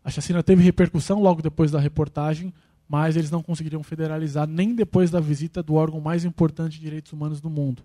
a 0.04 0.12
chacina 0.12 0.44
teve 0.44 0.62
repercussão 0.64 1.20
logo 1.20 1.42
depois 1.42 1.72
da 1.72 1.80
reportagem, 1.80 2.54
mas 2.94 3.16
eles 3.16 3.32
não 3.32 3.42
conseguiriam 3.42 3.82
federalizar 3.82 4.48
nem 4.48 4.76
depois 4.76 5.10
da 5.10 5.20
visita 5.20 5.64
do 5.64 5.74
órgão 5.74 6.00
mais 6.00 6.24
importante 6.26 6.74
de 6.74 6.82
direitos 6.82 7.12
humanos 7.12 7.42
do 7.42 7.50
mundo. 7.50 7.82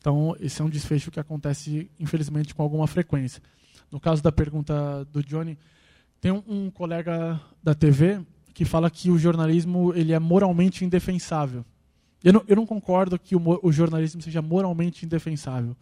Então, 0.00 0.34
esse 0.40 0.62
é 0.62 0.64
um 0.64 0.70
desfecho 0.70 1.10
que 1.10 1.20
acontece, 1.20 1.90
infelizmente, 2.00 2.54
com 2.54 2.62
alguma 2.62 2.86
frequência. 2.86 3.42
No 3.90 4.00
caso 4.00 4.22
da 4.22 4.32
pergunta 4.32 5.04
do 5.12 5.22
Johnny, 5.22 5.58
tem 6.18 6.32
um, 6.32 6.70
colega 6.70 7.38
da 7.62 7.74
TV 7.74 8.22
que 8.54 8.64
fala 8.64 8.90
que 8.90 9.10
o 9.10 9.18
jornalismo 9.18 9.92
ele 9.94 10.14
é 10.14 10.18
moralmente 10.18 10.82
indefensável. 10.82 11.62
Eu 12.24 12.32
não, 12.32 12.44
eu 12.48 12.56
não 12.56 12.64
concordo 12.64 13.18
que 13.18 13.36
o, 13.36 13.60
o 13.62 13.70
jornalismo 13.70 14.22
seja 14.22 14.40
moralmente 14.40 15.04
indefensável. 15.04 15.76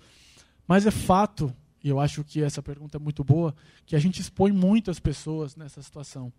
Mas 0.66 0.86
é 0.86 0.90
fato, 0.90 1.54
e 1.84 1.88
eu 1.88 2.00
acho 2.00 2.24
que 2.24 2.42
essa 2.42 2.60
pergunta 2.60 2.96
é 2.96 3.00
muito 3.00 3.22
boa, 3.22 3.54
que 3.86 3.94
a 3.94 4.00
gente 4.00 4.20
expõe 4.20 4.50
muitas 4.50 4.98
pessoas 4.98 5.54
nessa 5.54 5.80
situação. 5.80 6.32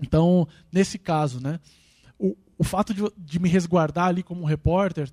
Então, 0.00 0.48
nesse 0.72 0.98
caso, 0.98 1.40
né, 1.40 1.60
o, 2.18 2.36
o 2.58 2.64
fato 2.64 2.94
de, 2.94 3.02
de 3.16 3.38
me 3.38 3.48
resguardar 3.48 4.06
ali 4.06 4.22
como 4.22 4.46
repórter 4.46 5.10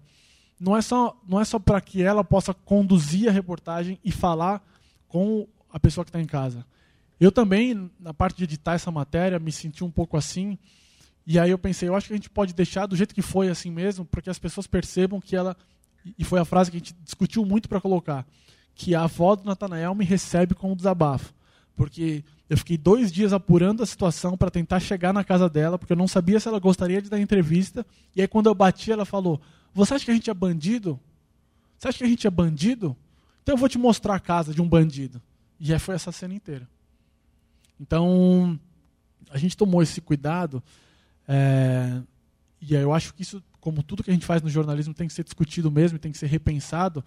não 0.59 0.75
é 0.75 0.81
só, 0.81 1.19
não 1.27 1.39
é 1.39 1.45
só 1.45 1.59
para 1.59 1.79
que 1.79 2.01
ela 2.01 2.23
possa 2.23 2.53
conduzir 2.53 3.29
a 3.29 3.31
reportagem 3.31 3.99
e 4.03 4.11
falar 4.11 4.65
com 5.07 5.47
a 5.69 5.79
pessoa 5.79 6.03
que 6.03 6.09
está 6.09 6.19
em 6.19 6.25
casa. 6.25 6.65
Eu 7.19 7.31
também, 7.31 7.89
na 7.99 8.13
parte 8.13 8.37
de 8.37 8.43
editar 8.43 8.73
essa 8.73 8.91
matéria, 8.91 9.39
me 9.39 9.51
senti 9.51 9.83
um 9.83 9.91
pouco 9.91 10.17
assim. 10.17 10.57
E 11.25 11.39
aí 11.39 11.49
eu 11.49 11.57
pensei, 11.57 11.89
eu 11.89 11.95
acho 11.95 12.07
que 12.07 12.13
a 12.13 12.15
gente 12.15 12.29
pode 12.29 12.53
deixar 12.53 12.85
do 12.85 12.95
jeito 12.95 13.13
que 13.13 13.21
foi 13.21 13.49
assim 13.49 13.71
mesmo, 13.71 14.05
para 14.05 14.21
que 14.21 14.29
as 14.29 14.39
pessoas 14.39 14.67
percebam 14.67 15.19
que 15.19 15.35
ela. 15.35 15.55
E 16.17 16.23
foi 16.23 16.39
a 16.39 16.45
frase 16.45 16.71
que 16.71 16.77
a 16.77 16.79
gente 16.79 16.95
discutiu 17.03 17.45
muito 17.45 17.67
para 17.67 17.81
colocar: 17.81 18.25
que 18.73 18.95
a 18.95 19.03
avó 19.03 19.35
do 19.35 19.45
Natanael 19.45 19.93
me 19.93 20.05
recebe 20.05 20.53
com 20.53 20.71
um 20.71 20.75
desabafo. 20.75 21.33
Porque 21.77 22.25
eu 22.49 22.57
fiquei 22.57 22.75
dois 22.75 23.11
dias 23.11 23.31
apurando 23.31 23.83
a 23.83 23.85
situação 23.85 24.35
para 24.35 24.49
tentar 24.49 24.79
chegar 24.79 25.13
na 25.13 25.23
casa 25.23 25.47
dela, 25.47 25.77
porque 25.77 25.93
eu 25.93 25.97
não 25.97 26.07
sabia 26.07 26.39
se 26.39 26.47
ela 26.47 26.59
gostaria 26.59 26.99
de 26.99 27.07
dar 27.07 27.19
entrevista. 27.19 27.85
E 28.15 28.21
aí, 28.21 28.27
quando 28.27 28.47
eu 28.47 28.55
bati, 28.55 28.91
ela 28.91 29.05
falou: 29.05 29.39
Você 29.75 29.93
acha 29.93 30.03
que 30.03 30.11
a 30.11 30.13
gente 30.13 30.29
é 30.29 30.33
bandido? 30.33 30.99
Você 31.77 31.87
acha 31.87 31.99
que 31.99 32.03
a 32.03 32.07
gente 32.07 32.25
é 32.25 32.31
bandido? 32.31 32.97
Então 33.43 33.53
eu 33.53 33.59
vou 33.59 33.69
te 33.69 33.77
mostrar 33.77 34.15
a 34.15 34.19
casa 34.19 34.53
de 34.53 34.61
um 34.61 34.67
bandido. 34.67 35.21
E 35.59 35.71
aí 35.71 35.79
foi 35.79 35.93
essa 35.93 36.11
cena 36.11 36.33
inteira. 36.33 36.67
Então, 37.79 38.59
a 39.29 39.37
gente 39.37 39.55
tomou 39.55 39.83
esse 39.83 40.01
cuidado. 40.01 40.63
É, 41.27 42.01
e 42.59 42.75
aí 42.75 42.81
eu 42.81 42.91
acho 42.91 43.13
que 43.13 43.21
isso, 43.21 43.43
como 43.59 43.83
tudo 43.83 44.03
que 44.03 44.09
a 44.09 44.13
gente 44.13 44.25
faz 44.25 44.41
no 44.41 44.49
jornalismo, 44.49 44.95
tem 44.95 45.07
que 45.07 45.13
ser 45.13 45.23
discutido 45.23 45.71
mesmo, 45.71 45.99
tem 45.99 46.11
que 46.11 46.17
ser 46.17 46.25
repensado. 46.25 47.05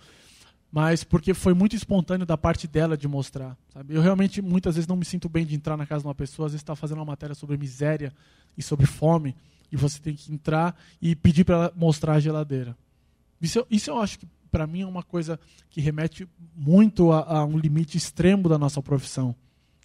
Mas 0.72 1.02
porque 1.02 1.34
foi 1.34 1.52
muito 1.52 1.74
espontâneo 1.74 2.24
da 2.24 2.38
parte 2.38 2.68
dela 2.68 2.96
de 2.96 3.08
mostrar. 3.08 3.56
Sabe? 3.72 3.94
Eu 3.94 4.00
realmente, 4.00 4.40
muitas 4.40 4.76
vezes, 4.76 4.86
não 4.86 4.96
me 4.96 5.04
sinto 5.04 5.28
bem 5.28 5.44
de 5.44 5.54
entrar 5.54 5.76
na 5.76 5.86
casa 5.86 6.02
de 6.02 6.08
uma 6.08 6.14
pessoa. 6.14 6.46
Às 6.46 6.52
vezes 6.52 6.62
está 6.62 6.76
fazendo 6.76 6.98
uma 6.98 7.04
matéria 7.04 7.34
sobre 7.34 7.56
miséria 7.56 8.12
e 8.56 8.62
sobre 8.62 8.86
fome. 8.86 9.34
E 9.72 9.76
você 9.76 9.98
tem 9.98 10.14
que 10.14 10.32
entrar 10.32 10.78
e 11.02 11.16
pedir 11.16 11.44
para 11.44 11.54
ela 11.56 11.72
mostrar 11.76 12.14
a 12.14 12.20
geladeira. 12.20 12.76
Isso, 13.40 13.66
isso 13.70 13.90
eu 13.90 13.98
acho 14.00 14.18
que 14.18 14.26
para 14.50 14.66
mim 14.66 14.82
é 14.82 14.86
uma 14.86 15.02
coisa 15.02 15.38
que 15.70 15.80
remete 15.80 16.28
muito 16.54 17.12
a, 17.12 17.38
a, 17.38 17.44
um 17.44 17.56
limite 17.56 17.96
extremo 17.96 18.48
da 18.48 18.58
nossa 18.58 18.82
profissão. 18.82 19.34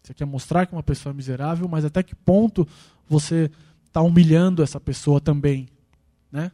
Você 0.03 0.13
quer 0.13 0.25
mostrar 0.25 0.65
que 0.65 0.73
uma 0.73 0.83
pessoa 0.83 1.13
é 1.13 1.15
miserável, 1.15 1.67
mas 1.67 1.85
até 1.85 2.03
que 2.03 2.15
ponto 2.15 2.67
você 3.07 3.49
está 3.87 4.01
humilhando 4.01 4.61
essa 4.61 4.79
pessoa 4.79 5.21
também, 5.21 5.67
né? 6.31 6.51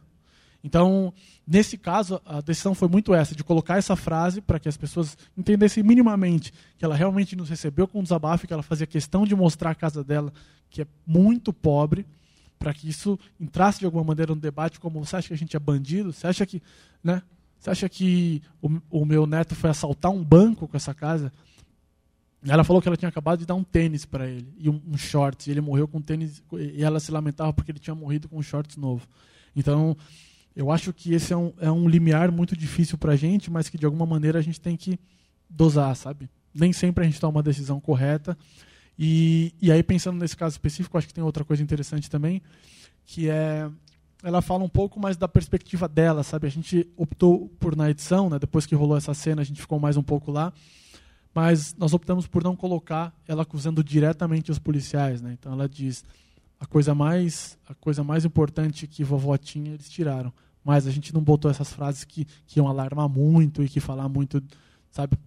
Então, 0.64 1.12
nesse 1.46 1.76
caso, 1.76 2.20
a 2.24 2.40
decisão 2.40 2.74
foi 2.74 2.88
muito 2.88 3.12
essa, 3.12 3.34
de 3.34 3.42
colocar 3.42 3.78
essa 3.78 3.96
frase 3.96 4.40
para 4.40 4.60
que 4.60 4.68
as 4.68 4.76
pessoas 4.76 5.18
entendessem 5.36 5.82
minimamente 5.82 6.52
que 6.78 6.84
ela 6.84 6.94
realmente 6.94 7.34
nos 7.34 7.48
recebeu 7.48 7.88
com 7.88 7.98
um 7.98 8.02
desabafo, 8.02 8.46
que 8.46 8.52
ela 8.52 8.62
fazia 8.62 8.86
questão 8.86 9.24
de 9.24 9.34
mostrar 9.34 9.70
a 9.70 9.74
casa 9.74 10.04
dela, 10.04 10.32
que 10.70 10.82
é 10.82 10.86
muito 11.04 11.52
pobre, 11.52 12.06
para 12.58 12.72
que 12.72 12.88
isso 12.88 13.18
entrasse 13.40 13.80
de 13.80 13.86
alguma 13.86 14.04
maneira 14.04 14.34
no 14.34 14.40
debate, 14.40 14.78
como 14.78 15.04
você 15.04 15.16
acha 15.16 15.28
que 15.28 15.34
a 15.34 15.36
gente 15.36 15.56
é 15.56 15.58
bandido? 15.58 16.12
Você 16.12 16.28
acha 16.28 16.46
que, 16.46 16.62
né? 17.02 17.22
Você 17.58 17.70
acha 17.70 17.88
que 17.88 18.40
o, 18.60 18.68
o 18.90 19.04
meu 19.04 19.26
neto 19.26 19.54
foi 19.54 19.70
assaltar 19.70 20.12
um 20.12 20.22
banco 20.22 20.68
com 20.68 20.76
essa 20.76 20.94
casa? 20.94 21.32
Ela 22.46 22.64
falou 22.64 22.80
que 22.82 22.88
ela 22.88 22.96
tinha 22.96 23.08
acabado 23.08 23.40
de 23.40 23.46
dar 23.46 23.54
um 23.54 23.62
tênis 23.62 24.04
para 24.04 24.28
ele 24.28 24.52
e 24.58 24.68
um, 24.68 24.80
um 24.88 24.96
shorts. 24.96 25.46
E 25.46 25.50
ele 25.52 25.60
morreu 25.60 25.86
com 25.86 26.00
tênis 26.00 26.42
e 26.52 26.82
ela 26.82 26.98
se 26.98 27.12
lamentava 27.12 27.52
porque 27.52 27.70
ele 27.70 27.78
tinha 27.78 27.94
morrido 27.94 28.28
com 28.28 28.36
um 28.36 28.42
shorts 28.42 28.76
novo. 28.76 29.06
Então, 29.54 29.96
eu 30.54 30.70
acho 30.70 30.92
que 30.92 31.14
esse 31.14 31.32
é 31.32 31.36
um, 31.36 31.52
é 31.58 31.70
um 31.70 31.88
limiar 31.88 32.30
muito 32.30 32.56
difícil 32.56 32.98
para 32.98 33.12
a 33.12 33.16
gente, 33.16 33.50
mas 33.50 33.68
que 33.68 33.78
de 33.78 33.86
alguma 33.86 34.06
maneira 34.06 34.38
a 34.38 34.42
gente 34.42 34.60
tem 34.60 34.76
que 34.76 34.98
dosar, 35.48 35.94
sabe? 35.96 36.28
Nem 36.54 36.72
sempre 36.72 37.04
a 37.04 37.06
gente 37.06 37.20
toma 37.20 37.38
uma 37.38 37.42
decisão 37.42 37.80
correta. 37.80 38.36
E, 38.98 39.54
e 39.60 39.72
aí, 39.72 39.82
pensando 39.82 40.18
nesse 40.18 40.36
caso 40.36 40.54
específico, 40.54 40.96
acho 40.98 41.06
que 41.06 41.14
tem 41.14 41.24
outra 41.24 41.44
coisa 41.44 41.62
interessante 41.62 42.10
também, 42.10 42.42
que 43.06 43.28
é 43.28 43.68
ela 44.22 44.40
fala 44.40 44.62
um 44.62 44.68
pouco 44.68 45.00
mais 45.00 45.16
da 45.16 45.26
perspectiva 45.26 45.88
dela, 45.88 46.22
sabe? 46.22 46.46
A 46.46 46.50
gente 46.50 46.88
optou 46.96 47.48
por 47.58 47.74
na 47.74 47.90
edição, 47.90 48.30
né? 48.30 48.38
Depois 48.38 48.64
que 48.64 48.74
rolou 48.74 48.96
essa 48.96 49.12
cena, 49.12 49.42
a 49.42 49.44
gente 49.44 49.60
ficou 49.60 49.80
mais 49.80 49.96
um 49.96 50.02
pouco 50.02 50.30
lá, 50.30 50.52
mas 51.34 51.74
nós 51.74 51.92
optamos 51.92 52.26
por 52.28 52.44
não 52.44 52.54
colocar 52.54 53.12
ela 53.26 53.42
acusando 53.42 53.82
diretamente 53.82 54.52
os 54.52 54.60
policiais, 54.60 55.20
né? 55.20 55.32
Então 55.32 55.52
ela 55.52 55.68
diz 55.68 56.04
a 56.62 56.66
coisa 56.66 56.94
mais 56.94 57.58
a 57.68 57.74
coisa 57.74 58.04
mais 58.04 58.24
importante 58.24 58.86
que 58.86 59.02
vovó 59.02 59.36
tinha 59.36 59.72
eles 59.72 59.90
tiraram, 59.90 60.32
mas 60.64 60.86
a 60.86 60.92
gente 60.92 61.12
não 61.12 61.20
botou 61.20 61.50
essas 61.50 61.72
frases 61.72 62.04
que, 62.04 62.24
que 62.46 62.60
iam 62.60 62.68
alarmar 62.68 63.08
muito 63.08 63.64
e 63.64 63.68
que 63.68 63.80
falar 63.80 64.08
muito, 64.08 64.40
sabe? 64.88 65.18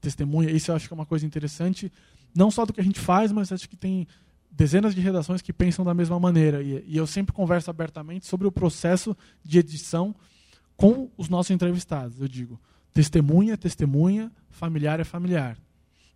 Testemunha. 0.00 0.52
Isso 0.52 0.70
eu 0.70 0.76
acho 0.76 0.86
que 0.86 0.94
é 0.94 0.96
uma 0.96 1.04
coisa 1.04 1.26
interessante, 1.26 1.92
não 2.32 2.48
só 2.48 2.64
do 2.64 2.72
que 2.72 2.80
a 2.80 2.84
gente 2.84 3.00
faz, 3.00 3.32
mas 3.32 3.50
acho 3.50 3.68
que 3.68 3.76
tem 3.76 4.06
dezenas 4.48 4.94
de 4.94 5.00
redações 5.00 5.42
que 5.42 5.52
pensam 5.52 5.84
da 5.84 5.92
mesma 5.92 6.20
maneira. 6.20 6.62
E, 6.62 6.84
e, 6.86 6.96
eu 6.96 7.08
sempre 7.08 7.32
converso 7.32 7.70
abertamente 7.70 8.26
sobre 8.26 8.46
o 8.46 8.52
processo 8.52 9.16
de 9.42 9.58
edição 9.58 10.14
com 10.76 11.10
os 11.16 11.28
nossos 11.28 11.50
entrevistados. 11.50 12.20
Eu 12.20 12.28
digo, 12.28 12.60
testemunha 12.92 13.58
testemunha, 13.58 14.30
familiar 14.48 15.00
é 15.00 15.04
familiar. 15.04 15.58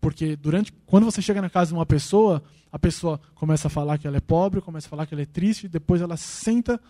Porque 0.00 0.36
durante 0.36 0.72
quando 0.86 1.04
você 1.04 1.20
chega 1.20 1.42
na 1.42 1.50
casa 1.50 1.68
de 1.68 1.74
uma 1.74 1.86
pessoa, 1.86 2.42
a 2.70 2.78
pessoa 2.78 3.20
começa 3.34 3.68
a 3.68 3.70
falar 3.70 3.98
que 3.98 4.06
ela 4.06 4.16
é 4.16 4.20
pobre, 4.20 4.60
começa 4.60 4.86
a 4.86 4.90
falar 4.90 5.06
que 5.06 5.14
ela 5.14 5.22
é 5.22 5.26
triste, 5.26 5.68
depois 5.68 6.00
ela 6.00 6.16
senta 6.16 6.80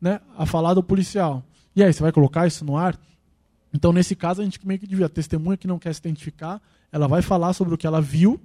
né, 0.00 0.20
a 0.36 0.44
falar 0.46 0.74
do 0.74 0.82
policial. 0.82 1.44
E 1.74 1.82
aí, 1.82 1.92
você 1.92 2.02
vai 2.02 2.12
colocar 2.12 2.46
isso 2.46 2.64
no 2.64 2.76
ar? 2.76 2.98
Então, 3.72 3.92
nesse 3.92 4.16
caso, 4.16 4.40
a 4.40 4.44
gente 4.44 4.64
meio 4.66 4.80
que 4.80 4.86
devia. 4.86 5.06
A 5.06 5.08
testemunha 5.10 5.56
que 5.56 5.66
não 5.66 5.78
quer 5.78 5.94
se 5.94 6.00
identificar, 6.00 6.60
ela 6.90 7.06
vai 7.06 7.22
falar 7.22 7.52
sobre 7.52 7.74
o 7.74 7.78
que 7.78 7.86
ela 7.86 8.00
viu 8.00 8.40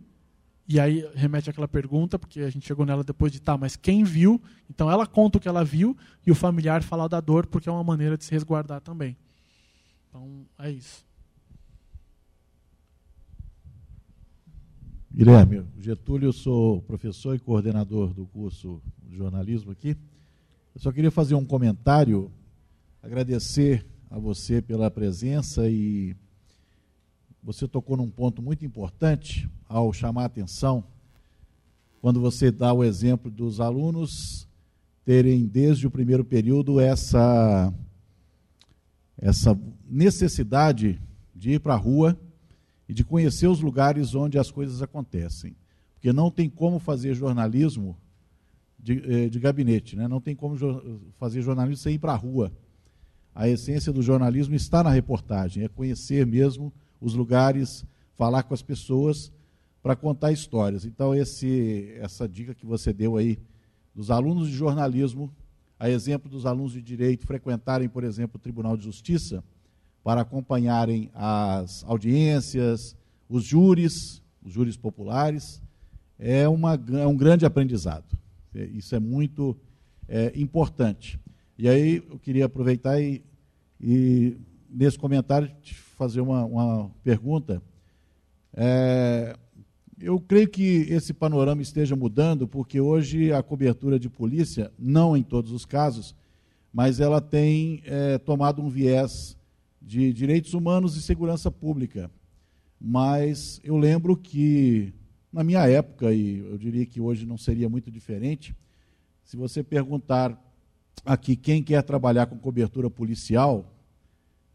e 0.67 0.79
aí 0.79 1.05
remete 1.15 1.49
àquela 1.49 1.67
pergunta, 1.67 2.17
porque 2.17 2.39
a 2.39 2.49
gente 2.49 2.65
chegou 2.65 2.85
nela 2.85 3.03
depois 3.03 3.29
de 3.29 3.41
tá, 3.41 3.57
mas 3.57 3.75
quem 3.75 4.05
viu? 4.05 4.41
Então 4.69 4.89
ela 4.89 5.05
conta 5.05 5.37
o 5.37 5.41
que 5.41 5.47
ela 5.49 5.65
viu 5.65 5.97
e 6.25 6.31
o 6.31 6.35
familiar 6.35 6.81
fala 6.81 7.09
da 7.09 7.19
dor, 7.19 7.45
porque 7.45 7.67
é 7.67 7.71
uma 7.71 7.83
maneira 7.83 8.17
de 8.17 8.23
se 8.23 8.31
resguardar 8.31 8.79
também. 8.79 9.17
Então 10.07 10.45
é 10.57 10.71
isso. 10.71 11.05
Guilherme, 15.23 15.63
Getúlio, 15.77 16.29
eu 16.29 16.33
sou 16.33 16.81
professor 16.81 17.35
e 17.35 17.39
coordenador 17.39 18.11
do 18.11 18.25
curso 18.25 18.81
de 19.07 19.15
jornalismo 19.15 19.71
aqui. 19.71 19.95
Eu 20.73 20.81
só 20.81 20.91
queria 20.91 21.11
fazer 21.11 21.35
um 21.35 21.45
comentário, 21.45 22.31
agradecer 23.03 23.85
a 24.09 24.17
você 24.17 24.63
pela 24.63 24.89
presença 24.89 25.69
e 25.69 26.15
você 27.43 27.67
tocou 27.67 27.95
num 27.95 28.09
ponto 28.09 28.41
muito 28.41 28.65
importante 28.65 29.47
ao 29.69 29.93
chamar 29.93 30.23
a 30.23 30.25
atenção, 30.25 30.83
quando 32.01 32.19
você 32.19 32.49
dá 32.49 32.73
o 32.73 32.83
exemplo 32.83 33.29
dos 33.29 33.59
alunos 33.59 34.47
terem 35.05 35.45
desde 35.45 35.85
o 35.85 35.91
primeiro 35.91 36.25
período 36.25 36.79
essa 36.79 37.71
essa 39.19 39.55
necessidade 39.87 40.99
de 41.35 41.51
ir 41.51 41.59
para 41.59 41.75
a 41.75 41.77
rua 41.77 42.17
e 42.91 42.93
de 42.93 43.05
conhecer 43.05 43.47
os 43.47 43.61
lugares 43.61 44.13
onde 44.13 44.37
as 44.37 44.51
coisas 44.51 44.81
acontecem. 44.81 45.55
Porque 45.93 46.11
não 46.11 46.29
tem 46.29 46.49
como 46.49 46.77
fazer 46.77 47.13
jornalismo 47.13 47.97
de, 48.77 49.01
eh, 49.09 49.29
de 49.29 49.39
gabinete, 49.39 49.95
né? 49.95 50.09
não 50.09 50.19
tem 50.19 50.35
como 50.35 50.57
fazer 51.17 51.41
jornalismo 51.41 51.81
sem 51.81 51.95
ir 51.95 51.99
para 51.99 52.11
a 52.11 52.17
rua. 52.17 52.51
A 53.33 53.47
essência 53.47 53.93
do 53.93 54.01
jornalismo 54.01 54.55
está 54.55 54.83
na 54.83 54.89
reportagem, 54.89 55.63
é 55.63 55.69
conhecer 55.69 56.27
mesmo 56.27 56.73
os 56.99 57.13
lugares, 57.13 57.85
falar 58.17 58.43
com 58.43 58.53
as 58.53 58.61
pessoas 58.61 59.31
para 59.81 59.95
contar 59.95 60.33
histórias. 60.33 60.83
Então, 60.83 61.15
esse, 61.15 61.93
essa 61.95 62.27
dica 62.27 62.53
que 62.53 62.65
você 62.65 62.91
deu 62.91 63.15
aí 63.15 63.39
dos 63.95 64.11
alunos 64.11 64.49
de 64.49 64.53
jornalismo, 64.53 65.33
a 65.79 65.89
exemplo 65.89 66.29
dos 66.29 66.45
alunos 66.45 66.73
de 66.73 66.81
direito 66.81 67.25
frequentarem, 67.25 67.87
por 67.87 68.03
exemplo, 68.03 68.35
o 68.35 68.41
Tribunal 68.41 68.75
de 68.75 68.83
Justiça 68.83 69.41
para 70.03 70.21
acompanharem 70.21 71.09
as 71.13 71.83
audiências, 71.85 72.95
os 73.29 73.43
júris, 73.43 74.21
os 74.43 74.51
júris 74.51 74.75
populares, 74.75 75.61
é, 76.17 76.47
uma, 76.47 76.73
é 76.73 77.07
um 77.07 77.15
grande 77.15 77.45
aprendizado. 77.45 78.17
É, 78.53 78.65
isso 78.65 78.95
é 78.95 78.99
muito 78.99 79.55
é, 80.07 80.31
importante. 80.35 81.19
E 81.57 81.69
aí 81.69 82.03
eu 82.09 82.19
queria 82.19 82.45
aproveitar 82.45 82.99
e, 82.99 83.23
e 83.79 84.37
nesse 84.69 84.97
comentário 84.97 85.51
fazer 85.97 86.21
uma, 86.21 86.45
uma 86.45 86.91
pergunta. 87.03 87.61
É, 88.53 89.35
eu 89.99 90.19
creio 90.19 90.47
que 90.47 90.87
esse 90.89 91.13
panorama 91.13 91.61
esteja 91.61 91.95
mudando, 91.95 92.47
porque 92.47 92.81
hoje 92.81 93.31
a 93.31 93.43
cobertura 93.43 93.99
de 93.99 94.09
polícia, 94.09 94.71
não 94.77 95.15
em 95.15 95.21
todos 95.21 95.51
os 95.51 95.65
casos, 95.65 96.15
mas 96.73 96.99
ela 96.99 97.21
tem 97.21 97.83
é, 97.85 98.17
tomado 98.17 98.61
um 98.61 98.69
viés 98.69 99.37
de 99.81 100.13
direitos 100.13 100.53
humanos 100.53 100.95
e 100.95 101.01
segurança 101.01 101.49
pública. 101.49 102.11
Mas 102.79 103.59
eu 103.63 103.77
lembro 103.77 104.15
que, 104.15 104.93
na 105.31 105.43
minha 105.43 105.67
época, 105.67 106.13
e 106.13 106.39
eu 106.39 106.57
diria 106.57 106.85
que 106.85 107.01
hoje 107.01 107.25
não 107.25 107.37
seria 107.37 107.67
muito 107.67 107.89
diferente, 107.91 108.55
se 109.23 109.37
você 109.37 109.63
perguntar 109.63 110.39
aqui 111.05 111.35
quem 111.35 111.63
quer 111.63 111.81
trabalhar 111.83 112.27
com 112.27 112.37
cobertura 112.37 112.89
policial, 112.89 113.73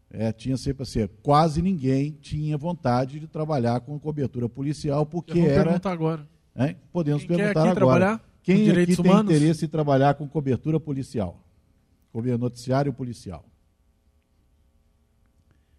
é, 0.09 0.31
tinha 0.31 0.55
sempre 0.55 0.83
assim, 0.83 1.07
quase 1.21 1.61
ninguém 1.61 2.11
tinha 2.11 2.57
vontade 2.57 3.19
de 3.19 3.27
trabalhar 3.27 3.81
com 3.81 3.99
cobertura 3.99 4.47
policial, 4.47 5.05
porque 5.05 5.39
era. 5.39 5.65
perguntar 5.65 5.91
agora. 5.91 6.27
É, 6.55 6.75
podemos 6.91 7.23
Quem 7.23 7.35
quer 7.35 7.53
perguntar 7.53 7.61
aqui 7.61 7.69
agora. 7.69 7.95
trabalhar 7.99 8.17
com 8.19 8.25
Quem 8.41 8.69
aqui 8.69 8.95
tem 8.95 9.05
humanos? 9.05 9.31
interesse 9.35 9.65
em 9.65 9.67
trabalhar 9.67 10.13
com 10.15 10.27
cobertura 10.27 10.79
policial? 10.79 11.43
Cobertura 12.11 12.37
noticiário 12.37 12.93
policial. 12.93 13.45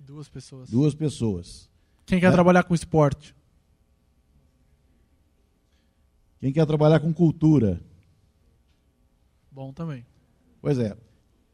Duas 0.09 0.29
pessoas. 0.29 0.71
Duas 0.71 0.95
pessoas. 0.95 1.69
Quem 2.07 2.19
quer 2.19 2.29
É. 2.29 2.33
trabalhar 2.33 2.63
com 2.65 2.75
esporte? 2.75 3.35
Quem 6.41 6.53
quer 6.53 6.65
trabalhar 6.67 7.01
com 7.01 7.13
cultura? 7.13 7.81
Bom 9.51 9.73
também. 9.73 10.07
Pois 10.63 10.79
é. 10.79 10.97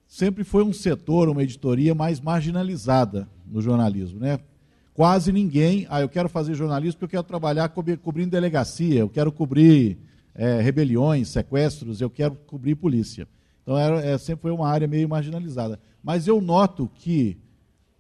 Sempre 0.07 0.45
foi 0.45 0.63
um 0.63 0.73
setor, 0.73 1.29
uma 1.29 1.43
editoria 1.43 1.95
mais 1.95 2.21
marginalizada 2.21 3.29
no 3.47 3.61
jornalismo, 3.61 4.21
né? 4.21 4.39
Quase 4.93 5.33
ninguém. 5.33 5.87
Ah, 5.91 6.01
eu 6.01 6.09
quero 6.09 6.29
fazer 6.29 6.55
jornalismo 6.55 7.01
porque 7.01 7.17
eu 7.17 7.23
quero 7.23 7.29
trabalhar 7.29 7.69
cobri- 7.71 7.97
cobrindo 7.97 8.31
delegacia, 8.31 9.01
eu 9.01 9.09
quero 9.09 9.33
cobrir 9.33 9.99
eh, 10.37 10.61
rebeliões, 10.61 11.29
sequestros, 11.29 12.01
eu 12.01 12.11
quero 12.11 12.37
cobrir 12.47 12.75
polícia. 12.77 13.27
Então 13.63 13.77
era, 13.79 14.01
é, 14.05 14.19
sempre 14.19 14.43
foi 14.43 14.51
uma 14.53 14.69
área 14.69 14.87
meio 14.87 15.09
marginalizada. 15.09 15.81
Mas 16.03 16.29
eu 16.29 16.41
noto 16.41 16.89
que, 16.95 17.39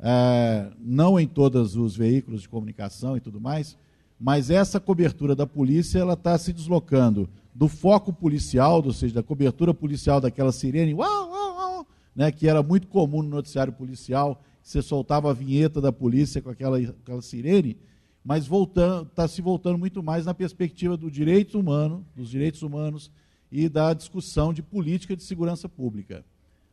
eh, 0.06 0.70
não 0.78 1.18
em 1.18 1.26
todos 1.26 1.76
os 1.76 1.96
veículos 1.96 2.42
de 2.42 2.48
comunicação 2.48 3.16
e 3.16 3.20
tudo 3.20 3.40
mais, 3.40 3.74
mas 4.20 4.50
essa 4.50 4.78
cobertura 4.78 5.34
da 5.34 5.46
polícia 5.46 5.98
ela 5.98 6.12
está 6.12 6.36
se 6.36 6.52
deslocando 6.52 7.26
do 7.54 7.68
foco 7.68 8.12
policial, 8.12 8.82
ou 8.84 8.92
seja, 8.92 9.14
da 9.14 9.22
cobertura 9.22 9.72
policial 9.72 10.20
daquela 10.20 10.52
sirene, 10.52 10.92
uau, 10.92 11.30
uau, 11.30 11.56
uau, 11.56 11.86
né, 12.14 12.30
que 12.30 12.46
era 12.46 12.62
muito 12.62 12.86
comum 12.86 13.22
no 13.22 13.30
noticiário 13.30 13.72
policial, 13.72 14.42
você 14.62 14.82
soltava 14.82 15.30
a 15.30 15.32
vinheta 15.32 15.80
da 15.80 15.90
polícia 15.90 16.42
com 16.42 16.50
aquela, 16.50 16.78
aquela 16.78 17.22
sirene, 17.22 17.74
mas 18.22 18.46
está 18.46 19.26
se 19.26 19.40
voltando 19.40 19.78
muito 19.78 20.02
mais 20.02 20.26
na 20.26 20.34
perspectiva 20.34 20.98
do 20.98 21.10
direito 21.10 21.58
humano, 21.58 22.04
dos 22.14 22.28
direitos 22.28 22.62
humanos 22.62 23.10
e 23.50 23.70
da 23.70 23.94
discussão 23.94 24.52
de 24.52 24.62
política 24.62 25.16
de 25.16 25.22
segurança 25.22 25.66
pública. 25.66 26.22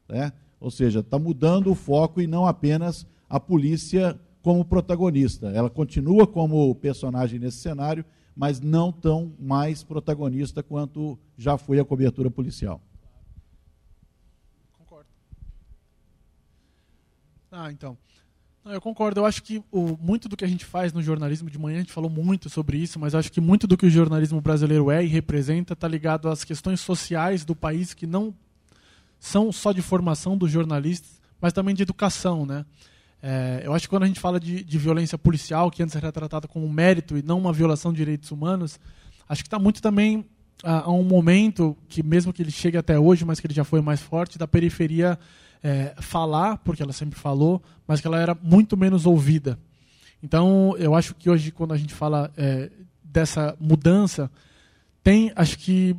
Né? 0.09 0.33
Ou 0.59 0.69
seja, 0.69 0.99
está 0.99 1.17
mudando 1.17 1.71
o 1.71 1.75
foco 1.75 2.21
e 2.21 2.27
não 2.27 2.45
apenas 2.45 3.05
a 3.31 3.39
polícia 3.39 4.19
como 4.41 4.65
protagonista. 4.65 5.47
Ela 5.51 5.69
continua 5.69 6.27
como 6.27 6.75
personagem 6.75 7.39
nesse 7.39 7.59
cenário, 7.59 8.03
mas 8.35 8.59
não 8.59 8.91
tão 8.91 9.31
mais 9.39 9.83
protagonista 9.83 10.61
quanto 10.61 11.17
já 11.37 11.57
foi 11.57 11.79
a 11.79 11.85
cobertura 11.85 12.29
policial. 12.29 12.81
Ah, 17.49 17.71
então. 17.71 17.97
Não, 18.63 18.73
eu 18.73 18.81
concordo. 18.81 19.19
Eu 19.19 19.25
acho 19.25 19.43
que 19.43 19.63
o, 19.71 19.97
muito 19.97 20.29
do 20.29 20.37
que 20.37 20.45
a 20.45 20.47
gente 20.47 20.65
faz 20.65 20.93
no 20.93 21.01
jornalismo 21.01 21.49
de 21.49 21.57
manhã, 21.57 21.77
a 21.77 21.81
gente 21.81 21.91
falou 21.91 22.09
muito 22.09 22.49
sobre 22.49 22.77
isso, 22.77 22.99
mas 22.99 23.15
acho 23.15 23.31
que 23.31 23.41
muito 23.41 23.67
do 23.67 23.77
que 23.77 23.85
o 23.85 23.89
jornalismo 23.89 24.39
brasileiro 24.39 24.91
é 24.91 25.03
e 25.03 25.07
representa 25.07 25.73
está 25.73 25.87
ligado 25.87 26.29
às 26.29 26.43
questões 26.43 26.79
sociais 26.79 27.43
do 27.43 27.55
país 27.55 27.93
que 27.93 28.05
não 28.05 28.33
são 29.19 29.51
só 29.51 29.71
de 29.71 29.81
formação 29.81 30.37
dos 30.37 30.51
jornalistas, 30.51 31.21
mas 31.39 31.53
também 31.53 31.75
de 31.75 31.83
educação, 31.83 32.45
né? 32.45 32.65
É, 33.21 33.61
eu 33.63 33.73
acho 33.73 33.83
que 33.83 33.89
quando 33.89 34.03
a 34.03 34.07
gente 34.07 34.19
fala 34.19 34.39
de, 34.39 34.63
de 34.63 34.77
violência 34.77 35.17
policial, 35.17 35.69
que 35.69 35.83
antes 35.83 35.95
era 35.95 36.11
tratada 36.11 36.47
como 36.47 36.65
um 36.65 36.71
mérito 36.71 37.17
e 37.17 37.21
não 37.21 37.37
uma 37.37 37.53
violação 37.53 37.91
de 37.91 37.97
direitos 37.97 38.31
humanos, 38.31 38.79
acho 39.29 39.43
que 39.43 39.47
está 39.47 39.59
muito 39.59 39.81
também 39.81 40.25
a, 40.63 40.85
a 40.85 40.91
um 40.91 41.03
momento 41.03 41.77
que, 41.87 42.01
mesmo 42.01 42.33
que 42.33 42.41
ele 42.41 42.51
chegue 42.51 42.77
até 42.77 42.97
hoje, 42.97 43.23
mas 43.23 43.39
que 43.39 43.47
ele 43.47 43.53
já 43.53 43.63
foi 43.63 43.81
mais 43.81 44.01
forte, 44.01 44.39
da 44.39 44.47
periferia 44.47 45.19
é, 45.63 45.93
falar, 45.99 46.57
porque 46.57 46.81
ela 46.81 46.93
sempre 46.93 47.19
falou, 47.19 47.61
mas 47.87 48.01
que 48.01 48.07
ela 48.07 48.19
era 48.19 48.35
muito 48.41 48.75
menos 48.75 49.05
ouvida. 49.05 49.59
Então, 50.23 50.75
eu 50.77 50.95
acho 50.95 51.15
que 51.15 51.29
hoje, 51.29 51.51
quando 51.51 51.73
a 51.73 51.77
gente 51.77 51.93
fala 51.93 52.31
é, 52.37 52.69
dessa 53.03 53.55
mudança, 53.59 54.31
tem, 55.03 55.31
acho 55.35 55.57
que, 55.57 55.95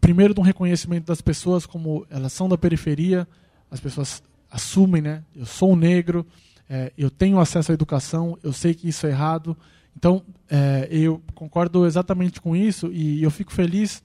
primeiro, 0.00 0.34
de 0.34 0.40
um 0.40 0.42
reconhecimento 0.42 1.06
das 1.06 1.20
pessoas 1.20 1.66
como 1.66 2.06
elas 2.10 2.32
são 2.32 2.48
da 2.48 2.56
periferia, 2.56 3.26
as 3.70 3.80
pessoas 3.80 4.22
assumem, 4.56 5.02
né? 5.02 5.22
Eu 5.34 5.44
sou 5.44 5.72
um 5.72 5.76
negro, 5.76 6.26
é, 6.68 6.92
eu 6.96 7.10
tenho 7.10 7.38
acesso 7.38 7.70
à 7.70 7.74
educação, 7.74 8.38
eu 8.42 8.52
sei 8.52 8.74
que 8.74 8.88
isso 8.88 9.06
é 9.06 9.10
errado. 9.10 9.56
Então, 9.94 10.22
é, 10.50 10.88
eu 10.90 11.22
concordo 11.34 11.86
exatamente 11.86 12.40
com 12.40 12.56
isso 12.56 12.90
e 12.92 13.22
eu 13.22 13.30
fico 13.30 13.52
feliz 13.52 14.02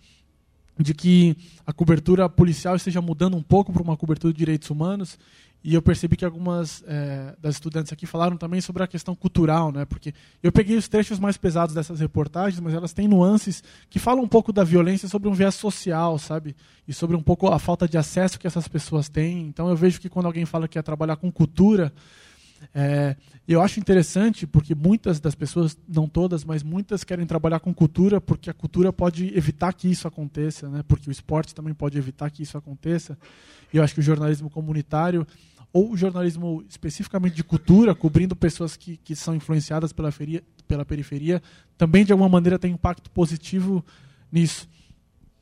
de 0.78 0.94
que 0.94 1.38
a 1.66 1.74
cobertura 1.74 2.28
policial 2.30 2.76
esteja 2.76 3.02
mudando 3.02 3.38
um 3.38 3.42
pouco 3.42 3.72
para 3.72 3.82
uma 3.82 3.98
cobertura 3.98 4.34
de 4.34 4.40
direitos 4.40 4.70
humanos. 4.70 5.18
E 5.64 5.76
eu 5.76 5.82
percebi 5.82 6.18
que 6.18 6.26
algumas 6.26 6.84
é, 6.88 7.36
das 7.40 7.56
estudantes 7.56 7.94
aqui 7.94 8.08
falaram 8.08 8.36
também 8.36 8.60
sobre 8.62 8.82
a 8.82 8.88
questão 8.88 9.16
cultural, 9.16 9.72
né? 9.72 9.86
Porque 9.86 10.12
eu 10.42 10.52
peguei 10.52 10.76
os 10.76 10.88
trechos 10.88 11.20
mais 11.20 11.38
pesados 11.38 11.76
dessas 11.76 12.00
reportagens, 12.00 12.60
mas 12.60 12.74
elas 12.74 12.94
têm 12.94 13.08
nuances 13.08 13.64
que 13.88 14.00
falam 14.00 14.24
um 14.24 14.28
pouco 14.28 14.52
da 14.52 14.64
violência 14.64 15.08
sobre 15.08 15.30
um 15.30 15.34
viés 15.34 15.54
social, 15.54 16.18
sabe? 16.18 16.56
E 16.88 16.94
sobre 16.94 17.16
um 17.16 17.22
pouco 17.22 17.48
a 17.48 17.60
falta 17.60 17.88
de 17.88 17.98
acesso 17.98 18.40
que 18.40 18.48
essas 18.48 18.68
pessoas 18.68 19.08
têm. 19.08 19.48
Então 19.48 19.70
eu 19.70 19.76
vejo 19.76 20.02
que 20.02 20.10
quando 20.10 20.26
alguém 20.26 20.46
fala 20.46 20.68
que 20.68 20.74
quer 20.74 20.84
trabalhar 20.84 21.16
com 21.16 21.32
cultura, 21.32 21.94
é, 22.74 23.16
eu 23.48 23.62
acho 23.62 23.80
interessante 23.80 24.46
porque 24.46 24.76
muitas 24.76 25.20
das 25.20 25.36
pessoas, 25.36 25.78
não 25.88 26.08
todas, 26.08 26.44
mas 26.44 26.64
muitas 26.64 27.04
querem 27.04 27.26
trabalhar 27.26 27.60
com 27.60 27.74
cultura 27.74 28.22
porque 28.22 28.50
a 28.50 28.54
cultura 28.54 28.94
pode 28.94 29.36
evitar 29.36 29.74
que 29.74 29.90
isso 29.90 30.08
aconteça, 30.08 30.70
né? 30.70 30.84
porque 30.88 31.10
o 31.10 31.12
esporte 31.12 31.56
também 31.56 31.74
pode 31.74 31.98
evitar 31.98 32.30
que 32.30 32.44
isso 32.44 32.58
aconteça. 32.58 33.18
E 33.74 33.78
eu 33.78 33.84
acho 33.84 33.94
que 33.94 34.00
o 34.00 34.04
jornalismo 34.04 34.50
comunitário, 34.50 35.26
ou 35.74 35.92
o 35.92 35.98
jornalismo 35.98 36.64
especificamente 36.70 37.36
de 37.36 37.44
cultura, 37.44 37.96
cobrindo 37.96 38.36
pessoas 38.36 38.76
que, 38.76 38.98
que 38.98 39.16
são 39.16 39.34
influenciadas 39.36 39.94
pela, 39.94 40.12
feria, 40.12 40.44
pela 40.68 40.86
periferia, 40.86 41.42
também 41.78 42.06
de 42.06 42.12
alguma 42.12 42.30
maneira 42.30 42.60
tem 42.60 42.74
impacto 42.74 43.10
positivo 43.12 43.84
nisso. 44.32 44.70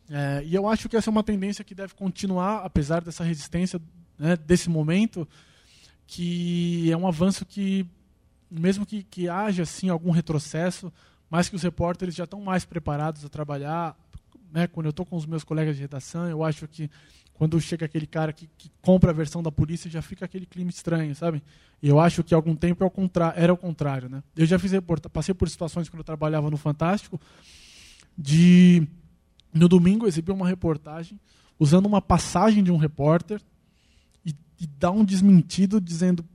É, 0.09 0.43
e 0.45 0.55
eu 0.55 0.67
acho 0.67 0.89
que 0.89 0.97
essa 0.97 1.09
é 1.09 1.11
uma 1.11 1.23
tendência 1.23 1.63
que 1.63 1.75
deve 1.75 1.93
continuar, 1.93 2.61
apesar 2.63 3.01
dessa 3.01 3.23
resistência 3.23 3.79
né, 4.17 4.35
desse 4.35 4.69
momento 4.69 5.27
que 6.11 6.91
é 6.91 6.97
um 6.97 7.07
avanço 7.07 7.45
que, 7.45 7.85
mesmo 8.49 8.83
que, 8.83 9.03
que 9.03 9.29
haja 9.29 9.61
assim, 9.61 9.89
algum 9.89 10.09
retrocesso, 10.09 10.91
mas 11.29 11.47
que 11.47 11.55
os 11.55 11.61
repórteres 11.61 12.15
já 12.15 12.23
estão 12.23 12.41
mais 12.41 12.65
preparados 12.65 13.23
a 13.23 13.29
trabalhar. 13.29 13.95
Né? 14.51 14.65
Quando 14.65 14.87
eu 14.87 14.89
estou 14.89 15.05
com 15.05 15.15
os 15.15 15.27
meus 15.27 15.43
colegas 15.43 15.75
de 15.75 15.83
redação, 15.83 16.27
eu 16.27 16.43
acho 16.43 16.67
que 16.67 16.89
quando 17.35 17.61
chega 17.61 17.85
aquele 17.85 18.07
cara 18.07 18.33
que, 18.33 18.49
que, 18.57 18.71
compra 18.81 19.11
a 19.11 19.13
versão 19.13 19.43
da 19.43 19.51
polícia, 19.51 19.89
já 19.89 20.01
fica 20.01 20.25
aquele 20.25 20.47
clima 20.47 20.71
estranho, 20.71 21.13
sabe? 21.13 21.43
E 21.81 21.87
eu 21.87 21.99
acho 21.99 22.23
que 22.23 22.33
há 22.33 22.37
algum 22.37 22.55
tempo 22.55 22.83
é 22.83 22.89
era 23.35 23.53
o 23.53 23.57
contrário. 23.57 24.09
Né? 24.09 24.23
Eu 24.35 24.47
já 24.47 24.57
fiz 24.57 24.71
passei 25.11 25.35
por 25.35 25.47
situações 25.47 25.87
quando 25.89 25.99
eu 25.99 26.03
trabalhava 26.03 26.49
no 26.49 26.57
Fantástico, 26.57 27.21
de 28.17 28.87
no 29.53 29.69
domingo 29.69 30.07
exibir 30.07 30.31
uma 30.31 30.47
reportagem 30.47 31.19
usando 31.59 31.85
uma 31.85 32.01
passagem 32.01 32.63
de 32.63 32.71
um 32.71 32.77
repórter 32.77 33.39
e 34.59 34.67
dar 34.67 34.91
um 34.91 35.05
desmentido 35.05 35.79
dizendo 35.79 36.25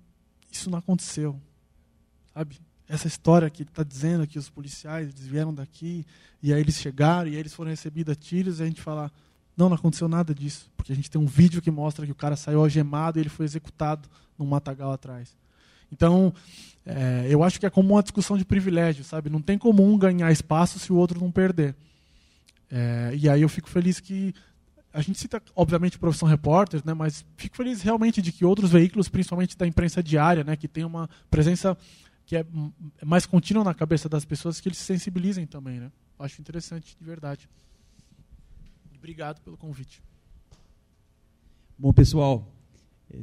isso 0.51 0.70
não 0.70 0.78
aconteceu, 0.78 1.40
sabe? 2.32 2.59
Essa 2.88 3.09
história 3.09 3.48
que 3.51 3.62
está 3.62 3.82
dizendo 3.82 4.26
que 4.26 4.38
os 4.38 4.48
policiais 4.48 5.12
vieram 5.18 5.52
daqui 5.52 6.06
e 6.42 6.52
aí 6.52 6.60
eles 6.60 6.76
chegaram 6.76 7.28
e 7.28 7.34
aí 7.34 7.40
eles 7.40 7.52
foram 7.52 7.70
recebidos 7.70 8.12
a 8.12 8.14
tiros 8.14 8.60
e 8.60 8.62
a 8.62 8.66
gente 8.66 8.80
fala 8.80 9.10
não, 9.56 9.68
não 9.68 9.76
aconteceu 9.76 10.09
nada 10.09 10.34
disso, 10.34 10.70
porque 10.76 10.92
a 10.92 10.96
gente 10.96 11.10
tem 11.10 11.20
um 11.20 11.26
vídeo 11.26 11.62
que 11.62 11.70
mostra 11.70 12.05
que 12.05 12.12
o 12.12 12.16
cara 12.16 12.36
saiu 12.36 12.60
algemado 12.60 13.18
e 13.18 13.22
ele 13.22 13.28
foi 13.28 13.46
executado 13.46 14.09
num 14.38 14.46
matagal 14.46 14.92
atrás. 14.92 15.34
Então, 15.92 16.34
é, 16.84 17.26
eu 17.30 17.42
acho 17.44 17.60
que 17.60 17.66
é 17.66 17.70
como 17.70 17.94
uma 17.94 18.02
discussão 18.02 18.36
de 18.36 18.44
privilégio, 18.44 19.05
sabe? 19.05 19.30
Não 19.30 19.40
tem 19.40 19.56
como 19.56 19.84
um 19.84 19.96
ganhar 19.96 20.30
espaço 20.32 20.78
se 20.78 20.92
o 20.92 20.96
outro 20.96 21.20
não 21.20 21.30
perder. 21.30 21.74
É, 22.70 23.12
e 23.16 23.28
aí 23.28 23.42
eu 23.42 23.48
fico 23.48 23.68
feliz 23.68 24.01
que 24.01 24.34
a 24.95 25.01
gente 25.01 25.19
cita, 25.19 25.43
obviamente, 25.57 25.99
profissão 25.99 26.29
repórter, 26.29 26.81
né, 26.85 26.95
mas 26.95 27.27
fico 27.37 27.57
feliz 27.57 27.83
realmente 27.83 28.23
de 28.23 28.31
que 28.31 28.45
outros 28.45 28.71
veículos, 28.71 29.09
principalmente 29.09 29.59
da 29.59 29.66
imprensa 29.66 30.01
diária, 30.01 30.45
né, 30.45 30.55
que 30.55 30.69
tem 30.69 30.85
uma 30.85 31.11
presença 31.29 31.77
que 32.25 32.37
é 32.37 32.47
mais 33.05 33.27
contínua 33.27 33.65
na 33.65 33.75
cabeça 33.75 34.09
das 34.09 34.25
pessoas, 34.25 34.61
que 34.61 34.69
eles 34.69 34.79
se 34.79 34.85
sensibilizem 34.85 35.47
também. 35.47 35.81
Né? 35.81 35.91
Acho 36.16 36.41
interessante, 36.41 36.97
de 36.97 37.05
verdade. 37.05 37.49
Obrigado 38.97 39.41
pelo 39.41 39.57
convite. 39.57 40.01
Bom, 41.77 41.93
pessoal, 41.93 42.49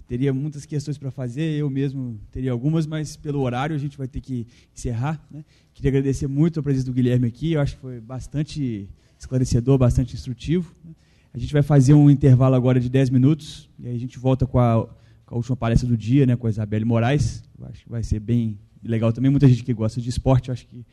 teria 0.09 0.33
muitas 0.33 0.65
questões 0.65 0.97
para 0.97 1.09
fazer, 1.09 1.53
eu 1.53 1.69
mesmo 1.69 2.19
teria 2.31 2.51
algumas, 2.51 2.85
mas 2.85 3.15
pelo 3.15 3.39
horário 3.39 3.73
a 3.73 3.79
gente 3.79 3.97
vai 3.97 4.09
ter 4.09 4.19
que 4.19 4.45
encerrar. 4.75 5.25
Né? 5.31 5.45
Queria 5.73 5.89
agradecer 5.89 6.27
muito 6.27 6.59
a 6.59 6.63
presença 6.63 6.85
do 6.85 6.93
Guilherme 6.93 7.29
aqui, 7.29 7.53
eu 7.53 7.61
acho 7.61 7.75
que 7.75 7.81
foi 7.81 8.01
bastante 8.01 8.89
esclarecedor, 9.17 9.77
bastante 9.77 10.15
instrutivo. 10.15 10.75
Né? 10.83 10.93
A 11.33 11.37
gente 11.37 11.53
vai 11.53 11.61
fazer 11.61 11.93
um 11.93 12.09
intervalo 12.09 12.55
agora 12.55 12.79
de 12.79 12.89
10 12.89 13.09
minutos 13.09 13.69
e 13.79 13.87
aí 13.87 13.95
a 13.95 13.99
gente 13.99 14.19
volta 14.19 14.45
com 14.45 14.59
a, 14.59 14.85
com 15.25 15.35
a 15.35 15.37
última 15.37 15.55
palestra 15.55 15.87
do 15.87 15.95
dia, 15.95 16.25
né, 16.25 16.35
com 16.35 16.45
a 16.45 16.49
Isabelle 16.49 16.83
Moraes. 16.83 17.43
Acho 17.63 17.83
que 17.83 17.89
vai 17.89 18.03
ser 18.03 18.19
bem 18.19 18.59
legal 18.83 19.13
também. 19.13 19.31
Muita 19.31 19.47
gente 19.47 19.63
que 19.63 19.73
gosta 19.73 20.01
de 20.01 20.09
esporte, 20.09 20.51
acho 20.51 20.67
que 20.67 20.85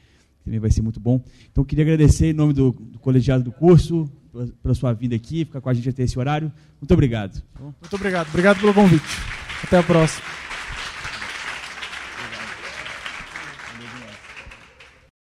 também 0.44 0.60
vai 0.60 0.70
ser 0.70 0.82
muito 0.82 1.00
bom. 1.00 1.20
Então, 1.50 1.64
queria 1.64 1.84
agradecer 1.84 2.30
em 2.30 2.32
nome 2.32 2.52
do, 2.52 2.70
do 2.70 2.98
colegiado 3.00 3.42
do 3.42 3.50
curso 3.50 4.08
pela, 4.30 4.46
pela 4.62 4.74
sua 4.74 4.92
vinda 4.92 5.16
aqui, 5.16 5.44
ficar 5.44 5.60
com 5.60 5.68
a 5.68 5.74
gente 5.74 5.88
até 5.88 6.04
esse 6.04 6.18
horário. 6.18 6.52
Muito 6.80 6.92
obrigado. 6.92 7.42
Muito 7.60 7.96
obrigado. 7.96 8.28
Obrigado 8.28 8.60
pelo 8.60 8.72
convite. 8.72 9.04
Até 9.64 9.78
a 9.78 9.82
próxima. 9.82 10.24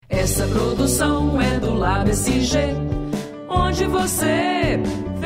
Essa 0.10 0.46
produção 0.48 1.42
é 1.42 1.60
do 1.60 1.80
onde 3.48 3.86
você 3.86 4.59
Yeah. 4.70 5.19